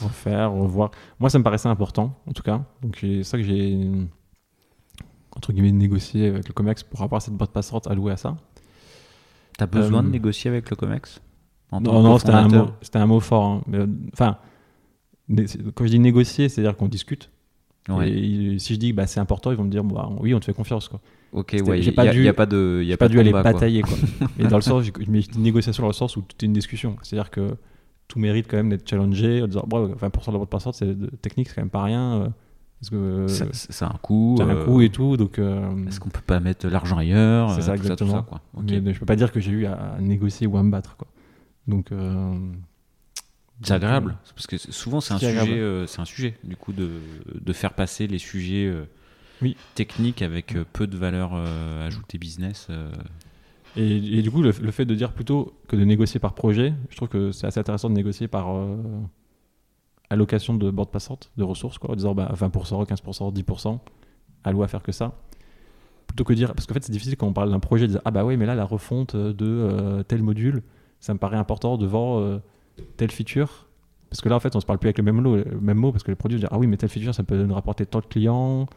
refaire, 0.01 0.53
revoir. 0.53 0.91
Moi, 1.19 1.29
ça 1.29 1.37
me 1.39 1.43
paraissait 1.43 1.69
important, 1.69 2.17
en 2.27 2.31
tout 2.33 2.43
cas. 2.43 2.63
Donc, 2.81 2.97
c'est 3.01 3.23
ça 3.23 3.37
que 3.37 3.43
j'ai, 3.43 3.77
entre 5.35 5.51
guillemets, 5.53 5.71
négocié 5.71 6.27
avec 6.27 6.47
le 6.47 6.53
COMEX 6.53 6.83
pour 6.83 7.01
avoir 7.01 7.21
cette 7.21 7.33
boîte 7.35 7.51
passante 7.51 7.87
allouée 7.87 8.13
à 8.13 8.17
ça. 8.17 8.35
T'as 9.57 9.67
besoin 9.67 10.01
de 10.03 10.07
Euh, 10.07 10.11
négocier 10.11 10.49
avec 10.49 10.69
le 10.69 10.75
COMEX 10.75 11.21
en 11.71 11.81
Non, 11.81 12.01
non, 12.01 12.17
c'était 12.17 12.31
un, 12.31 12.47
mot, 12.47 12.67
c'était 12.81 12.99
un 12.99 13.05
mot 13.07 13.19
fort. 13.19 13.43
hein. 13.45 13.61
Euh, 13.73 13.87
Enfin, 14.13 14.37
quand 15.73 15.85
je 15.85 15.91
dis 15.91 15.99
négocier, 15.99 16.49
c'est-à-dire 16.49 16.75
qu'on 16.77 16.87
discute. 16.87 17.29
Ouais. 17.89 18.09
Et 18.11 18.59
si 18.59 18.73
je 18.73 18.79
dis 18.79 18.91
que 18.91 18.95
bah, 18.95 19.07
c'est 19.07 19.19
important, 19.19 19.51
ils 19.51 19.57
vont 19.57 19.63
me 19.63 19.69
dire 19.69 19.83
bah, 19.83 20.09
oui, 20.19 20.33
on 20.33 20.39
te 20.39 20.45
fait 20.45 20.53
confiance. 20.53 20.87
Quoi. 20.89 20.99
Ok, 21.33 21.55
ouais, 21.65 21.81
j'ai 21.81 21.91
il 21.91 21.95
pas 21.95 22.03
n'y 22.03 22.09
a, 22.09 22.13
dû- 22.13 22.23
y 22.23 22.27
a 22.27 22.33
pas 22.33 22.45
de. 22.45 22.81
Y 22.83 22.93
a 22.93 22.97
pas 22.97 23.07
dû 23.09 23.19
aller 23.19 23.31
quoi. 23.31 23.43
batailler. 23.43 23.81
Quoi. 23.81 23.97
Mais 24.37 24.45
dans 24.47 24.55
le 24.55 24.61
sens, 24.61 24.85
mais 25.07 25.21
je 25.21 25.29
dis 25.29 25.39
négociation 25.39 25.81
dans 25.83 25.87
le 25.89 25.93
sens 25.93 26.15
où 26.17 26.21
tout 26.21 26.35
est 26.41 26.45
une 26.45 26.53
discussion. 26.53 26.95
C'est-à-dire 27.03 27.29
que 27.29 27.55
tout 28.07 28.19
mérite 28.19 28.47
quand 28.49 28.57
même 28.57 28.69
d'être 28.69 28.87
challengé 28.89 29.41
en 29.43 29.47
disant 29.47 29.63
bon, 29.67 29.87
20% 29.93 30.27
de 30.27 30.31
la 30.31 30.37
boîte 30.37 30.49
passante, 30.49 30.75
c'est 30.75 30.95
technique, 31.21 31.49
c'est 31.49 31.55
quand 31.55 31.61
même 31.61 31.69
pas 31.69 31.83
rien. 31.83 32.33
Euh, 32.93 33.25
Parce 33.27 33.39
que 33.39 33.45
Ça, 33.45 33.53
ça- 33.53 33.73
ça 33.73 33.87
a 33.87 33.89
un 33.93 33.97
coût. 33.97 34.35
ça 34.37 34.43
a 34.43 34.47
un 34.47 34.55
euh, 34.55 34.65
coût 34.65 34.81
et 34.81 34.89
tout. 34.89 35.17
Donc, 35.17 35.39
euh, 35.39 35.85
Est-ce 35.87 35.99
qu'on 35.99 36.09
peut 36.09 36.21
pas 36.25 36.39
mettre 36.39 36.67
l'argent 36.67 36.97
ailleurs 36.97 37.51
C'est 37.51 37.61
ça, 37.61 37.75
exactement. 37.75 38.11
ça, 38.11 38.25
quoi. 38.27 38.41
Ok. 38.55 38.65
mais 38.83 38.93
je 38.93 38.99
peux 38.99 39.05
pas 39.05 39.15
dire 39.15 39.31
que 39.31 39.39
j'ai 39.39 39.51
eu 39.51 39.65
à 39.65 39.97
négocier 39.99 40.47
ou 40.47 40.57
à 40.57 40.63
me 40.63 40.71
battre. 40.71 40.95
Quoi. 40.97 41.07
Donc, 41.67 41.89
C'est 43.63 43.73
agréable, 43.73 44.17
parce 44.35 44.47
que 44.47 44.57
souvent 44.57 44.99
c'est 44.99 45.13
un, 45.13 45.17
C'est 45.17 45.29
sujet, 45.39 45.59
euh, 45.59 45.87
c'est 45.87 46.01
un 46.01 46.05
sujet, 46.05 46.37
du 46.43 46.55
coup, 46.57 46.73
de, 46.73 46.89
de 47.33 47.53
faire 47.53 47.73
passer 47.73 48.05
les 48.05 48.17
sujets 48.17 48.65
euh, 48.67 48.83
Oui. 49.41 49.55
techniques 49.75 50.21
avec 50.21 50.55
euh, 50.55 50.65
peu 50.73 50.87
de 50.87 50.97
valeur 50.97 51.33
ajoutée 51.33 52.17
business. 52.17 52.67
Et, 53.77 53.97
et 54.19 54.21
du 54.21 54.29
coup, 54.31 54.41
le, 54.41 54.51
le 54.61 54.71
fait 54.71 54.85
de 54.85 54.93
dire 54.95 55.11
plutôt 55.13 55.53
que 55.67 55.75
de 55.75 55.83
négocier 55.83 56.19
par 56.19 56.33
projet, 56.33 56.73
je 56.89 56.95
trouve 56.97 57.07
que 57.09 57.31
c'est 57.31 57.47
assez 57.47 57.59
intéressant 57.59 57.89
de 57.89 57.95
négocier 57.95 58.27
par 58.27 58.47
allocation 60.09 60.53
de 60.55 60.69
bande 60.69 60.91
passante, 60.91 61.31
de 61.37 61.43
ressources, 61.43 61.77
quoi, 61.77 61.91
en 61.91 61.95
disant 61.95 62.13
bah, 62.13 62.31
20%, 62.33 62.85
15%, 62.87 63.33
10%, 63.33 63.79
alloué 64.43 64.63
à 64.63 64.67
faire 64.67 64.83
que 64.83 64.91
ça. 64.91 65.13
plutôt 66.07 66.23
que 66.23 66.33
dire 66.33 66.53
parce 66.53 66.65
qu'en 66.67 66.73
fait 66.73 66.83
c'est 66.83 66.91
difficile 66.91 67.17
quand 67.17 67.27
on 67.27 67.33
parle 67.33 67.49
d'un 67.49 67.59
projet 67.59 67.87
de 67.87 67.93
dire 67.93 68.01
ah 68.05 68.11
bah 68.11 68.23
oui 68.23 68.37
mais 68.37 68.45
là 68.45 68.55
la 68.55 68.65
refonte 68.65 69.15
de 69.15 69.45
euh, 69.45 70.03
tel 70.03 70.21
module 70.21 70.61
ça 70.99 71.13
me 71.13 71.19
paraît 71.19 71.37
important 71.37 71.77
devant 71.77 72.19
euh, 72.21 72.39
telle 72.97 73.11
feature. 73.11 73.67
Parce 74.09 74.21
que 74.21 74.29
là 74.29 74.35
en 74.35 74.39
fait 74.39 74.55
on 74.55 74.59
se 74.59 74.65
parle 74.65 74.79
plus 74.79 74.87
avec 74.87 74.97
le 74.97 75.03
même 75.03 75.21
le 75.21 75.59
même 75.59 75.77
mot 75.77 75.91
parce 75.91 76.03
que 76.03 76.11
le 76.11 76.15
produit 76.15 76.39
dire 76.39 76.49
ah 76.51 76.57
oui 76.57 76.67
mais 76.67 76.77
telle 76.77 76.89
feature 76.89 77.13
ça 77.13 77.23
peut 77.23 77.43
nous 77.43 77.53
rapporter 77.53 77.85
tant 77.85 77.99
de 77.99 78.05
clients. 78.05 78.67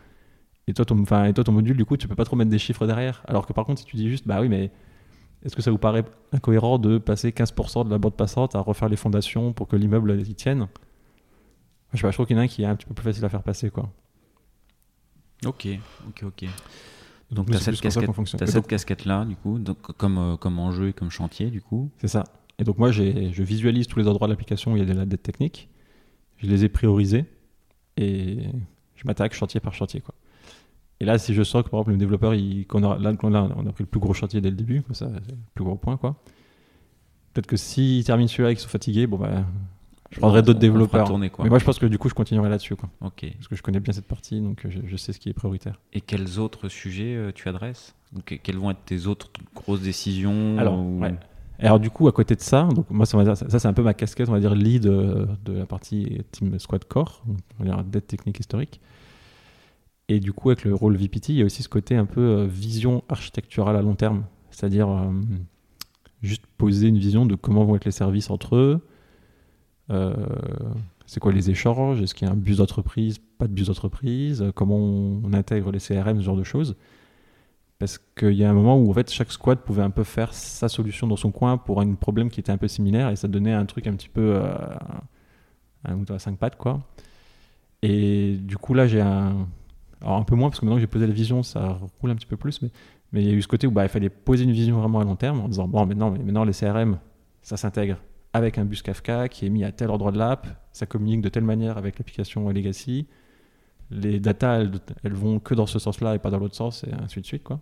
Et 0.67 0.75
toi 0.75 0.85
ton 0.85 1.01
enfin 1.01 1.25
et 1.27 1.33
toi 1.33 1.45
ton 1.45 1.53
module 1.53 1.77
du 1.77 1.85
coup 1.85 1.97
tu 1.97 2.09
peux 2.09 2.17
pas 2.17 2.25
trop 2.25 2.37
mettre 2.37 2.51
des 2.51 2.59
chiffres 2.59 2.87
derrière. 2.87 3.23
Alors 3.29 3.47
que 3.47 3.53
par 3.53 3.65
contre 3.65 3.81
si 3.81 3.87
tu 3.87 3.97
dis 3.97 4.09
juste 4.09 4.27
bah 4.27 4.41
oui 4.41 4.49
mais 4.49 4.71
est-ce 5.45 5.55
que 5.55 5.63
ça 5.63 5.71
vous 5.71 5.79
paraît 5.79 6.05
incohérent 6.33 6.79
de 6.79 6.99
passer 6.99 7.31
15% 7.31 7.85
de 7.85 7.91
la 7.91 7.99
bande 7.99 8.15
passante 8.15 8.57
à 8.57 8.61
refaire 8.61 8.89
les 8.89 8.97
fondations 8.97 9.53
pour 9.53 9.69
que 9.69 9.77
l'immeuble 9.77 10.21
y 10.21 10.35
tienne? 10.35 10.67
Je, 11.93 11.99
sais 11.99 12.03
pas, 12.03 12.11
je 12.11 12.17
trouve 12.17 12.27
qu'il 12.27 12.37
y 12.37 12.39
en 12.39 12.43
a 12.43 12.45
un 12.45 12.49
qui 12.49 12.63
est 12.63 12.67
un 12.67 12.77
petit 12.77 12.87
peu 12.87 12.95
plus 12.95 13.05
facile 13.05 13.25
à 13.25 13.29
faire 13.29 13.43
passer 13.43 13.71
quoi 13.71 13.91
Ok, 15.47 15.69
ok, 16.09 16.23
ok. 16.25 16.45
donc 17.31 17.47
tu 17.51 17.55
as 17.57 17.61
cette 17.61 17.81
casquette, 17.81 18.07
donc- 18.55 18.67
casquette-là, 18.67 19.25
du 19.25 19.37
coup, 19.37 19.59
donc, 19.59 19.79
comme, 19.97 20.19
euh, 20.19 20.37
comme 20.37 20.59
enjeu 20.59 20.89
et 20.89 20.93
comme 20.93 21.11
chantier, 21.11 21.51
du 21.51 21.61
coup. 21.63 21.91
C'est 21.99 22.09
ça. 22.09 22.25
Et 22.59 22.65
donc 22.65 22.79
moi, 22.79 22.91
je 22.91 23.03
visualise 23.43 23.87
tous 23.87 24.01
les 24.01 24.09
endroits 24.09 24.27
de 24.27 24.33
l'application 24.33 24.73
où 24.73 24.77
il 24.77 24.81
y 24.81 24.83
a 24.83 24.87
de 24.87 24.93
la 24.99 25.07
dette 25.07 25.23
technique. 25.23 25.69
Je 26.39 26.49
les 26.49 26.65
ai 26.65 26.69
priorisés 26.69 27.25
et 27.97 28.49
je 28.97 29.05
m'attaque 29.07 29.33
chantier 29.33 29.61
par 29.61 29.75
chantier. 29.75 30.01
Quoi. 30.01 30.15
Et 30.99 31.05
là, 31.05 31.19
si 31.19 31.33
je 31.35 31.45
sens 31.45 31.63
que 31.63 31.69
par 31.69 31.79
exemple 31.81 31.93
le 31.93 31.99
développeur, 31.99 32.35
il, 32.35 32.67
qu'on 32.67 32.83
a, 32.83 32.99
là, 32.99 33.11
a- 33.11 33.27
on 33.57 33.67
a 33.67 33.73
pris 33.73 33.85
le 33.85 33.87
plus 33.89 34.01
gros 34.01 34.13
chantier 34.15 34.41
dès 34.41 34.51
le 34.51 34.57
début, 34.57 34.83
comme 34.83 34.95
ça, 34.97 35.07
le 35.07 35.21
plus 35.55 35.65
gros 35.65 35.77
point. 35.77 35.97
quoi. 35.97 36.21
Peut-être 37.33 37.47
que 37.47 37.57
s'ils 37.57 38.03
terminent 38.05 38.27
celui-là 38.29 38.51
et 38.51 38.55
qu'ils 38.55 38.63
sont 38.63 38.69
fatigués, 38.69 39.07
bon 39.07 39.19
bah, 39.19 39.45
je 40.11 40.19
prendrai 40.21 40.43
d'autres 40.43 40.59
développeurs. 40.59 41.07
tourner, 41.07 41.29
quoi. 41.31 41.45
Mais 41.45 41.51
moi, 41.51 41.59
je 41.59 41.65
pense 41.65 41.79
que 41.79 41.87
du 41.87 41.99
coup, 41.99 42.09
je 42.09 42.15
continuerai 42.15 42.49
là-dessus. 42.49 42.77
Quoi, 42.77 42.89
Ok. 43.03 43.27
parce 43.35 43.49
que 43.49 43.57
je 43.57 43.63
connais 43.63 43.81
bien 43.81 43.93
cette 43.93 44.07
partie, 44.07 44.41
donc 44.41 44.67
je, 44.69 44.79
je 44.87 44.97
sais 44.97 45.13
ce 45.13 45.19
qui 45.21 45.29
est 45.29 45.35
prioritaire. 45.35 45.81
Et 45.93 46.01
quels 46.01 46.39
autres 46.39 46.69
sujets 46.69 47.15
euh, 47.15 47.31
tu 47.35 47.49
adresses? 47.49 47.95
Donc, 48.13 48.41
Quelles 48.43 48.57
vont 48.57 48.71
être 48.71 48.85
tes 48.87 49.07
autres 49.07 49.31
grosses 49.55 49.83
décisions 49.83 50.57
Alors, 50.59 50.79
ou- 50.79 51.01
ouais. 51.01 51.15
Et 51.61 51.65
alors 51.67 51.81
du 51.81 51.91
coup, 51.91 52.07
à 52.07 52.13
côté 52.13 52.37
de 52.37 52.41
ça, 52.41 52.69
donc 52.73 52.89
moi, 52.89 53.05
ça, 53.05 53.35
c'est 53.35 53.67
un 53.67 53.73
peu 53.73 53.83
ma 53.83 53.93
casquette, 53.93 54.29
on 54.29 54.33
va 54.33 54.39
dire 54.41 54.55
lead 54.55 54.87
euh, 54.87 55.27
de 55.45 55.53
la 55.55 55.67
partie 55.67 56.23
Team 56.31 56.57
Squad 56.61 56.85
Core, 56.85 57.25
on 57.59 57.65
va 57.65 57.75
dire 57.75 57.85
dette 57.85 58.07
technique 58.07 58.39
historique. 58.39 58.81
Et 60.09 60.21
du 60.21 60.33
coup, 60.33 60.51
avec 60.51 60.65
le 60.65 60.73
rôle 60.75 60.97
VPT, 60.97 61.31
il 61.31 61.35
y 61.39 61.43
a 61.43 61.45
aussi 61.45 61.63
ce 61.65 61.69
côté 61.69 61.97
un 61.97 62.07
peu 62.07 62.21
euh, 62.21 62.47
vision 62.47 63.03
architecturale 63.09 63.75
à 63.77 63.83
long 63.83 63.97
terme, 63.97 64.23
c'est-à-dire 64.51 64.89
euh, 64.89 65.11
juste 66.23 66.45
poser 66.57 66.87
une 66.89 66.99
vision 66.99 67.27
de 67.27 67.35
comment 67.35 67.65
vont 67.65 67.75
être 67.77 67.85
les 67.85 67.91
services 67.91 68.31
entre 68.31 68.55
eux, 68.57 68.81
euh, 68.81 68.87
c'est 71.09 71.21
quoi 71.21 71.33
les 71.33 71.49
échanges, 71.49 72.03
est-ce 72.03 72.15
qu'il 72.15 72.29
y 72.29 72.31
a 72.31 72.35
un 72.35 72.37
bus 72.37 72.59
d'entreprise, 72.59 73.19
pas 73.39 73.49
de 73.49 73.53
bus 73.55 73.69
d'entreprise, 73.69 74.43
euh, 74.43 74.53
comment 74.53 74.77
on, 74.77 75.33
intègre 75.33 75.73
les 75.73 75.79
CRM, 75.79 76.19
ce 76.19 76.23
genre 76.23 76.37
de 76.37 76.45
choses? 76.45 76.77
Parce 77.79 77.97
qu'il 77.97 78.35
y 78.35 78.45
a 78.45 78.51
un 78.51 78.53
moment 78.53 78.77
où 78.77 78.91
en 78.91 78.93
fait 78.93 79.11
chaque 79.11 79.33
squad 79.33 79.61
pouvait 79.61 79.83
un 79.83 79.91
peu 79.91 80.05
faire 80.05 80.35
sa 80.35 80.69
solution 80.69 81.07
dans 81.07 81.17
son 81.17 81.31
coin 81.31 81.57
pour 81.57 81.81
un 81.81 81.95
problème 81.95 82.29
qui 82.29 82.41
était 82.41 82.53
un 82.53 82.59
peu 82.59 82.69
similaire 82.69 83.09
et 83.09 83.17
ça 83.17 83.27
donnait 83.27 83.55
un 83.55 83.65
truc 83.65 83.87
un 83.87 83.95
petit 83.95 84.11
peu 84.11 84.35
euh, 84.35 84.53
un 85.87 86.05
à 86.15 86.19
cinq 86.19 86.37
pattes 86.39 86.57
quoi. 86.57 86.83
Et 87.81 88.37
du 88.37 88.59
coup 88.59 88.75
là 88.75 88.87
j'ai 88.87 89.01
un 89.01 89.47
alors 90.03 90.17
un 90.17 90.25
peu 90.25 90.35
moins 90.35 90.51
parce 90.51 90.61
que 90.61 90.67
maintenant 90.67 90.77
que 90.77 90.81
j'ai 90.83 90.89
posé 90.89 91.07
la 91.07 91.13
vision 91.13 91.43
ça 91.43 91.79
roule 92.01 92.11
un 92.11 92.17
petit 92.17 92.27
peu 92.27 92.37
plus 92.37 92.61
mais 92.63 92.71
mais 93.13 93.23
il 93.23 93.29
y 93.29 93.31
a 93.31 93.35
eu 93.35 93.41
ce 93.41 93.49
côté 93.49 93.67
où 93.67 93.71
bah, 93.71 93.85
il 93.85 93.89
fallait 93.89 94.11
poser 94.11 94.45
une 94.45 94.53
vision 94.53 94.81
vraiment 94.81 94.99
à 95.01 95.05
long 95.05 95.17
terme 95.17 95.41
en 95.41 95.49
disant 95.49 95.69
bon 95.69 95.87
maintenant 95.87 96.11
maintenant 96.11 96.45
les 96.45 96.53
CRM 96.53 96.99
ça 97.43 97.57
s'intègre 97.57 97.97
avec 98.33 98.59
un 98.59 98.65
bus 98.65 98.83
Kafka 98.83 99.29
qui 99.29 99.47
est 99.47 99.51
mis 99.51 99.65
à 99.65 99.73
tel 99.73 99.91
endroit 99.91 100.13
de 100.13 100.19
l'app, 100.19 100.47
ça 100.73 100.87
communique 100.87 101.23
de 101.23 101.29
telle 101.29 101.45
manière 101.45 101.79
avec 101.79 101.99
l'application 101.99 102.49
legacy. 102.49 103.07
Les 103.91 104.21
datas, 104.21 104.65
elles, 105.03 105.15
vont 105.15 105.41
que 105.41 105.55
dans 105.55 105.67
ce 105.67 105.79
sens-là 105.79 106.15
et 106.15 106.19
pas 106.19 106.31
dans 106.31 106.39
l'autre 106.39 106.55
sens, 106.55 106.85
et 106.85 106.93
ainsi 106.93 107.21
de 107.21 107.27
suite. 107.27 107.43
Quoi. 107.43 107.59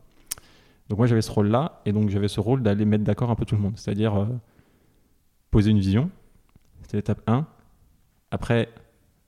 Donc 0.88 0.98
moi 0.98 1.06
j'avais 1.06 1.22
ce 1.22 1.30
rôle-là, 1.30 1.80
et 1.84 1.92
donc 1.92 2.10
j'avais 2.10 2.28
ce 2.28 2.40
rôle 2.40 2.62
d'aller 2.62 2.84
mettre 2.84 3.04
d'accord 3.04 3.30
un 3.30 3.36
peu 3.36 3.44
tout 3.44 3.54
le 3.54 3.60
monde. 3.60 3.74
C'est-à-dire 3.76 4.16
euh, 4.16 4.26
poser 5.50 5.70
une 5.70 5.78
vision, 5.78 6.10
c'était 6.82 6.98
l'étape 6.98 7.22
1. 7.28 7.46
Après, 8.32 8.68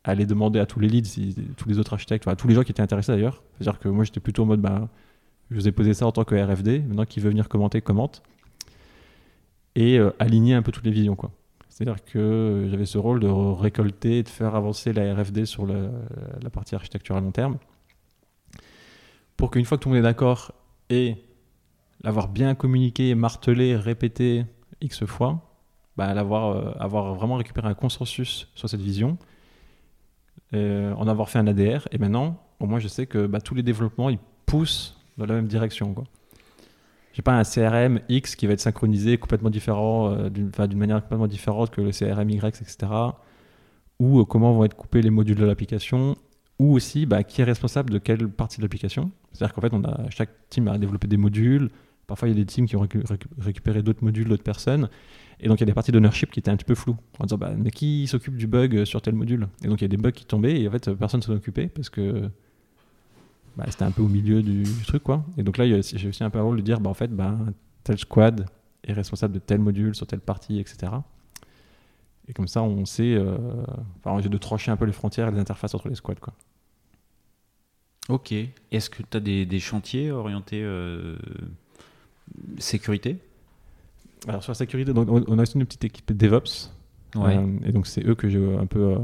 aller 0.04 0.26
demander 0.26 0.58
à 0.58 0.66
tous 0.66 0.80
les 0.80 0.88
leads, 0.88 1.08
tous 1.56 1.68
les 1.68 1.78
autres 1.78 1.92
architectes, 1.92 2.24
enfin, 2.24 2.32
à 2.32 2.36
tous 2.36 2.48
les 2.48 2.54
gens 2.54 2.62
qui 2.62 2.72
étaient 2.72 2.82
intéressés 2.82 3.12
d'ailleurs. 3.12 3.42
C'est-à-dire 3.54 3.78
que 3.78 3.88
moi 3.88 4.04
j'étais 4.04 4.20
plutôt 4.20 4.42
en 4.42 4.46
mode, 4.46 4.60
bah, 4.60 4.88
je 5.50 5.56
vous 5.56 5.68
ai 5.68 5.72
posé 5.72 5.94
ça 5.94 6.06
en 6.06 6.12
tant 6.12 6.24
que 6.24 6.34
RFD, 6.34 6.80
maintenant 6.80 7.04
qui 7.04 7.20
veut 7.20 7.30
venir 7.30 7.48
commenter, 7.48 7.80
commente. 7.80 8.22
Et 9.78 9.98
euh, 9.98 10.10
aligner 10.18 10.54
un 10.54 10.62
peu 10.62 10.72
toutes 10.72 10.84
les 10.84 10.90
visions. 10.90 11.14
quoi. 11.14 11.30
C'est-à-dire 11.68 12.04
que 12.04 12.66
j'avais 12.70 12.86
ce 12.86 12.98
rôle 12.98 13.20
de 13.20 13.28
récolter 13.28 14.22
de 14.24 14.28
faire 14.28 14.54
avancer 14.56 14.92
la 14.92 15.14
RFD 15.14 15.44
sur 15.44 15.64
la 15.66 16.50
partie 16.50 16.74
architecture 16.74 17.16
à 17.16 17.20
long 17.20 17.30
terme. 17.30 17.58
Pour 19.36 19.52
qu'une 19.52 19.64
fois 19.64 19.78
que 19.78 19.84
tout 19.84 19.88
le 19.88 19.94
monde 19.94 20.04
est 20.04 20.08
d'accord 20.08 20.52
et 20.90 21.16
l'avoir 22.02 22.28
bien 22.28 22.56
communiqué, 22.56 23.14
martelé, 23.14 23.76
répété 23.76 24.44
X 24.80 25.04
fois, 25.06 25.40
bah, 25.96 26.14
l'avoir, 26.14 26.50
euh, 26.50 26.72
avoir 26.78 27.14
vraiment 27.14 27.36
récupéré 27.36 27.68
un 27.68 27.74
consensus 27.74 28.48
sur 28.54 28.68
cette 28.68 28.80
vision, 28.80 29.18
euh, 30.54 30.92
en 30.94 31.08
avoir 31.08 31.28
fait 31.28 31.38
un 31.38 31.46
ADR, 31.46 31.88
et 31.90 31.98
maintenant, 31.98 32.40
au 32.60 32.66
moins 32.66 32.78
je 32.78 32.88
sais 32.88 33.06
que 33.06 33.26
bah, 33.26 33.40
tous 33.40 33.54
les 33.54 33.62
développements, 33.62 34.08
ils 34.08 34.18
poussent 34.46 34.96
dans 35.18 35.26
la 35.26 35.34
même 35.34 35.48
direction. 35.48 35.94
Quoi. 35.94 36.04
J'ai 37.18 37.22
pas 37.22 37.36
un 37.36 37.42
CRM 37.42 37.98
X 38.08 38.36
qui 38.36 38.46
va 38.46 38.52
être 38.52 38.60
synchronisé 38.60 39.18
complètement 39.18 39.50
différent, 39.50 40.12
euh, 40.12 40.30
d'une, 40.30 40.52
manière 40.78 41.02
complètement 41.02 41.26
différente 41.26 41.68
que 41.68 41.80
le 41.80 41.90
CRM 41.90 42.30
Y, 42.30 42.62
etc. 42.62 42.92
Ou 43.98 44.20
euh, 44.20 44.24
comment 44.24 44.52
vont 44.52 44.62
être 44.62 44.76
coupés 44.76 45.02
les 45.02 45.10
modules 45.10 45.36
de 45.36 45.44
l'application, 45.44 46.16
ou 46.60 46.74
aussi 46.74 47.06
bah, 47.06 47.24
qui 47.24 47.40
est 47.40 47.44
responsable 47.44 47.90
de 47.90 47.98
quelle 47.98 48.28
partie 48.28 48.58
de 48.58 48.62
l'application. 48.62 49.10
C'est-à-dire 49.32 49.52
qu'en 49.52 49.60
fait, 49.62 49.72
on 49.72 49.82
a, 49.82 50.08
chaque 50.10 50.30
team 50.48 50.68
a 50.68 50.78
développé 50.78 51.08
des 51.08 51.16
modules. 51.16 51.70
Parfois, 52.06 52.28
il 52.28 52.36
y 52.36 52.40
a 52.40 52.40
des 52.40 52.46
teams 52.46 52.66
qui 52.68 52.76
ont 52.76 52.84
récu- 52.84 53.02
récu- 53.02 53.26
récupéré 53.36 53.82
d'autres 53.82 54.04
modules, 54.04 54.28
d'autres 54.28 54.44
personnes. 54.44 54.88
Et 55.40 55.48
donc, 55.48 55.58
il 55.58 55.62
y 55.62 55.64
a 55.64 55.66
des 55.66 55.74
parties 55.74 55.90
d'ownership 55.90 56.30
qui 56.30 56.38
étaient 56.38 56.52
un 56.52 56.56
petit 56.56 56.66
peu 56.66 56.76
floues. 56.76 56.98
En 57.18 57.24
disant, 57.24 57.36
bah, 57.36 57.50
mais 57.58 57.72
qui 57.72 58.06
s'occupe 58.06 58.36
du 58.36 58.46
bug 58.46 58.84
sur 58.84 59.02
tel 59.02 59.16
module? 59.16 59.48
Et 59.64 59.66
donc, 59.66 59.80
il 59.80 59.82
y 59.82 59.86
a 59.86 59.88
des 59.88 59.96
bugs 59.96 60.12
qui 60.12 60.24
tombaient 60.24 60.60
et 60.60 60.68
en 60.68 60.70
fait, 60.70 60.88
personne 60.92 61.18
ne 61.18 61.24
s'en 61.24 61.32
occupait 61.32 61.66
parce 61.66 61.90
que 61.90 62.30
bah, 63.58 63.64
c'était 63.68 63.82
un 63.84 63.90
peu 63.90 64.02
au 64.02 64.08
milieu 64.08 64.40
du, 64.42 64.62
du 64.62 64.84
truc. 64.86 65.02
quoi. 65.02 65.24
Et 65.36 65.42
donc 65.42 65.58
là, 65.58 65.66
j'ai 65.82 66.08
aussi 66.08 66.22
un 66.24 66.30
peu 66.30 66.38
un 66.38 66.42
rôle 66.42 66.56
de 66.56 66.62
dire, 66.62 66.80
bah, 66.80 66.88
en 66.88 66.94
fait, 66.94 67.08
bah, 67.08 67.36
tel 67.82 67.98
squad 67.98 68.46
est 68.84 68.92
responsable 68.92 69.34
de 69.34 69.40
tel 69.40 69.58
module 69.58 69.94
sur 69.96 70.06
telle 70.06 70.20
partie, 70.20 70.60
etc. 70.60 70.92
Et 72.28 72.32
comme 72.32 72.46
ça, 72.46 72.62
on 72.62 72.84
sait. 72.86 73.14
euh, 73.14 73.36
Enfin, 73.98 74.20
j'ai 74.22 74.28
de 74.28 74.38
trancher 74.38 74.70
un 74.70 74.76
peu 74.76 74.84
les 74.84 74.92
frontières 74.92 75.28
et 75.28 75.32
les 75.32 75.40
interfaces 75.40 75.74
entre 75.74 75.88
les 75.88 75.96
squads. 75.96 76.20
Quoi. 76.20 76.34
Ok. 78.08 78.32
Est-ce 78.70 78.88
que 78.90 79.02
tu 79.02 79.16
as 79.16 79.20
des, 79.20 79.44
des 79.44 79.58
chantiers 79.60 80.10
orientés 80.12 80.62
euh, 80.62 81.16
sécurité? 82.58 83.18
Alors 84.28 84.42
sur 84.42 84.50
la 84.52 84.54
sécurité, 84.56 84.92
donc, 84.92 85.08
on 85.10 85.24
on 85.26 85.38
a 85.38 85.42
aussi 85.42 85.56
une 85.56 85.64
petite 85.66 85.84
équipe 85.84 86.12
DevOps. 86.12 86.70
Ouais. 87.16 87.36
Euh, 87.36 87.46
et 87.64 87.72
donc 87.72 87.86
c'est 87.86 88.04
eux 88.06 88.14
que 88.14 88.28
j'ai 88.28 88.56
un 88.56 88.66
peu 88.66 88.96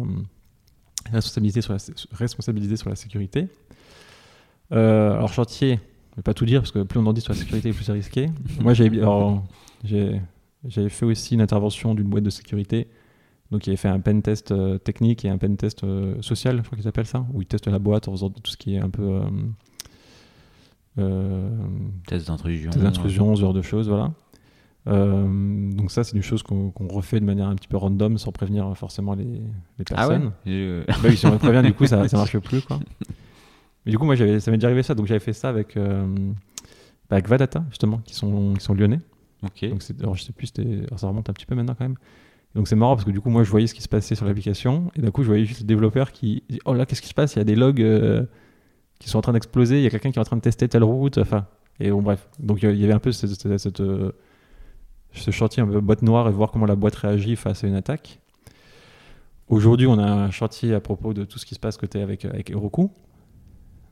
responsabilisé, 1.11 1.61
sur 1.61 1.73
la, 1.73 1.79
responsabilisé 2.13 2.77
sur 2.77 2.89
la 2.91 2.97
sécurité. 2.97 3.49
Euh, 4.73 5.13
alors 5.15 5.33
chantier, 5.33 5.79
je 6.13 6.17
vais 6.17 6.23
pas 6.23 6.35
tout 6.35 6.45
dire 6.47 6.61
parce 6.63 6.71
que 6.73 6.83
plus 6.83 6.99
on 6.99 7.07
en 7.07 7.13
dit 7.13 7.21
sur 7.21 7.33
la 7.33 7.39
sécurité, 7.39 7.73
plus 7.73 7.85
c'est 7.85 7.93
risqué. 7.93 8.31
Moi 8.61 8.75
j'avais 8.75 9.01
j'ai- 9.85 10.21
fait 10.89 11.05
aussi 11.05 11.35
une 11.35 11.41
intervention 11.43 11.95
d'une 11.95 12.07
boîte 12.09 12.25
de 12.25 12.31
sécurité. 12.31 12.89
Donc 13.51 13.67
il 13.67 13.71
avait 13.71 13.77
fait 13.77 13.89
un 13.89 14.01
pen 14.01 14.23
test 14.23 14.51
euh, 14.53 14.79
technique 14.79 15.25
et 15.25 15.29
un 15.29 15.37
pen 15.39 15.57
test 15.57 15.85
euh, 15.85 16.21
social, 16.23 16.57
je 16.59 16.63
crois 16.63 16.79
qu'ils 16.79 16.89
appellent 16.89 17.07
ça, 17.07 17.27
où 17.35 17.43
ils 17.43 17.47
testent 17.47 17.67
la 17.69 17.79
boîte 17.79 18.09
en 18.09 18.13
faisant 18.13 18.31
tout 18.31 18.51
ce 18.51 18.57
qui 18.57 18.75
est 18.75 18.79
un 18.81 18.89
peu 18.91 19.21
euh, 20.99 21.51
Test 22.07 22.29
d'intrusion. 22.29 22.71
des 22.71 22.85
intrusions, 22.87 23.35
ce 23.37 23.41
genre 23.43 23.53
de 23.53 23.63
choses, 23.63 23.89
voilà. 23.89 24.13
Donc 24.87 25.91
ça, 25.91 26.05
c'est 26.05 26.15
une 26.17 26.23
chose 26.23 26.43
qu'on 26.43 26.73
refait 26.89 27.19
de 27.21 27.25
manière 27.25 27.49
un 27.49 27.55
petit 27.57 27.69
peu 27.69 27.77
random, 27.77 28.19
sans 28.19 28.33
prévenir 28.33 28.77
forcément 28.77 29.15
les, 29.15 29.25
les 29.25 29.85
Ah 29.95 30.09
ouais 30.09 30.19
personnes. 30.19 30.33
Bah 30.87 30.95
oui, 31.09 31.17
si 31.17 31.27
on 31.27 31.33
les 31.33 31.39
prévient, 31.39 31.63
du 31.63 31.73
coup, 31.75 31.87
ça, 31.87 32.07
ça 32.09 32.17
marche 32.17 32.39
plus, 32.39 32.61
quoi. 32.63 32.79
Mais 33.85 33.93
du 33.93 33.99
coup, 33.99 34.05
moi, 34.05 34.17
ça 34.17 34.25
m'est 34.25 34.57
déjà 34.57 34.69
arrivé 34.69 34.83
ça. 34.83 34.95
Donc 34.95 35.07
j'avais 35.07 35.21
fait 35.21 35.33
ça 35.33 35.49
avec, 35.49 35.77
euh, 35.77 36.07
bah, 37.09 37.17
avec 37.17 37.29
Vadata, 37.29 37.65
justement, 37.71 37.99
qui 37.99 38.15
sont, 38.15 38.55
qui 38.55 38.65
sont 38.65 38.75
lyonnais. 38.75 39.01
Ok. 39.43 39.69
Donc 39.69 39.83
alors 40.01 40.15
je 40.17 40.23
sais 40.23 40.33
plus, 40.33 40.51
alors 40.87 40.99
ça 40.99 41.07
remonte 41.07 41.29
un 41.29 41.33
petit 41.35 41.47
peu 41.47 41.55
maintenant 41.55 41.75
quand 41.77 41.85
même. 41.85 41.97
Donc 42.55 42.69
c'est 42.69 42.77
marrant 42.77 42.95
parce 42.95 43.05
que 43.05 43.11
du 43.11 43.21
coup, 43.21 43.31
moi, 43.31 43.43
je 43.45 43.51
voyais 43.51 43.67
ce 43.67 43.75
qui 43.75 43.83
se 43.83 43.89
passait 43.89 44.15
sur 44.15 44.25
l'application, 44.27 44.91
et 44.95 45.01
d'un 45.03 45.11
coup, 45.11 45.23
je 45.23 45.29
voyais 45.29 45.45
juste 45.45 45.61
le 45.61 45.67
développeur 45.67 46.13
qui 46.13 46.45
dit, 46.49 46.61
oh 46.65 46.73
là, 46.73 46.87
qu'est-ce 46.87 47.03
qui 47.03 47.09
se 47.09 47.15
passe? 47.15 47.35
Il 47.35 47.39
y 47.39 47.43
a 47.43 47.45
des 47.45 47.57
logs 47.57 47.83
euh, 47.83 48.25
qui 49.01 49.09
sont 49.09 49.19
en 49.19 49.23
train 49.23 49.33
d'exploser. 49.33 49.79
Il 49.79 49.83
y 49.83 49.87
a 49.87 49.91
quelqu'un 49.91 50.13
qui 50.13 50.19
est 50.19 50.21
en 50.21 50.25
train 50.25 50.37
de 50.37 50.41
tester 50.41 50.69
telle 50.69 50.85
route. 50.85 51.19
Enfin, 51.19 51.47
et 51.81 51.91
bon, 51.91 52.01
bref. 52.01 52.29
Donc 52.39 52.63
il 52.63 52.77
y 52.77 52.85
avait 52.85 52.93
un 52.93 53.01
peu 53.01 53.13
cette, 53.13 53.35
cette- 53.35 53.59
cette, 53.59 53.81
euh, 53.81 54.13
ce 55.13 55.31
chantier 55.31 55.63
un 55.63 55.67
peu 55.67 55.81
boîte 55.81 56.03
noire 56.03 56.29
et 56.29 56.33
voir 56.33 56.51
comment 56.53 56.67
la 56.67 56.77
boîte 56.77 56.95
réagit 56.95 57.37
face 57.37 57.65
à 57.65 57.67
une 57.67 57.75
attaque. 57.75 58.21
Aujourd'hui, 59.49 59.87
on 59.87 59.99
a 59.99 60.07
un 60.07 60.31
chantier 60.31 60.73
à 60.75 60.81
propos 60.81 61.13
de 61.13 61.25
tout 61.25 61.39
ce 61.39 61.45
qui 61.45 61.55
se 61.55 61.61
passe 61.61 61.77
côté 61.77 62.01
avec, 62.01 62.25
avec 62.25 62.51
Heroku. 62.51 62.91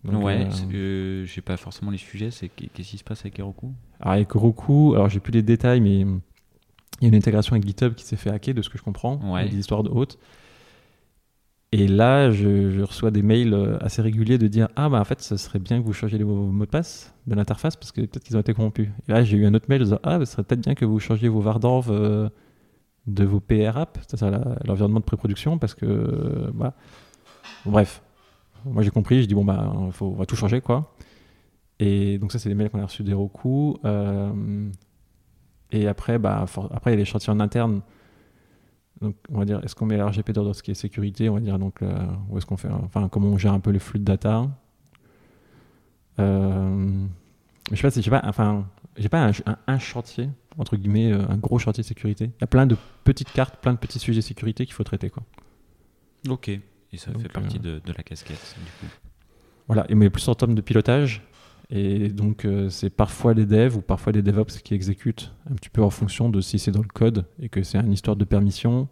Donc, 0.05 0.25
ouais, 0.25 0.47
euh, 0.47 0.75
euh, 0.75 1.25
j'ai 1.27 1.41
pas 1.43 1.57
forcément 1.57 1.91
les 1.91 1.99
sujets. 1.99 2.31
C'est 2.31 2.49
qu'est-ce 2.49 2.91
qui 2.91 2.99
se 2.99 3.05
passe 3.05 3.21
avec 3.21 3.39
Heroku? 3.39 3.73
Alors 4.01 4.15
avec 4.15 4.35
Heroku, 4.35 4.95
alors 4.95 5.09
j'ai 5.09 5.21
plus 5.21 5.33
les 5.33 5.43
détails, 5.43 5.81
mais 5.81 6.01
il 6.01 7.03
y 7.03 7.05
a 7.05 7.09
une 7.09 7.15
intégration 7.15 7.55
avec 7.55 7.67
GitHub 7.67 7.95
qui 7.95 8.05
s'est 8.05 8.17
fait 8.17 8.31
hacker, 8.31 8.55
de 8.55 8.63
ce 8.63 8.69
que 8.69 8.79
je 8.79 8.83
comprends. 8.83 9.17
Ouais. 9.33 9.49
Des 9.49 9.57
histoires 9.59 9.83
de 9.85 9.91
haute. 9.91 10.19
Et 11.75 11.89
là, 11.89 12.31
je, 12.31 12.71
je 12.71 12.83
reçois 12.83 13.11
des 13.11 13.23
mails 13.23 13.55
euh, 13.55 13.79
assez 13.81 14.03
réguliers 14.03 14.37
de 14.39 14.47
dire 14.47 14.69
Ah, 14.77 14.89
bah 14.91 15.01
en 15.01 15.05
fait, 15.05 15.23
ce 15.23 15.37
serait 15.39 15.59
bien 15.59 15.81
que 15.81 15.87
vous 15.87 15.95
changiez 15.95 16.19
les 16.19 16.25
mots 16.25 16.47
mots 16.53 16.67
de 16.67 16.71
passe 16.71 17.15
de 17.27 17.35
l'interface 17.35 17.77
parce 17.77 17.93
que 17.93 18.03
peut-être 18.03 18.25
qu'ils 18.25 18.37
ont 18.37 18.41
été 18.41 18.53
corrompus. 18.53 18.89
Et 19.09 19.13
là, 19.13 19.25
j'ai 19.25 19.37
eu 19.39 19.47
un 19.47 19.55
autre 19.55 19.67
mail 19.69 19.81
de 19.81 19.85
dire 19.87 19.99
Ah, 20.03 20.19
bah, 20.19 20.27
ce 20.27 20.33
serait 20.33 20.43
peut-être 20.43 20.61
bien 20.61 20.75
que 20.75 20.85
vous 20.85 20.99
changiez 21.01 21.29
vos 21.29 21.41
Vardorv 21.41 21.87
euh, 21.91 22.29
de 23.07 23.25
vos 23.25 23.41
PR 23.41 23.79
apps, 23.79 24.01
c'est 24.07 24.19
ça 24.19 24.31
l'environnement 24.65 25.01
de 25.01 25.05
pré-production, 25.05 25.59
parce 25.59 25.75
que. 25.75 25.87
euh, 25.87 26.51
voilà. 26.55 26.75
Bref, 27.65 28.03
moi 28.65 28.83
j'ai 28.83 28.91
compris, 28.91 29.23
je 29.23 29.27
dis 29.27 29.35
Bon, 29.35 29.45
bah, 29.45 29.73
faut, 29.93 30.07
on 30.07 30.15
va 30.15 30.27
tout 30.27 30.37
changer, 30.37 30.61
quoi. 30.61 30.95
Et 31.79 32.19
donc, 32.19 32.31
ça, 32.31 32.39
c'est 32.39 32.49
les 32.49 32.55
mails 32.55 32.71
qu'on 32.71 32.81
a 32.81 32.85
reçus 32.85 33.03
des 33.03 33.13
Roku. 33.13 33.77
Euh, 33.85 34.71
et 35.73 35.89
après, 35.89 36.19
bah, 36.19 36.47
après, 36.71 36.93
il 36.93 36.95
y 36.95 36.97
a 36.97 36.99
les 36.99 37.05
chantiers 37.05 37.33
en 37.33 37.41
interne. 37.41 37.81
Donc, 39.01 39.17
on 39.33 39.39
va 39.39 39.45
dire, 39.45 39.61
est-ce 39.65 39.75
qu'on 39.75 39.87
met 39.87 39.97
la 39.97 40.07
RGP 40.07 40.31
dans 40.31 40.53
ce 40.53 40.63
qui 40.63 40.71
est 40.71 40.75
sécurité? 40.75 41.29
On 41.29 41.35
va 41.35 41.41
dire, 41.41 41.59
donc, 41.59 41.83
euh, 41.83 41.93
où 42.31 42.39
est-ce 42.39 42.47
qu'on 42.47 42.57
fait 42.57 42.69
Enfin, 42.69 43.09
comment 43.09 43.29
on 43.29 43.37
gère 43.37 43.53
un 43.53 43.59
peu 43.59 43.71
les 43.71 43.81
flux 43.81 43.99
de 43.99 44.05
data? 44.05 44.49
Euh, 46.21 46.93
Je 47.71 47.75
sais 47.75 47.83
pas 47.83 47.91
si 47.91 48.01
j'ai 48.01 48.11
pas, 48.11 48.23
enfin, 48.27 48.67
j'ai 48.97 49.09
pas 49.09 49.33
un, 49.67 49.79
chantier, 49.81 50.29
entre 50.59 50.77
guillemets, 50.77 51.11
un 51.11 51.37
gros 51.37 51.59
chantier 51.59 51.83
de 51.83 51.89
sécurité. 51.89 52.27
Il 52.27 52.43
y 52.43 52.45
a 52.45 52.47
plein 52.47 52.67
de 52.67 52.77
petites 53.03 53.33
cartes, 53.33 53.57
plein 53.57 53.73
de 53.73 53.79
petits 53.79 53.99
sujets 53.99 54.21
de 54.21 54.25
sécurité 54.25 54.67
qu'il 54.67 54.75
faut 54.75 54.85
traiter, 54.85 55.11
quoi. 55.11 55.25
Ok. 56.29 56.51
Et 56.93 56.97
ça 56.99 57.11
Donc, 57.11 57.23
fait 57.23 57.29
partie 57.29 57.59
euh, 57.59 57.81
de, 57.81 57.83
de 57.85 57.93
la 57.97 58.03
casquette, 58.03 58.57
du 58.59 58.71
coup. 58.87 58.93
Voilà, 59.67 59.87
mais 59.91 60.11
plus 60.11 60.27
en 60.29 60.35
termes 60.35 60.55
de 60.55 60.61
pilotage. 60.61 61.23
Et 61.71 62.09
donc, 62.11 62.45
euh, 62.45 62.69
c'est 62.69 62.91
parfois 62.91 63.33
les 63.33 63.47
devs 63.47 63.77
ou 63.77 63.81
parfois 63.81 64.13
les 64.13 64.21
DevOps 64.21 64.61
qui 64.63 64.75
exécutent 64.75 65.33
un 65.51 65.55
petit 65.55 65.71
peu 65.71 65.83
en 65.83 65.89
fonction 65.89 66.29
de 66.29 66.41
si 66.43 66.59
c'est 66.59 66.71
dans 66.71 66.83
le 66.83 66.89
code 66.89 67.25
et 67.41 67.49
que 67.49 67.63
c'est 67.63 67.79
une 67.79 67.93
histoire 67.93 68.17
de 68.17 68.25
permission, 68.27 68.89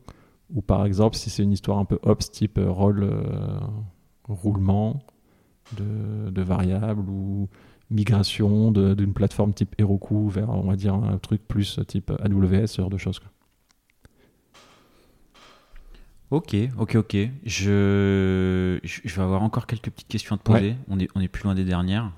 ou 0.55 0.63
par 0.63 0.87
exemple 0.87 1.17
si 1.17 1.29
c'est 1.29 1.43
une 1.43 1.53
histoire 1.53 1.79
un 1.79 1.85
peu 1.85 1.99
ops 2.03 2.31
type 2.31 2.57
euh, 2.57 2.71
rôle 2.71 3.03
euh, 3.03 3.61
roulement 4.29 5.03
de, 5.77 6.31
de 6.31 6.43
variables 6.43 7.09
ou 7.11 7.49
migration 7.91 8.71
d'une 8.73 9.13
plateforme 9.13 9.53
type 9.53 9.75
Heroku 9.79 10.29
vers, 10.29 10.49
on 10.49 10.63
va 10.63 10.77
dire, 10.77 10.95
un 10.95 11.19
truc 11.19 11.47
plus 11.47 11.81
type 11.87 12.11
AWS, 12.23 12.69
ce 12.69 12.81
genre 12.81 12.91
de 12.91 12.97
choses. 12.97 13.19
quoi. 13.19 13.29
Ok, 16.31 16.55
ok, 16.79 16.95
ok. 16.97 17.17
Je, 17.45 18.79
je 18.85 19.17
vais 19.17 19.23
avoir 19.23 19.43
encore 19.43 19.67
quelques 19.67 19.91
petites 19.91 20.09
questions 20.09 20.37
à 20.37 20.39
te 20.39 20.45
poser. 20.45 20.77
On, 20.89 20.99
est, 21.01 21.09
on 21.15 21.21
est 21.21 21.29
plus 21.29 21.43
loin 21.45 21.55
des 21.57 21.65
dernières. 21.65 22.13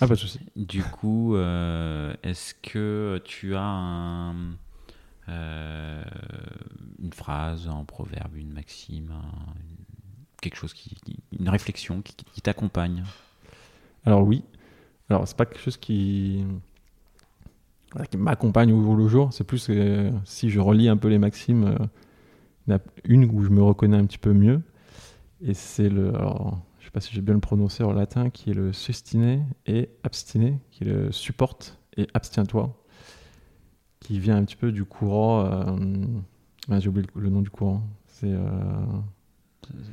Ah, 0.00 0.06
pas 0.06 0.14
de 0.14 0.18
souci. 0.20 0.38
Du 0.54 0.82
coup, 0.82 1.34
euh, 1.34 2.12
est-ce 2.22 2.54
que 2.54 3.20
tu 3.24 3.54
as 3.56 3.62
un, 3.62 4.34
euh, 5.28 6.04
une 7.02 7.12
phrase, 7.12 7.68
un 7.68 7.84
proverbe, 7.84 8.36
une 8.36 8.52
maxime, 8.52 9.10
un- 9.12 9.54
quelque 10.42 10.56
chose 10.56 10.74
qui, 10.74 10.96
une 11.38 11.48
réflexion 11.48 12.02
qui, 12.02 12.14
qui 12.32 12.42
t'accompagne? 12.42 13.02
Alors 14.04 14.22
oui. 14.24 14.44
Alors 15.10 15.26
c'est 15.26 15.36
pas 15.36 15.46
quelque 15.46 15.62
chose 15.62 15.78
qui, 15.78 16.44
qui 18.10 18.16
m'accompagne 18.18 18.72
au 18.72 18.82
jour 18.82 18.94
le 18.94 19.08
jour. 19.08 19.32
C'est 19.32 19.44
plus 19.44 19.66
euh, 19.70 20.10
si 20.24 20.50
je 20.50 20.60
relis 20.60 20.88
un 20.88 20.98
peu 20.98 21.08
les 21.08 21.18
maximes, 21.18 21.76
il 22.68 22.72
y 22.72 22.74
en 22.74 22.76
a 22.76 22.80
une 23.04 23.24
où 23.24 23.42
je 23.42 23.48
me 23.48 23.62
reconnais 23.62 23.96
un 23.96 24.04
petit 24.04 24.18
peu 24.18 24.32
mieux. 24.32 24.60
Et 25.40 25.54
c'est 25.54 25.88
le, 25.88 26.14
alors, 26.14 26.60
je 26.78 26.84
sais 26.84 26.90
pas 26.90 27.00
si 27.00 27.14
j'ai 27.14 27.22
bien 27.22 27.34
le 27.34 27.40
prononcé 27.40 27.82
en 27.82 27.92
latin, 27.92 28.28
qui 28.30 28.50
est 28.50 28.54
le 28.54 28.72
sustiner 28.72 29.42
et 29.66 29.88
abstiner, 30.02 30.58
qui 30.70 30.84
est 30.84 30.86
le 30.86 31.12
support 31.12 31.58
et 31.96 32.06
abstiens-toi, 32.14 32.76
qui 34.00 34.20
vient 34.20 34.36
un 34.36 34.44
petit 34.44 34.56
peu 34.56 34.70
du 34.70 34.84
courant. 34.84 35.46
euh, 35.46 36.06
ah, 36.70 36.78
j'ai 36.80 36.88
oublié 36.88 37.06
le, 37.14 37.22
le 37.22 37.30
nom 37.30 37.40
du 37.40 37.50
courant. 37.50 37.82
C'est 38.06 38.32
euh, 38.32 38.40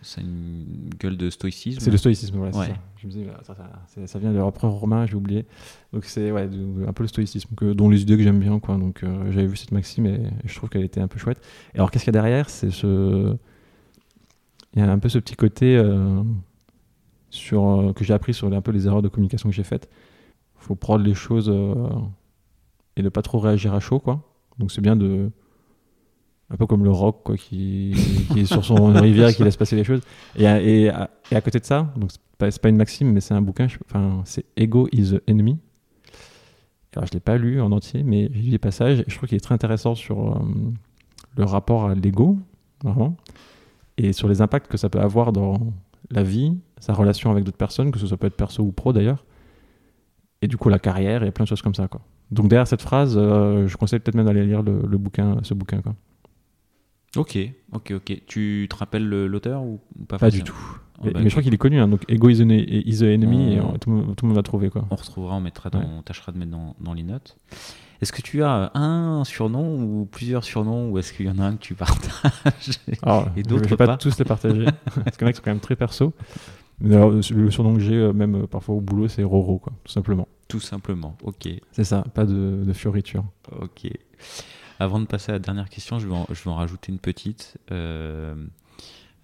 C'est 0.04 0.22
une 0.22 0.90
gueule 1.00 1.18
de 1.18 1.30
stoïcisme 1.30 1.80
c'est 1.82 1.92
le 1.92 1.98
stoïcisme, 1.98 2.38
voilà, 2.38 2.56
Ouais. 2.58 2.68
ça. 2.68 2.74
Je 2.98 3.08
me 3.08 3.12
dis, 3.12 3.26
ça, 3.44 3.56
ça- 3.88 4.08
ça 4.08 4.20
vient 4.20 4.32
de 4.32 4.38
l'empereur 4.38 4.72
romain, 4.72 5.06
j'ai 5.06 5.16
oublié. 5.16 5.46
Donc 5.92 6.06
c'est 6.06 6.32
ouais, 6.32 6.48
un 6.88 6.94
peu 6.94 7.04
le 7.04 7.08
stoïcisme, 7.08 7.54
que, 7.56 7.74
dont 7.74 7.90
les 7.90 8.02
idées 8.04 8.16
que 8.16 8.24
j'aime 8.24 8.40
bien. 8.40 8.60
Quoi. 8.60 8.78
Donc 8.78 9.04
euh, 9.04 9.32
j'avais 9.32 9.48
vu 9.48 9.58
cette 9.58 9.72
maxime 9.72 10.06
et, 10.06 10.14
et 10.14 10.48
je 10.48 10.56
trouve 10.56 10.70
qu'elle 10.70 10.84
était 10.86 11.02
un 11.02 11.08
peu 11.08 11.20
chouette. 11.20 11.42
Et 11.74 11.78
alors 11.78 11.92
qu'est-ce 11.92 12.06
qu'il 12.06 12.14
y 12.14 12.18
a 12.18 12.22
derrière? 12.22 12.50
C'est 12.50 12.72
ce. 12.72 13.36
Il 14.76 14.80
y 14.80 14.82
a 14.82 14.92
un 14.92 15.00
peu 15.00 15.10
ce 15.10 15.20
petit 15.20 15.36
côté 15.36 15.76
euh, 15.78 16.22
sur, 17.30 17.68
euh, 17.68 17.94
que 17.94 18.04
j'ai 18.04 18.14
appris 18.14 18.34
sur 18.34 18.52
un 18.54 18.62
peu 18.62 18.72
les 18.72 18.88
erreurs 18.88 19.02
de 19.02 19.08
communication 19.10 19.50
que 19.50 19.56
j'ai 19.56 19.64
faites. 19.64 19.90
Il 20.60 20.64
faut 20.64 20.76
prendre 20.76 21.04
les 21.04 21.14
choses 21.16 21.50
et 22.98 23.02
ne 23.04 23.10
pas 23.10 23.22
trop 23.22 23.40
réagir 23.40 23.74
à 23.74 23.80
chaud. 23.80 24.00
Quoi. 24.00 24.22
Donc 24.60 24.72
c'est 24.72 24.82
bien 24.82 24.96
de. 24.96 25.32
Un 26.52 26.58
peu 26.58 26.68
comme 26.68 26.84
le 26.84 26.92
rock 26.92 27.22
quoi, 27.24 27.38
qui, 27.38 27.96
qui 28.32 28.42
est 28.42 28.46
sur 28.46 28.64
son 28.64 28.76
rivière 28.94 29.30
et 29.30 29.34
qui 29.34 29.44
laisse 29.44 29.58
passer 29.58 29.76
les 29.76 29.84
choses. 29.84 30.02
Et 30.36 30.46
à, 30.48 30.62
et 30.62 30.90
à- 30.90 31.10
et 31.32 31.36
à 31.36 31.42
côté 31.42 31.60
de 31.60 31.66
ça, 31.66 31.92
donc 31.98 32.12
c'est 32.12 32.62
pas, 32.62 32.70
une 32.70 32.78
maxime, 32.78 33.12
mais 33.12 33.20
c'est 33.22 33.34
un 33.34 33.42
bouquin, 33.42 33.68
enfin, 33.86 34.22
c'est 34.26 34.46
Ego 34.56 34.88
is 34.92 35.12
the 35.16 35.24
Enemy. 35.30 35.58
Alors 36.96 37.08
je 37.08 37.14
l'ai 37.14 37.20
pas 37.20 37.38
lu 37.38 37.60
en 37.62 37.72
entier, 37.72 38.04
mais 38.04 38.30
j'ai 38.34 38.42
lu 38.44 38.50
des 38.52 38.58
passages 38.60 39.00
et 39.02 39.06
je 39.08 39.16
trouve 39.18 39.28
qu'il 39.28 39.36
est 39.38 39.42
très 39.42 39.56
intéressant 39.56 39.96
sur 39.96 40.36
euh, 40.36 40.40
le 41.36 41.44
rapport 41.44 41.86
à 41.90 41.96
l'ego, 41.96 42.38
vraiment, 42.84 43.18
et 43.98 44.14
sur 44.14 44.28
les 44.30 44.42
impacts 44.42 44.68
que 44.72 44.78
ça 44.78 44.88
peut 44.90 45.00
avoir 45.02 45.32
dans 45.34 45.58
la 46.12 46.24
vie, 46.24 46.56
sa 46.80 46.94
relation 46.94 47.32
avec 47.32 47.44
d'autres 47.44 47.58
personnes, 47.58 47.92
que 47.92 48.00
ce 48.00 48.08
soit 48.08 48.18
peut 48.18 48.28
être 48.28 48.38
perso 48.38 48.64
ou 48.64 48.72
pro 48.72 48.94
d'ailleurs, 48.94 49.26
et 50.42 50.48
du 50.48 50.58
coup 50.58 50.70
la 50.70 50.80
carrière 50.80 51.24
et 51.24 51.32
plein 51.32 51.44
de 51.44 51.50
choses 51.50 51.62
comme 51.64 51.76
ça. 51.76 51.88
Quoi. 51.88 52.02
Donc 52.32 52.48
derrière 52.50 52.68
cette 52.68 52.82
phrase, 52.84 53.16
euh, 53.18 53.68
je 53.68 53.76
conseille 53.78 54.00
peut-être 54.00 54.16
même 54.16 54.26
d'aller 54.28 54.46
lire 54.46 54.62
le, 54.62 54.82
le 54.88 54.98
bouquin, 54.98 55.38
ce 55.44 55.54
bouquin. 55.54 55.82
Quoi. 55.82 55.96
Ok, 57.18 57.38
ok, 57.74 57.94
ok. 57.96 58.22
Tu 58.28 58.68
te 58.70 58.76
rappelles 58.76 59.08
le- 59.08 59.28
l'auteur 59.28 59.64
ou 59.64 59.80
pas 60.08 60.18
Pas 60.18 60.30
du 60.30 60.44
tout. 60.44 60.56
Oh, 61.00 61.02
mais, 61.06 61.12
bah, 61.12 61.20
mais 61.24 61.30
je 61.30 61.34
crois 61.34 61.44
qu'il 61.44 61.54
est 61.54 61.58
connu, 61.58 61.80
hein, 61.80 61.88
donc 61.90 62.04
Ego 62.08 62.30
is 62.30 62.38
the, 62.38 62.50
is 62.50 63.00
the 63.00 63.04
Enemy, 63.04 63.56
et 63.56 63.60
On- 63.62 63.74
euh, 63.74 63.78
tout, 63.78 63.90
le 63.90 64.28
monde- 64.28 64.36
va 64.36 64.44
trouver. 64.44 64.70
Quoi. 64.70 64.86
On 64.90 64.96
retrouvera, 64.96 65.36
on 65.36 65.42
mettra 65.42 65.70
dans, 65.70 65.80
Ouais. 65.80 65.86
on 65.98 66.02
tâchera 66.02 66.32
de 66.32 66.38
mettre 66.38 66.52
dans, 66.52 66.76
dans 66.80 66.94
les 66.94 67.04
notes. 67.04 67.38
Est-ce 68.02 68.12
que 68.14 68.22
tu 68.22 68.44
as 68.44 68.72
un 68.76 69.24
surnom 69.26 69.82
ou 69.84 70.06
plusieurs 70.06 70.44
surnoms 70.44 70.90
ou 70.92 70.98
est-ce 70.98 71.12
qu'il 71.14 71.26
y 71.26 71.30
en 71.30 71.40
a 71.40 71.44
un 71.46 71.56
que 71.56 71.62
tu 71.62 71.74
partages 71.76 72.80
Alors, 73.02 73.28
Et 73.38 73.44
je 73.44 73.48
d'autres 73.50 73.70
vais 73.70 73.76
pas, 73.78 73.88
pas. 73.88 73.98
tous 73.98 74.18
les 74.18 74.26
partager, 74.26 74.66
parce 75.04 75.18
qu'il 75.18 75.22
y 75.22 75.24
en 75.26 75.28
a 75.28 75.32
qui 75.34 75.38
sont 75.38 75.44
quand 75.44 75.52
même 75.52 75.60
très 75.60 75.76
perso. 75.76 76.14
Mais 76.82 76.96
alors, 76.96 77.12
le 77.12 77.22
surnom 77.52 77.74
que 77.76 77.80
j'ai, 77.82 77.96
euh, 77.96 78.12
même 78.14 78.36
euh, 78.44 78.48
parfois 78.48 78.76
au 78.76 78.82
boulot, 78.82 79.08
c'est 79.08 79.24
Roro, 79.24 79.60
quoi, 79.60 79.72
tout 79.86 79.92
simplement. 79.92 80.28
Tout 80.50 80.60
simplement. 80.60 81.18
Ok, 81.24 81.48
C'est 81.72 81.86
ça, 81.86 82.04
pas 82.14 82.26
de, 82.26 82.64
de 82.66 82.74
fioriture. 82.74 83.24
ok. 83.62 83.90
Avant 84.80 85.00
de 85.00 85.06
passer 85.06 85.32
à 85.32 85.34
la 85.34 85.40
dernière 85.40 85.70
question, 85.70 86.00
je 86.00 86.08
vais 86.08 86.14
en, 86.14 86.26
je 86.30 86.44
vais 86.44 86.50
en 86.50 86.56
rajouter 86.56 86.92
une 86.92 87.00
petite. 87.00 87.58
Euh, 87.72 88.36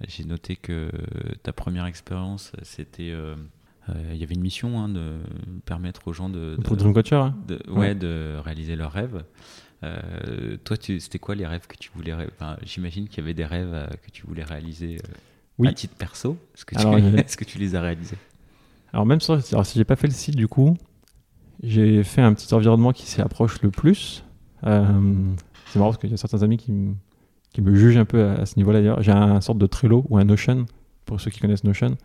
J'ai 0.07 0.23
noté 0.23 0.55
que 0.55 0.89
ta 1.43 1.51
première 1.53 1.85
expérience, 1.85 2.51
c'était. 2.63 3.09
euh, 3.11 3.35
euh, 3.89 3.93
Il 4.13 4.17
y 4.17 4.23
avait 4.23 4.35
une 4.35 4.41
mission 4.41 4.79
hein, 4.79 4.89
de 4.89 5.17
permettre 5.65 6.07
aux 6.07 6.13
gens 6.13 6.29
de, 6.29 6.55
de- 6.55 6.61
Pour 6.61 6.77
hein 7.23 7.35
de, 7.47 7.59
ouais, 7.69 7.79
Ouais. 7.79 7.95
de 7.95 8.37
réaliser 8.43 8.75
leurs 8.75 8.91
rêves. 8.93 9.23
Toi, 10.63 10.77
c'était 10.79 11.19
quoi 11.19 11.35
les 11.35 11.45
rêves 11.47 11.67
que 11.67 11.75
tu 11.75 11.89
voulais 11.95 12.13
enfin, 12.13 12.55
J'imagine 12.63 13.07
qu'il 13.07 13.17
y 13.17 13.21
avait 13.21 13.33
des 13.33 13.45
rêves 13.45 13.89
que 14.05 14.11
tu 14.11 14.25
voulais 14.27 14.43
réaliser 14.43 14.97
Oui. 15.57 15.67
à 15.67 15.73
titre 15.73 15.95
perso. 15.95 16.37
Est-ce 16.55 16.65
que, 16.65 16.75
tu- 16.75 16.81
que 17.37 17.43
les 17.59 17.75
as 17.75 17.81
réalisés? 17.81 18.17
Alors 18.93 19.05
même 19.05 19.19
si, 19.19 19.31
alors, 19.31 19.65
si 19.65 19.77
j'ai 19.77 19.85
pas 19.85 19.95
fait 19.95 20.07
le 20.07 20.13
site 20.13 20.35
du 20.35 20.47
coup, 20.47 20.77
j'ai 21.63 22.03
fait 22.03 22.21
un 22.21 22.33
petit 22.33 22.53
environnement 22.53 22.91
qui 22.91 23.05
s'y 23.05 23.21
approche 23.21 23.61
le 23.61 23.71
plus. 23.71 24.23
Euh, 24.65 24.83
c'est 25.67 25.79
marrant 25.79 25.91
parce 25.91 25.99
qu'il 25.99 26.11
y 26.11 26.13
a 26.13 26.17
certains 26.17 26.43
amis 26.43 26.57
qui, 26.57 26.71
me- 26.71 27.75
jugent 27.75 27.97
un 27.97 28.05
peu 28.05 28.23
à, 28.25 28.45
ce 28.45 28.57
niveau-là 28.57 28.79
d'ailleurs. 28.79 29.01
J'ai 29.01 29.11
un 29.11 29.41
sorte 29.41 29.57
de 29.57 29.67
Trello 29.67 30.05
ou 30.09 30.17
un 30.17 30.23
Notion, 30.23 30.65
pour 31.05 31.19
ceux 31.19 31.31
qui 31.31 31.39
connaissent 31.39 31.63
Notion, 31.63 31.97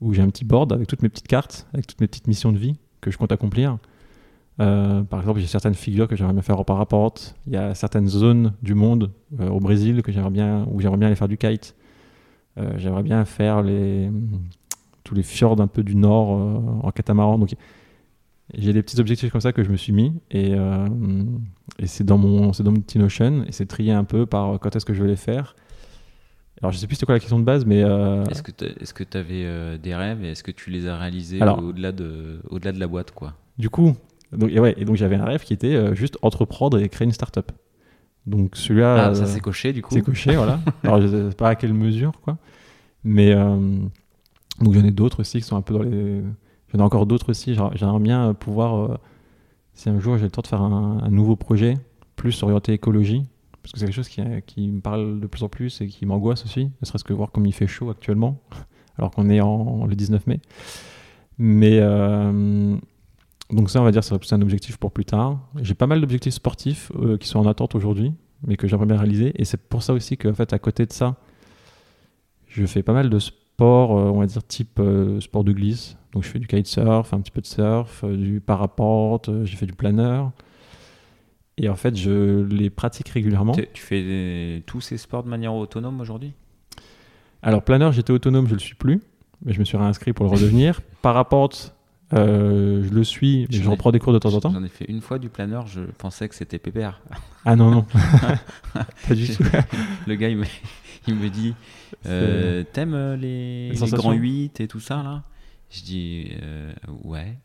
où 0.00 0.12
j'ai 0.12 0.22
un 0.22 0.28
petit 0.28 0.44
board 0.44 0.72
avec 0.72 0.86
toutes 0.88 1.02
mes 1.02 1.08
petites 1.08 1.28
cartes, 1.28 1.66
avec 1.72 1.86
toutes 1.86 2.00
mes 2.00 2.06
petites 2.06 2.26
missions 2.26 2.52
de 2.52 2.58
vie 2.58 2.76
que 3.00 3.10
je 3.10 3.18
compte 3.18 3.32
accomplir. 3.32 3.78
Euh, 4.60 5.02
par 5.02 5.20
exemple, 5.20 5.40
j'ai 5.40 5.46
certaines 5.46 5.74
figures 5.74 6.06
que 6.06 6.14
j'aimerais 6.16 6.32
bien 6.32 6.42
faire 6.42 6.60
en 6.60 6.64
parapente. 6.64 7.34
Il 7.46 7.52
y 7.52 7.56
a 7.56 7.74
certaines 7.74 8.06
zones 8.06 8.52
du 8.62 8.74
monde 8.74 9.10
euh, 9.40 9.48
au 9.48 9.58
Brésil 9.60 10.02
que 10.02 10.12
j'aimerais 10.12 10.30
bien, 10.30 10.66
où 10.70 10.80
j'aimerais 10.80 10.98
bien 10.98 11.08
aller 11.08 11.16
faire 11.16 11.28
du 11.28 11.38
kite. 11.38 11.74
J'aimerais 12.76 13.02
bien 13.02 13.24
faire 13.24 13.64
tous 15.02 15.14
les 15.16 15.24
fjords 15.24 15.60
un 15.60 15.66
peu 15.66 15.82
du 15.82 15.96
nord 15.96 16.28
en 16.84 16.90
catamaran. 16.92 17.36
J'ai 18.52 18.72
des 18.72 18.82
petits 18.82 19.00
objectifs 19.00 19.32
comme 19.32 19.40
ça 19.40 19.52
que 19.52 19.64
je 19.64 19.70
me 19.70 19.76
suis 19.76 19.92
mis 19.92 20.12
et, 20.30 20.54
euh, 20.54 20.86
et 21.78 21.86
c'est 21.86 22.04
dans 22.04 22.18
mon 22.18 22.52
c'est 22.52 22.62
dans 22.62 22.72
mon 22.72 22.80
petit 22.80 22.98
Notion 22.98 23.44
et 23.46 23.52
c'est 23.52 23.66
trié 23.66 23.92
un 23.92 24.04
peu 24.04 24.26
par 24.26 24.58
quand 24.60 24.76
est-ce 24.76 24.84
que 24.84 24.92
je 24.94 25.02
vais 25.02 25.08
les 25.08 25.16
faire. 25.16 25.56
Alors 26.60 26.72
je 26.72 26.78
sais 26.78 26.86
plus 26.86 26.96
c'était 26.96 27.06
quoi 27.06 27.14
la 27.14 27.20
question 27.20 27.38
de 27.38 27.44
base 27.44 27.64
mais 27.64 27.82
euh, 27.82 28.24
Est-ce 28.26 28.42
que 28.94 29.04
tu 29.04 29.16
avais 29.16 29.78
des 29.78 29.94
rêves 29.94 30.24
et 30.24 30.30
est-ce 30.30 30.42
que 30.42 30.50
tu 30.50 30.70
les 30.70 30.86
as 30.86 30.96
réalisés 30.96 31.40
au-delà 31.42 31.92
de, 31.92 32.40
au 32.48 32.58
de 32.58 32.78
la 32.78 32.86
boîte 32.86 33.10
quoi? 33.10 33.34
Du 33.58 33.70
coup 33.70 33.94
donc 34.36 34.50
et 34.50 34.60
ouais 34.60 34.74
et 34.76 34.84
donc 34.84 34.96
j'avais 34.96 35.16
un 35.16 35.24
rêve 35.24 35.42
qui 35.42 35.52
était 35.52 35.74
euh, 35.74 35.94
juste 35.94 36.18
entreprendre 36.22 36.78
et 36.78 36.88
créer 36.88 37.06
une 37.06 37.12
start-up. 37.12 37.52
Donc 38.26 38.56
celui-là 38.56 39.08
Ah, 39.08 39.14
ça 39.14 39.24
euh, 39.24 39.26
s'est 39.26 39.40
coché 39.40 39.72
du 39.72 39.82
coup 39.82 39.94
c'est 39.94 40.02
coché 40.02 40.34
voilà. 40.34 40.60
Alors 40.82 41.00
je 41.00 41.06
sais 41.06 41.36
pas 41.36 41.50
à 41.50 41.54
quelle 41.54 41.74
mesure 41.74 42.12
quoi. 42.22 42.38
Mais 43.04 43.34
euh, 43.34 43.56
donc 44.60 44.74
il 44.74 44.78
y 44.78 44.82
en 44.82 44.88
a 44.88 44.90
d'autres 44.90 45.20
aussi 45.20 45.38
qui 45.38 45.44
sont 45.46 45.56
un 45.56 45.62
peu 45.62 45.74
dans 45.74 45.82
les 45.82 46.22
Il 46.74 46.78
y 46.78 46.80
en 46.80 46.82
a 46.82 46.86
encore 46.86 47.06
d'autres 47.06 47.30
aussi. 47.30 47.54
J'aimerais 47.54 48.00
bien 48.00 48.34
pouvoir, 48.34 48.74
euh, 48.74 48.98
si 49.74 49.88
un 49.88 50.00
jour 50.00 50.18
j'ai 50.18 50.24
le 50.24 50.30
temps 50.30 50.42
de 50.42 50.48
faire 50.48 50.60
un, 50.60 51.08
nouveau 51.08 51.36
projet, 51.36 51.74
plus 52.16 52.42
orienté 52.42 52.72
écologie, 52.72 53.22
parce 53.62 53.72
que 53.72 53.78
c'est 53.78 53.86
quelque 53.86 53.94
chose 53.94 54.08
qui, 54.08 54.68
me 54.68 54.80
parle 54.80 55.20
de 55.20 55.26
plus 55.28 55.44
en 55.44 55.48
plus 55.48 55.80
et 55.80 55.86
qui 55.86 56.04
m'angoisse 56.04 56.44
aussi, 56.44 56.64
ne 56.80 56.86
serait-ce 56.86 57.04
que 57.04 57.12
voir 57.12 57.30
comme 57.30 57.46
il 57.46 57.52
fait 57.52 57.68
chaud 57.68 57.90
actuellement, 57.90 58.40
alors 58.98 59.12
qu'on 59.12 59.30
est 59.30 59.40
en, 59.40 59.86
le 59.86 59.94
19 59.94 60.26
mai. 60.26 60.40
Mais 61.38 61.78
euh, 61.80 62.76
donc 63.50 63.70
ça, 63.70 63.80
on 63.80 63.84
va 63.84 63.92
dire, 63.92 64.02
c'est 64.02 64.32
un 64.32 64.42
objectif 64.42 64.76
pour 64.76 64.90
plus 64.90 65.04
tard. 65.04 65.38
J'ai 65.62 65.74
pas 65.74 65.86
mal 65.86 66.00
d'objectifs 66.00 66.34
sportifs 66.34 66.90
euh, 66.96 67.16
qui 67.18 67.28
sont 67.28 67.38
en 67.38 67.46
attente 67.46 67.76
aujourd'hui, 67.76 68.12
mais 68.44 68.56
que 68.56 68.66
j'aimerais 68.66 68.86
bien 68.86 68.98
réaliser. 68.98 69.32
Et 69.40 69.44
c'est 69.44 69.68
pour 69.68 69.84
ça 69.84 69.92
aussi 69.92 70.16
qu'en 70.16 70.34
fait, 70.34 70.52
à 70.52 70.58
côté 70.58 70.86
de 70.86 70.92
ça, 70.92 71.16
je 72.48 72.66
fais 72.66 72.82
pas 72.82 72.92
mal 72.92 73.10
de 73.10 73.18
sport, 73.20 73.43
euh, 73.60 74.10
on 74.10 74.20
va 74.20 74.26
dire 74.26 74.44
type 74.46 74.80
sport 75.20 75.44
de 75.44 75.52
glisse. 75.52 75.96
Donc 76.12 76.22
je 76.22 76.28
fais 76.28 76.38
du 76.38 76.46
kitesurf, 76.46 77.12
un 77.12 77.20
petit 77.20 77.30
peu 77.30 77.40
de 77.40 77.46
surf, 77.46 78.04
du 78.04 78.40
parapente, 78.40 79.30
j'ai 79.44 79.56
fait 79.56 79.66
du 79.66 79.72
planeur. 79.72 80.30
Et 81.56 81.68
en 81.68 81.76
fait, 81.76 81.96
je 81.96 82.42
les 82.42 82.70
pratique 82.70 83.08
régulièrement. 83.08 83.52
Tu 83.52 83.82
fais 83.82 84.62
tous 84.66 84.80
ces 84.80 84.96
sports 84.96 85.22
de 85.22 85.28
manière 85.28 85.54
autonome 85.54 86.00
aujourd'hui? 86.00 86.32
Alors, 87.42 87.62
planeur, 87.62 87.92
j'étais 87.92 88.12
autonome, 88.12 88.48
je 88.48 88.54
le 88.54 88.58
suis 88.58 88.74
plus, 88.74 89.02
mais 89.44 89.52
je 89.52 89.60
me 89.60 89.64
suis 89.64 89.76
réinscrit 89.76 90.12
pour 90.12 90.24
le 90.24 90.32
redevenir. 90.32 90.80
Parapente, 91.02 91.73
euh, 92.14 92.84
je 92.84 92.90
le 92.90 93.04
suis, 93.04 93.46
mais 93.50 93.58
je 93.58 93.68
reprends 93.68 93.92
des 93.92 93.98
cours 93.98 94.12
de 94.12 94.18
temps 94.18 94.34
en 94.34 94.40
temps. 94.40 94.52
J'en 94.52 94.64
ai 94.64 94.68
fait 94.68 94.86
une 94.88 95.00
fois 95.00 95.18
du 95.18 95.28
planeur, 95.28 95.66
je 95.66 95.82
pensais 95.98 96.28
que 96.28 96.34
c'était 96.34 96.58
PPR. 96.58 97.00
Ah 97.44 97.56
non, 97.56 97.70
non, 97.70 97.86
pas 99.08 99.14
du 99.14 99.28
tout. 99.28 99.44
le 100.06 100.14
gars, 100.14 100.28
il 100.28 100.38
me, 100.38 100.44
il 101.06 101.14
me 101.14 101.28
dit 101.28 101.54
euh, 102.06 102.62
T'aimes 102.72 102.94
euh, 102.94 103.16
les, 103.16 103.70
les, 103.70 103.90
grands 103.90 104.12
8 104.12 104.60
et 104.60 104.68
tout 104.68 104.80
ça 104.80 105.02
là? 105.02 105.22
Je 105.70 105.82
dis 105.82 106.30
euh, 106.42 106.72
Ouais. 107.02 107.36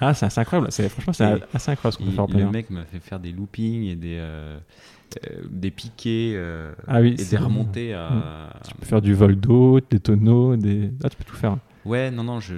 Ah, 0.00 0.14
c'est 0.14 0.26
incroyable. 0.38 0.72
Franchement, 0.72 1.12
c'est 1.12 1.24
assez 1.54 1.70
incroyable 1.70 1.92
ce 1.92 1.98
qu'on 1.98 2.04
peut 2.04 2.10
faire 2.10 2.24
en 2.24 2.46
Le 2.46 2.50
mec 2.50 2.70
m'a 2.70 2.84
fait 2.84 3.00
faire 3.00 3.20
des 3.20 3.32
loopings 3.32 3.84
et 3.84 3.94
des, 3.94 4.18
euh, 4.18 5.42
des 5.50 5.70
piquets 5.70 6.32
euh, 6.34 6.72
ah 6.86 7.00
oui, 7.00 7.16
et 7.18 7.24
des 7.24 7.36
remontées 7.36 7.94
à. 7.94 8.52
Tu 8.66 8.74
peux 8.74 8.86
faire 8.86 9.02
du 9.02 9.12
vol 9.12 9.36
d'eau, 9.36 9.80
des 9.80 10.00
tonneaux, 10.00 10.56
des. 10.56 10.90
Ah, 11.02 11.08
tu 11.08 11.16
peux 11.16 11.24
tout 11.24 11.36
faire. 11.36 11.58
Ouais, 11.84 12.10
non, 12.10 12.24
non, 12.24 12.40
je 12.40 12.54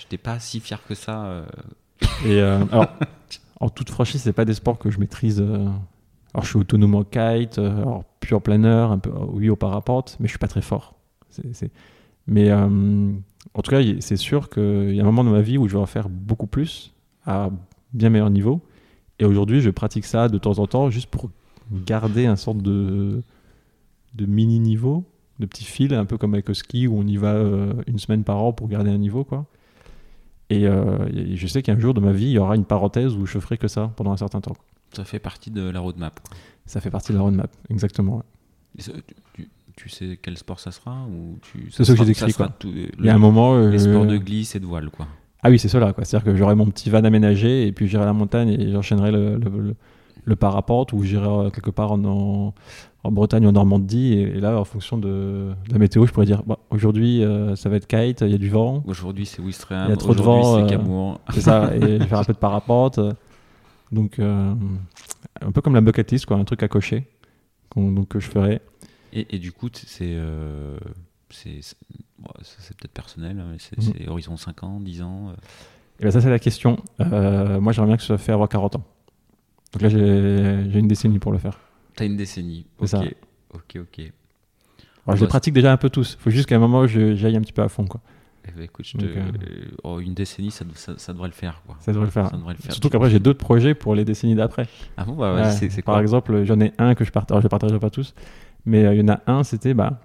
n'étais 0.00 0.18
pas 0.18 0.38
si 0.38 0.60
fier 0.60 0.80
que 0.86 0.94
ça. 0.94 1.44
Et 2.24 2.40
alors, 2.72 2.86
en 3.60 3.68
toute 3.68 3.90
franchise, 3.90 4.22
c'est 4.22 4.32
pas 4.32 4.44
des 4.44 4.54
sports 4.54 4.78
que 4.78 4.90
je 4.90 4.98
maîtrise. 4.98 5.40
Alors, 5.40 6.44
je 6.44 6.48
suis 6.48 6.58
autonome 6.58 6.94
en 6.94 7.04
kite, 7.04 7.58
alors, 7.58 8.04
puis 8.20 8.34
en 8.34 8.40
planeur, 8.40 8.92
un 8.92 8.98
peu, 8.98 9.10
oui, 9.10 9.48
au 9.48 9.56
parapente, 9.56 10.16
mais 10.20 10.26
je 10.26 10.32
suis 10.32 10.38
pas 10.38 10.48
très 10.48 10.62
fort. 10.62 10.94
C'est 11.30 11.70
mais 12.26 12.50
en 12.52 13.62
tout 13.62 13.70
cas, 13.70 13.80
c'est 14.00 14.16
sûr 14.16 14.50
qu'il 14.50 14.94
y 14.94 15.00
a 15.00 15.02
un 15.02 15.06
moment 15.06 15.24
dans 15.24 15.30
ma 15.30 15.42
vie 15.42 15.58
où 15.58 15.68
je 15.68 15.74
vais 15.74 15.82
en 15.82 15.86
faire 15.86 16.08
beaucoup 16.08 16.46
plus, 16.46 16.92
à 17.24 17.50
bien 17.92 18.10
meilleur 18.10 18.30
niveau. 18.30 18.60
Et 19.18 19.24
aujourd'hui, 19.24 19.60
je 19.60 19.70
pratique 19.70 20.04
ça 20.04 20.28
de 20.28 20.38
temps 20.38 20.58
en 20.58 20.66
temps 20.66 20.90
juste 20.90 21.08
pour 21.08 21.30
garder 21.72 22.26
un 22.26 22.36
sorte 22.36 22.58
de, 22.58 23.22
de 24.14 24.26
mini 24.26 24.58
niveau, 24.58 25.04
de 25.38 25.46
petit 25.46 25.64
fil, 25.64 25.94
un 25.94 26.04
peu 26.04 26.18
comme 26.18 26.34
avec 26.34 26.48
le 26.48 26.54
ski 26.54 26.86
où 26.86 26.98
on 26.98 27.06
y 27.06 27.16
va 27.16 27.34
euh, 27.34 27.72
une 27.86 27.98
semaine 27.98 28.24
par 28.24 28.42
an 28.42 28.52
pour 28.52 28.68
garder 28.68 28.90
un 28.90 28.98
niveau. 28.98 29.24
quoi. 29.24 29.46
Et, 30.50 30.66
euh, 30.66 31.34
je 31.34 31.46
sais 31.46 31.62
qu'un 31.62 31.78
jour 31.78 31.94
de 31.94 32.00
ma 32.00 32.12
vie, 32.12 32.26
il 32.26 32.32
y 32.32 32.38
aura 32.38 32.56
une 32.56 32.64
parenthèse 32.64 33.16
où 33.16 33.26
je 33.26 33.38
ferai 33.38 33.58
que 33.58 33.68
ça 33.68 33.92
pendant 33.96 34.12
un 34.12 34.16
certain 34.16 34.40
temps. 34.40 34.56
Ça 34.92 35.04
fait 35.04 35.18
partie 35.18 35.50
de 35.50 35.68
la 35.68 35.80
roadmap. 35.80 36.20
Ça 36.66 36.80
fait 36.80 36.90
partie 36.90 37.12
de 37.12 37.16
la 37.18 37.22
roadmap, 37.22 37.50
exactement. 37.70 38.22
Tu 39.76 39.88
sais 39.88 40.18
quel 40.22 40.38
sport 40.38 40.60
ça 40.60 40.70
sera 40.70 41.06
ou 41.10 41.38
tu... 41.42 41.70
C'est 41.70 41.84
ce 41.84 41.92
que 41.92 41.98
j'ai 41.98 42.04
décrit. 42.06 42.34
Il 42.64 43.04
y 43.04 43.08
a 43.08 43.14
un 43.14 43.18
moment. 43.18 43.58
Les 43.58 43.78
sports 43.78 44.06
de 44.06 44.16
glisse 44.16 44.54
et 44.54 44.60
de 44.60 44.66
voile, 44.66 44.90
quoi. 44.90 45.06
Ah 45.46 45.50
oui, 45.50 45.60
c'est 45.60 45.68
cela. 45.68 45.94
C'est-à-dire 45.96 46.24
que 46.24 46.34
j'aurai 46.34 46.56
mon 46.56 46.66
petit 46.66 46.90
van 46.90 47.04
aménagé 47.04 47.68
et 47.68 47.72
puis 47.72 47.86
j'irai 47.86 48.02
à 48.02 48.06
la 48.06 48.12
montagne 48.12 48.48
et 48.48 48.72
j'enchaînerai 48.72 49.12
le, 49.12 49.38
le, 50.24 50.36
parapente 50.36 50.92
ou 50.92 51.04
j'irai 51.04 51.28
euh, 51.28 51.50
quelque 51.50 51.70
part 51.70 51.92
en, 51.92 52.04
en, 52.04 52.54
Bretagne 53.10 53.46
ou 53.46 53.48
en 53.48 53.52
Normandie. 53.52 54.14
Et, 54.14 54.40
là, 54.40 54.58
en 54.58 54.64
fonction 54.64 54.98
de, 54.98 55.52
la 55.70 55.78
météo, 55.78 56.06
je 56.06 56.12
pourrais 56.12 56.26
dire 56.26 56.42
bah, 56.44 56.58
aujourd'hui, 56.70 57.22
euh, 57.22 57.56
ça 57.56 57.68
va 57.68 57.76
être 57.76 57.86
kite, 57.86 58.20
il 58.22 58.30
y 58.30 58.34
a 58.34 58.38
du 58.38 58.50
vent. 58.50 58.82
Aujourd'hui, 58.86 59.26
c'est 59.26 59.40
Wistreham. 59.40 59.86
Il 59.88 59.90
y 59.90 59.92
a 59.92 59.96
trop 59.96 60.14
de 60.14 60.22
vent. 60.22 60.66
C'est 60.68 60.74
euh, 60.74 61.12
C'est 61.32 61.40
ça. 61.40 61.70
Et 61.80 62.00
faire 62.00 62.18
un 62.20 62.24
peu 62.24 62.32
de 62.32 62.38
parapente. 62.38 63.00
Donc, 63.92 64.18
un 64.18 65.52
peu 65.52 65.60
comme 65.60 65.74
la 65.74 65.80
bucket 65.80 66.10
list, 66.10 66.26
quoi, 66.26 66.36
un 66.36 66.44
truc 66.44 66.62
à 66.62 66.68
cocher 66.68 67.06
donc, 67.76 68.08
que 68.08 68.20
je 68.20 68.28
ferai. 68.28 68.60
Et, 69.12 69.38
du 69.38 69.52
coup, 69.52 69.68
c'est 69.72 70.12
euh, 70.14 70.76
c'est 72.42 72.76
peut-être 72.76 72.92
personnel, 72.92 73.38
hein, 73.38 73.46
mais 73.50 73.82
mhm. 73.82 73.94
c'est 73.98 74.08
horizon 74.08 74.36
5 74.36 74.62
ans, 74.64 74.80
10 74.80 75.02
ans. 75.02 75.28
Euh. 75.28 75.32
Et 76.00 76.04
ben 76.04 76.10
ça, 76.10 76.20
c'est 76.20 76.30
la 76.30 76.38
question. 76.38 76.78
Euh, 77.00 77.60
moi, 77.60 77.72
j'aimerais 77.72 77.88
bien 77.88 77.96
que 77.96 78.02
ce 78.02 78.08
soit 78.08 78.18
fait 78.18 78.32
avoir 78.32 78.48
40 78.48 78.76
ans. 78.76 78.84
Donc 79.72 79.82
là, 79.82 79.88
j'ai 79.88 80.78
une 80.78 80.88
décennie 80.88 81.18
pour 81.18 81.32
le 81.32 81.38
faire. 81.38 81.58
T'as 81.96 82.06
une 82.06 82.16
décennie. 82.16 82.66
Ok. 82.78 82.88
Ça. 82.88 83.02
Ok, 83.54 83.78
ok. 83.80 84.12
Alors, 85.06 85.16
je 85.16 85.22
les 85.22 85.28
pratique 85.28 85.54
déjà 85.54 85.72
un 85.72 85.76
peu 85.76 85.90
tous. 85.90 86.16
Il 86.18 86.22
faut 86.22 86.30
juste 86.30 86.48
qu'à 86.48 86.56
un 86.56 86.60
moment, 86.60 86.86
j'aille 86.86 87.36
un 87.36 87.40
petit 87.40 87.52
peu 87.52 87.62
à 87.62 87.68
fond. 87.68 87.86
Quoi. 87.86 88.00
Eh 88.48 88.52
ben, 88.52 88.62
écoute, 88.62 88.86
je 88.86 88.96
te... 88.96 89.06
oh, 89.82 89.98
une 89.98 90.14
décennie, 90.14 90.50
ça, 90.50 90.64
ça, 90.96 91.12
devrait 91.12 91.28
le 91.28 91.34
faire. 91.34 91.62
Quoi. 91.66 91.76
Ça 91.80 91.92
devrait 91.92 92.06
le 92.06 92.10
faire. 92.12 92.30
Surtout 92.70 92.90
qu'après, 92.90 93.10
j'ai 93.10 93.18
d'autres 93.18 93.38
projets 93.38 93.74
pour 93.74 93.94
les 93.94 94.04
décennies 94.04 94.34
d'après. 94.34 94.68
Ah 94.96 95.04
bon, 95.04 95.14
bah, 95.14 95.34
ouais, 95.34 95.50
c'est 95.50 95.82
Par 95.82 96.00
exemple, 96.00 96.44
j'en 96.44 96.60
ai 96.60 96.72
un 96.78 96.94
que 96.94 97.04
je 97.04 97.10
partage. 97.10 97.40
je 97.40 97.46
ne 97.46 97.48
partagerai 97.48 97.80
pas 97.80 97.90
tous. 97.90 98.14
Mais 98.66 98.84
euh, 98.84 98.94
il 98.94 99.00
y 99.00 99.02
en 99.02 99.08
a 99.08 99.20
un, 99.26 99.42
c'était. 99.44 99.74
Bah, 99.74 100.00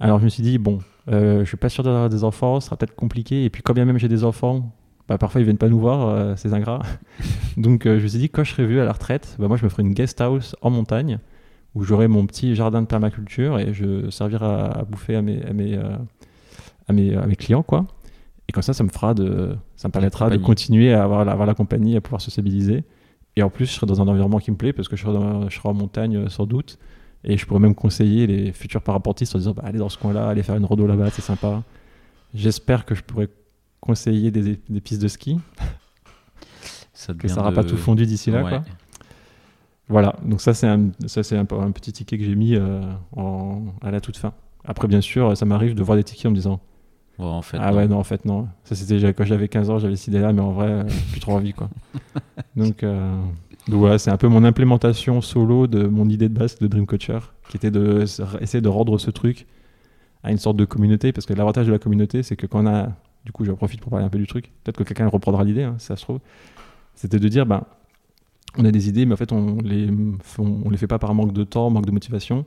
alors 0.00 0.18
je 0.18 0.24
me 0.24 0.30
suis 0.30 0.42
dit, 0.42 0.58
bon, 0.58 0.80
euh, 1.08 1.40
je 1.40 1.44
suis 1.44 1.56
pas 1.56 1.68
sûr 1.68 1.84
d'avoir 1.84 2.08
des 2.08 2.24
enfants, 2.24 2.58
ce 2.60 2.66
sera 2.66 2.76
peut-être 2.76 2.94
compliqué. 2.94 3.44
Et 3.44 3.50
puis 3.50 3.62
quand 3.62 3.74
bien 3.74 3.84
même 3.84 3.98
j'ai 3.98 4.08
des 4.08 4.24
enfants, 4.24 4.74
bah, 5.08 5.18
parfois 5.18 5.40
ils 5.40 5.44
viennent 5.44 5.58
pas 5.58 5.68
nous 5.68 5.80
voir, 5.80 6.08
euh, 6.08 6.34
c'est 6.36 6.52
ingrat. 6.52 6.82
Donc 7.56 7.84
je 7.84 7.90
me 7.90 8.06
suis 8.06 8.18
dit, 8.18 8.30
quand 8.30 8.44
je 8.44 8.52
serai 8.52 8.66
vu 8.66 8.80
à 8.80 8.84
la 8.84 8.92
retraite, 8.92 9.36
bah, 9.38 9.48
moi 9.48 9.56
je 9.56 9.64
me 9.64 9.68
ferai 9.68 9.82
une 9.82 9.94
guest 9.94 10.20
house 10.20 10.56
en 10.62 10.70
montagne 10.70 11.18
où 11.74 11.84
j'aurai 11.84 12.08
mon 12.08 12.26
petit 12.26 12.54
jardin 12.54 12.82
de 12.82 12.86
permaculture 12.86 13.58
et 13.58 13.72
je 13.72 14.10
servirai 14.10 14.44
à, 14.44 14.84
bouffer 14.88 15.16
à 15.16 15.22
mes, 15.22 15.42
à 15.42 15.52
mes, 15.52 15.76
à 15.76 16.92
mes, 16.92 17.16
à 17.16 17.26
mes 17.26 17.36
clients. 17.36 17.62
quoi. 17.62 17.86
Et 18.48 18.52
comme 18.52 18.62
ça, 18.62 18.74
ça 18.74 18.84
me 18.84 18.90
fera 18.90 19.14
de, 19.14 19.56
ça 19.76 19.88
me 19.88 19.92
permettra 19.92 20.28
de 20.28 20.36
continuer 20.36 20.92
à 20.92 21.02
avoir 21.02 21.24
la, 21.24 21.32
avoir 21.32 21.46
la 21.46 21.54
compagnie, 21.54 21.96
à 21.96 22.00
pouvoir 22.00 22.20
se 22.20 22.30
stabiliser. 22.30 22.84
Et 23.36 23.42
en 23.42 23.48
plus, 23.48 23.66
je 23.66 23.72
serai 23.72 23.86
dans 23.86 24.02
un 24.02 24.08
environnement 24.08 24.38
qui 24.38 24.50
me 24.50 24.56
plaît 24.56 24.74
parce 24.74 24.88
que 24.88 24.96
je 24.96 25.02
serai, 25.02 25.48
je 25.48 25.56
serai 25.56 25.68
en 25.70 25.74
montagne 25.74 26.28
sans 26.28 26.44
doute. 26.44 26.78
Et 27.24 27.36
je 27.36 27.46
pourrais 27.46 27.60
même 27.60 27.74
conseiller 27.74 28.26
les 28.26 28.52
futurs 28.52 28.82
paraportistes 28.82 29.34
en 29.34 29.38
disant 29.38 29.52
bah, 29.52 29.62
allez 29.64 29.78
dans 29.78 29.88
ce 29.88 29.96
coin-là, 29.96 30.28
allez 30.28 30.42
faire 30.42 30.56
une 30.56 30.64
rando 30.64 30.86
là-bas, 30.86 31.10
c'est 31.10 31.22
sympa. 31.22 31.62
J'espère 32.34 32.84
que 32.84 32.94
je 32.94 33.02
pourrais 33.02 33.28
conseiller 33.82 34.30
des, 34.30 34.58
des 34.68 34.80
pistes 34.80 35.02
de 35.02 35.08
ski. 35.08 35.38
Ça 36.94 37.12
que 37.12 37.28
ça 37.28 37.36
n'aura 37.36 37.52
pas 37.52 37.64
tout 37.64 37.76
fondu 37.76 38.06
d'ici 38.06 38.30
là. 38.30 38.42
Quoi. 38.42 38.62
Voilà, 39.88 40.16
donc 40.24 40.40
ça 40.40 40.54
c'est 40.54 40.68
un, 40.68 40.90
ça, 41.06 41.22
c'est 41.22 41.36
un, 41.36 41.42
un, 41.42 41.70
petit 41.72 41.92
ticket 41.92 42.16
que 42.16 42.24
j'ai 42.24 42.36
mis 42.36 42.54
euh, 42.54 42.80
en, 43.14 43.64
à 43.82 43.90
la 43.90 44.00
toute 44.00 44.16
fin. 44.16 44.32
Après, 44.64 44.88
bien 44.88 45.00
sûr, 45.00 45.36
ça 45.36 45.44
m'arrive 45.44 45.74
de 45.74 45.82
voir 45.82 45.96
des 45.96 46.04
tickets 46.04 46.26
en 46.26 46.30
me 46.30 46.36
disant 46.36 46.60
en 47.18 47.42
fait, 47.42 47.58
Ah 47.60 47.74
ouais, 47.74 47.86
non, 47.86 47.98
en 47.98 48.04
fait, 48.04 48.24
non. 48.24 48.48
Ça 48.64 48.74
c'était 48.74 49.12
quand 49.12 49.24
j'avais 49.24 49.48
15 49.48 49.70
ans, 49.70 49.78
j'avais 49.78 49.92
décidé 49.92 50.18
là, 50.18 50.32
mais 50.32 50.40
en 50.40 50.52
vrai, 50.52 50.68
euh, 50.68 50.84
plus 51.10 51.20
trop 51.20 51.32
envie. 51.32 51.52
Quoi. 51.52 51.68
donc, 52.56 52.82
euh, 52.82 53.16
donc 53.68 53.80
voilà, 53.80 53.98
c'est 53.98 54.10
un 54.10 54.16
peu 54.16 54.28
mon 54.28 54.44
implémentation 54.44 55.20
solo 55.20 55.66
de 55.66 55.86
mon 55.86 56.08
idée 56.08 56.28
de 56.28 56.34
base 56.34 56.58
de 56.58 56.66
Dreamcoacher, 56.66 57.18
qui 57.48 57.56
était 57.56 57.70
de 57.70 58.04
essayer 58.40 58.60
de 58.60 58.68
rendre 58.68 58.98
ce 58.98 59.10
truc 59.10 59.46
à 60.22 60.30
une 60.30 60.38
sorte 60.38 60.56
de 60.56 60.64
communauté, 60.64 61.12
parce 61.12 61.26
que 61.26 61.34
l'avantage 61.34 61.66
de 61.66 61.72
la 61.72 61.78
communauté, 61.78 62.22
c'est 62.22 62.36
que 62.36 62.46
quand 62.46 62.64
on 62.64 62.66
a, 62.66 62.88
du 63.24 63.32
coup, 63.32 63.44
je 63.44 63.52
profite 63.52 63.80
pour 63.80 63.90
parler 63.90 64.04
un 64.04 64.08
peu 64.08 64.18
du 64.18 64.26
truc, 64.26 64.52
peut-être 64.64 64.76
que 64.76 64.84
quelqu'un 64.84 65.06
reprendra 65.08 65.44
l'idée, 65.44 65.62
hein, 65.62 65.76
si 65.78 65.86
ça 65.86 65.96
se 65.96 66.02
trouve, 66.02 66.20
c'était 66.94 67.18
de 67.18 67.28
dire, 67.28 67.46
ben, 67.46 67.64
on 68.58 68.64
a 68.64 68.70
des 68.70 68.88
idées, 68.88 69.06
mais 69.06 69.14
en 69.14 69.16
fait, 69.16 69.32
on 69.32 69.58
les, 69.62 69.88
les 69.88 70.76
fait 70.76 70.86
pas 70.86 70.98
par 70.98 71.14
manque 71.14 71.32
de 71.32 71.44
temps, 71.44 71.70
manque 71.70 71.86
de 71.86 71.92
motivation, 71.92 72.44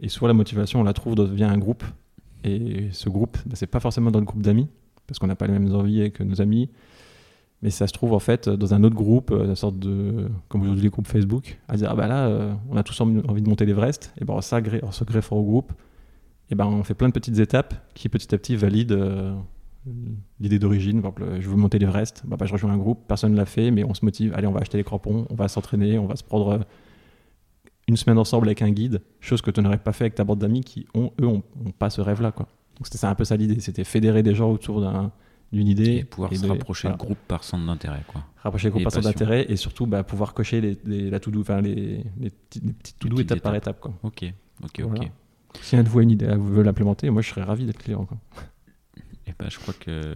et 0.00 0.08
soit 0.08 0.28
la 0.28 0.34
motivation, 0.34 0.80
on 0.80 0.84
la 0.84 0.92
trouve 0.92 1.22
via 1.32 1.50
un 1.50 1.58
groupe, 1.58 1.84
et 2.44 2.88
ce 2.92 3.08
groupe, 3.08 3.38
ben, 3.46 3.54
c'est 3.56 3.66
pas 3.66 3.80
forcément 3.80 4.10
dans 4.10 4.20
le 4.20 4.24
groupe 4.24 4.42
d'amis, 4.42 4.68
parce 5.06 5.18
qu'on 5.18 5.26
n'a 5.26 5.36
pas 5.36 5.46
les 5.46 5.52
mêmes 5.52 5.74
envies 5.74 6.10
que 6.12 6.22
nos 6.22 6.40
amis, 6.40 6.70
mais 7.62 7.70
ça 7.70 7.86
se 7.86 7.92
trouve 7.92 8.12
en 8.12 8.18
fait 8.18 8.48
dans 8.48 8.74
un 8.74 8.84
autre 8.84 8.94
groupe, 8.94 9.30
euh, 9.30 9.46
une 9.46 9.56
sorte 9.56 9.78
de, 9.78 10.28
comme 10.48 10.62
aujourd'hui 10.62 10.82
les 10.82 10.90
groupes 10.90 11.06
Facebook, 11.06 11.58
à 11.68 11.76
dire 11.76 11.88
ah 11.90 11.94
bah 11.94 12.06
là, 12.06 12.26
euh, 12.26 12.54
on 12.70 12.76
a 12.76 12.82
tous 12.82 13.00
envie 13.00 13.42
de 13.42 13.48
monter 13.48 13.64
l'Everest, 13.64 14.12
et 14.20 14.24
ben 14.24 14.34
on, 14.34 14.38
on 14.38 14.92
se 14.92 15.04
greffe 15.04 15.32
au 15.32 15.42
groupe, 15.42 15.72
et 16.50 16.54
ben 16.54 16.66
on 16.66 16.82
fait 16.84 16.94
plein 16.94 17.08
de 17.08 17.12
petites 17.12 17.38
étapes 17.38 17.74
qui 17.94 18.08
petit 18.08 18.34
à 18.34 18.38
petit 18.38 18.54
valident 18.56 18.92
euh, 18.92 19.34
l'idée 20.40 20.58
d'origine. 20.58 21.02
Par 21.02 21.12
exemple, 21.12 21.40
je 21.40 21.48
veux 21.48 21.56
monter 21.56 21.78
l'Everest, 21.78 22.22
bah, 22.26 22.36
bah, 22.36 22.46
je 22.46 22.52
rejoins 22.52 22.72
un 22.72 22.78
groupe, 22.78 23.00
personne 23.06 23.32
ne 23.32 23.36
l'a 23.36 23.46
fait, 23.46 23.70
mais 23.70 23.84
on 23.84 23.94
se 23.94 24.04
motive, 24.04 24.32
allez 24.34 24.46
on 24.46 24.52
va 24.52 24.60
acheter 24.60 24.78
les 24.78 24.84
crampons, 24.84 25.26
on 25.30 25.34
va 25.34 25.48
s'entraîner, 25.48 25.98
on 25.98 26.06
va 26.06 26.16
se 26.16 26.24
prendre 26.24 26.60
une 27.86 27.96
semaine 27.96 28.18
ensemble 28.18 28.48
avec 28.48 28.62
un 28.62 28.70
guide, 28.70 29.02
chose 29.20 29.42
que 29.42 29.50
tu 29.50 29.60
n'aurais 29.60 29.78
pas 29.78 29.92
fait 29.92 30.04
avec 30.04 30.14
ta 30.14 30.24
bande 30.24 30.38
d'amis 30.38 30.62
qui 30.62 30.86
ont 30.94 31.12
eux 31.20 31.26
ont, 31.26 31.42
pas 31.78 31.90
ce 31.90 32.00
rêve 32.00 32.22
là 32.22 32.32
quoi. 32.32 32.46
Donc 32.76 32.86
c'était 32.86 33.04
un 33.04 33.14
peu 33.14 33.24
ça 33.24 33.36
l'idée, 33.36 33.60
c'était 33.60 33.84
fédérer 33.84 34.22
des 34.22 34.34
gens 34.34 34.50
autour 34.50 34.80
d'un 34.80 35.12
d'une 35.52 35.68
idée. 35.68 35.96
Et 35.96 36.04
pouvoir 36.04 36.34
se 36.34 36.46
rapprocher 36.46 36.88
le 36.88 36.96
groupe 36.96 37.18
par 37.28 37.44
centre 37.44 37.64
d'intérêt. 37.64 38.02
Quoi. 38.08 38.24
Rapprocher 38.42 38.68
le 38.68 38.72
groupe 38.72 38.84
par 38.84 38.92
centre 38.92 39.04
d'intérêt 39.04 39.46
et 39.48 39.56
surtout 39.56 39.86
bah, 39.86 40.02
pouvoir 40.02 40.34
cocher 40.34 40.60
les, 40.60 41.10
la 41.10 41.20
to 41.20 41.30
enfin, 41.38 41.60
les, 41.60 42.04
les, 42.18 42.30
petites 42.30 42.98
to-do 42.98 43.20
étape 43.20 43.40
par 43.40 43.54
étape. 43.54 43.80
Quoi. 43.80 43.94
Ok, 44.02 44.24
ok, 44.64 44.82
ok. 44.84 45.10
Si 45.60 45.76
un 45.76 45.84
de 45.84 45.88
vous 45.88 46.00
a 46.00 46.02
une 46.02 46.10
idée, 46.10 46.34
vous 46.34 46.52
veut 46.52 46.62
l'implémenter, 46.62 47.08
moi 47.10 47.22
je 47.22 47.28
serais 47.28 47.44
ravi 47.44 47.64
d'être 47.64 47.78
client. 47.78 48.04
Quoi. 48.04 48.18
Et 49.26 49.32
bah, 49.38 49.46
je 49.48 49.58
crois 49.58 49.74
que 49.74 50.14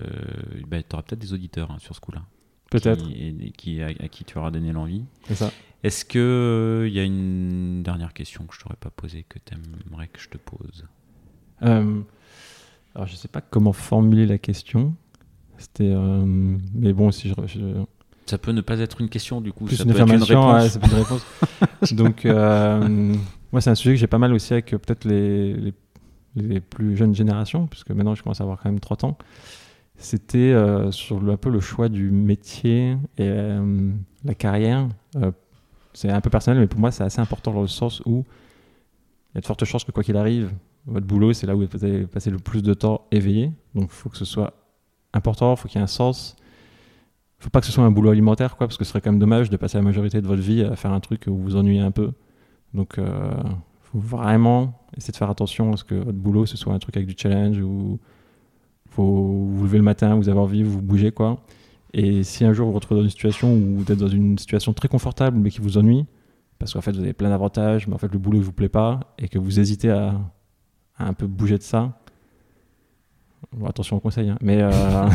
bah, 0.66 0.82
tu 0.82 0.94
auras 0.94 1.02
peut-être 1.02 1.18
des 1.20 1.32
auditeurs 1.32 1.70
hein, 1.70 1.78
sur 1.78 1.94
ce 1.94 2.00
coup-là. 2.00 2.22
Peut-être. 2.70 3.02
Qui, 3.06 3.52
qui, 3.56 3.82
à, 3.82 3.92
qui 4.08 4.24
tu 4.24 4.36
auras 4.38 4.50
donné 4.50 4.72
l'envie. 4.72 5.02
C'est 5.26 5.34
ça. 5.36 5.50
Est-ce 5.82 6.04
que 6.04 6.84
il 6.88 6.92
y 6.92 6.98
a 7.00 7.04
une 7.04 7.82
dernière 7.82 8.12
question 8.12 8.44
que 8.44 8.54
je 8.54 8.60
t'aurais 8.60 8.76
pas 8.76 8.90
posée 8.90 9.24
que 9.28 9.38
tu 9.38 9.54
aimerais 9.90 10.08
que 10.08 10.20
je 10.20 10.28
te 10.28 10.36
pose? 10.36 10.84
Euh, 11.62 12.00
alors, 12.94 13.06
je 13.06 13.14
sais 13.16 13.28
pas 13.28 13.40
comment 13.40 13.72
formuler 13.72 14.26
la 14.26 14.38
question. 14.38 14.94
C'était. 15.56 15.90
euh, 15.94 16.24
mais 16.74 16.92
bon, 16.92 17.10
si 17.10 17.28
je. 17.28 17.34
je- 17.46 17.84
Ça 18.26 18.38
peut 18.38 18.52
ne 18.52 18.60
pas 18.60 18.78
être 18.80 19.00
une 19.00 19.08
question 19.08 19.40
du 19.40 19.52
coup, 19.52 19.64
plus 19.64 19.76
ça 19.76 19.84
une 19.84 19.92
peut 19.92 19.98
être 20.00 20.12
une 20.12 20.20
ouais, 20.20 20.26
réponse. 20.26 20.68
ça 20.72 20.78
peut 20.80 20.86
être 20.86 20.92
une 20.92 20.98
réponse. 20.98 21.92
Donc, 21.92 22.26
euh, 22.26 23.14
moi, 23.52 23.60
c'est 23.60 23.70
un 23.70 23.74
sujet 23.74 23.94
que 23.94 24.00
j'ai 24.00 24.06
pas 24.08 24.18
mal 24.18 24.32
aussi 24.34 24.52
avec 24.52 24.72
euh, 24.74 24.78
peut-être 24.78 25.04
les, 25.04 25.54
les, 25.54 25.72
les 26.40 26.60
plus 26.60 26.96
jeunes 26.96 27.14
générations, 27.14 27.66
puisque 27.66 27.90
maintenant, 27.90 28.14
je 28.14 28.22
commence 28.22 28.40
à 28.40 28.44
avoir 28.44 28.60
quand 28.60 28.70
même 28.70 28.80
30 28.80 29.04
ans. 29.04 29.18
C'était 29.96 30.52
euh, 30.52 30.92
sur 30.92 31.28
un 31.28 31.36
peu 31.36 31.50
le 31.50 31.58
choix 31.58 31.88
du 31.88 32.10
métier 32.10 32.92
et 33.18 33.28
euh, 33.28 33.90
la 34.24 34.34
carrière. 34.34 34.88
Euh, 35.16 35.32
c'est 35.92 36.08
un 36.08 36.20
peu 36.20 36.30
personnel, 36.30 36.60
mais 36.60 36.68
pour 36.68 36.78
moi, 36.78 36.92
c'est 36.92 37.02
assez 37.02 37.20
important 37.20 37.52
dans 37.52 37.62
le 37.62 37.66
sens 37.66 38.00
où 38.06 38.24
il 39.32 39.34
y 39.34 39.38
a 39.38 39.40
de 39.40 39.46
fortes 39.46 39.64
chances 39.64 39.84
que 39.84 39.90
quoi 39.90 40.04
qu'il 40.04 40.16
arrive, 40.16 40.52
votre 40.86 41.06
boulot, 41.06 41.32
c'est 41.32 41.46
là 41.46 41.56
où 41.56 41.66
vous 41.66 41.84
allez 41.84 42.06
passer 42.06 42.30
le 42.30 42.38
plus 42.38 42.62
de 42.62 42.74
temps 42.74 43.06
éveillé. 43.10 43.52
Donc, 43.74 43.90
il 43.90 43.94
faut 43.94 44.08
que 44.08 44.16
ce 44.16 44.24
soit 44.24 44.54
important, 45.12 45.54
il 45.54 45.56
faut 45.56 45.68
qu'il 45.68 45.78
y 45.78 45.80
ait 45.80 45.84
un 45.84 45.88
sens. 45.88 46.36
Il 47.40 47.44
faut 47.44 47.50
pas 47.50 47.60
que 47.60 47.66
ce 47.66 47.72
soit 47.72 47.84
un 47.84 47.90
boulot 47.90 48.10
alimentaire, 48.10 48.56
quoi, 48.56 48.68
parce 48.68 48.76
que 48.76 48.84
ce 48.84 48.90
serait 48.90 49.00
quand 49.00 49.10
même 49.10 49.20
dommage 49.20 49.50
de 49.50 49.56
passer 49.56 49.78
la 49.78 49.82
majorité 49.82 50.20
de 50.20 50.26
votre 50.28 50.42
vie 50.42 50.62
à 50.62 50.76
faire 50.76 50.92
un 50.92 51.00
truc 51.00 51.24
où 51.26 51.34
vous 51.34 51.42
vous 51.42 51.56
ennuyez 51.56 51.80
un 51.80 51.90
peu. 51.90 52.12
Donc, 52.72 52.98
faut 53.92 53.98
vraiment 53.98 54.80
essayer 54.96 55.12
de 55.12 55.16
faire 55.16 55.30
attention 55.30 55.72
à 55.72 55.76
ce 55.76 55.84
que 55.84 55.94
votre 55.94 56.18
boulot, 56.18 56.46
ce 56.46 56.56
soit 56.56 56.72
un 56.72 56.78
truc 56.78 56.96
avec 56.96 57.08
du 57.08 57.14
challenge, 57.16 57.58
où 57.60 57.98
faut 58.90 59.02
vous 59.02 59.56
vous 59.56 59.64
levez 59.64 59.78
le 59.78 59.84
matin, 59.84 60.16
vous 60.16 60.28
avez 60.28 60.38
envie, 60.38 60.62
vous 60.62 60.82
bougez, 60.82 61.12
quoi. 61.12 61.38
Et 61.94 62.22
si 62.22 62.44
un 62.44 62.52
jour 62.52 62.66
vous 62.66 62.72
vous 62.72 62.78
retrouvez 62.78 63.00
dans 63.00 63.04
une 63.04 63.10
situation 63.10 63.52
où 63.52 63.78
vous 63.78 63.92
êtes 63.92 63.98
dans 63.98 64.08
une 64.08 64.36
situation 64.36 64.72
très 64.74 64.88
confortable, 64.88 65.38
mais 65.38 65.50
qui 65.50 65.60
vous 65.60 65.78
ennuie, 65.78 66.04
parce 66.58 66.74
qu'en 66.74 66.80
fait 66.80 66.92
vous 66.92 67.00
avez 67.00 67.14
plein 67.14 67.30
d'avantages, 67.30 67.86
mais 67.86 67.94
en 67.94 67.98
fait 67.98 68.12
le 68.12 68.18
boulot 68.18 68.38
ne 68.38 68.42
vous 68.42 68.52
plaît 68.52 68.68
pas, 68.68 69.00
et 69.18 69.28
que 69.28 69.38
vous 69.38 69.58
hésitez 69.58 69.90
à, 69.90 70.14
à 70.98 71.08
un 71.08 71.14
peu 71.14 71.26
bouger 71.26 71.56
de 71.56 71.62
ça, 71.62 71.98
bon, 73.52 73.66
attention 73.66 73.96
au 73.96 74.00
conseil, 74.00 74.28
hein, 74.28 74.38
mais 74.42 74.60
euh, 74.60 74.70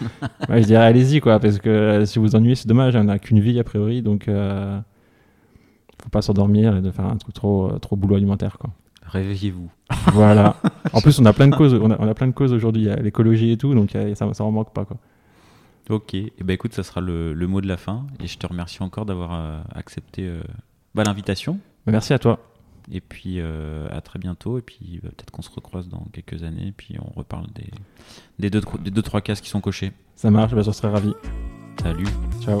ouais, 0.48 0.62
je 0.62 0.66
dirais 0.66 0.84
allez-y, 0.84 1.20
quoi, 1.20 1.38
parce 1.40 1.58
que 1.58 2.04
si 2.04 2.18
vous 2.18 2.26
vous 2.26 2.36
ennuyez, 2.36 2.54
c'est 2.54 2.68
dommage, 2.68 2.96
on 2.96 3.04
n'a 3.04 3.18
qu'une 3.18 3.40
vie 3.40 3.58
a 3.58 3.64
priori, 3.64 4.02
donc 4.02 4.28
euh, 4.28 4.78
faut 6.02 6.10
pas 6.10 6.22
s'endormir 6.22 6.76
et 6.76 6.82
de 6.82 6.90
faire 6.90 7.06
un 7.06 7.16
truc 7.16 7.34
trop, 7.34 7.70
euh, 7.70 7.78
trop 7.78 7.96
boulot 7.96 8.16
alimentaire, 8.16 8.58
quoi. 8.58 8.70
Réveillez-vous. 9.04 9.70
Voilà. 10.12 10.56
En 10.92 11.00
plus, 11.00 11.18
on 11.18 11.26
a 11.26 11.32
plein 11.32 11.48
de 11.48 11.54
causes. 11.54 11.74
On 11.74 11.90
a, 11.90 11.96
on 11.98 12.08
a 12.08 12.14
plein 12.14 12.26
de 12.28 12.32
causes 12.32 12.52
aujourd'hui. 12.52 12.82
Il 12.82 12.88
y 12.88 12.90
a 12.90 12.96
l'écologie 12.96 13.50
et 13.52 13.56
tout, 13.56 13.74
donc 13.74 13.94
euh, 13.94 14.14
ça, 14.14 14.32
ça 14.32 14.44
en 14.44 14.50
manque 14.50 14.72
pas 14.72 14.84
quoi. 14.84 14.96
Ok, 15.90 16.14
et 16.14 16.32
ben 16.44 16.54
écoute, 16.54 16.72
ça 16.72 16.82
sera 16.84 17.00
le, 17.00 17.34
le 17.34 17.46
mot 17.46 17.60
de 17.60 17.66
la 17.66 17.76
fin. 17.76 18.06
Et 18.20 18.26
je 18.26 18.38
te 18.38 18.46
remercie 18.46 18.82
encore 18.82 19.04
d'avoir 19.04 19.34
euh, 19.34 19.60
accepté 19.74 20.26
euh, 20.26 20.40
bah, 20.94 21.02
l'invitation. 21.04 21.58
Merci 21.86 22.12
à 22.14 22.18
toi. 22.18 22.38
Et 22.90 23.00
puis 23.00 23.36
euh, 23.38 23.88
à 23.90 24.00
très 24.00 24.18
bientôt. 24.18 24.58
Et 24.58 24.62
puis 24.62 25.00
euh, 25.04 25.08
peut-être 25.08 25.30
qu'on 25.30 25.42
se 25.42 25.50
recroise 25.50 25.88
dans 25.88 26.06
quelques 26.12 26.44
années. 26.44 26.68
Et 26.68 26.72
puis 26.72 26.96
on 27.00 27.18
reparle 27.18 27.46
des, 27.54 27.70
des, 28.38 28.48
deux, 28.48 28.62
des 28.80 28.90
deux, 28.90 29.02
trois 29.02 29.20
cases 29.20 29.40
qui 29.40 29.50
sont 29.50 29.60
cochées. 29.60 29.92
Ça 30.14 30.30
marche. 30.30 30.54
Ben, 30.54 30.62
je 30.62 30.70
serais 30.70 30.90
ravi. 30.90 31.12
Salut. 31.82 32.06
Ciao. 32.40 32.60